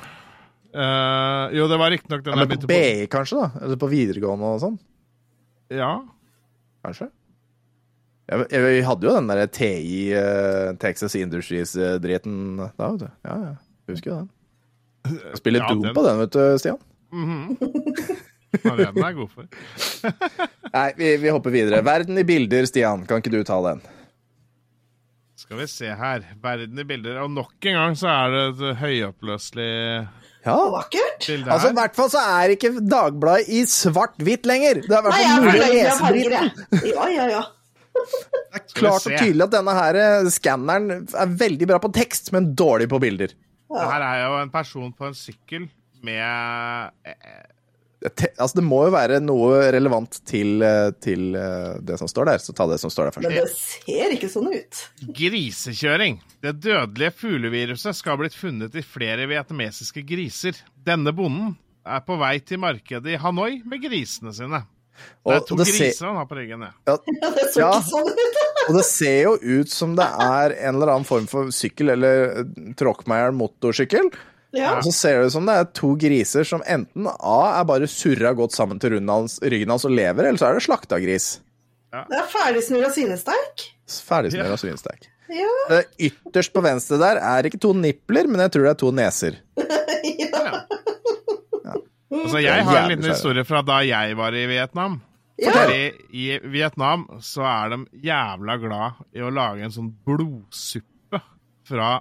Uh, 0.74 1.48
jo, 1.56 1.68
det 1.70 1.78
var 1.80 1.92
riktignok 1.94 2.24
den 2.26 2.34
ja, 2.34 2.40
jeg 2.40 2.48
men 2.48 2.50
på 2.50 2.56
Men 2.58 2.64
på. 2.64 2.72
BI 2.72 3.06
kanskje, 3.14 3.38
da? 3.44 3.62
Eller 3.66 3.78
på 3.84 3.90
videregående 3.92 4.50
og 4.56 4.60
sånn? 4.64 4.80
Ja. 5.74 5.92
Kanskje? 6.88 7.08
Ja, 8.28 8.42
vi 8.60 8.82
hadde 8.84 9.08
jo 9.08 9.14
den 9.16 9.30
der 9.32 9.46
TI, 9.48 10.12
eh, 10.12 10.74
Texas 10.82 11.16
Industries-driten 11.16 12.58
da, 12.60 12.90
vet 12.92 13.06
du. 13.06 13.08
Ja, 13.24 13.38
ja. 13.46 13.54
Husker 13.88 14.12
jo 14.12 14.18
den? 14.20 14.32
Spiller 15.40 15.64
Ja, 15.64 15.70
Doom 15.72 15.86
den- 15.86 15.96
på 15.96 16.04
den, 16.04 16.20
vet 16.20 16.34
du, 16.36 16.60
Stian. 16.60 16.78
Mm 17.14 17.30
-hmm. 17.30 17.58
den 18.78 19.04
er 19.04 19.14
god 19.14 19.30
for? 19.30 19.46
Nei, 20.74 20.92
vi, 20.98 21.18
vi 21.18 21.30
hopper 21.30 21.50
videre. 21.50 21.82
Verden 21.86 22.18
i 22.18 22.24
bilder, 22.24 22.66
Stian. 22.66 23.06
Kan 23.06 23.18
ikke 23.18 23.32
du 23.32 23.44
ta 23.44 23.62
den? 23.70 23.82
Skal 25.38 25.58
vi 25.58 25.68
se 25.68 25.86
her. 25.86 26.24
Verden 26.44 26.80
i 26.80 26.84
bilder. 26.84 27.22
Og 27.22 27.32
nok 27.32 27.54
en 27.66 27.74
gang 27.74 27.98
så 27.98 28.08
er 28.08 28.30
det 28.30 28.48
et 28.48 28.78
høyoppløselig 28.78 30.08
Ja. 30.46 30.56
Vakkert. 30.72 31.28
bilde 31.28 31.52
Altså, 31.52 31.70
I 31.70 31.74
hvert 31.74 31.96
fall 31.96 32.10
så 32.10 32.18
er 32.18 32.50
ikke 32.50 32.80
Dagbladet 32.80 33.48
i 33.48 33.66
svart-hvitt 33.66 34.46
lenger. 34.46 34.74
Det 34.74 34.92
er 34.92 35.00
i 35.00 35.02
hvert 35.02 35.14
fall 35.14 35.24
jeg 35.24 35.44
mulig 35.44 35.62
å 35.62 35.74
lese 35.74 36.12
dritten. 36.12 36.52
Ja, 36.96 37.08
ja, 37.08 37.30
ja. 37.30 37.44
Det 37.98 38.62
er 38.62 38.64
klart 38.78 39.06
og 39.06 39.18
tydelig 39.18 39.44
at 39.48 39.54
denne 39.58 39.74
her 39.78 40.00
eh, 40.02 40.30
skanneren 40.34 41.04
er 41.08 41.36
veldig 41.42 41.68
bra 41.70 41.82
på 41.84 41.92
tekst, 41.96 42.32
men 42.36 42.54
dårlig 42.58 42.88
på 42.92 43.02
bilder. 43.04 43.34
Det 43.68 43.90
her 43.92 44.06
er 44.06 44.24
jo 44.24 44.40
en 44.40 44.54
person 44.54 44.94
på 44.96 45.10
en 45.10 45.18
sykkel 45.18 45.68
med 46.06 46.92
eh, 47.04 47.44
Det, 48.00 48.30
altså, 48.38 48.60
det 48.60 48.64
må 48.64 48.84
jo 48.86 48.94
være 48.94 49.20
noe 49.24 49.60
relevant 49.74 50.20
til, 50.30 50.62
eh, 50.64 50.92
til 51.04 51.36
eh, 51.36 51.80
det 51.84 51.98
som 52.00 52.10
står 52.10 52.30
der, 52.30 52.44
så 52.44 52.56
ta 52.56 52.68
det 52.70 52.80
som 52.80 52.94
står 52.94 53.10
der 53.10 53.18
først. 53.18 53.28
Men 53.28 53.40
det 53.42 53.50
ser 53.58 54.16
ikke 54.16 54.30
sånn 54.32 54.52
ut. 54.54 54.84
Grisekjøring. 55.18 56.22
Det 56.46 56.56
dødelige 56.62 57.16
fugleviruset 57.18 57.98
skal 57.98 58.16
ha 58.16 58.22
blitt 58.22 58.38
funnet 58.38 58.78
i 58.78 58.86
flere 58.86 59.28
vietnamesiske 59.30 60.06
griser. 60.08 60.62
Denne 60.88 61.12
bonden 61.18 61.56
er 61.88 62.04
på 62.06 62.20
vei 62.22 62.38
til 62.46 62.62
markedet 62.62 63.16
i 63.16 63.20
Hanoi 63.22 63.62
med 63.66 63.84
grisene 63.84 64.34
sine. 64.36 64.62
Det 65.28 65.36
er 65.36 65.44
to 65.48 65.56
og 65.58 65.66
ser- 65.68 65.78
griser 65.84 66.06
han 66.08 66.16
har 66.22 66.26
på 66.30 66.38
ryggen. 66.40 66.62
Ja. 66.68 66.72
Ja, 66.88 66.98
det 67.36 67.46
Ja. 67.58 67.72
sånn. 67.92 68.10
Og 68.68 68.76
det 68.76 68.86
ser 68.86 69.18
jo 69.24 69.36
ut 69.42 69.70
som 69.72 69.96
det 69.96 70.06
er 70.08 70.56
en 70.58 70.76
eller 70.76 70.94
annen 70.96 71.08
form 71.08 71.28
for 71.32 71.52
sykkel, 71.56 71.90
eller 71.96 72.24
eh, 72.42 72.74
tråkkmeier 72.80 73.32
motorsykkel. 73.36 74.10
Ja. 74.56 74.78
Og 74.78 74.84
så 74.88 74.94
ser 74.96 75.20
det 75.20 75.28
ut 75.28 75.36
som 75.36 75.46
det 75.46 75.56
er 75.60 75.68
to 75.76 75.90
griser 76.00 76.48
som 76.48 76.64
enten 76.66 77.08
A 77.08 77.60
er 77.60 77.66
bare 77.68 77.88
surra 77.92 78.32
godt 78.34 78.56
sammen 78.56 78.80
til 78.80 78.96
hans, 79.04 79.40
ryggen 79.44 79.70
hans 79.74 79.86
og 79.86 79.92
lever, 79.92 80.24
eller 80.30 80.40
så 80.40 80.48
er 80.50 80.58
det 80.58 80.64
slakta 80.66 81.00
gris. 81.04 81.40
Det 81.92 82.18
er 82.18 82.26
ferdigsnurra 82.32 82.90
svinesteik. 82.96 83.68
Ferdigsnurra 84.08 84.56
og 84.56 84.60
svinestek. 84.62 85.08
Ja. 85.32 85.82
Ytterst 86.00 86.54
på 86.56 86.62
venstre 86.64 86.98
der 87.02 87.20
er 87.20 87.48
ikke 87.48 87.60
to 87.60 87.74
nipler, 87.76 88.28
men 88.32 88.40
jeg 88.46 88.54
tror 88.56 88.64
det 88.68 88.72
er 88.72 88.80
to 88.80 88.92
neser. 88.96 89.38
Altså, 92.08 92.40
jeg 92.40 92.64
har 92.64 92.78
en 92.84 92.92
liten 92.94 93.10
historie 93.12 93.44
fra 93.48 93.62
da 93.68 93.82
jeg 93.84 94.16
var 94.18 94.36
i 94.38 94.46
Vietnam. 94.50 95.02
Ja. 95.38 95.52
Fordi 95.54 95.82
I 96.18 96.28
Vietnam 96.50 97.06
så 97.22 97.44
er 97.46 97.74
de 97.76 97.82
jævla 98.08 98.56
glad 98.62 99.04
i 99.14 99.22
å 99.22 99.30
lage 99.34 99.68
en 99.68 99.74
sånn 99.76 99.92
blodsuppe 100.08 101.22
fra 101.68 101.98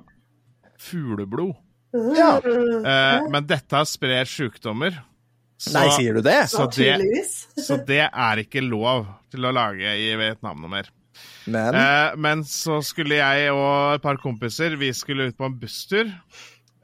fugleblod. 0.81 1.57
Ja. 2.17 2.37
Eh, 2.41 3.27
men 3.33 3.47
dette 3.49 3.83
sprer 3.89 4.29
sjukdommer. 4.29 4.97
Så, 5.57 5.73
Nei, 5.73 5.87
sier 5.97 6.19
du 6.19 6.25
det? 6.25 6.43
så 6.53 6.67
det, 6.69 6.99
så 7.65 7.79
det 7.89 8.03
er 8.11 8.43
ikke 8.43 8.61
lov 8.65 9.07
til 9.33 9.49
å 9.49 9.55
lage 9.57 9.95
i 9.97 10.11
Vietnam 10.21 10.61
noe 10.61 10.73
mer. 10.73 10.91
Men 11.49 11.77
Eh, 11.79 12.17
men 12.21 12.43
så 12.45 12.81
skulle 12.85 13.17
jeg 13.17 13.53
og 13.55 13.95
et 13.95 14.03
par 14.05 14.19
kompiser 14.21 14.75
Vi 14.77 14.91
skulle 14.93 15.31
ut 15.31 15.37
på 15.39 15.47
en 15.49 15.55
busstur. 15.61 16.11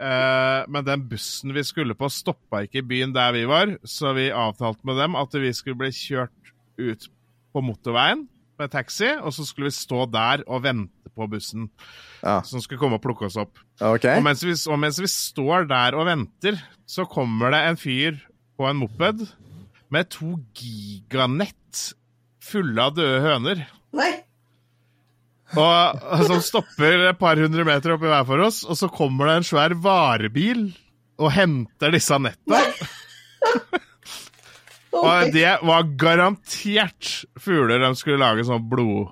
Eh, 0.03 0.65
men 0.73 0.87
den 0.87 1.05
bussen 1.11 1.53
vi 1.55 1.63
skulle 1.67 1.95
på, 1.99 2.09
stoppa 2.11 2.65
ikke 2.67 2.81
i 2.83 2.87
byen 2.95 3.13
der 3.15 3.35
vi 3.37 3.45
var, 3.47 3.77
så 3.87 4.11
vi 4.17 4.31
avtalte 4.35 4.83
med 4.89 4.99
dem 4.99 5.15
at 5.21 5.35
vi 5.39 5.53
skulle 5.55 5.79
bli 5.79 5.93
kjørt 5.95 6.53
ut 6.81 7.07
på 7.53 7.63
motorveien 7.63 8.25
med 8.59 8.73
taxi, 8.73 9.09
og 9.23 9.31
så 9.37 9.45
skulle 9.47 9.71
vi 9.71 9.77
stå 9.77 10.07
der 10.11 10.43
og 10.49 10.65
vente 10.65 11.13
på 11.13 11.27
bussen 11.29 11.69
Ja. 12.23 12.41
som 12.47 12.63
skulle 12.63 12.81
komme 12.81 12.97
og 12.99 13.03
plukke 13.05 13.27
oss 13.29 13.37
opp. 13.41 13.59
Okay. 13.81 14.17
Og 14.17 14.25
mens, 14.25 14.43
vi, 14.47 14.55
og 14.73 14.79
mens 14.81 14.99
vi 15.03 15.09
står 15.11 15.67
der 15.71 15.97
og 15.99 16.07
venter, 16.09 16.59
så 16.89 17.05
kommer 17.05 17.53
det 17.53 17.63
en 17.69 17.77
fyr 17.81 18.19
på 18.59 18.69
en 18.69 18.81
moped 18.81 19.27
med 19.93 20.09
to 20.15 20.39
giganett 20.57 21.83
fulle 22.43 22.81
av 22.83 22.95
døde 22.97 23.21
høner. 23.25 23.65
Nei. 23.93 24.13
Og, 25.53 26.01
og 26.17 26.23
som 26.31 26.41
stopper 26.45 27.09
et 27.11 27.19
par 27.21 27.37
hundre 27.41 27.65
meter 27.69 27.93
oppi 27.97 28.09
hver 28.09 28.25
for 28.29 28.39
oss, 28.47 28.59
og 28.65 28.75
så 28.79 28.87
kommer 28.93 29.29
det 29.29 29.35
en 29.41 29.49
svær 29.51 29.73
varebil 29.85 30.61
og 31.23 31.29
henter 31.35 31.89
disse 31.95 32.17
netta. 32.23 32.59
Og 34.93 35.33
det 35.33 35.55
var 35.65 35.87
garantert 35.99 37.25
fugler 37.41 37.81
de 37.81 37.89
skulle 37.97 38.21
lage 38.21 38.45
sånn 38.47 38.69
blod, 38.69 39.09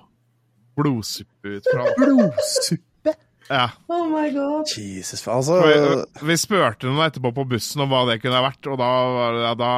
blodsuppe 0.77 1.47
ut 1.57 1.65
fra. 1.67 1.83
Blodsuppe? 1.97 3.13
Ja. 3.49 3.65
Oh 3.91 4.05
my 4.07 4.29
god. 4.31 4.69
Jesus. 4.77 5.25
Altså 5.27 5.57
Vi, 5.65 5.73
Vi 6.29 6.35
spurte 6.39 6.85
noen 6.87 7.01
etterpå 7.09 7.29
på 7.35 7.43
bussen 7.49 7.81
om 7.83 7.89
hva 7.91 8.05
det 8.07 8.21
kunne 8.21 8.37
ha 8.37 8.45
vært, 8.45 8.63
og 8.69 8.75
da 8.79 8.91
var 9.17 9.29
det 9.35 9.41
ja, 9.43 9.53
det 9.59 9.71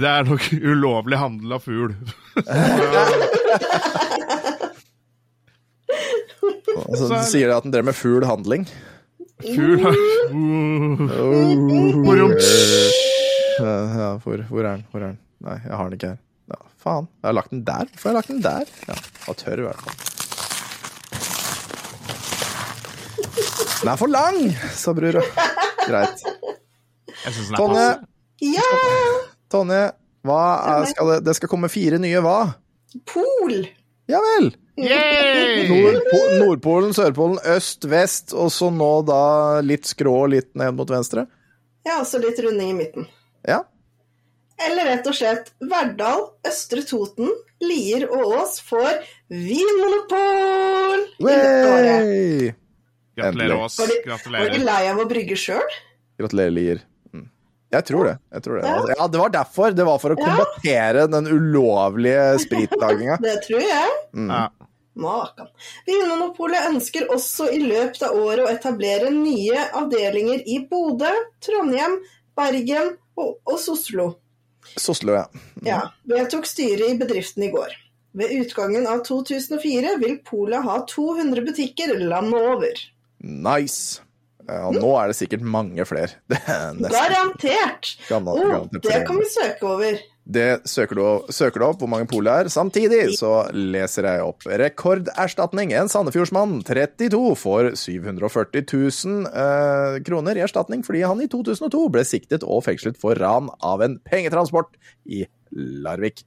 Det 0.00 0.10
er 0.10 0.22
nok 0.32 0.44
ulovlig 0.72 1.18
handel 1.20 1.48
av 1.58 1.62
fugl. 1.68 1.92
altså, 6.88 7.08
du 7.10 7.16
sier 7.28 7.54
at 7.54 7.64
den 7.66 7.74
drev 7.74 7.84
med 7.88 7.96
fugl 7.98 8.26
handling. 8.28 8.66
Fugl 9.42 9.80
handling 9.82 10.04
ja, 13.58 14.08
hvor, 14.22 14.42
hvor 14.48 14.64
er 14.64 14.70
den? 14.74 14.86
Hvor 14.90 15.00
er 15.00 15.12
den? 15.12 15.18
Nei, 15.44 15.58
jeg 15.62 15.76
har 15.76 15.84
den 15.88 15.98
ikke 15.98 16.10
her. 16.14 16.20
Ja, 16.50 16.58
faen. 16.82 17.06
Jeg 17.22 17.28
har 17.28 17.36
lagt 17.36 17.52
den 17.52 17.62
der. 17.66 17.90
Hvorfor 17.92 18.08
har 18.08 18.14
jeg 18.14 18.18
lagt 18.20 18.32
den 18.32 18.42
der? 18.44 18.64
Ja, 18.88 18.96
Og 19.28 19.36
tørr 19.40 19.62
i 19.62 19.66
hvert 19.66 19.80
fall. 19.84 19.96
Den 23.84 23.92
er 23.92 24.00
for 24.00 24.08
lang, 24.10 24.40
sa 24.72 24.94
brura. 24.96 25.22
Greit. 25.84 26.24
Jeg 27.24 27.36
syns 27.36 27.50
den 27.50 27.54
er 27.54 27.60
Tonje. 27.60 27.88
Ja! 28.44 28.68
Tonje, 29.52 29.82
hva 30.24 30.40
er, 30.72 30.86
skal 30.90 31.10
det, 31.12 31.18
det 31.28 31.34
skal 31.38 31.50
komme 31.52 31.70
fire 31.72 32.00
nye 32.00 32.22
hva? 32.24 32.38
Pol! 33.10 33.54
Ja 34.10 34.20
vel. 34.24 34.50
Yay! 34.76 35.68
Nordpolen, 36.40 36.94
Sørpolen, 36.96 37.38
øst, 37.54 37.84
vest, 37.90 38.32
og 38.34 38.50
så 38.52 38.70
nå 38.74 38.90
da 39.06 39.60
litt 39.62 39.86
skrå, 39.86 40.16
litt 40.32 40.50
ned 40.58 40.74
mot 40.74 40.90
venstre. 40.90 41.26
Ja, 41.86 42.00
og 42.00 42.08
så 42.10 42.18
litt 42.22 42.40
runding 42.42 42.72
i 42.72 42.76
midten. 42.80 43.06
Ja. 43.46 43.60
Eller 44.64 44.86
rett 44.92 45.06
og 45.10 45.14
slett 45.18 45.50
Verdal, 45.62 46.28
Østre 46.46 46.82
Toten, 46.86 47.30
Lier 47.62 48.06
og 48.10 48.34
Ås 48.40 48.58
får 48.66 49.00
vinmonopol! 49.28 51.06
i 51.20 51.30
dette 51.30 51.70
året. 51.70 52.60
Gratulerer 53.14 53.60
oss. 53.62 53.78
Var 53.78 53.90
de, 53.92 53.98
Gratulerer. 54.08 54.58
lei 54.66 54.80
av 54.90 54.98
å 55.02 55.06
brygge 55.10 55.36
sjøl? 55.38 55.76
Gratulerer, 56.18 56.54
Lier. 56.54 56.82
Mm. 57.74 57.78
Jeg 57.80 57.88
tror 57.90 58.04
det. 58.08 58.14
Jeg 58.32 58.42
tror 58.46 58.60
det. 58.60 58.64
Ja. 58.70 58.94
Ja, 58.98 59.06
det 59.10 59.20
var 59.20 59.32
derfor. 59.34 59.74
Det 59.74 59.84
var 59.88 59.98
for 60.02 60.14
å 60.14 60.18
Ja. 60.18 60.24
kombatere 60.30 61.06
den 61.10 61.26
ulovlige 61.26 62.38
spritlaginga. 62.44 63.18
Det 63.26 63.36
tror 63.48 63.60
jeg. 63.66 63.90
Ja. 64.14 64.44
Makan. 64.94 65.48
Vinmonopolet 65.88 66.68
ønsker 66.70 67.08
også 67.10 67.48
i 67.50 67.58
løpet 67.66 68.02
av 68.06 68.14
året 68.14 68.44
å 68.46 68.50
etablere 68.52 69.08
nye 69.10 69.64
avdelinger 69.74 70.44
i 70.46 70.60
Bodø, 70.70 71.10
Trondheim, 71.42 71.96
Bergen 72.38 72.92
og, 73.18 73.40
og 73.46 73.58
Soslo. 73.58 74.12
Soslo, 74.78 75.16
ja. 75.18 75.24
Ja, 75.66 75.80
vedtok 76.08 76.46
styret 76.46 76.92
i 76.92 76.98
bedriften 77.00 77.42
i 77.42 77.50
går. 77.50 77.74
Ved 78.14 78.30
utgangen 78.38 78.86
av 78.86 79.02
2004 79.04 79.96
vil 79.98 80.20
Polet 80.24 80.62
ha 80.62 80.78
200 80.86 81.42
butikker 81.44 81.96
landet 81.98 82.46
over. 82.54 82.84
Nice. 83.18 83.98
Ja, 84.44 84.70
nå 84.74 84.90
er 85.00 85.10
det 85.10 85.18
sikkert 85.18 85.44
mange 85.46 85.84
flere. 85.88 86.18
Er 86.34 86.74
Garantert! 86.80 87.94
gammel, 88.08 88.40
oh, 88.40 88.50
gammel 88.58 88.82
det 88.84 89.04
kan 89.08 89.20
vi 89.20 89.28
søke 89.32 89.70
over. 89.70 90.02
Det 90.24 90.64
søker 90.68 90.96
du, 90.96 91.02
søker 91.36 91.60
du 91.60 91.66
opp 91.66 91.82
hvor 91.82 91.90
mange 91.92 92.08
pol 92.08 92.24
det 92.24 92.32
er. 92.32 92.50
Samtidig 92.52 93.00
så 93.18 93.44
leser 93.52 94.08
jeg 94.08 94.24
opp 94.24 94.46
rekorderstatning. 94.48 95.74
En 95.76 95.90
Sandefjordsmann, 95.92 96.62
32, 96.64 97.20
får 97.36 97.74
740 97.76 98.64
000 98.64 99.28
eh, 99.28 99.98
kroner 100.06 100.40
i 100.40 100.44
erstatning 100.46 100.84
fordi 100.86 101.04
han 101.04 101.20
i 101.20 101.28
2002 101.28 101.84
ble 101.92 102.06
siktet 102.08 102.46
og 102.46 102.64
fengslet 102.68 103.00
for 103.00 103.20
ran 103.20 103.52
av 103.60 103.84
en 103.84 103.98
pengetransport 104.08 104.72
i 105.04 105.26
Larvik. 105.52 106.24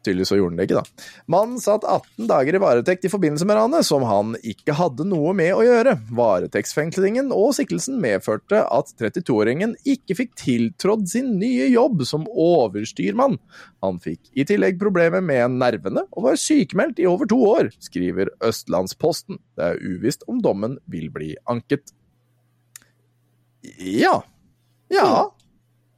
Tydeligvis 0.00 0.30
så 0.32 0.38
gjorde 0.38 0.54
han 0.54 0.60
det 0.60 0.66
ikke, 0.68 0.80
da. 0.80 1.08
Mannen 1.28 1.60
satt 1.60 1.84
18 1.84 2.28
dager 2.30 2.56
i 2.56 2.60
varetekt 2.62 3.04
i 3.04 3.10
forbindelse 3.12 3.44
med 3.48 3.58
ranet, 3.58 3.84
som 3.84 4.04
han 4.08 4.32
ikke 4.40 4.72
hadde 4.78 5.04
noe 5.08 5.34
med 5.36 5.52
å 5.52 5.64
gjøre. 5.66 5.96
Varetektsfengslingen 6.16 7.28
og 7.36 7.52
siktelsen 7.58 7.98
medførte 8.00 8.62
at 8.64 8.94
32-åringen 8.96 9.74
ikke 9.84 10.16
fikk 10.22 10.32
tiltrådt 10.40 11.04
sin 11.12 11.34
nye 11.42 11.68
jobb 11.68 12.00
som 12.08 12.24
overstyrmann. 12.30 13.36
Han 13.84 14.00
fikk 14.00 14.32
i 14.32 14.48
tillegg 14.48 14.80
problemer 14.80 15.20
med 15.24 15.60
nervene 15.60 16.06
og 16.08 16.30
var 16.30 16.40
sykemeldt 16.40 17.04
i 17.04 17.08
over 17.10 17.28
to 17.28 17.42
år, 17.50 17.70
skriver 17.84 18.32
Østlandsposten. 18.46 19.36
Det 19.60 19.68
er 19.68 19.84
uvisst 19.84 20.24
om 20.32 20.40
dommen 20.40 20.80
vil 20.88 21.10
bli 21.12 21.34
anket. 21.50 21.92
Ja. 23.84 24.22
Ja. 24.88 25.28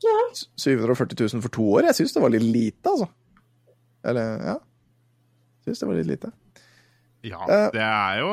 Ja. 0.03 0.20
740 0.59 1.15
000 1.39 1.43
for 1.45 1.55
to 1.55 1.73
år? 1.79 1.87
Jeg 1.87 2.03
syns 2.03 2.16
det 2.16 2.23
var 2.24 2.35
litt 2.35 2.43
lite, 2.47 2.91
altså. 2.91 3.12
Eller, 4.05 4.39
ja. 4.47 4.57
Syns 5.66 5.83
det 5.83 5.89
var 5.89 5.99
litt 6.01 6.11
lite. 6.11 6.33
Ja, 7.23 7.39
uh, 7.47 7.69
det 7.70 7.83
er 7.87 8.19
jo 8.19 8.31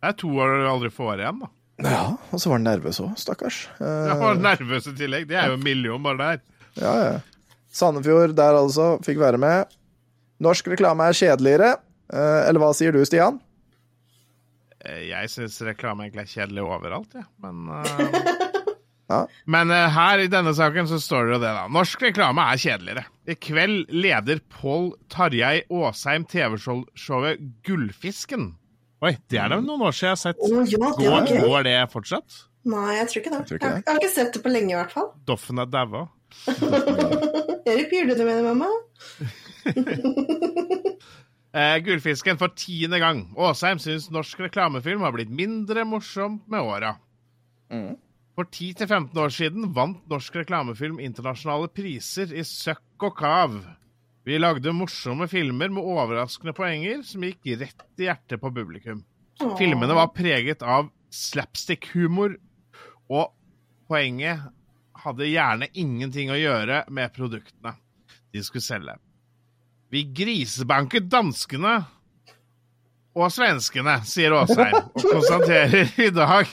Det 0.00 0.08
er 0.08 0.16
to 0.22 0.30
år 0.40 0.54
du 0.62 0.68
aldri 0.70 0.90
får 0.94 1.20
igjen, 1.20 1.42
da. 1.44 1.50
Ja, 1.84 2.04
og 2.32 2.40
så 2.40 2.48
var 2.48 2.56
han 2.56 2.64
nervøs 2.70 3.00
òg, 3.04 3.16
stakkars. 3.20 3.66
Uh, 3.76 4.06
ja, 4.08 4.14
var 4.20 4.38
nervøs 4.40 4.86
i 4.88 4.94
tillegg. 4.96 5.26
Det 5.28 5.36
er 5.36 5.50
jo 5.52 5.58
en 5.58 5.64
million 5.66 6.00
bare 6.04 6.22
der. 6.22 6.44
ja, 6.80 6.94
ja. 7.10 7.16
Sandefjord 7.76 8.32
der 8.38 8.56
altså, 8.56 8.94
fikk 9.04 9.18
være 9.20 9.36
med. 9.42 9.74
Norsk 10.40 10.70
reklame 10.72 11.04
er 11.10 11.16
kjedeligere. 11.18 11.74
Uh, 12.08 12.46
eller 12.46 12.62
hva 12.62 12.70
sier 12.76 12.94
du, 12.96 13.02
Stian? 13.04 13.36
Eh, 14.86 15.02
Jeg 15.10 15.28
syns 15.32 15.58
reklame 15.66 16.06
egentlig 16.06 16.24
er 16.24 16.32
kjedelig 16.32 16.64
overalt, 16.64 17.12
jeg. 17.18 17.26
Men, 17.42 17.66
eh, 17.76 18.45
Ja. 19.06 19.20
men 19.46 19.70
uh, 19.70 19.84
her 19.94 20.18
i 20.24 20.26
denne 20.26 20.50
saken 20.58 20.88
så 20.90 20.96
står 20.98 21.28
det 21.28 21.34
jo 21.36 21.40
det, 21.44 21.52
da. 21.54 21.66
Norsk 21.70 22.00
reklame 22.02 22.42
er 22.50 22.58
kjedeligere. 22.58 23.04
I 23.30 23.36
kveld 23.38 23.92
leder 23.94 24.40
Pål 24.50 24.88
Tarjei 25.12 25.60
Aasheim 25.70 26.24
TV-showet 26.26 27.44
Gullfisken. 27.68 28.48
Oi, 29.06 29.12
det 29.30 29.38
er 29.38 29.52
det 29.52 29.60
noen 29.62 29.84
år 29.86 29.94
siden 29.94 30.08
jeg 30.10 30.16
har 30.16 30.22
sett. 30.24 30.42
Oh, 30.42 30.58
ja, 30.64 30.64
det 30.66 30.90
Går, 30.98 31.16
okay. 31.22 31.40
går 31.44 31.66
det 31.68 31.76
fortsatt? 31.92 32.40
Nei, 32.66 32.96
jeg 32.96 33.06
tror 33.12 33.20
ikke 33.22 33.30
det. 33.30 33.38
Jeg 33.38 33.46
tror 33.46 33.56
ikke 33.60 33.68
har- 33.68 33.76
det. 33.76 33.84
jeg 33.86 33.92
har 33.94 34.00
ikke 34.02 34.14
sett 34.16 34.32
det 34.34 34.42
på 34.42 34.50
lenge, 34.56 34.72
i 34.72 34.78
hvert 34.80 34.94
fall. 34.96 35.08
Doffen 35.30 35.62
er 35.62 35.68
daua. 35.70 36.02
Erik, 37.70 37.92
gjør 37.94 38.10
du 38.10 38.24
med 38.26 38.34
det, 38.34 38.44
mamma? 38.46 38.70
Eh, 41.56 41.78
Gullfisken 41.80 42.36
for 42.36 42.52
tiende 42.52 42.98
gang. 43.00 43.22
Aasheim 43.40 43.78
syns 43.80 44.10
norsk 44.12 44.42
reklamefilm 44.44 45.00
har 45.00 45.14
blitt 45.14 45.30
mindre 45.32 45.86
morsomt 45.88 46.42
med 46.52 46.60
åra. 46.60 46.90
Mm. 47.72 47.94
For 48.36 48.44
10-15 48.44 49.16
år 49.16 49.32
siden 49.32 49.70
vant 49.72 50.02
norsk 50.12 50.34
reklamefilm 50.36 50.98
internasjonale 51.00 51.70
priser 51.72 52.34
i 52.36 52.42
søkk 52.44 53.06
og 53.08 53.14
kav. 53.16 53.54
Vi 54.28 54.36
lagde 54.36 54.74
morsomme 54.76 55.24
filmer 55.30 55.72
med 55.72 55.86
overraskende 55.86 56.52
poenger 56.56 57.00
som 57.06 57.24
gikk 57.24 57.48
rett 57.62 57.86
i 57.96 58.10
hjertet 58.10 58.42
på 58.42 58.50
publikum. 58.52 59.00
Filmene 59.56 59.96
var 59.96 60.12
preget 60.12 60.60
av 60.60 60.90
slapstick-humor, 61.12 62.36
og 63.08 63.32
poenget 63.88 64.44
hadde 65.00 65.30
gjerne 65.30 65.70
ingenting 65.72 66.32
å 66.32 66.36
gjøre 66.36 66.82
med 66.92 67.14
produktene 67.16 67.72
de 68.34 68.44
skulle 68.44 68.66
selge. 68.66 68.98
Vi 69.88 70.02
grisebanket 70.12 71.08
danskene 71.08 71.78
og 73.16 73.32
svenskene, 73.32 74.02
sier 74.04 74.34
Åsheim, 74.36 74.76
og 74.92 75.08
konstaterer 75.08 75.94
i 76.04 76.12
dag 76.12 76.50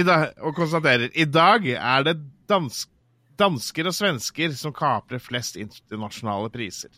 dag, 0.00 0.30
og 0.40 0.56
konstaterer 0.56 1.12
i 1.12 1.26
dag 1.28 1.66
er 1.76 2.06
det 2.08 2.14
dansk, 2.48 2.88
dansker 3.36 3.90
og 3.90 3.94
svensker 3.96 4.54
som 4.56 4.72
kaprer 4.72 5.20
flest 5.20 5.58
internasjonale 5.60 6.48
priser. 6.54 6.88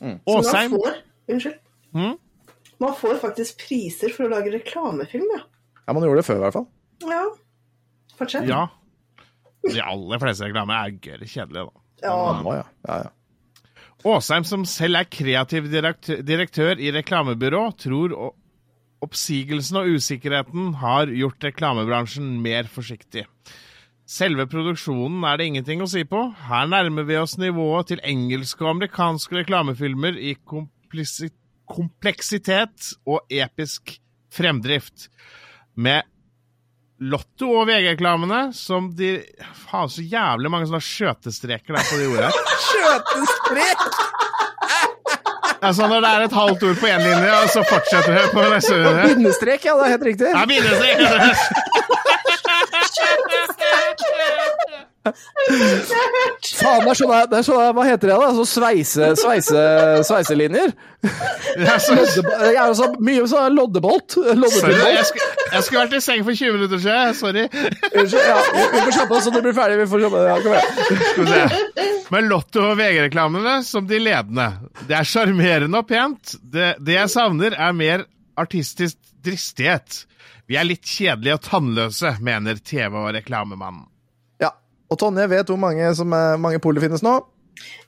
Så 0.00 0.08
man 0.24 0.72
får, 0.72 0.96
unnskyld. 1.28 1.58
Mm? 1.92 2.14
Man 2.80 2.94
får 2.98 3.18
faktisk 3.20 3.60
priser 3.66 4.10
for 4.16 4.24
å 4.26 4.32
lage 4.32 4.54
reklamefilm, 4.56 5.28
ja. 5.36 5.42
Ja, 5.84 5.92
man 5.92 6.02
gjorde 6.06 6.22
det 6.22 6.26
før, 6.30 6.40
i 6.40 6.44
hvert 6.46 6.56
fall. 6.56 6.68
Ja. 7.12 7.22
Fortsett. 8.18 8.48
Ja. 8.48 8.62
De 9.62 9.78
aller 9.84 10.22
fleste 10.22 10.48
reklamer 10.48 10.80
er 10.88 10.96
gørr 11.04 11.26
kjedelige, 11.28 11.68
da. 11.68 11.82
Ja. 12.02 12.16
Nå, 12.42 12.54
ja. 12.56 12.64
ja, 12.88 12.96
ja. 13.04 13.10
Åsheim, 14.02 14.42
som 14.48 14.64
selv 14.66 14.98
er 14.98 15.06
kreativ 15.06 15.68
direktør, 15.70 16.80
i 16.82 16.90
reklamebyrå, 16.96 17.60
tror 17.78 18.14
o- 18.16 18.32
oppsigelsen 19.02 19.80
og 19.80 19.98
usikkerheten 19.98 20.74
har 20.80 21.10
gjort 21.10 21.44
reklamebransjen 21.48 22.40
mer 22.42 22.68
forsiktig. 22.70 23.26
Selve 24.08 24.46
produksjonen 24.50 25.22
er 25.24 25.38
det 25.38 25.46
ingenting 25.48 25.82
å 25.82 25.88
si 25.90 26.02
på. 26.08 26.20
Her 26.48 26.66
nærmer 26.70 27.06
vi 27.08 27.16
oss 27.20 27.38
nivået 27.40 27.86
til 27.92 28.02
engelske 28.04 28.64
og 28.64 28.74
amerikanske 28.76 29.38
reklamefilmer 29.40 30.18
i 30.18 30.34
kompleksitet 31.72 32.92
og 33.08 33.20
episk 33.32 33.94
fremdrift. 34.32 35.08
Med 35.74 36.02
Lotto 37.02 37.48
og 37.58 37.66
VG-reklamene 37.70 38.52
som 38.54 38.90
de 38.94 39.16
Faen, 39.64 39.90
så 39.90 40.04
jævlig 40.04 40.50
mange 40.52 40.68
sånne 40.70 40.84
skjøtestreker 40.86 41.74
der 41.74 41.88
på 41.88 41.98
de 41.98 42.10
ordene. 42.12 42.30
Skjøtestrek! 42.68 44.21
Altså 45.62 45.86
Når 45.86 46.00
det 46.04 46.10
er 46.10 46.20
et 46.26 46.32
halvt 46.32 46.62
ord 46.68 46.76
på 46.82 46.86
én 46.86 47.02
linje, 47.06 47.32
og 47.42 47.48
så 47.54 47.60
fortsetter 47.70 48.12
det 48.18 48.30
på 48.34 48.40
neste 48.54 48.74
linje. 48.82 49.02
Bindestrek, 49.08 49.64
ja, 49.64 49.72
det 49.78 49.84
er 49.86 49.90
helt 49.94 50.06
riktig. 50.10 50.26
Ja, 50.34 50.42
bindestrek! 50.50 50.98
Faen, 55.02 56.84
det 56.84 56.92
er 56.92 56.98
sånn 56.98 57.12
det 57.32 57.38
er 57.40 57.46
sånn, 57.46 57.62
Hva 57.76 57.84
heter 57.88 58.12
det, 58.12 58.16
da? 58.22 58.28
Så 58.36 58.44
sveise, 58.46 59.08
sveise, 59.18 59.62
sveiselinjer? 60.06 60.74
Ja, 61.58 61.74
så, 61.82 61.96
ja, 62.54 62.68
altså, 62.68 62.86
mye 63.02 63.24
sånn 63.30 63.56
loddebolt. 63.56 64.14
sorry, 64.14 64.36
Loddebolt. 64.38 64.84
jeg, 64.94 65.06
skulle, 65.08 65.48
jeg 65.56 65.66
skulle 65.66 65.82
vært 65.82 65.96
i 65.98 66.02
seng 66.06 66.22
for 66.28 66.38
20 66.38 66.54
minutter 66.58 66.82
siden. 66.84 67.16
Sorry. 67.18 67.44
Ja, 67.50 68.38
vi 68.52 68.68
vi 68.76 68.84
får 68.86 68.94
kjappe 69.00 69.18
oss 69.18 69.26
så 69.26 69.34
du 69.34 69.40
blir 69.42 69.56
ferdig. 69.56 69.80
Vi 69.82 69.88
får 69.90 70.04
kjappe, 70.06 70.22
ja, 70.28 70.38
kom 70.44 70.54
igjen. 70.54 71.02
Skal 71.02 71.26
vi 71.26 71.26
se. 71.34 72.06
Men 72.14 72.30
Lotto 72.30 72.64
og 72.70 72.78
VG-reklamene 72.78 73.58
som 73.66 73.86
de 73.90 73.98
ledende. 74.02 74.48
Det 74.86 74.96
er 75.00 75.08
sjarmerende 75.08 75.82
og 75.82 75.88
pent. 75.90 76.36
Det, 76.42 76.74
det 76.84 76.98
jeg 77.00 77.12
savner, 77.18 77.56
er 77.58 77.74
mer 77.76 78.06
artistisk 78.38 78.98
dristighet. 79.26 80.04
Vi 80.50 80.56
er 80.58 80.66
litt 80.68 80.84
kjedelige 80.86 81.38
og 81.38 81.44
tannløse, 81.46 82.14
mener 82.22 82.58
TV- 82.62 82.98
og 83.02 83.10
reklamemannen. 83.16 83.88
Og 84.92 85.00
Tonje 85.00 85.24
vet 85.32 85.48
hvor 85.48 85.60
mange, 85.60 85.88
som, 85.96 86.12
mange 86.12 86.60
pol 86.62 86.76
det 86.76 86.84
finnes 86.84 87.04
nå. 87.04 87.16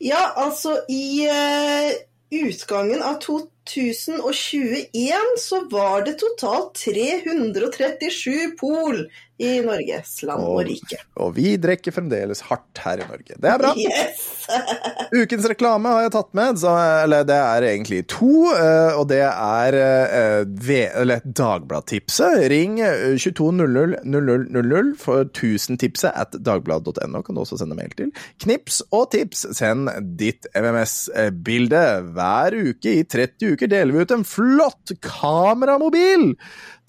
Ja, 0.04 0.22
altså 0.40 0.78
i 0.92 1.28
uh, 1.28 1.92
utgangen 2.34 3.02
av 3.04 3.18
2021 3.24 5.36
så 5.40 5.60
var 5.72 6.04
det 6.06 6.18
totalt 6.22 6.74
337 6.80 8.56
pol 8.60 9.04
i 9.42 9.56
Norges 9.64 10.20
land 10.22 10.44
og 10.44 10.60
Og- 10.60 10.66
rike. 10.68 11.00
Og 11.18 11.32
vi 11.34 11.56
drikker 11.58 11.90
fremdeles 11.94 12.40
hardt 12.46 12.78
her 12.84 13.00
i 13.02 13.06
Norge. 13.08 13.34
Det 13.34 13.48
er 13.50 13.58
bra. 13.58 13.72
Yes! 13.74 14.46
Ukens 15.14 15.46
reklame 15.50 15.90
har 15.90 16.04
jeg 16.04 16.12
tatt 16.14 16.30
med, 16.38 16.58
så, 16.62 16.70
eller 17.04 17.24
det 17.26 17.34
er 17.38 17.66
egentlig 17.68 18.00
to, 18.12 18.30
eh, 18.54 18.94
og 18.98 19.08
det 19.10 19.20
er 19.26 19.76
eh, 19.80 20.90
eller 21.00 21.22
Dagbladtipset. 21.24 22.44
Ring 22.52 22.78
eh, 22.82 23.16
2200 23.18 24.02
0000 24.04 24.94
for 25.02 25.24
1000-tipset 25.26 26.12
at 26.14 26.36
dagbladet.no. 26.44 27.22
Kan 27.26 27.34
du 27.34 27.42
også 27.42 27.58
sende 27.60 27.78
mail 27.78 27.94
til. 27.98 28.12
Knips 28.44 28.82
og 28.94 29.10
tips, 29.14 29.46
send 29.58 29.90
ditt 30.20 30.46
MMS-bilde. 30.54 31.82
Hver 32.14 32.58
uke 32.70 32.96
i 33.00 33.04
30 33.06 33.54
uker 33.56 33.70
deler 33.70 33.94
vi 33.98 34.04
ut 34.06 34.14
en 34.14 34.26
flott 34.28 34.94
kameramobil 35.04 36.34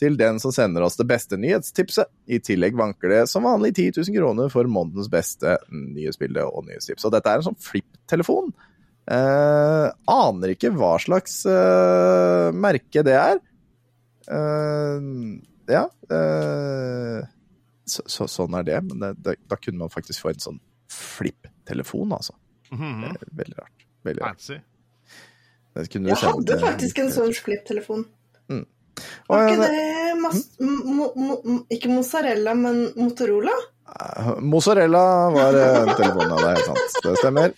til 0.01 0.17
den 0.19 0.39
som 0.43 0.51
sender 0.51 0.83
oss 0.85 0.97
det 0.99 1.07
beste 1.07 1.37
nyhetstipset. 1.39 2.09
I 2.27 2.41
tillegg 2.43 2.75
vanker 2.77 3.11
det 3.11 3.21
som 3.31 3.47
vanlig 3.47 3.75
10 3.75 4.01
000 4.01 4.17
kroner 4.17 4.51
for 4.51 4.67
månedens 4.67 5.09
beste 5.11 5.57
nyhetsbilde 5.71 6.43
og 6.45 6.67
nyhetstips. 6.67 7.07
Og 7.07 7.13
dette 7.15 7.31
er 7.31 7.41
en 7.41 7.47
sånn 7.49 7.61
flipptelefon. 7.63 8.51
Eh, 9.05 9.87
aner 10.11 10.55
ikke 10.55 10.73
hva 10.75 10.95
slags 11.01 11.43
eh, 11.49 12.49
merke 12.57 13.05
det 13.05 13.17
er. 13.19 13.41
Eh, 14.25 15.11
ja 15.69 15.83
eh, 16.13 17.21
så, 17.85 18.01
så, 18.09 18.25
Sånn 18.29 18.55
er 18.57 18.65
det, 18.65 18.79
men 18.87 19.01
det, 19.01 19.11
det, 19.25 19.35
da 19.49 19.57
kunne 19.61 19.83
man 19.83 19.93
faktisk 19.93 20.25
få 20.25 20.31
en 20.33 20.41
sånn 20.41 20.61
flipptelefon, 20.91 22.13
altså. 22.17 22.33
Mm 22.71 22.81
-hmm. 22.81 23.17
Veldig 23.31 23.57
rart. 23.59 23.85
Veldig 24.03 24.23
rart. 24.23 24.49
Jeg 25.75 26.17
hadde 26.17 26.59
faktisk 26.59 26.99
en 26.99 27.11
sånn 27.11 27.33
flipptelefon. 27.33 28.05
Og 28.49 28.65
Var 29.29 29.47
ikke 29.49 29.69
det 29.71 30.17
mas 30.21 30.41
mo 30.61 31.07
mo 31.17 31.37
ikke 31.73 31.89
mozzarella, 31.89 32.53
men 32.57 32.83
Motorola? 32.97 33.55
Eh, 33.95 34.29
Mozzarella 34.41 35.05
var 35.33 35.57
eh, 35.59 35.95
telefonen, 35.97 36.35
ja, 36.35 36.37
det 36.37 36.51
er 36.51 36.59
helt 36.59 36.69
sant. 36.69 37.01
Det 37.05 37.17
stemmer. 37.21 37.55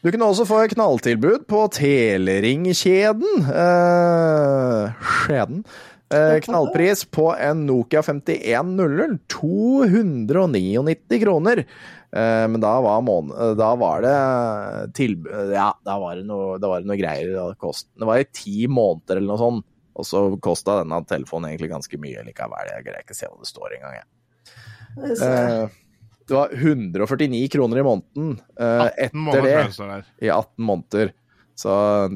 Du 0.00 0.08
kunne 0.08 0.30
også 0.32 0.46
få 0.48 0.62
et 0.64 0.72
knalltilbud 0.72 1.44
på 1.50 1.66
Teleringkjeden. 1.76 3.46
Eh, 3.52 5.06
skjeden. 5.20 5.64
Eh, 6.10 6.38
knallpris 6.42 7.04
på 7.12 7.28
en 7.36 7.66
Nokia 7.68 8.00
5100. 8.02 9.18
299 9.28 11.20
kroner. 11.20 11.64
Eh, 12.10 12.46
men 12.48 12.64
da 12.64 12.72
var, 12.82 13.04
da 13.54 13.68
var 13.78 14.02
det 14.02 14.16
tilbud 14.98 15.52
Ja, 15.54 15.68
da 15.86 15.98
var 16.02 16.16
det 16.18 16.24
noe, 16.26 16.56
da 16.58 16.72
var 16.72 16.80
det 16.80 16.90
noe 16.90 16.98
greier. 16.98 17.36
Det, 17.36 17.74
det 18.00 18.08
var 18.08 18.24
i 18.24 18.30
ti 18.32 18.64
måneder 18.72 19.20
eller 19.20 19.34
noe 19.34 19.42
sånt. 19.44 19.66
Og 19.98 20.06
så 20.06 20.18
kosta 20.42 20.80
denne 20.82 21.00
telefonen 21.08 21.50
egentlig 21.50 21.72
ganske 21.72 22.00
mye 22.00 22.24
likevel. 22.26 22.72
Jeg 22.74 22.86
greier 22.86 23.04
ikke 23.04 23.18
se 23.18 23.28
hva 23.28 23.38
det 23.40 23.50
står 23.50 23.68
engang. 23.78 23.94
jeg. 24.00 24.06
Eh, 25.00 25.64
det 26.30 26.36
var 26.36 26.52
149 26.54 27.48
kroner 27.50 27.80
i 27.80 27.86
måneden 27.86 28.36
eh, 28.54 28.86
etter 29.06 29.46
det, 29.46 29.56
i 30.22 30.30
18 30.30 30.62
måneder. 30.62 31.10
Så 31.60 31.72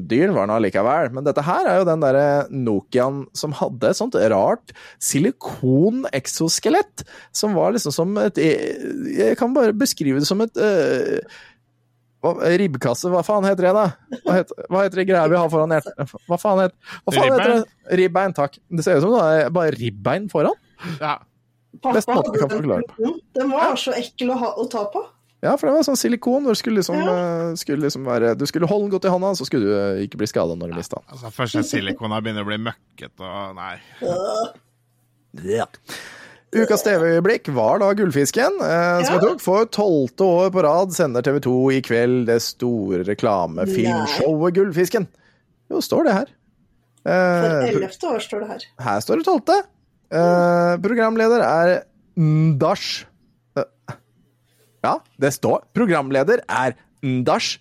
dyr 0.09 0.31
var 0.33 0.47
den 0.47 0.55
allikevel. 0.55 1.11
Men 1.13 1.25
dette 1.27 1.43
her 1.45 1.67
er 1.69 1.75
jo 1.81 1.89
den 1.89 2.01
derre 2.01 2.29
Nokian 2.49 3.25
som 3.37 3.53
hadde 3.59 3.91
et 3.91 3.99
sånt 3.99 4.15
rart 4.33 4.67
silikon-exoskelett, 5.03 7.03
som 7.35 7.53
var 7.57 7.75
liksom 7.75 7.93
som 7.93 8.17
et 8.23 8.37
Jeg 8.39 9.37
kan 9.37 9.53
bare 9.53 9.75
beskrive 9.77 10.19
det 10.23 10.29
som 10.29 10.41
et 10.41 10.57
eh, 10.57 11.19
hva, 12.25 12.33
Ribbkasse, 12.59 13.11
hva 13.13 13.21
faen 13.27 13.45
heter 13.47 13.67
det, 13.69 13.73
da? 13.77 13.85
Hva 14.25 14.35
heter, 14.39 14.65
hva 14.73 14.83
heter 14.85 15.01
det 15.01 15.07
greia 15.11 15.27
vi 15.31 15.37
har 15.39 15.49
foran 15.53 15.73
hjertet? 15.75 16.13
Hva 16.27 16.39
faen, 16.41 16.63
heter, 16.65 16.77
hva 17.05 17.13
faen 17.15 17.31
heter 17.35 17.53
det? 17.53 17.97
Ribbein, 18.01 18.33
takk. 18.37 18.57
Det 18.69 18.85
ser 18.85 18.97
ut 18.99 19.05
som 19.05 19.13
det 19.15 19.25
er 19.45 19.51
bare 19.55 19.73
ribbein 19.77 20.25
foran. 20.33 20.57
Ja. 20.99 21.17
Best 21.93 22.07
måte 22.09 22.31
vi 22.33 22.39
kan 22.41 22.49
forklare. 22.49 22.87
på. 22.95 23.13
Den 23.35 23.51
var 23.53 23.75
så 23.79 23.93
ekkel 23.99 24.31
å, 24.33 24.39
ha, 24.41 24.53
å 24.59 24.65
ta 24.71 24.85
på. 24.93 25.03
Ja, 25.43 25.51
for 25.59 25.67
det 25.69 25.75
var 25.75 25.83
sånn 25.85 25.97
silikon 25.99 26.45
hvor 26.47 26.55
skulle 26.57 26.79
liksom, 26.79 26.95
Ja. 26.97 27.15
eh, 27.51 27.55
skulle 27.59 27.83
liksom 27.83 28.05
være 28.07 28.31
Du 28.39 28.45
skulle 28.49 28.65
holde 28.71 28.87
den 28.87 28.93
godt 28.95 29.05
i 29.05 29.11
hånda, 29.13 29.33
så 29.37 29.45
skulle 29.45 29.67
du 29.67 30.03
ikke 30.07 30.17
bli 30.17 30.29
skada 30.31 30.55
når 30.57 30.71
du 30.71 30.77
mista 30.79 30.97
den. 30.97 31.05
Altså, 31.11 31.29
Først 31.35 31.59
er 31.59 31.67
silikona 31.67 32.17
begynner 32.23 32.41
å 32.47 32.49
bli 32.49 32.57
møkkete 32.65 33.27
og 33.27 33.55
Nei. 33.59 33.75
Ukas 36.53 36.83
TV-øyeblikk 36.85 37.49
var 37.55 37.79
da 37.81 37.89
Gullfisken, 37.97 38.59
eh, 38.61 39.03
som 39.03 39.15
Ja. 39.15 39.19
jeg 39.19 39.21
tok. 39.21 39.41
For 39.41 39.65
tolvte 39.65 40.23
år 40.23 40.49
på 40.51 40.63
rad 40.63 40.93
sender 40.93 41.21
TV 41.21 41.39
2 41.41 41.71
i 41.71 41.81
kveld 41.81 42.25
det 42.27 42.41
store 42.41 43.03
reklamefilmshowet 43.03 44.53
Gullfisken. 44.55 45.07
Jo, 45.71 45.81
står 45.81 46.03
det 46.05 46.13
her. 46.13 46.25
For 47.05 47.11
Eh, 47.11 47.69
ellevte 47.69 48.07
år 48.07 48.19
står 48.19 48.39
det 48.39 48.47
her. 48.49 48.59
her 48.79 48.99
står 49.01 49.15
det 49.17 49.25
tolvte. 49.25 49.57
Eh, 50.11 50.77
programleder 50.77 51.41
er 51.41 51.83
Ndash 52.17 53.05
Eh, 53.57 53.63
Ja, 54.83 54.99
det 55.19 55.33
står. 55.33 55.61
Programleder 55.73 56.39
er 56.47 56.73
Ndash, 57.03 57.57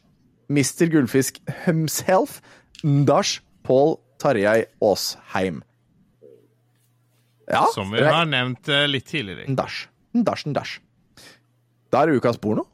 Mr. 0.51 0.87
Gullfisk 0.91 1.39
himself, 1.65 2.41
Ndash 2.85 3.41
Pål 3.65 3.99
Tarjei 4.19 4.67
Aasheim. 4.83 5.63
Ja, 7.51 7.67
Som 7.75 7.91
vi 7.93 8.01
har 8.05 8.25
nevnt 8.29 8.69
eh, 8.73 8.87
litt 8.89 9.07
tidligere. 9.11 9.45
En 9.49 9.57
dash. 9.59 9.87
En 10.15 10.25
dash, 10.25 10.47
en 10.49 10.55
dash. 10.57 10.79
Da 11.93 12.03
er 12.03 12.11
det 12.13 12.21
ukas 12.23 12.39
porno. 12.41 12.65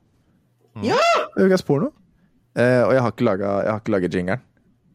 Ja! 0.85 0.99
Ukas 1.41 1.65
porno. 1.67 1.91
Eh, 2.55 2.83
og 2.85 2.93
jeg 2.95 3.03
har 3.03 3.13
ikke 3.15 3.27
laga- 3.27 4.15
jingeren. 4.15 4.41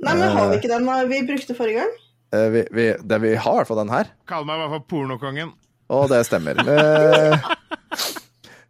Nei, 0.03 0.13
men 0.19 0.31
har 0.35 0.49
vi 0.51 0.57
ikke 0.59 0.71
den 0.71 0.87
eh, 0.87 1.03
vi 1.11 1.21
brukte 1.27 1.55
forrige 1.57 1.81
gang? 1.83 1.93
Eh, 2.35 2.47
vi, 2.51 2.63
vi, 2.75 2.85
det, 3.03 3.19
vi 3.23 3.35
har 3.35 3.53
i 3.53 3.59
hvert 3.61 3.67
fall 3.69 3.81
den 3.83 3.93
her. 3.93 4.09
Kall 4.27 4.47
meg 4.47 4.57
i 4.57 4.63
hvert 4.63 4.73
fall 4.75 4.85
pornokongen. 4.91 5.53
Og 5.95 6.07
det 6.09 6.23
stemmer. 6.27 6.59
Eh, 6.65 7.49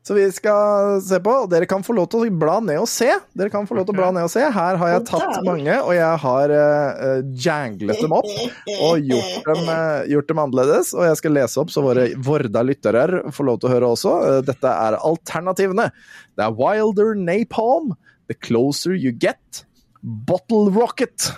så 0.05 0.13
vi 0.13 0.25
skal 0.29 0.99
se 1.01 1.17
på, 1.17 1.31
og 1.43 1.47
dere 1.49 1.65
kan 1.65 1.81
få 1.81 1.95
lov 1.97 2.05
til 2.13 2.27
å 2.27 2.33
bla 2.37 2.59
ned 2.61 2.77
og 2.77 2.85
se. 2.89 3.07
Dere 3.33 3.49
kan 3.49 3.65
få 3.65 3.73
lov 3.73 3.87
til 3.87 3.95
å 3.95 3.97
bla 3.97 4.11
ned 4.13 4.27
og 4.27 4.29
se. 4.29 4.43
Her 4.53 4.77
har 4.77 4.91
jeg 4.91 5.05
tatt 5.09 5.39
mange, 5.47 5.79
og 5.81 5.95
jeg 5.97 6.19
har 6.21 6.53
uh, 6.53 7.23
janglet 7.41 8.03
dem 8.03 8.13
opp 8.13 8.29
og 8.29 9.01
gjort 9.01 9.49
dem, 9.49 9.63
uh, 9.65 10.03
gjort 10.11 10.29
dem 10.29 10.41
annerledes. 10.43 10.91
Og 10.93 11.07
jeg 11.07 11.17
skal 11.23 11.33
lese 11.39 11.57
opp, 11.63 11.73
så 11.73 11.81
våre 11.81 12.05
Vorda 12.21 12.61
lyttere 12.61 13.23
får 13.33 13.49
lov 13.49 13.57
til 13.63 13.71
å 13.71 13.73
høre 13.73 13.89
også. 13.95 14.13
Uh, 14.21 14.37
dette 14.45 14.75
er 14.85 14.99
alternativene. 14.99 15.89
Det 16.37 16.45
er 16.45 16.53
Wilder 16.61 17.17
Napalm, 17.17 17.95
The 18.29 18.37
Closer 18.37 18.93
You 18.93 19.09
Get, 19.09 19.65
Bottle 20.05 20.69
Rocket, 20.69 21.31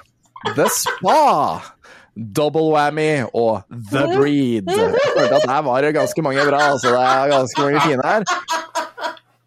The 0.60 0.68
Spa. 0.76 1.77
Double 2.18 2.72
Whammy 2.74 3.24
og 3.34 3.62
The 3.92 4.08
Breed. 4.16 4.68
Jeg 4.68 4.94
følte 5.18 5.36
at 5.36 5.50
her 5.50 5.62
var 5.62 5.82
det 5.82 5.94
ganske 5.96 6.22
mange 6.22 6.46
bra. 6.50 6.62
Altså, 6.72 6.94
det 6.94 7.04
er 7.04 7.28
ganske 7.38 7.62
mange 7.62 7.82
fine 7.82 8.02
her. 8.06 8.24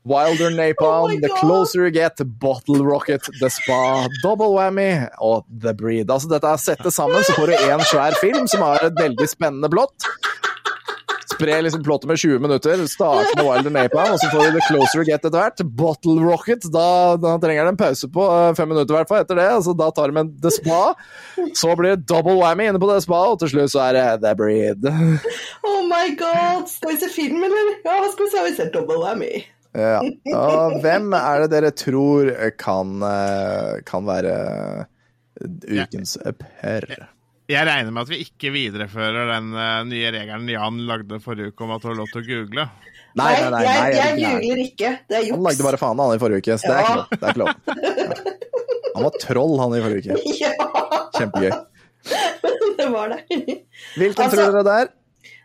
Wilder 0.07 0.51
Napalm, 0.51 1.11
Oh 1.13 1.21
The 1.21 1.29
Closer 1.41 1.81
You 1.81 1.91
Get, 1.93 2.23
Bottle 2.41 2.83
Rocket, 2.83 3.21
The 3.41 3.51
Spa, 3.51 4.09
Double 4.23 4.49
Whammy 4.57 5.07
og 5.19 5.45
The 5.63 5.75
Breed. 5.75 6.11
Altså, 6.11 6.29
dette 6.31 6.49
er 6.49 6.57
settet 6.57 6.93
sammen, 6.93 7.25
så 7.25 7.37
får 7.37 7.53
du 7.53 7.53
én 7.53 7.85
svær 7.85 8.17
film 8.21 8.49
som 8.49 8.65
har 8.65 8.87
et 8.87 8.97
veldig 8.97 9.29
spennende 9.29 9.69
plott. 9.69 10.09
Spre 11.41 11.57
liksom 11.65 11.83
plottet 11.87 12.09
med 12.11 12.21
20 12.21 12.39
minutter. 12.45 12.87
Start 12.91 13.33
med 13.37 13.47
Wilder 13.47 13.73
Napalm, 13.75 14.15
og 14.15 14.21
så 14.21 14.29
får 14.33 14.47
du 14.47 14.59
The 14.59 14.65
Closer 14.69 15.01
You 15.01 15.07
Get 15.09 15.25
etter 15.25 15.37
hvert. 15.39 15.63
Bottle 15.81 16.19
Rocket, 16.21 16.67
da, 16.73 17.17
da 17.21 17.37
trenger 17.43 17.65
de 17.65 17.75
en 17.75 17.81
pause 17.81 18.11
på 18.13 18.27
eh, 18.37 18.51
fem 18.59 18.69
minutter 18.69 18.95
i 18.95 18.99
hvert 18.99 19.11
fall 19.11 19.25
etter 19.25 19.41
det. 19.41 19.47
Altså, 19.59 19.75
da 19.79 19.89
tar 19.97 20.13
de 20.13 20.21
en 20.21 20.33
The 20.45 20.53
Spa. 20.55 20.81
Så 21.57 21.77
blir 21.79 21.97
det 21.97 22.09
double 22.11 22.37
whammy 22.41 22.69
inne 22.69 22.83
på 22.83 22.91
The 22.91 23.01
Spa, 23.05 23.23
og 23.33 23.41
til 23.43 23.55
slutt 23.55 23.73
så 23.73 23.87
er 23.89 23.97
det 23.99 24.05
The 24.27 24.35
Breed. 24.39 24.91
Oh 25.71 25.81
my 25.89 26.13
god! 26.21 26.69
Skal 26.71 26.93
vi 26.93 27.01
se 27.01 27.09
film, 27.13 27.41
eller? 27.47 27.73
Ja, 27.87 27.97
skal 28.13 28.27
vi 28.27 28.31
se. 28.35 28.45
Vi 28.51 28.55
ser 28.59 28.71
Double 28.75 29.01
Whammy. 29.01 29.41
Ja. 29.77 30.01
Og 30.35 30.81
hvem 30.83 31.13
er 31.15 31.45
det 31.45 31.51
dere 31.53 31.71
tror 31.77 32.33
kan, 32.59 32.97
eh, 33.07 33.81
kan 33.87 34.09
være 34.09 34.35
ukens 35.71 36.17
per? 36.41 36.89
Jeg 37.51 37.67
regner 37.67 37.91
med 37.91 38.05
at 38.07 38.11
vi 38.13 38.19
ikke 38.23 38.53
viderefører 38.55 39.33
den 39.33 39.49
uh, 39.57 39.81
nye 39.89 40.11
regelen 40.15 40.47
Jan 40.53 40.77
lagde 40.87 41.19
forrige 41.25 41.51
uke 41.51 41.65
om 41.67 41.73
at 41.75 41.83
du 41.83 41.89
har 41.91 41.97
lov 41.99 42.11
til 42.13 42.21
å 42.23 42.27
google. 42.29 42.67
Nei, 43.19 43.31
nei, 43.41 43.49
nei. 43.51 43.63
nei, 43.67 43.71
jeg, 43.91 43.95
jeg 43.99 44.11
er 44.11 44.21
googler 44.21 44.61
ikke. 44.69 44.91
Det 45.11 45.17
er 45.19 45.25
Han 45.33 45.43
lagde 45.49 45.67
bare 45.67 45.81
faen 45.81 45.99
han 46.05 46.15
i 46.15 46.21
forrige 46.23 46.45
uke, 46.45 46.59
så 46.63 46.71
det 46.71 46.77
er 46.77 46.85
ikke 46.85 46.95
lov. 47.01 47.09
Det 47.11 47.25
er 47.25 47.35
ikke 47.35 47.43
lov. 47.43 47.51
Ja. 47.51 48.37
Han 49.01 49.05
var 49.07 49.15
troll, 49.23 49.53
han 49.63 49.73
i 49.73 49.81
forrige 49.81 50.13
uke. 50.13 50.33
Ja, 50.37 50.51
Kjempegøy. 51.17 51.53
det 52.81 52.89
var 52.93 53.13
det. 53.15 53.21
Hvilken 53.97 54.25
Altså- 54.27 54.37
tror 54.37 54.51
dere 54.59 54.65
det 54.67 54.75
er? 54.85 54.91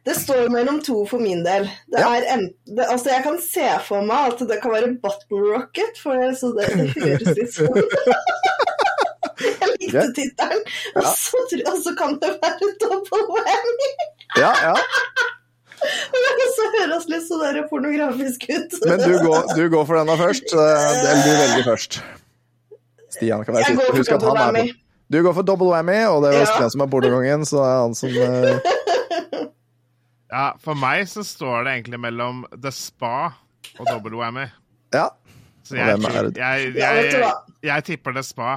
Det 0.06 0.14
står 0.20 0.50
mellom 0.54 0.82
to 0.86 1.00
for 1.10 1.18
min 1.24 1.40
del. 1.46 1.64
Det 1.90 2.02
Ja. 2.04 2.10
er 2.20 2.26
en, 2.36 2.44
det, 2.70 2.86
altså 2.94 3.10
jeg 3.16 3.24
kan 3.26 3.40
se 3.42 3.70
for 3.88 4.04
meg 4.06 4.34
at 4.36 4.44
det 4.50 4.60
kan 4.62 4.74
være 4.76 4.92
Bottle 5.02 5.40
Rocket, 5.56 5.98
for 6.04 6.20
det, 6.20 6.36
så 6.38 6.52
det, 6.58 6.68
det 6.76 6.92
høres 7.00 7.32
litt 7.40 7.56
sånn 7.56 7.74
Jeg 9.62 9.70
likte 9.76 9.94
Ja. 9.98 10.04
tittelen. 10.18 10.62
Og, 10.96 11.08
så 11.18 11.42
tror- 11.52 11.66
og 11.74 11.80
så 11.84 11.94
kan 12.00 12.16
det 12.22 12.32
være 12.42 12.70
Double 12.84 13.24
Whammy. 13.34 13.90
Ja, 14.40 14.52
ja. 14.70 14.76
Men 16.16 16.48
så 16.56 16.66
høres 16.80 17.04
litt 17.12 17.26
så 17.28 17.38
der 17.44 17.60
pornografisk 17.70 18.46
ut. 18.50 18.74
Men 18.90 19.04
du 19.04 19.18
går, 19.22 19.52
du 19.58 19.66
går 19.70 19.84
for 19.86 20.00
denne 20.00 20.16
først. 20.18 20.54
eh, 20.56 20.86
Eller 21.02 21.22
du 21.22 21.34
velger 21.42 21.68
først. 21.68 22.00
Stian 23.16 23.44
kan 23.46 23.56
være 23.60 23.70
sist. 23.76 23.92
Husk 24.00 24.12
at 24.16 24.24
han 24.26 24.40
er 24.58 24.58
på. 24.64 24.66
Du 25.14 25.20
går 25.22 25.36
for 25.38 25.46
double 25.46 25.68
whammy, 25.70 26.00
og 26.10 26.24
det 26.24 26.32
er 26.32 26.40
jo 26.40 26.46
Ja. 26.46 26.48
Stian 26.56 26.72
som 26.74 26.82
er 26.82 26.90
pornokongen, 26.90 27.46
så 27.46 27.60
det 27.62 27.68
er 27.70 27.82
han 27.84 27.96
som 27.96 28.10
uh... 28.10 28.72
Ja, 30.36 30.46
For 30.60 30.74
meg 30.76 31.06
så 31.08 31.22
står 31.24 31.64
det 31.68 31.74
egentlig 31.78 32.00
mellom 32.02 32.42
The 32.62 32.72
Spa 32.74 33.30
og 33.80 33.86
Double 33.88 34.18
Whammy. 34.18 34.48
Ja. 34.96 35.06
Så 35.64 35.78
jeg, 35.78 36.00
jeg, 36.02 36.34
Ja, 36.36 36.50
jeg, 36.58 37.32
jeg 37.64 37.84
tipper 37.88 38.12
The 38.18 38.24
Spa. 38.26 38.56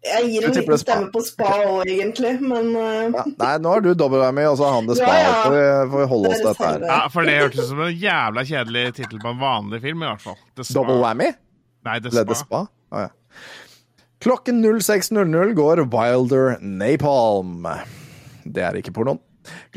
Jeg 0.00 0.28
gir 0.32 0.44
en 0.48 0.54
liten 0.56 0.80
stemme 0.80 1.08
på 1.12 1.20
spa 1.26 1.50
òg, 1.60 1.82
egentlig, 1.84 2.32
men 2.40 2.70
uh, 2.72 3.10
ja. 3.12 3.24
Nei, 3.28 3.50
nå 3.60 3.72
har 3.74 3.82
du 3.84 3.90
double 3.92 4.22
whammy, 4.22 4.46
og 4.48 4.56
så 4.56 4.70
har 4.70 4.78
han 4.78 4.88
det 4.88 4.96
spa. 4.96 5.12
Ja, 5.12 5.26
ja. 5.26 5.32
Får 5.44 5.56
vi, 5.56 5.64
får 5.92 6.00
vi 6.00 6.06
holde 6.14 6.30
oss 6.30 6.38
til 6.40 6.48
dette 6.48 6.68
her. 6.70 6.86
Ja, 6.88 7.00
For 7.12 7.28
det 7.28 7.34
hørtes 7.36 7.60
ut 7.60 7.72
som 7.74 7.82
en 7.84 7.98
jævla 8.04 8.44
kjedelig 8.48 8.84
tittel 8.96 9.20
på 9.20 9.34
en 9.34 9.40
vanlig 9.42 9.82
film, 9.84 10.04
i 10.06 10.08
hvert 10.08 10.24
fall. 10.24 10.38
Double 10.62 10.96
whammy? 11.02 11.32
Nei, 11.88 11.98
The 12.00 12.12
Ble 12.12 12.22
Spa. 12.22 12.30
det 12.30 12.38
spa? 12.40 12.62
Å, 12.70 13.02
ja. 13.04 13.10
Klokken 14.24 14.64
06.00 14.64 15.52
går 15.56 15.84
Wilder 15.92 16.56
Napalm. 16.60 17.68
Det 18.44 18.64
er 18.64 18.80
ikke 18.80 18.92
pornoen. 18.96 19.20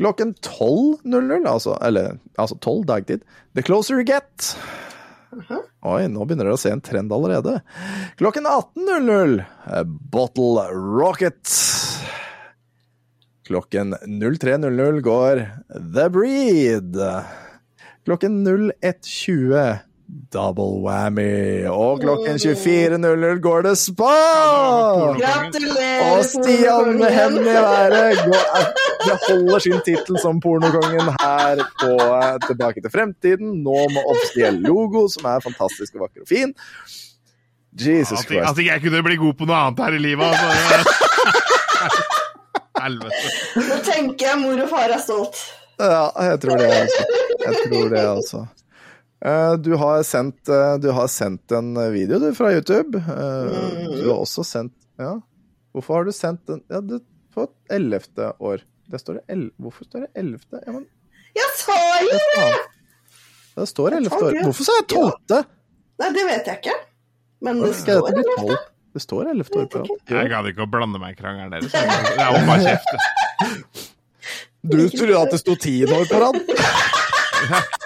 Klokken 0.00 0.34
12.00, 0.44 1.46
altså, 1.48 1.76
eller, 1.84 2.16
altså 2.36 2.56
12 2.60 2.84
dagtid, 2.88 3.24
The 3.56 3.64
Closer 3.64 4.00
You 4.00 4.04
Get. 4.08 4.54
Oi, 5.84 6.06
nå 6.08 6.24
begynner 6.24 6.48
dere 6.48 6.56
å 6.56 6.60
se 6.60 6.72
en 6.72 6.82
trend 6.84 7.12
allerede. 7.12 7.58
Klokken 8.20 8.46
18.00, 8.48 9.40
eh, 9.42 9.82
Bottle 9.84 10.68
Rocket. 10.72 11.50
Klokken 13.44 13.94
03.00 13.94 15.00
går 15.04 15.42
The 15.96 16.06
Breed. 16.10 17.00
Klokken 18.04 18.40
01.20 18.46 19.93
Double 20.34 20.82
whammy. 20.84 21.64
Og 21.70 22.00
klokken 22.02 22.36
24.00 22.42 23.38
går 23.42 23.62
det 23.66 23.72
spa! 23.78 24.10
gratulerer! 25.16 26.10
Og 26.18 26.24
Stian 26.28 26.90
med 26.98 27.10
hendene 27.14 27.50
i 27.50 27.62
været 27.64 28.18
beholder 28.24 29.18
holder 29.28 29.58
sin 29.64 29.80
tittel 29.86 30.18
som 30.20 30.40
pornokongen 30.40 31.08
her 31.20 31.62
på 31.80 31.90
eh, 32.04 32.36
Tilbake 32.46 32.80
til 32.84 32.90
fremtiden. 32.92 33.54
Nå 33.64 33.78
med 33.94 34.02
offisiell 34.12 34.60
logo, 34.64 35.06
som 35.12 35.24
er 35.32 35.40
fantastisk 35.44 35.94
og 35.98 36.06
vakker 36.06 36.24
og 36.24 36.28
fin. 36.28 36.54
Jesus 37.74 38.18
At, 38.20 38.30
ikke- 38.30 38.44
at 38.50 38.58
ikke 38.58 38.70
jeg 38.72 38.82
kunne 38.84 39.02
bli 39.08 39.16
god 39.24 39.34
på 39.40 39.48
noe 39.50 39.56
annet 39.66 39.80
her 39.86 39.92
i 39.98 40.02
livet. 40.04 40.24
Altså. 40.24 40.94
Helvete. 42.84 43.28
Nå 43.68 43.76
tenker 43.86 44.26
jeg 44.28 44.38
mor 44.42 44.60
og 44.66 44.68
far 44.72 44.92
er 44.94 45.00
stolt. 45.02 45.40
Ja, 45.80 46.04
jeg 46.28 46.40
tror 46.44 46.56
det, 46.60 46.68
altså. 46.70 47.06
Jeg 47.44 47.54
tror 47.64 47.88
det, 47.94 48.02
altså. 48.16 48.44
Eh, 49.24 49.52
Du 49.64 49.74
har, 49.80 50.02
sendt, 50.02 50.48
eh, 50.48 50.74
du 50.78 50.90
har 50.92 51.08
sendt 51.08 51.52
en 51.52 51.74
video 51.92 52.18
du, 52.20 52.28
fra 52.34 52.52
YouTube. 52.52 52.98
Eh, 52.98 53.86
Du 54.02 54.08
har 54.10 54.18
også 54.20 54.44
sendt 54.44 54.74
Ja, 55.00 55.14
hvorfor 55.74 55.94
har 56.00 56.04
du 56.04 56.12
sendt 56.12 56.44
den 56.46 56.60
Ja, 56.70 56.80
du, 56.80 56.98
på 57.34 57.48
ellevte 57.72 58.32
år. 58.38 58.60
Det 58.90 59.00
står 59.00 59.14
det 59.18 59.24
el 59.34 59.46
Hvorfor 59.58 59.84
står 59.88 60.04
det 60.06 60.10
ellevte? 60.20 60.60
Ja, 60.66 60.72
men 60.76 60.84
Jeg 61.34 61.50
sa 61.58 61.78
jo 62.04 62.18
det! 62.36 62.50
Det 63.54 63.68
står 63.70 63.96
ellevte 63.96 64.18
år. 64.28 64.36
Hvorfor 64.44 64.66
sa 64.66 64.76
jeg 64.80 64.86
tolvte? 64.92 65.40
Nei, 66.02 66.08
det 66.14 66.24
vet 66.26 66.48
jeg 66.50 66.58
ikke. 66.60 66.76
Men 67.46 67.60
det 67.62 67.74
står 67.78 68.08
ellevte. 68.10 68.56
Det 68.94 69.02
står 69.02 69.28
ellevte 69.30 69.58
år 69.60 69.68
på 69.70 69.82
Jeg 70.10 70.30
gadd 70.30 70.48
ikke 70.50 70.66
å 70.66 70.70
blande 70.70 70.98
meg 71.02 71.14
i 71.14 71.18
krangelen 71.20 71.50
deres. 71.54 71.70
Det 71.70 72.18
er 72.18 72.34
jo 72.34 72.42
bare 72.50 72.62
kjeft. 72.66 72.90
Du 74.64 74.78
trodde 74.94 75.18
at 75.22 75.34
det 75.34 75.40
sto 75.42 75.54
tiende 75.60 75.98
år 76.02 76.06
på 76.10 76.22
rad? 76.22 76.38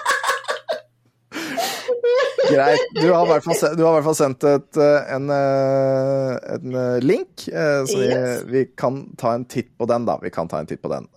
Greit. 2.49 2.83
Du 2.95 3.07
har 3.13 3.25
i 3.25 3.29
hvert 3.29 3.43
fall, 3.45 3.75
du 3.77 3.83
har 3.85 3.91
i 3.91 3.95
hvert 3.99 4.07
fall 4.09 4.17
sendt 4.19 4.43
et, 4.49 4.77
eh, 4.81 5.13
en, 5.15 5.29
eh, 5.29 6.35
en 6.55 6.75
eh, 6.81 6.99
link, 7.05 7.45
så 7.45 7.97
vi, 7.97 8.07
Yes. 8.09 8.43
vi 8.49 8.65
kan 8.77 9.01
ta 9.17 9.33
en 9.37 9.45
titt 9.45 9.71
på 9.77 9.87
den, 9.89 10.05
da. 10.09 10.17
Vi 10.21 10.29
kan 10.33 10.47
ta 10.51 10.59
en 10.59 10.69
titt 10.69 10.81
på 10.81 10.89
den. 10.91 11.07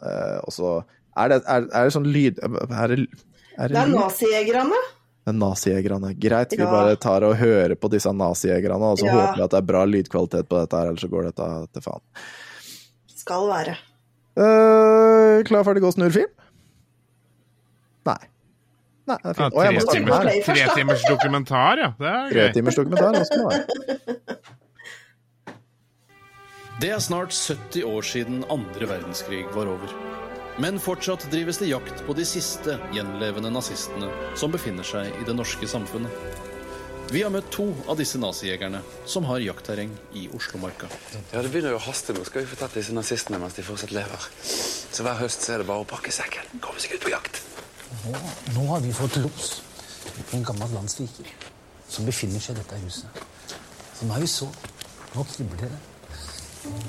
Og 0.47 0.53
så 0.53 0.83
Er 1.17 1.29
det, 1.29 1.43
er, 1.45 1.67
er 1.77 1.85
det 1.85 1.93
sånn 1.93 2.07
lyd... 2.09 2.39
Er 2.41 2.49
det, 2.89 3.07
er 3.59 3.69
det 3.69 3.75
Det 3.75 3.81
er 3.83 3.91
nazijegerne. 3.93 4.79
Det 5.23 5.31
er 5.35 5.37
nazijegerne. 5.37 6.13
Greit, 6.19 6.55
vi 6.57 6.63
Ja. 6.65 6.71
bare 6.73 6.97
tar 6.97 7.23
og 7.29 7.37
hører 7.37 7.75
på 7.77 7.91
disse 7.93 8.09
nazijegerne, 8.17 8.81
og 8.95 8.97
så 8.99 9.07
Ja. 9.07 9.13
håper 9.19 9.37
vi 9.37 9.43
at 9.45 9.51
det 9.51 9.59
er 9.61 9.67
bra 9.69 9.83
lydkvalitet 9.85 10.49
på 10.49 10.57
dette 10.63 10.73
her, 10.81 10.89
ellers 10.89 11.05
så 11.05 11.11
går 11.13 11.29
dette 11.29 11.51
til 11.75 11.83
faen. 11.85 12.01
Skal 13.15 13.45
være. 13.51 13.77
Uh, 14.35 15.43
klar, 15.45 15.63
ferdig, 15.69 15.83
gå, 15.85 15.93
snurr 15.93 16.11
film? 16.17 16.33
Nei. 18.09 18.17
Nei, 19.11 19.17
det 19.23 19.31
er 19.33 19.35
fint. 19.35 19.55
Ja, 19.57 19.63
tre, 19.63 19.71
må 19.75 19.93
timers, 19.93 20.19
her. 20.23 20.43
tre 20.47 20.67
timers 20.77 21.03
dokumentar, 21.09 21.81
ja. 21.83 21.89
Det 21.99 22.07
er 22.13 22.29
Tre 22.31 22.43
gøy. 22.47 22.53
timers 22.59 22.77
dokumentar, 22.79 23.13
nå 23.17 23.25
skal 23.27 23.39
det 23.39 23.47
være. 23.51 23.65
Det 26.83 26.91
er 26.91 26.99
snart 27.03 27.35
70 27.37 27.85
år 27.87 28.03
siden 28.07 28.45
andre 28.51 28.89
verdenskrig 28.91 29.45
var 29.55 29.69
over. 29.71 29.93
Men 30.61 30.79
fortsatt 30.83 31.25
drives 31.33 31.59
det 31.63 31.69
jakt 31.71 32.03
på 32.07 32.15
de 32.19 32.25
siste 32.29 32.75
gjenlevende 32.93 33.51
nazistene 33.55 34.09
som 34.39 34.53
befinner 34.53 34.85
seg 34.85 35.09
i 35.21 35.27
det 35.29 35.35
norske 35.39 35.69
samfunnet. 35.71 36.11
Vi 37.13 37.21
har 37.25 37.31
møtt 37.35 37.51
to 37.53 37.67
av 37.93 37.99
disse 38.01 38.17
nazijegerne 38.21 38.81
som 39.09 39.27
har 39.29 39.43
jaktterreng 39.45 39.91
i 40.17 40.27
Oslomarka. 40.37 40.89
Ja, 41.33 41.43
Det 41.43 41.51
begynner 41.53 41.75
jo 41.75 41.81
å 41.81 41.87
haste 41.87 42.15
nå. 42.17 42.25
Skal 42.25 42.43
vi 42.45 42.51
få 42.55 42.57
tatt 42.63 42.75
disse 42.79 42.95
nazistene 42.97 43.41
mens 43.43 43.55
de 43.59 43.63
fortsatt 43.67 43.93
lever? 43.93 44.29
Så 44.93 45.05
hver 45.05 45.19
høst 45.21 45.45
så 45.45 45.55
er 45.55 45.59
det 45.65 45.69
bare 45.69 45.85
å 45.85 45.89
pakke 45.89 46.13
sekken, 46.15 46.47
komme 46.65 46.81
seg 46.81 46.95
ut 46.97 47.05
på 47.05 47.13
jakt. 47.13 47.43
Nå, 47.93 48.19
nå 48.55 48.67
har 48.71 48.81
vi 48.81 48.93
fått 48.97 49.17
los 49.23 49.51
på 50.31 50.37
en 50.37 50.45
gammel 50.47 50.73
landssviker 50.75 51.29
som 51.93 52.07
befinner 52.09 52.41
seg 52.41 52.57
i 52.57 52.63
dette 52.63 52.79
huset. 52.83 53.23
Så 53.93 54.09
nå 54.09 54.17
er 54.17 54.25
vi 54.25 54.31
så. 54.31 54.49
Nå 55.13 55.25
kribler 55.29 55.67
det. 55.67 55.81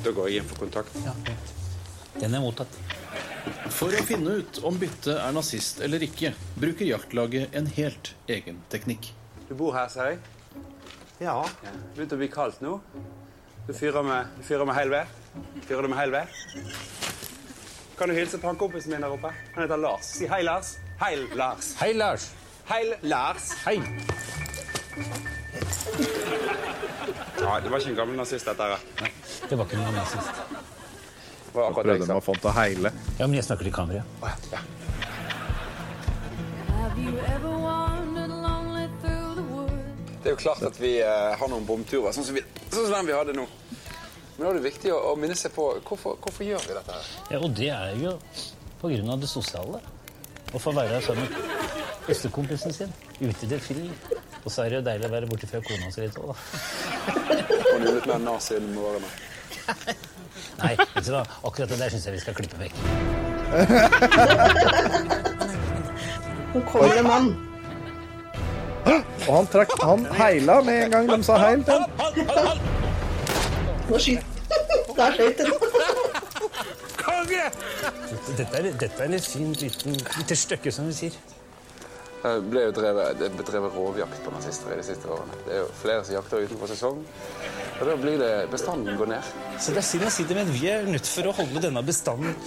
Da 0.05 0.13
går 0.15 0.29
jeg 0.29 0.39
hjem 0.39 0.51
for 0.53 0.63
kontakt. 0.63 0.95
Ja, 1.03 1.13
Den 2.21 2.37
er 2.37 2.43
mottatt. 2.43 2.77
For 3.73 3.91
å 3.91 4.03
finne 4.07 4.37
ut 4.39 4.61
om 4.63 4.77
byttet 4.79 5.17
er 5.17 5.33
nazist 5.35 5.81
eller 5.83 6.03
ikke, 6.05 6.31
bruker 6.55 6.87
jaktlaget 6.87 7.55
en 7.57 7.67
helt 7.75 8.13
egen 8.31 8.61
teknikk. 8.71 9.09
Du 9.49 9.55
bor 9.59 9.75
her, 9.75 9.89
ser 9.91 10.13
jeg? 10.13 10.21
Ja. 11.19 11.35
Begynte 11.97 12.15
å 12.15 12.21
bli 12.21 12.29
kaldt 12.31 12.63
nå. 12.63 12.77
Du 13.67 13.73
fyrer 13.75 14.05
med, 14.07 14.31
du 14.37 14.43
fyrer 14.47 14.67
med? 14.67 15.11
Fyrer 15.67 15.83
du 15.83 15.91
med 15.91 15.99
heil 15.99 16.15
ved? 16.15 16.39
Kan 17.97 18.09
du 18.09 18.15
hilse 18.15 18.39
på 18.39 18.47
han 18.49 18.57
kompisen 18.59 18.91
min 18.93 19.03
der 19.03 19.13
oppe? 19.13 19.33
Han 19.55 19.65
heter 19.65 19.79
Lars. 19.79 20.13
Si 20.17 20.27
hei, 20.31 20.41
Lars. 20.47 20.75
Heil, 21.03 21.27
Lars. 21.35 21.75
Hei, 21.79 21.93
Lars. 21.93 22.31
Heil, 22.69 22.93
Lars. 23.01 23.51
Hei. 23.65 23.75
Ja, 27.41 27.59
det 27.59 27.71
var 27.71 27.79
ikke 27.79 27.89
en 27.89 27.97
gammel 27.97 28.15
nazist, 28.15 28.47
dette 28.47 28.63
her. 28.63 29.09
Det 29.49 29.57
var 29.59 29.65
ikke 29.67 29.79
noe 29.81 29.91
nazist. 29.97 30.29
Det 31.49 31.57
var 31.57 31.65
akkurat 31.67 31.89
det 31.89 31.95
jeg 31.97 31.99
Prøvde 31.99 32.07
sa. 32.07 32.13
med 32.13 32.21
å 32.21 32.23
få 32.23 32.35
den 32.37 32.43
til 32.45 32.49
å 32.49 32.53
heile. 32.55 32.91
Ja, 33.19 33.27
men 33.27 33.35
jeg 33.35 33.45
snakker 33.49 33.67
til 33.67 33.75
kameraet. 33.75 34.05
Have 36.69 37.03
you 37.03 37.17
ever 37.33 37.51
wandered 37.65 38.31
lonely 38.45 38.85
through 39.03 39.33
the 39.35 39.43
woods? 39.49 40.13
Det 40.23 40.31
er 40.31 40.37
jo 40.37 40.39
klart 40.45 40.63
at 40.69 40.79
vi 40.79 40.93
eh, 41.03 41.33
har 41.41 41.51
noen 41.51 41.67
bomturer, 41.67 42.15
sånn 42.15 42.29
som, 42.29 42.37
vi, 42.39 42.45
sånn 42.69 42.85
som 42.87 42.93
den 42.95 43.09
vi 43.11 43.17
hadde 43.17 43.35
nå. 43.41 43.43
Men 44.37 44.45
da 44.47 44.53
er 44.53 44.61
det 44.61 44.65
viktig 44.69 44.95
å, 44.95 45.01
å 45.11 45.17
minne 45.19 45.35
seg 45.35 45.51
på 45.53 45.67
hvorfor, 45.83 46.15
hvorfor 46.23 46.47
gjør 46.47 46.63
vi 46.63 46.79
dette 46.79 46.95
her? 46.95 47.11
Ja, 47.35 47.43
og 47.43 47.51
det 47.59 47.69
er 47.75 47.91
jo 47.99 48.15
på 48.79 48.93
grunn 48.95 49.11
av 49.13 49.19
det 49.19 49.29
sosiale. 49.31 49.83
Å 50.53 50.59
få 50.61 50.71
være 50.75 51.01
sammen 51.01 51.25
med 51.29 51.37
bestekompisen 52.07 52.73
sin 52.75 52.91
ute 53.19 53.45
i 53.45 53.49
det 53.49 53.59
fri. 53.63 53.87
Og 54.43 54.51
så 54.51 54.65
er 54.65 54.73
det 54.73 54.75
jo 54.81 54.85
deilig 54.85 55.07
å 55.07 55.13
være 55.13 55.29
borte 55.31 55.47
fra 55.47 55.61
kona 55.63 55.91
si 55.93 56.03
litt 56.03 56.17
òg, 56.19 56.33
da. 56.33 56.35
Får 57.63 57.79
du 57.79 57.87
litt 57.87 58.09
mer 58.09 58.19
nazi 58.25 58.57
enn 58.57 58.67
med 58.73 58.83
årene? 58.83 59.09
Nei, 60.59 60.73
vet 60.75 61.05
du 61.07 61.11
hva? 61.13 61.23
akkurat 61.47 61.69
det 61.71 61.79
der 61.79 61.93
syns 61.93 62.05
jeg 62.09 62.15
vi 62.17 62.21
skal 62.21 62.35
klippe 62.37 62.57
vekk. 62.59 62.75
Nå 66.53 66.61
kommer 66.69 66.91
det 66.91 66.99
en 67.01 67.07
mann. 67.07 67.31
Og 69.23 69.31
han 69.31 69.47
trakk 69.47 69.71
Han 69.79 70.03
heila 70.19 70.59
med 70.67 70.83
en 70.85 70.91
gang 70.91 71.05
de 71.13 71.23
sa 71.23 71.37
heil 71.39 71.63
til 71.63 71.79
han. 71.79 71.87
Nå 73.89 73.95
skyter 73.97 74.29
Der 74.97 75.15
skøyt 75.15 75.39
den. 75.39 76.12
Dette 78.37 78.57
er, 78.57 78.71
dette 78.79 79.03
er 79.03 79.15
et 79.17 79.27
fint 79.27 79.61
liten, 79.61 79.97
lite 80.17 80.35
stykke, 80.37 80.71
som 80.71 80.87
vi 80.89 80.95
sier. 80.97 81.17
Det 82.23 82.37
ble 82.47 82.61
jo 82.69 82.71
drevet, 82.71 83.19
det 83.19 83.59
rovjakt 83.73 84.21
på 84.23 84.31
nazister 84.31 84.71
i 84.71 84.77
de 84.79 84.85
siste 84.87 85.09
årene. 85.11 85.39
Det 85.43 85.57
er 85.57 85.59
jo 85.59 85.65
flere 85.75 86.05
som 86.07 86.15
jakter 86.15 86.45
utenfor 86.45 86.71
sesong. 86.71 87.01
Og 87.81 87.89
da 87.89 87.95
blir 87.99 88.15
det 88.21 88.31
bestanden 88.53 88.95
går 88.95 89.11
ned. 89.11 89.33
Så 89.59 89.75
det 89.75 89.81
er 89.81 89.87
synd 89.89 90.07
å 90.07 90.13
si 90.13 90.23
det, 90.29 90.37
men 90.37 90.53
vi 90.55 90.69
er 90.71 90.87
nødt 90.87 91.09
for 91.09 91.27
å 91.27 91.35
holde 91.41 91.65
denne 91.65 91.83
bestanden 91.83 92.37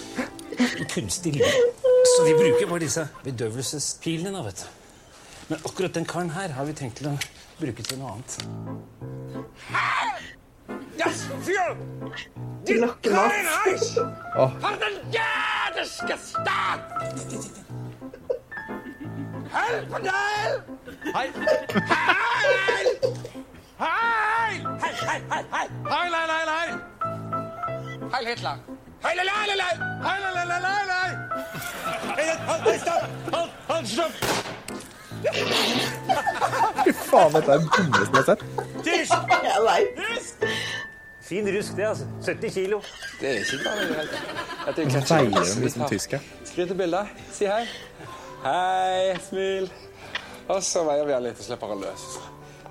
i 0.57 0.89
kunstig 0.95 1.35
liv. 1.37 1.61
Så 1.85 2.25
vi 2.25 2.33
bruker 2.39 2.71
bare 2.71 2.87
disse 2.87 3.05
bedøvelsespilene, 3.27 4.33
da, 4.33 4.47
vet 4.47 4.65
du. 4.65 4.69
Men 5.51 5.69
akkurat 5.69 5.93
den 5.95 6.09
karen 6.09 6.33
her 6.33 6.57
har 6.57 6.65
vi 6.67 6.79
tenkt 6.81 7.03
til 7.03 7.13
å 7.13 7.15
bruke 7.61 7.85
til 7.85 8.01
noe 8.01 8.17
annet. 8.17 8.33
Lokkemat. 12.81 13.31
Hei, 25.91 26.11
nei, 26.11 26.27
nei, 26.27 26.45
nei! 26.47 26.69
Heil 28.13 28.27
Hitler! 28.27 28.59
Hei, 29.03 29.15
nei, 29.17 29.25
nei, 29.25 29.47
Heil, 29.47 30.23
nei! 30.87 31.13
Hei, 32.17 32.27
nei, 32.65 32.79
stopp! 32.79 33.03
nei, 33.33 33.49
nei, 33.69 33.87
stopp! 33.87 34.13
Fy 36.85 36.93
faen, 36.93 37.33
dette 37.33 37.51
er 37.51 37.59
det 37.59 37.69
dummeste 37.77 38.17
jeg 38.17 38.17
har 38.17 38.25
sett. 38.25 38.43
Jeg 39.11 39.89
rusk! 39.99 40.47
Fin 41.27 41.49
rusk, 41.57 41.77
det, 41.77 41.83
altså. 41.89 42.07
70 42.23 42.53
kilo. 42.55 42.81
Det 43.21 43.31
er 43.31 43.41
ikke 43.43 43.59
bare 43.65 43.83
i 43.83 43.89
det 43.89 43.97
hele 43.97 44.11
tatt. 44.13 44.67
Dette 44.67 44.83
er 44.83 44.87
Nå 44.87 44.93
ketchup. 44.95 45.11
veier 45.35 45.55
de 45.55 45.65
liksom 45.65 45.89
tyske. 45.91 46.21
tar 46.53 46.67
til 46.71 46.79
bildet. 46.79 47.07
Si 47.35 47.49
hei. 47.51 47.65
Hei, 48.45 49.17
smil. 49.29 49.71
Og 50.49 50.63
så 50.63 50.85
veier 50.87 51.09
vi 51.09 51.13
han 51.17 51.25
litt 51.27 51.41
og 51.43 51.49
slipper 51.49 51.73
han 51.75 51.83
løs. 51.83 52.05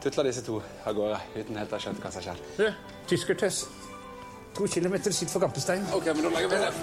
Tutler 0.04 0.30
disse 0.30 0.44
to 0.46 0.62
av 0.86 0.96
gårde 0.96 1.20
uten 1.36 1.58
helt 1.60 1.74
å 1.74 1.76
ha 1.76 1.82
skjønt 1.84 2.00
hva 2.04 2.12
som 2.14 2.22
har 2.22 2.30
skjedd. 2.32 2.72
To 4.56 4.68
kilometer 4.68 5.12
syd 5.12 5.30
for 5.30 5.40
Gampestein. 5.40 5.84
Ok, 5.94 6.06
men 6.06 6.24
da 6.24 6.30
legger 6.30 6.50
vi 6.50 6.56
ned. 6.56 6.74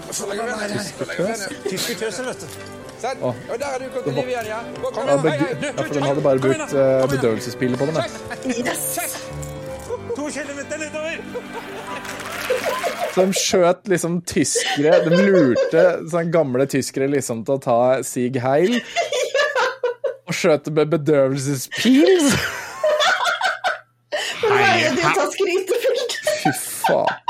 Ned. 1.18 1.52
Tyskertøser, 1.70 2.26
vet 2.28 2.42
du. 2.42 2.46
Sånn. 3.02 3.22
Og 3.24 3.56
der 3.58 3.66
er 3.66 3.78
du 3.80 3.86
kommet 3.94 4.04
til 4.04 4.18
liv 4.18 4.28
igjen, 4.34 4.50
ja. 4.50 4.58
Kom 4.82 5.08
igjen. 5.08 5.22
Hei, 5.24 5.36
hei. 5.40 5.54
ja, 5.64 5.72
for 5.78 5.94
den 5.96 6.04
hadde 6.06 6.24
bare 6.26 6.42
brukt 6.44 6.74
uh, 6.76 7.06
bedøvelsespiller 7.10 7.80
på 7.80 7.88
dem. 7.88 7.96
ja. 7.96 8.04
Yes! 8.60 9.16
To 10.12 10.28
kilometer 10.28 10.82
nedover! 10.82 11.16
Så 13.12 13.24
de 13.26 13.36
skjøt 13.36 13.88
liksom 13.92 14.14
tyskere 14.28 15.02
De 15.04 15.18
lurte 15.18 15.82
sånne 16.10 16.32
gamle 16.32 16.66
tyskere 16.70 17.08
liksom 17.12 17.42
til 17.48 17.56
å 17.56 17.62
ta 17.62 17.78
Sig 18.06 18.36
Heil. 18.44 18.78
Og 20.28 20.36
skjøt 20.36 20.68
med 20.76 20.92
bedøvelsespil. 20.92 22.30
det 24.42 24.94
du 24.96 25.02
tar 25.02 25.28
skrytebilde. 25.34 26.38
Fy 26.42 26.56
faen. 26.60 27.21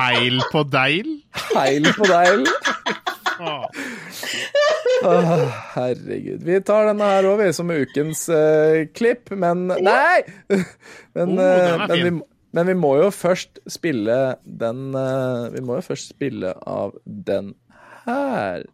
Heil 0.00 0.40
på 0.52 0.62
deil? 0.72 1.10
Heil 1.52 1.88
på 1.96 2.08
deil. 2.08 2.46
Åh, 5.04 5.44
herregud. 5.74 6.42
Vi 6.44 6.58
tar 6.64 6.90
denne 6.90 7.08
her 7.08 7.28
òg, 7.30 7.38
vi, 7.40 7.48
som 7.56 7.70
ukens 7.72 8.26
uh, 8.32 8.82
klipp, 8.96 9.32
men 9.32 9.68
Nei! 9.70 10.20
Men, 11.16 11.36
Oh, 11.36 11.44
er 11.44 11.86
men, 11.88 12.04
vi, 12.04 12.12
men 12.56 12.68
vi 12.68 12.76
må 12.78 12.94
jo 13.00 13.08
først 13.14 13.58
spille 13.70 14.18
den 14.44 14.92
uh, 14.94 15.48
Vi 15.54 15.62
må 15.64 15.80
jo 15.80 15.86
først 15.88 16.12
spille 16.14 16.52
av 16.68 16.94
den 17.04 17.54
her. 18.06 18.64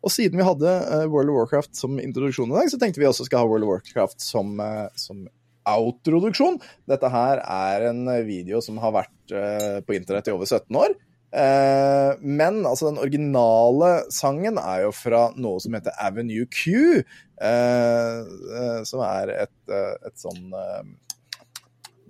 Og 0.00 0.12
siden 0.14 0.40
vi 0.40 0.46
hadde 0.46 0.70
eh, 0.70 1.04
World 1.10 1.32
of 1.32 1.42
Warcraft 1.42 1.76
som 1.76 2.00
introduksjon 2.00 2.52
i 2.52 2.56
dag, 2.56 2.72
så 2.72 2.80
tenkte 2.80 3.02
vi 3.02 3.08
også 3.08 3.28
skal 3.28 3.44
ha 3.44 3.50
World 3.50 3.66
of 3.66 3.74
Warcraft 3.74 4.24
som, 4.24 4.56
eh, 4.64 4.88
som 4.96 5.26
outroduksjon. 5.70 6.58
Dette 6.88 7.10
her 7.12 7.42
er 7.44 7.90
en 7.90 8.08
video 8.26 8.62
som 8.64 8.80
har 8.82 8.96
vært 8.96 9.36
eh, 9.36 9.78
på 9.84 9.96
internett 9.98 10.30
i 10.30 10.34
over 10.34 10.48
17 10.48 10.80
år. 10.80 10.96
Eh, 11.30 12.12
men 12.20 12.64
altså, 12.66 12.88
den 12.88 12.98
originale 12.98 13.90
sangen 14.10 14.58
er 14.58 14.86
jo 14.86 14.94
fra 14.96 15.28
noe 15.38 15.60
som 15.62 15.76
heter 15.76 15.94
Avenue 16.02 16.48
Q, 16.50 17.04
eh, 17.38 18.18
eh, 18.18 18.80
som 18.88 19.04
er 19.06 19.36
et, 19.44 19.56
eh, 19.70 19.94
et 20.08 20.18
sånn 20.18 20.50
eh, 20.50 20.82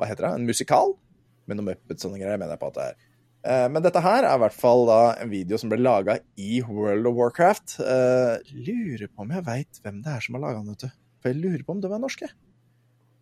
Hva 0.01 0.09
heter 0.09 0.25
det? 0.25 0.35
En 0.39 0.49
musikal? 0.49 0.95
Med 1.45 1.59
noe 1.59 1.73
Muppets 1.73 2.07
og 2.07 2.15
noen 2.15 2.23
greier, 2.23 2.41
mener 2.41 2.55
jeg 2.55 2.62
på 2.62 2.71
at 2.73 2.79
det 2.79 2.89
er. 2.93 3.10
Eh, 3.45 3.67
Men 3.73 3.83
dette 3.83 4.01
her 4.05 4.25
er 4.27 4.35
i 4.37 4.41
hvert 4.43 4.57
fall 4.57 4.87
da 4.89 4.99
en 5.23 5.31
video 5.33 5.57
som 5.61 5.71
ble 5.73 5.79
laga 5.81 6.19
i 6.37 6.61
World 6.67 7.07
of 7.09 7.15
Warcraft. 7.17 7.79
Eh, 7.81 8.53
lurer 8.67 9.09
på 9.09 9.25
om 9.25 9.31
jeg 9.33 9.45
veit 9.47 9.81
hvem 9.85 10.03
det 10.05 10.12
er 10.17 10.21
som 10.27 10.37
har 10.37 10.45
laga 10.49 10.61
den, 10.61 10.75
vet 10.75 10.85
du. 10.87 10.91
For 11.21 11.33
jeg 11.33 11.41
lurer 11.43 11.62
på 11.65 11.73
om 11.77 11.81
de 11.85 11.89
er 11.93 12.03
norske. 12.03 12.29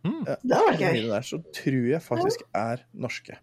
Mm. 0.06 0.24
Det 0.24 0.54
var 0.54 0.68
vært 0.72 0.82
gøy. 0.82 0.98
der, 1.10 1.24
så 1.26 1.38
tror 1.54 1.86
jeg 1.92 2.02
faktisk 2.02 2.42
er 2.54 2.82
norske. 2.94 3.38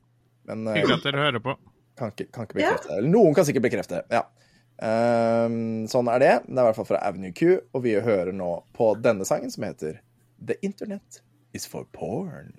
Men 0.48 0.68
eh, 0.68 0.80
Hyggelig 0.82 0.98
at 1.00 1.08
dere 1.10 1.24
hører 1.26 1.44
på. 1.44 1.56
kan 2.00 2.12
ikke, 2.12 2.28
kan 2.32 2.48
ikke 2.48 2.60
bekrefte 2.60 2.92
det. 2.92 3.00
Ja. 3.04 3.12
noen 3.16 3.36
kan 3.36 3.48
sikkert 3.48 3.66
bekrefte 3.70 4.02
det. 4.02 4.06
Ja. 4.20 4.24
Ehm, 4.84 5.86
sånn 5.92 6.10
er 6.12 6.20
det. 6.20 6.34
Det 6.48 6.56
er 6.58 6.62
i 6.64 6.68
hvert 6.70 6.80
fall 6.80 6.90
fra 6.90 7.00
Avenue 7.08 7.32
Q, 7.36 7.54
og 7.76 7.84
vi 7.86 7.94
hører 8.04 8.34
nå 8.36 8.50
på 8.76 8.92
denne 9.00 9.24
sangen 9.28 9.52
som 9.54 9.64
heter 9.68 10.02
The 10.44 10.58
Internet 10.68 11.22
is 11.56 11.68
for 11.72 11.88
porn. 11.96 12.52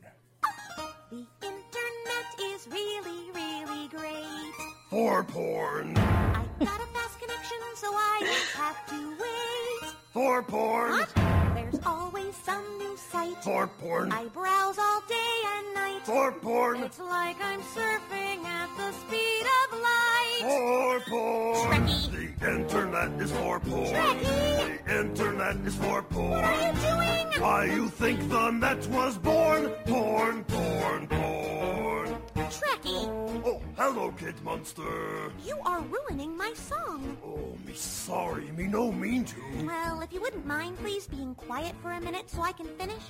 For 4.96 5.24
porn. 5.24 5.94
I 5.98 6.42
got 6.58 6.80
a 6.80 6.86
fast 6.86 7.20
connection, 7.20 7.58
so 7.74 7.88
I 7.92 8.18
don't 8.20 8.64
have 8.64 8.86
to 8.86 9.10
wait. 9.20 9.92
For 10.14 10.42
porn. 10.42 10.92
What? 10.92 11.12
There's 11.54 11.84
always 11.84 12.34
some 12.36 12.64
new 12.78 12.96
site. 12.96 13.36
For 13.44 13.66
porn. 13.66 14.10
I 14.10 14.24
browse 14.28 14.78
all 14.78 15.02
day 15.06 15.34
and 15.54 15.74
night. 15.74 16.00
For 16.04 16.32
porn. 16.32 16.82
It's 16.82 16.98
like 16.98 17.36
I'm 17.42 17.60
surfing 17.60 18.42
at 18.44 18.70
the 18.78 18.90
speed 18.92 19.46
of 19.60 19.80
light. 19.80 20.40
For 20.40 21.00
porn. 21.10 21.86
Trekkie. 21.86 22.38
The 22.38 22.54
internet 22.54 23.20
is 23.20 23.32
for 23.32 23.60
porn. 23.60 23.94
Trekkie. 23.94 24.80
The 24.86 25.00
internet 25.00 25.56
is 25.56 25.74
for 25.74 26.02
porn. 26.04 26.30
What 26.30 26.42
are 26.42 26.72
you 26.72 26.72
doing? 26.72 27.42
Why 27.42 27.64
you 27.66 27.88
think 27.90 28.30
the 28.30 28.50
net 28.50 28.86
was 28.86 29.18
born? 29.18 29.68
Porn, 29.84 30.42
porn, 30.44 31.06
porn. 31.06 32.15
Trekkie, 32.50 33.06
Oh, 33.44 33.60
hello, 33.76 34.12
Kid 34.12 34.34
Monster. 34.42 35.32
you 35.44 35.58
are 35.66 35.80
ruining 35.80 36.36
my 36.36 36.52
song. 36.54 37.16
Oh, 37.24 37.56
me 37.66 37.74
sorry, 37.74 38.44
me 38.56 38.64
no 38.68 38.92
mean 38.92 39.24
to. 39.24 39.36
Well, 39.64 40.00
if 40.00 40.12
you 40.12 40.20
wouldn't 40.20 40.46
mind, 40.46 40.78
please 40.78 41.06
being 41.08 41.34
quiet 41.34 41.74
for 41.82 41.90
a 41.92 42.00
minute 42.00 42.30
so 42.30 42.42
I 42.42 42.52
can 42.52 42.66
finish. 42.78 43.02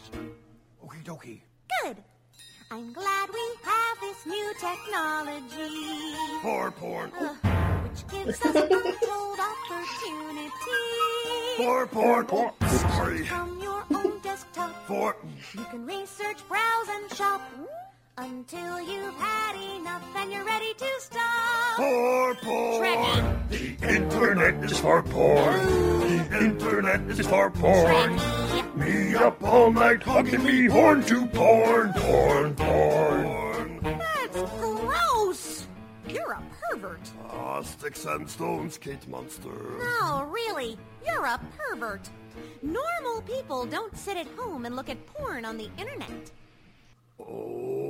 Okie 0.84 1.04
dokie. 1.04 1.40
Good. 1.82 1.96
I'm 2.70 2.92
glad 2.92 3.28
we 3.28 3.46
have 3.64 4.00
this 4.00 4.26
new 4.26 4.52
technology. 4.58 6.16
For 6.42 6.70
porn. 6.72 7.12
uh, 7.20 7.34
which 7.84 8.06
gives 8.08 8.40
us 8.40 8.56
untold 8.56 9.38
opportunity. 9.52 10.50
For 11.58 11.86
porn. 11.86 12.26
Oh, 12.32 12.52
sorry. 12.90 13.24
From 13.26 13.60
your 13.60 13.84
own 13.94 14.18
desktop, 14.20 14.74
For. 14.88 15.14
you 15.54 15.64
can 15.70 15.84
research, 15.86 16.38
browse, 16.48 16.88
and 16.90 17.12
shop 17.14 17.40
until 18.18 18.80
you've 18.80 19.14
had 19.14 19.56
enough 19.76 20.02
and 20.16 20.32
you're 20.32 20.44
ready 20.44 20.72
to 20.74 20.86
stop. 20.98 21.76
For 21.76 22.34
porn. 22.36 22.82
Trekkie. 22.82 23.78
The 23.78 23.94
internet 23.94 24.64
is 24.64 24.78
for 24.78 25.02
porn. 25.02 25.66
The 26.00 26.38
internet 26.44 27.00
is 27.10 27.26
for 27.26 27.50
porn. 27.50 28.18
Trekkie. 28.18 28.76
Me 28.76 29.14
up 29.14 29.42
all 29.42 29.70
night 29.70 30.02
hugging 30.02 30.44
me 30.44 30.66
horn 30.66 31.02
to 31.04 31.26
porn, 31.26 31.92
porn, 31.94 32.54
porn. 32.54 33.80
That's 33.82 34.50
gross. 34.58 35.66
You're 36.08 36.32
a 36.32 36.42
pervert. 36.60 37.10
Ah, 37.30 37.62
sticks 37.62 38.04
and 38.06 38.28
stones, 38.28 38.78
Kate 38.78 39.06
Monster. 39.08 39.50
No, 39.78 40.24
really, 40.24 40.78
you're 41.06 41.26
a 41.26 41.40
pervert. 41.58 42.08
Normal 42.62 43.22
people 43.22 43.66
don't 43.66 43.96
sit 43.96 44.16
at 44.16 44.26
home 44.36 44.64
and 44.64 44.76
look 44.76 44.88
at 44.88 45.04
porn 45.06 45.44
on 45.44 45.56
the 45.56 45.70
internet. 45.78 46.30
Oh? 47.18 47.85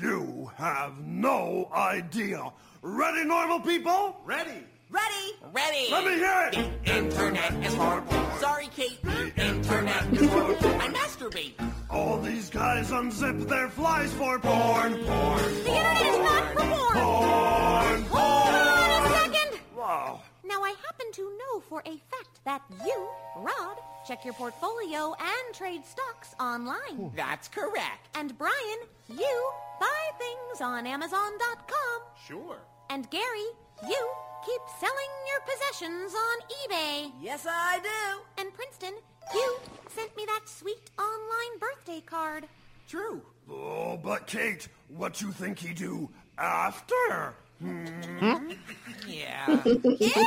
You 0.00 0.50
have 0.56 0.98
no 1.04 1.68
idea. 1.74 2.42
Ready, 2.82 3.24
normal 3.24 3.60
people? 3.60 4.16
Ready. 4.24 4.64
Ready? 4.90 5.32
Ready. 5.52 5.88
Let 5.90 6.04
me 6.04 6.14
hear 6.14 6.50
it. 6.52 6.84
The 6.84 6.96
internet 6.96 7.52
is 7.66 7.74
for 7.74 8.00
porn. 8.02 8.38
Sorry, 8.40 8.68
Kate. 8.74 9.02
The 9.02 9.44
Internet 9.44 10.12
is 10.14 10.30
for 10.30 10.54
porn. 10.54 10.80
I 10.80 10.88
masturbate. 10.88 11.52
All 11.90 12.18
these 12.20 12.48
guys 12.48 12.90
unzip 12.90 13.48
their 13.48 13.68
flies 13.68 14.12
for 14.14 14.38
porn, 14.38 14.94
porn, 15.04 15.42
The 15.64 15.76
internet 15.76 16.06
is 16.06 16.18
not 16.18 16.52
for 16.54 16.60
porn. 16.60 16.94
porn, 16.94 18.02
Hold 18.04 18.54
on 18.54 19.04
a 19.04 19.08
second. 19.18 19.60
Wow. 19.76 20.20
Now, 20.44 20.62
I 20.62 20.74
happen 20.86 21.12
to 21.12 21.22
know 21.38 21.60
for 21.68 21.80
a 21.84 21.96
fact 22.10 22.40
that 22.44 22.62
you, 22.86 23.08
Rod, 23.36 23.76
check 24.08 24.24
your 24.24 24.32
portfolio 24.34 25.14
and 25.20 25.54
trade 25.54 25.84
stocks 25.84 26.34
online. 26.40 27.12
That's 27.14 27.46
correct. 27.46 28.08
And 28.14 28.36
Brian, 28.38 28.80
you 29.06 29.50
buy 29.78 29.86
things 30.18 30.62
on 30.62 30.86
Amazon.com. 30.86 32.00
Sure. 32.26 32.56
And 32.88 33.08
Gary, 33.10 33.48
you 33.86 34.08
keep 34.46 34.62
selling 34.80 35.12
your 35.28 35.40
possessions 35.44 36.14
on 36.14 36.38
eBay. 36.70 37.12
Yes, 37.20 37.46
I 37.46 37.80
do. 37.82 38.42
And 38.42 38.54
Princeton, 38.54 38.94
you 39.34 39.58
sent 39.90 40.16
me 40.16 40.24
that 40.24 40.48
sweet 40.48 40.90
online 40.98 41.58
birthday 41.60 42.00
card. 42.00 42.46
True. 42.88 43.20
Oh, 43.50 43.98
but 44.02 44.26
Kate, 44.26 44.68
what 44.88 45.20
you 45.20 45.32
think 45.32 45.58
he 45.58 45.74
do 45.74 46.08
after? 46.38 47.34
Hmm? 47.60 48.52
yeah. 49.06 49.62
Yeah. 49.84 50.24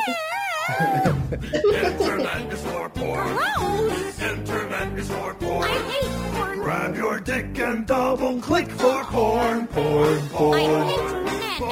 Internet 0.70 2.54
is 2.54 2.62
for 2.62 2.90
porn. 2.90 3.36
Gross! 3.36 4.22
Internet 4.22 5.00
is 5.00 5.10
for 5.10 5.34
porn. 5.36 5.64
I 5.64 5.72
hate 5.92 6.12
porn. 6.34 6.60
Grab 6.60 6.96
your 6.96 7.20
dick 7.20 7.60
and 7.60 7.86
double 7.88 8.40
click 8.42 8.70
for 8.72 9.04
porn, 9.06 9.68
porn, 9.68 10.18
I 10.18 10.28
porn. 10.32 10.60
hate 10.60 11.24
men. 11.24 11.58
Porn. 11.58 11.72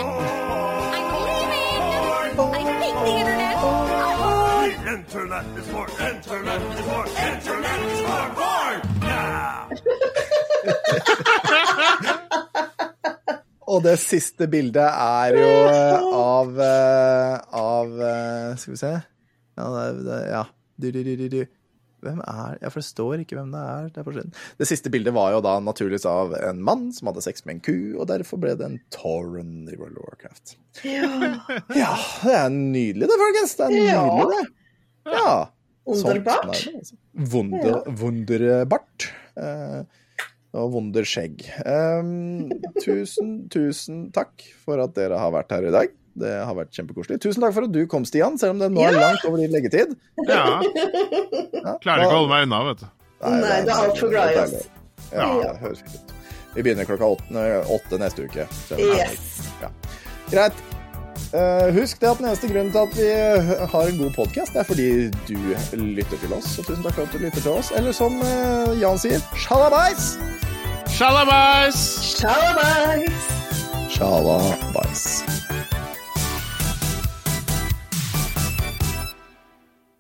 I'm 0.96 1.08
leaving. 1.26 2.36
Porn. 2.36 2.56
I 2.56 2.58
hate 2.82 3.00
the 3.06 3.16
internet. 3.20 3.56
The 4.70 4.92
internet 4.98 5.46
is 5.58 5.68
for 5.68 5.86
internet 6.02 6.62
is 6.62 6.80
for 6.86 7.06
internet 7.30 7.80
is 7.86 8.00
for 8.02 8.26
porn. 8.40 8.78
Yeah. 9.04 9.70
Og 13.70 13.84
det 13.86 13.96
siste 14.02 14.48
bildet 14.50 14.82
er 14.90 15.36
jo 15.38 15.50
eh, 15.70 16.08
av 16.20 16.60
eh, 16.66 17.36
Av 17.60 18.02
eh, 18.02 18.58
Skal 18.58 18.74
vi 18.76 18.80
se 18.82 18.92
Ja, 18.98 19.68
det 19.94 20.20
ja. 20.32 20.44
Du, 20.80 20.88
du, 20.96 21.02
du, 21.04 21.14
du, 21.20 21.26
du. 21.34 21.40
Hvem 22.06 22.22
er 22.24 22.56
Jeg 22.64 22.72
forstår 22.72 23.24
ikke 23.26 23.36
hvem 23.36 23.50
det 23.52 23.60
er. 23.60 23.90
Det, 23.92 24.04
er 24.08 24.30
det 24.62 24.68
siste 24.70 24.92
bildet 24.94 25.12
var 25.16 25.34
jo 25.36 25.42
da 25.44 25.58
naturligvis 25.60 26.06
av 26.08 26.32
en 26.40 26.62
mann 26.64 26.86
som 26.96 27.10
hadde 27.12 27.24
sex 27.26 27.44
med 27.44 27.58
en 27.58 27.64
ku, 27.66 27.76
og 28.00 28.08
derfor 28.08 28.40
ble 28.40 28.54
det 28.56 28.64
en 28.70 28.78
Torren 28.96 29.68
i 29.68 29.76
World 29.76 30.00
of 30.00 30.06
Warcraft. 30.08 30.56
Ja. 30.88 31.10
Ja, 31.76 31.90
det 32.24 32.38
er 32.40 32.54
nydelig 32.56 33.10
det, 33.12 33.18
folkens. 33.20 33.58
Det 33.60 33.68
er 33.68 33.76
Ja. 33.90 34.06
nydelig, 34.08 34.40
det. 34.40 35.18
Ja. 35.18 35.34
Wunderbart. 35.90 36.56
sånn 36.56 36.80
altså. 36.80 36.96
Wunder, 37.34 37.82
wunderbart. 38.00 39.10
Eh, 39.36 39.82
og 40.58 40.72
wunderskjegg. 40.74 41.44
Um, 41.66 42.50
tusen, 42.82 43.34
tusen 43.54 44.08
takk 44.16 44.42
for 44.66 44.82
at 44.84 44.96
dere 44.98 45.20
har 45.22 45.34
vært 45.36 45.52
her 45.54 45.68
i 45.70 45.74
dag. 45.76 45.92
Det 46.20 46.32
har 46.44 46.56
vært 46.58 46.74
kjempekoselig. 46.76 47.20
Tusen 47.24 47.44
takk 47.46 47.54
for 47.56 47.68
at 47.68 47.72
du 47.76 47.84
kom, 47.88 48.04
Stian, 48.08 48.36
selv 48.42 48.58
om 48.58 48.64
det 48.64 48.72
nå 48.74 48.82
er 48.84 48.98
langt 48.98 49.24
over 49.30 49.40
din 49.40 49.54
leggetid. 49.54 49.94
Ja. 50.28 50.60
Ja, 51.60 51.76
Klarer 51.84 52.04
ikke 52.06 52.16
å 52.16 52.18
holde 52.24 52.32
meg 52.34 52.48
unna, 52.48 52.64
vet 52.72 52.82
du. 52.82 52.88
Nei, 53.20 53.60
du 53.68 53.70
er 53.70 53.76
altfor 53.78 54.12
glad 54.14 54.32
i 54.32 54.36
det 54.38 54.44
oss. 54.48 54.68
Ja, 55.14 55.28
Ja. 55.28 55.30
det 55.54 55.54
høres 55.62 55.84
fint 55.86 55.96
ut. 56.02 56.16
Vi 56.56 56.64
begynner 56.66 56.88
klokka 56.90 57.06
åtte, 57.14 57.46
åtte 57.78 58.00
neste 58.02 58.26
uke. 58.26 58.48
Yes. 58.80 59.52
Ja. 59.62 59.70
Greit. 60.32 60.64
Eh, 61.34 61.74
husk 61.76 62.02
det 62.02 62.10
at 62.10 62.18
den 62.18 62.26
eneste 62.26 62.48
grunnen 62.50 62.72
til 62.74 62.80
at 62.80 62.96
vi 62.98 63.10
har 63.72 63.82
en 63.82 63.98
god 63.98 64.12
podkast, 64.16 64.56
er 64.56 64.64
fordi 64.64 65.12
du 65.30 65.38
lytter 65.74 66.18
til 66.18 66.34
oss. 66.34 66.46
Så 66.56 66.64
tusen 66.66 66.84
takk 66.84 66.98
for 66.98 67.06
at 67.06 67.14
du 67.14 67.18
lytter 67.22 67.42
til 67.42 67.52
oss. 67.52 67.72
Eller 67.78 67.94
som 67.94 68.18
eh, 68.26 68.82
Jan 68.82 68.98
sier, 68.98 69.22
sjalabais! 69.38 70.16
Shalabais! 70.90 71.84
Shalabais! 72.18 73.30
Sjalabais. 73.94 75.06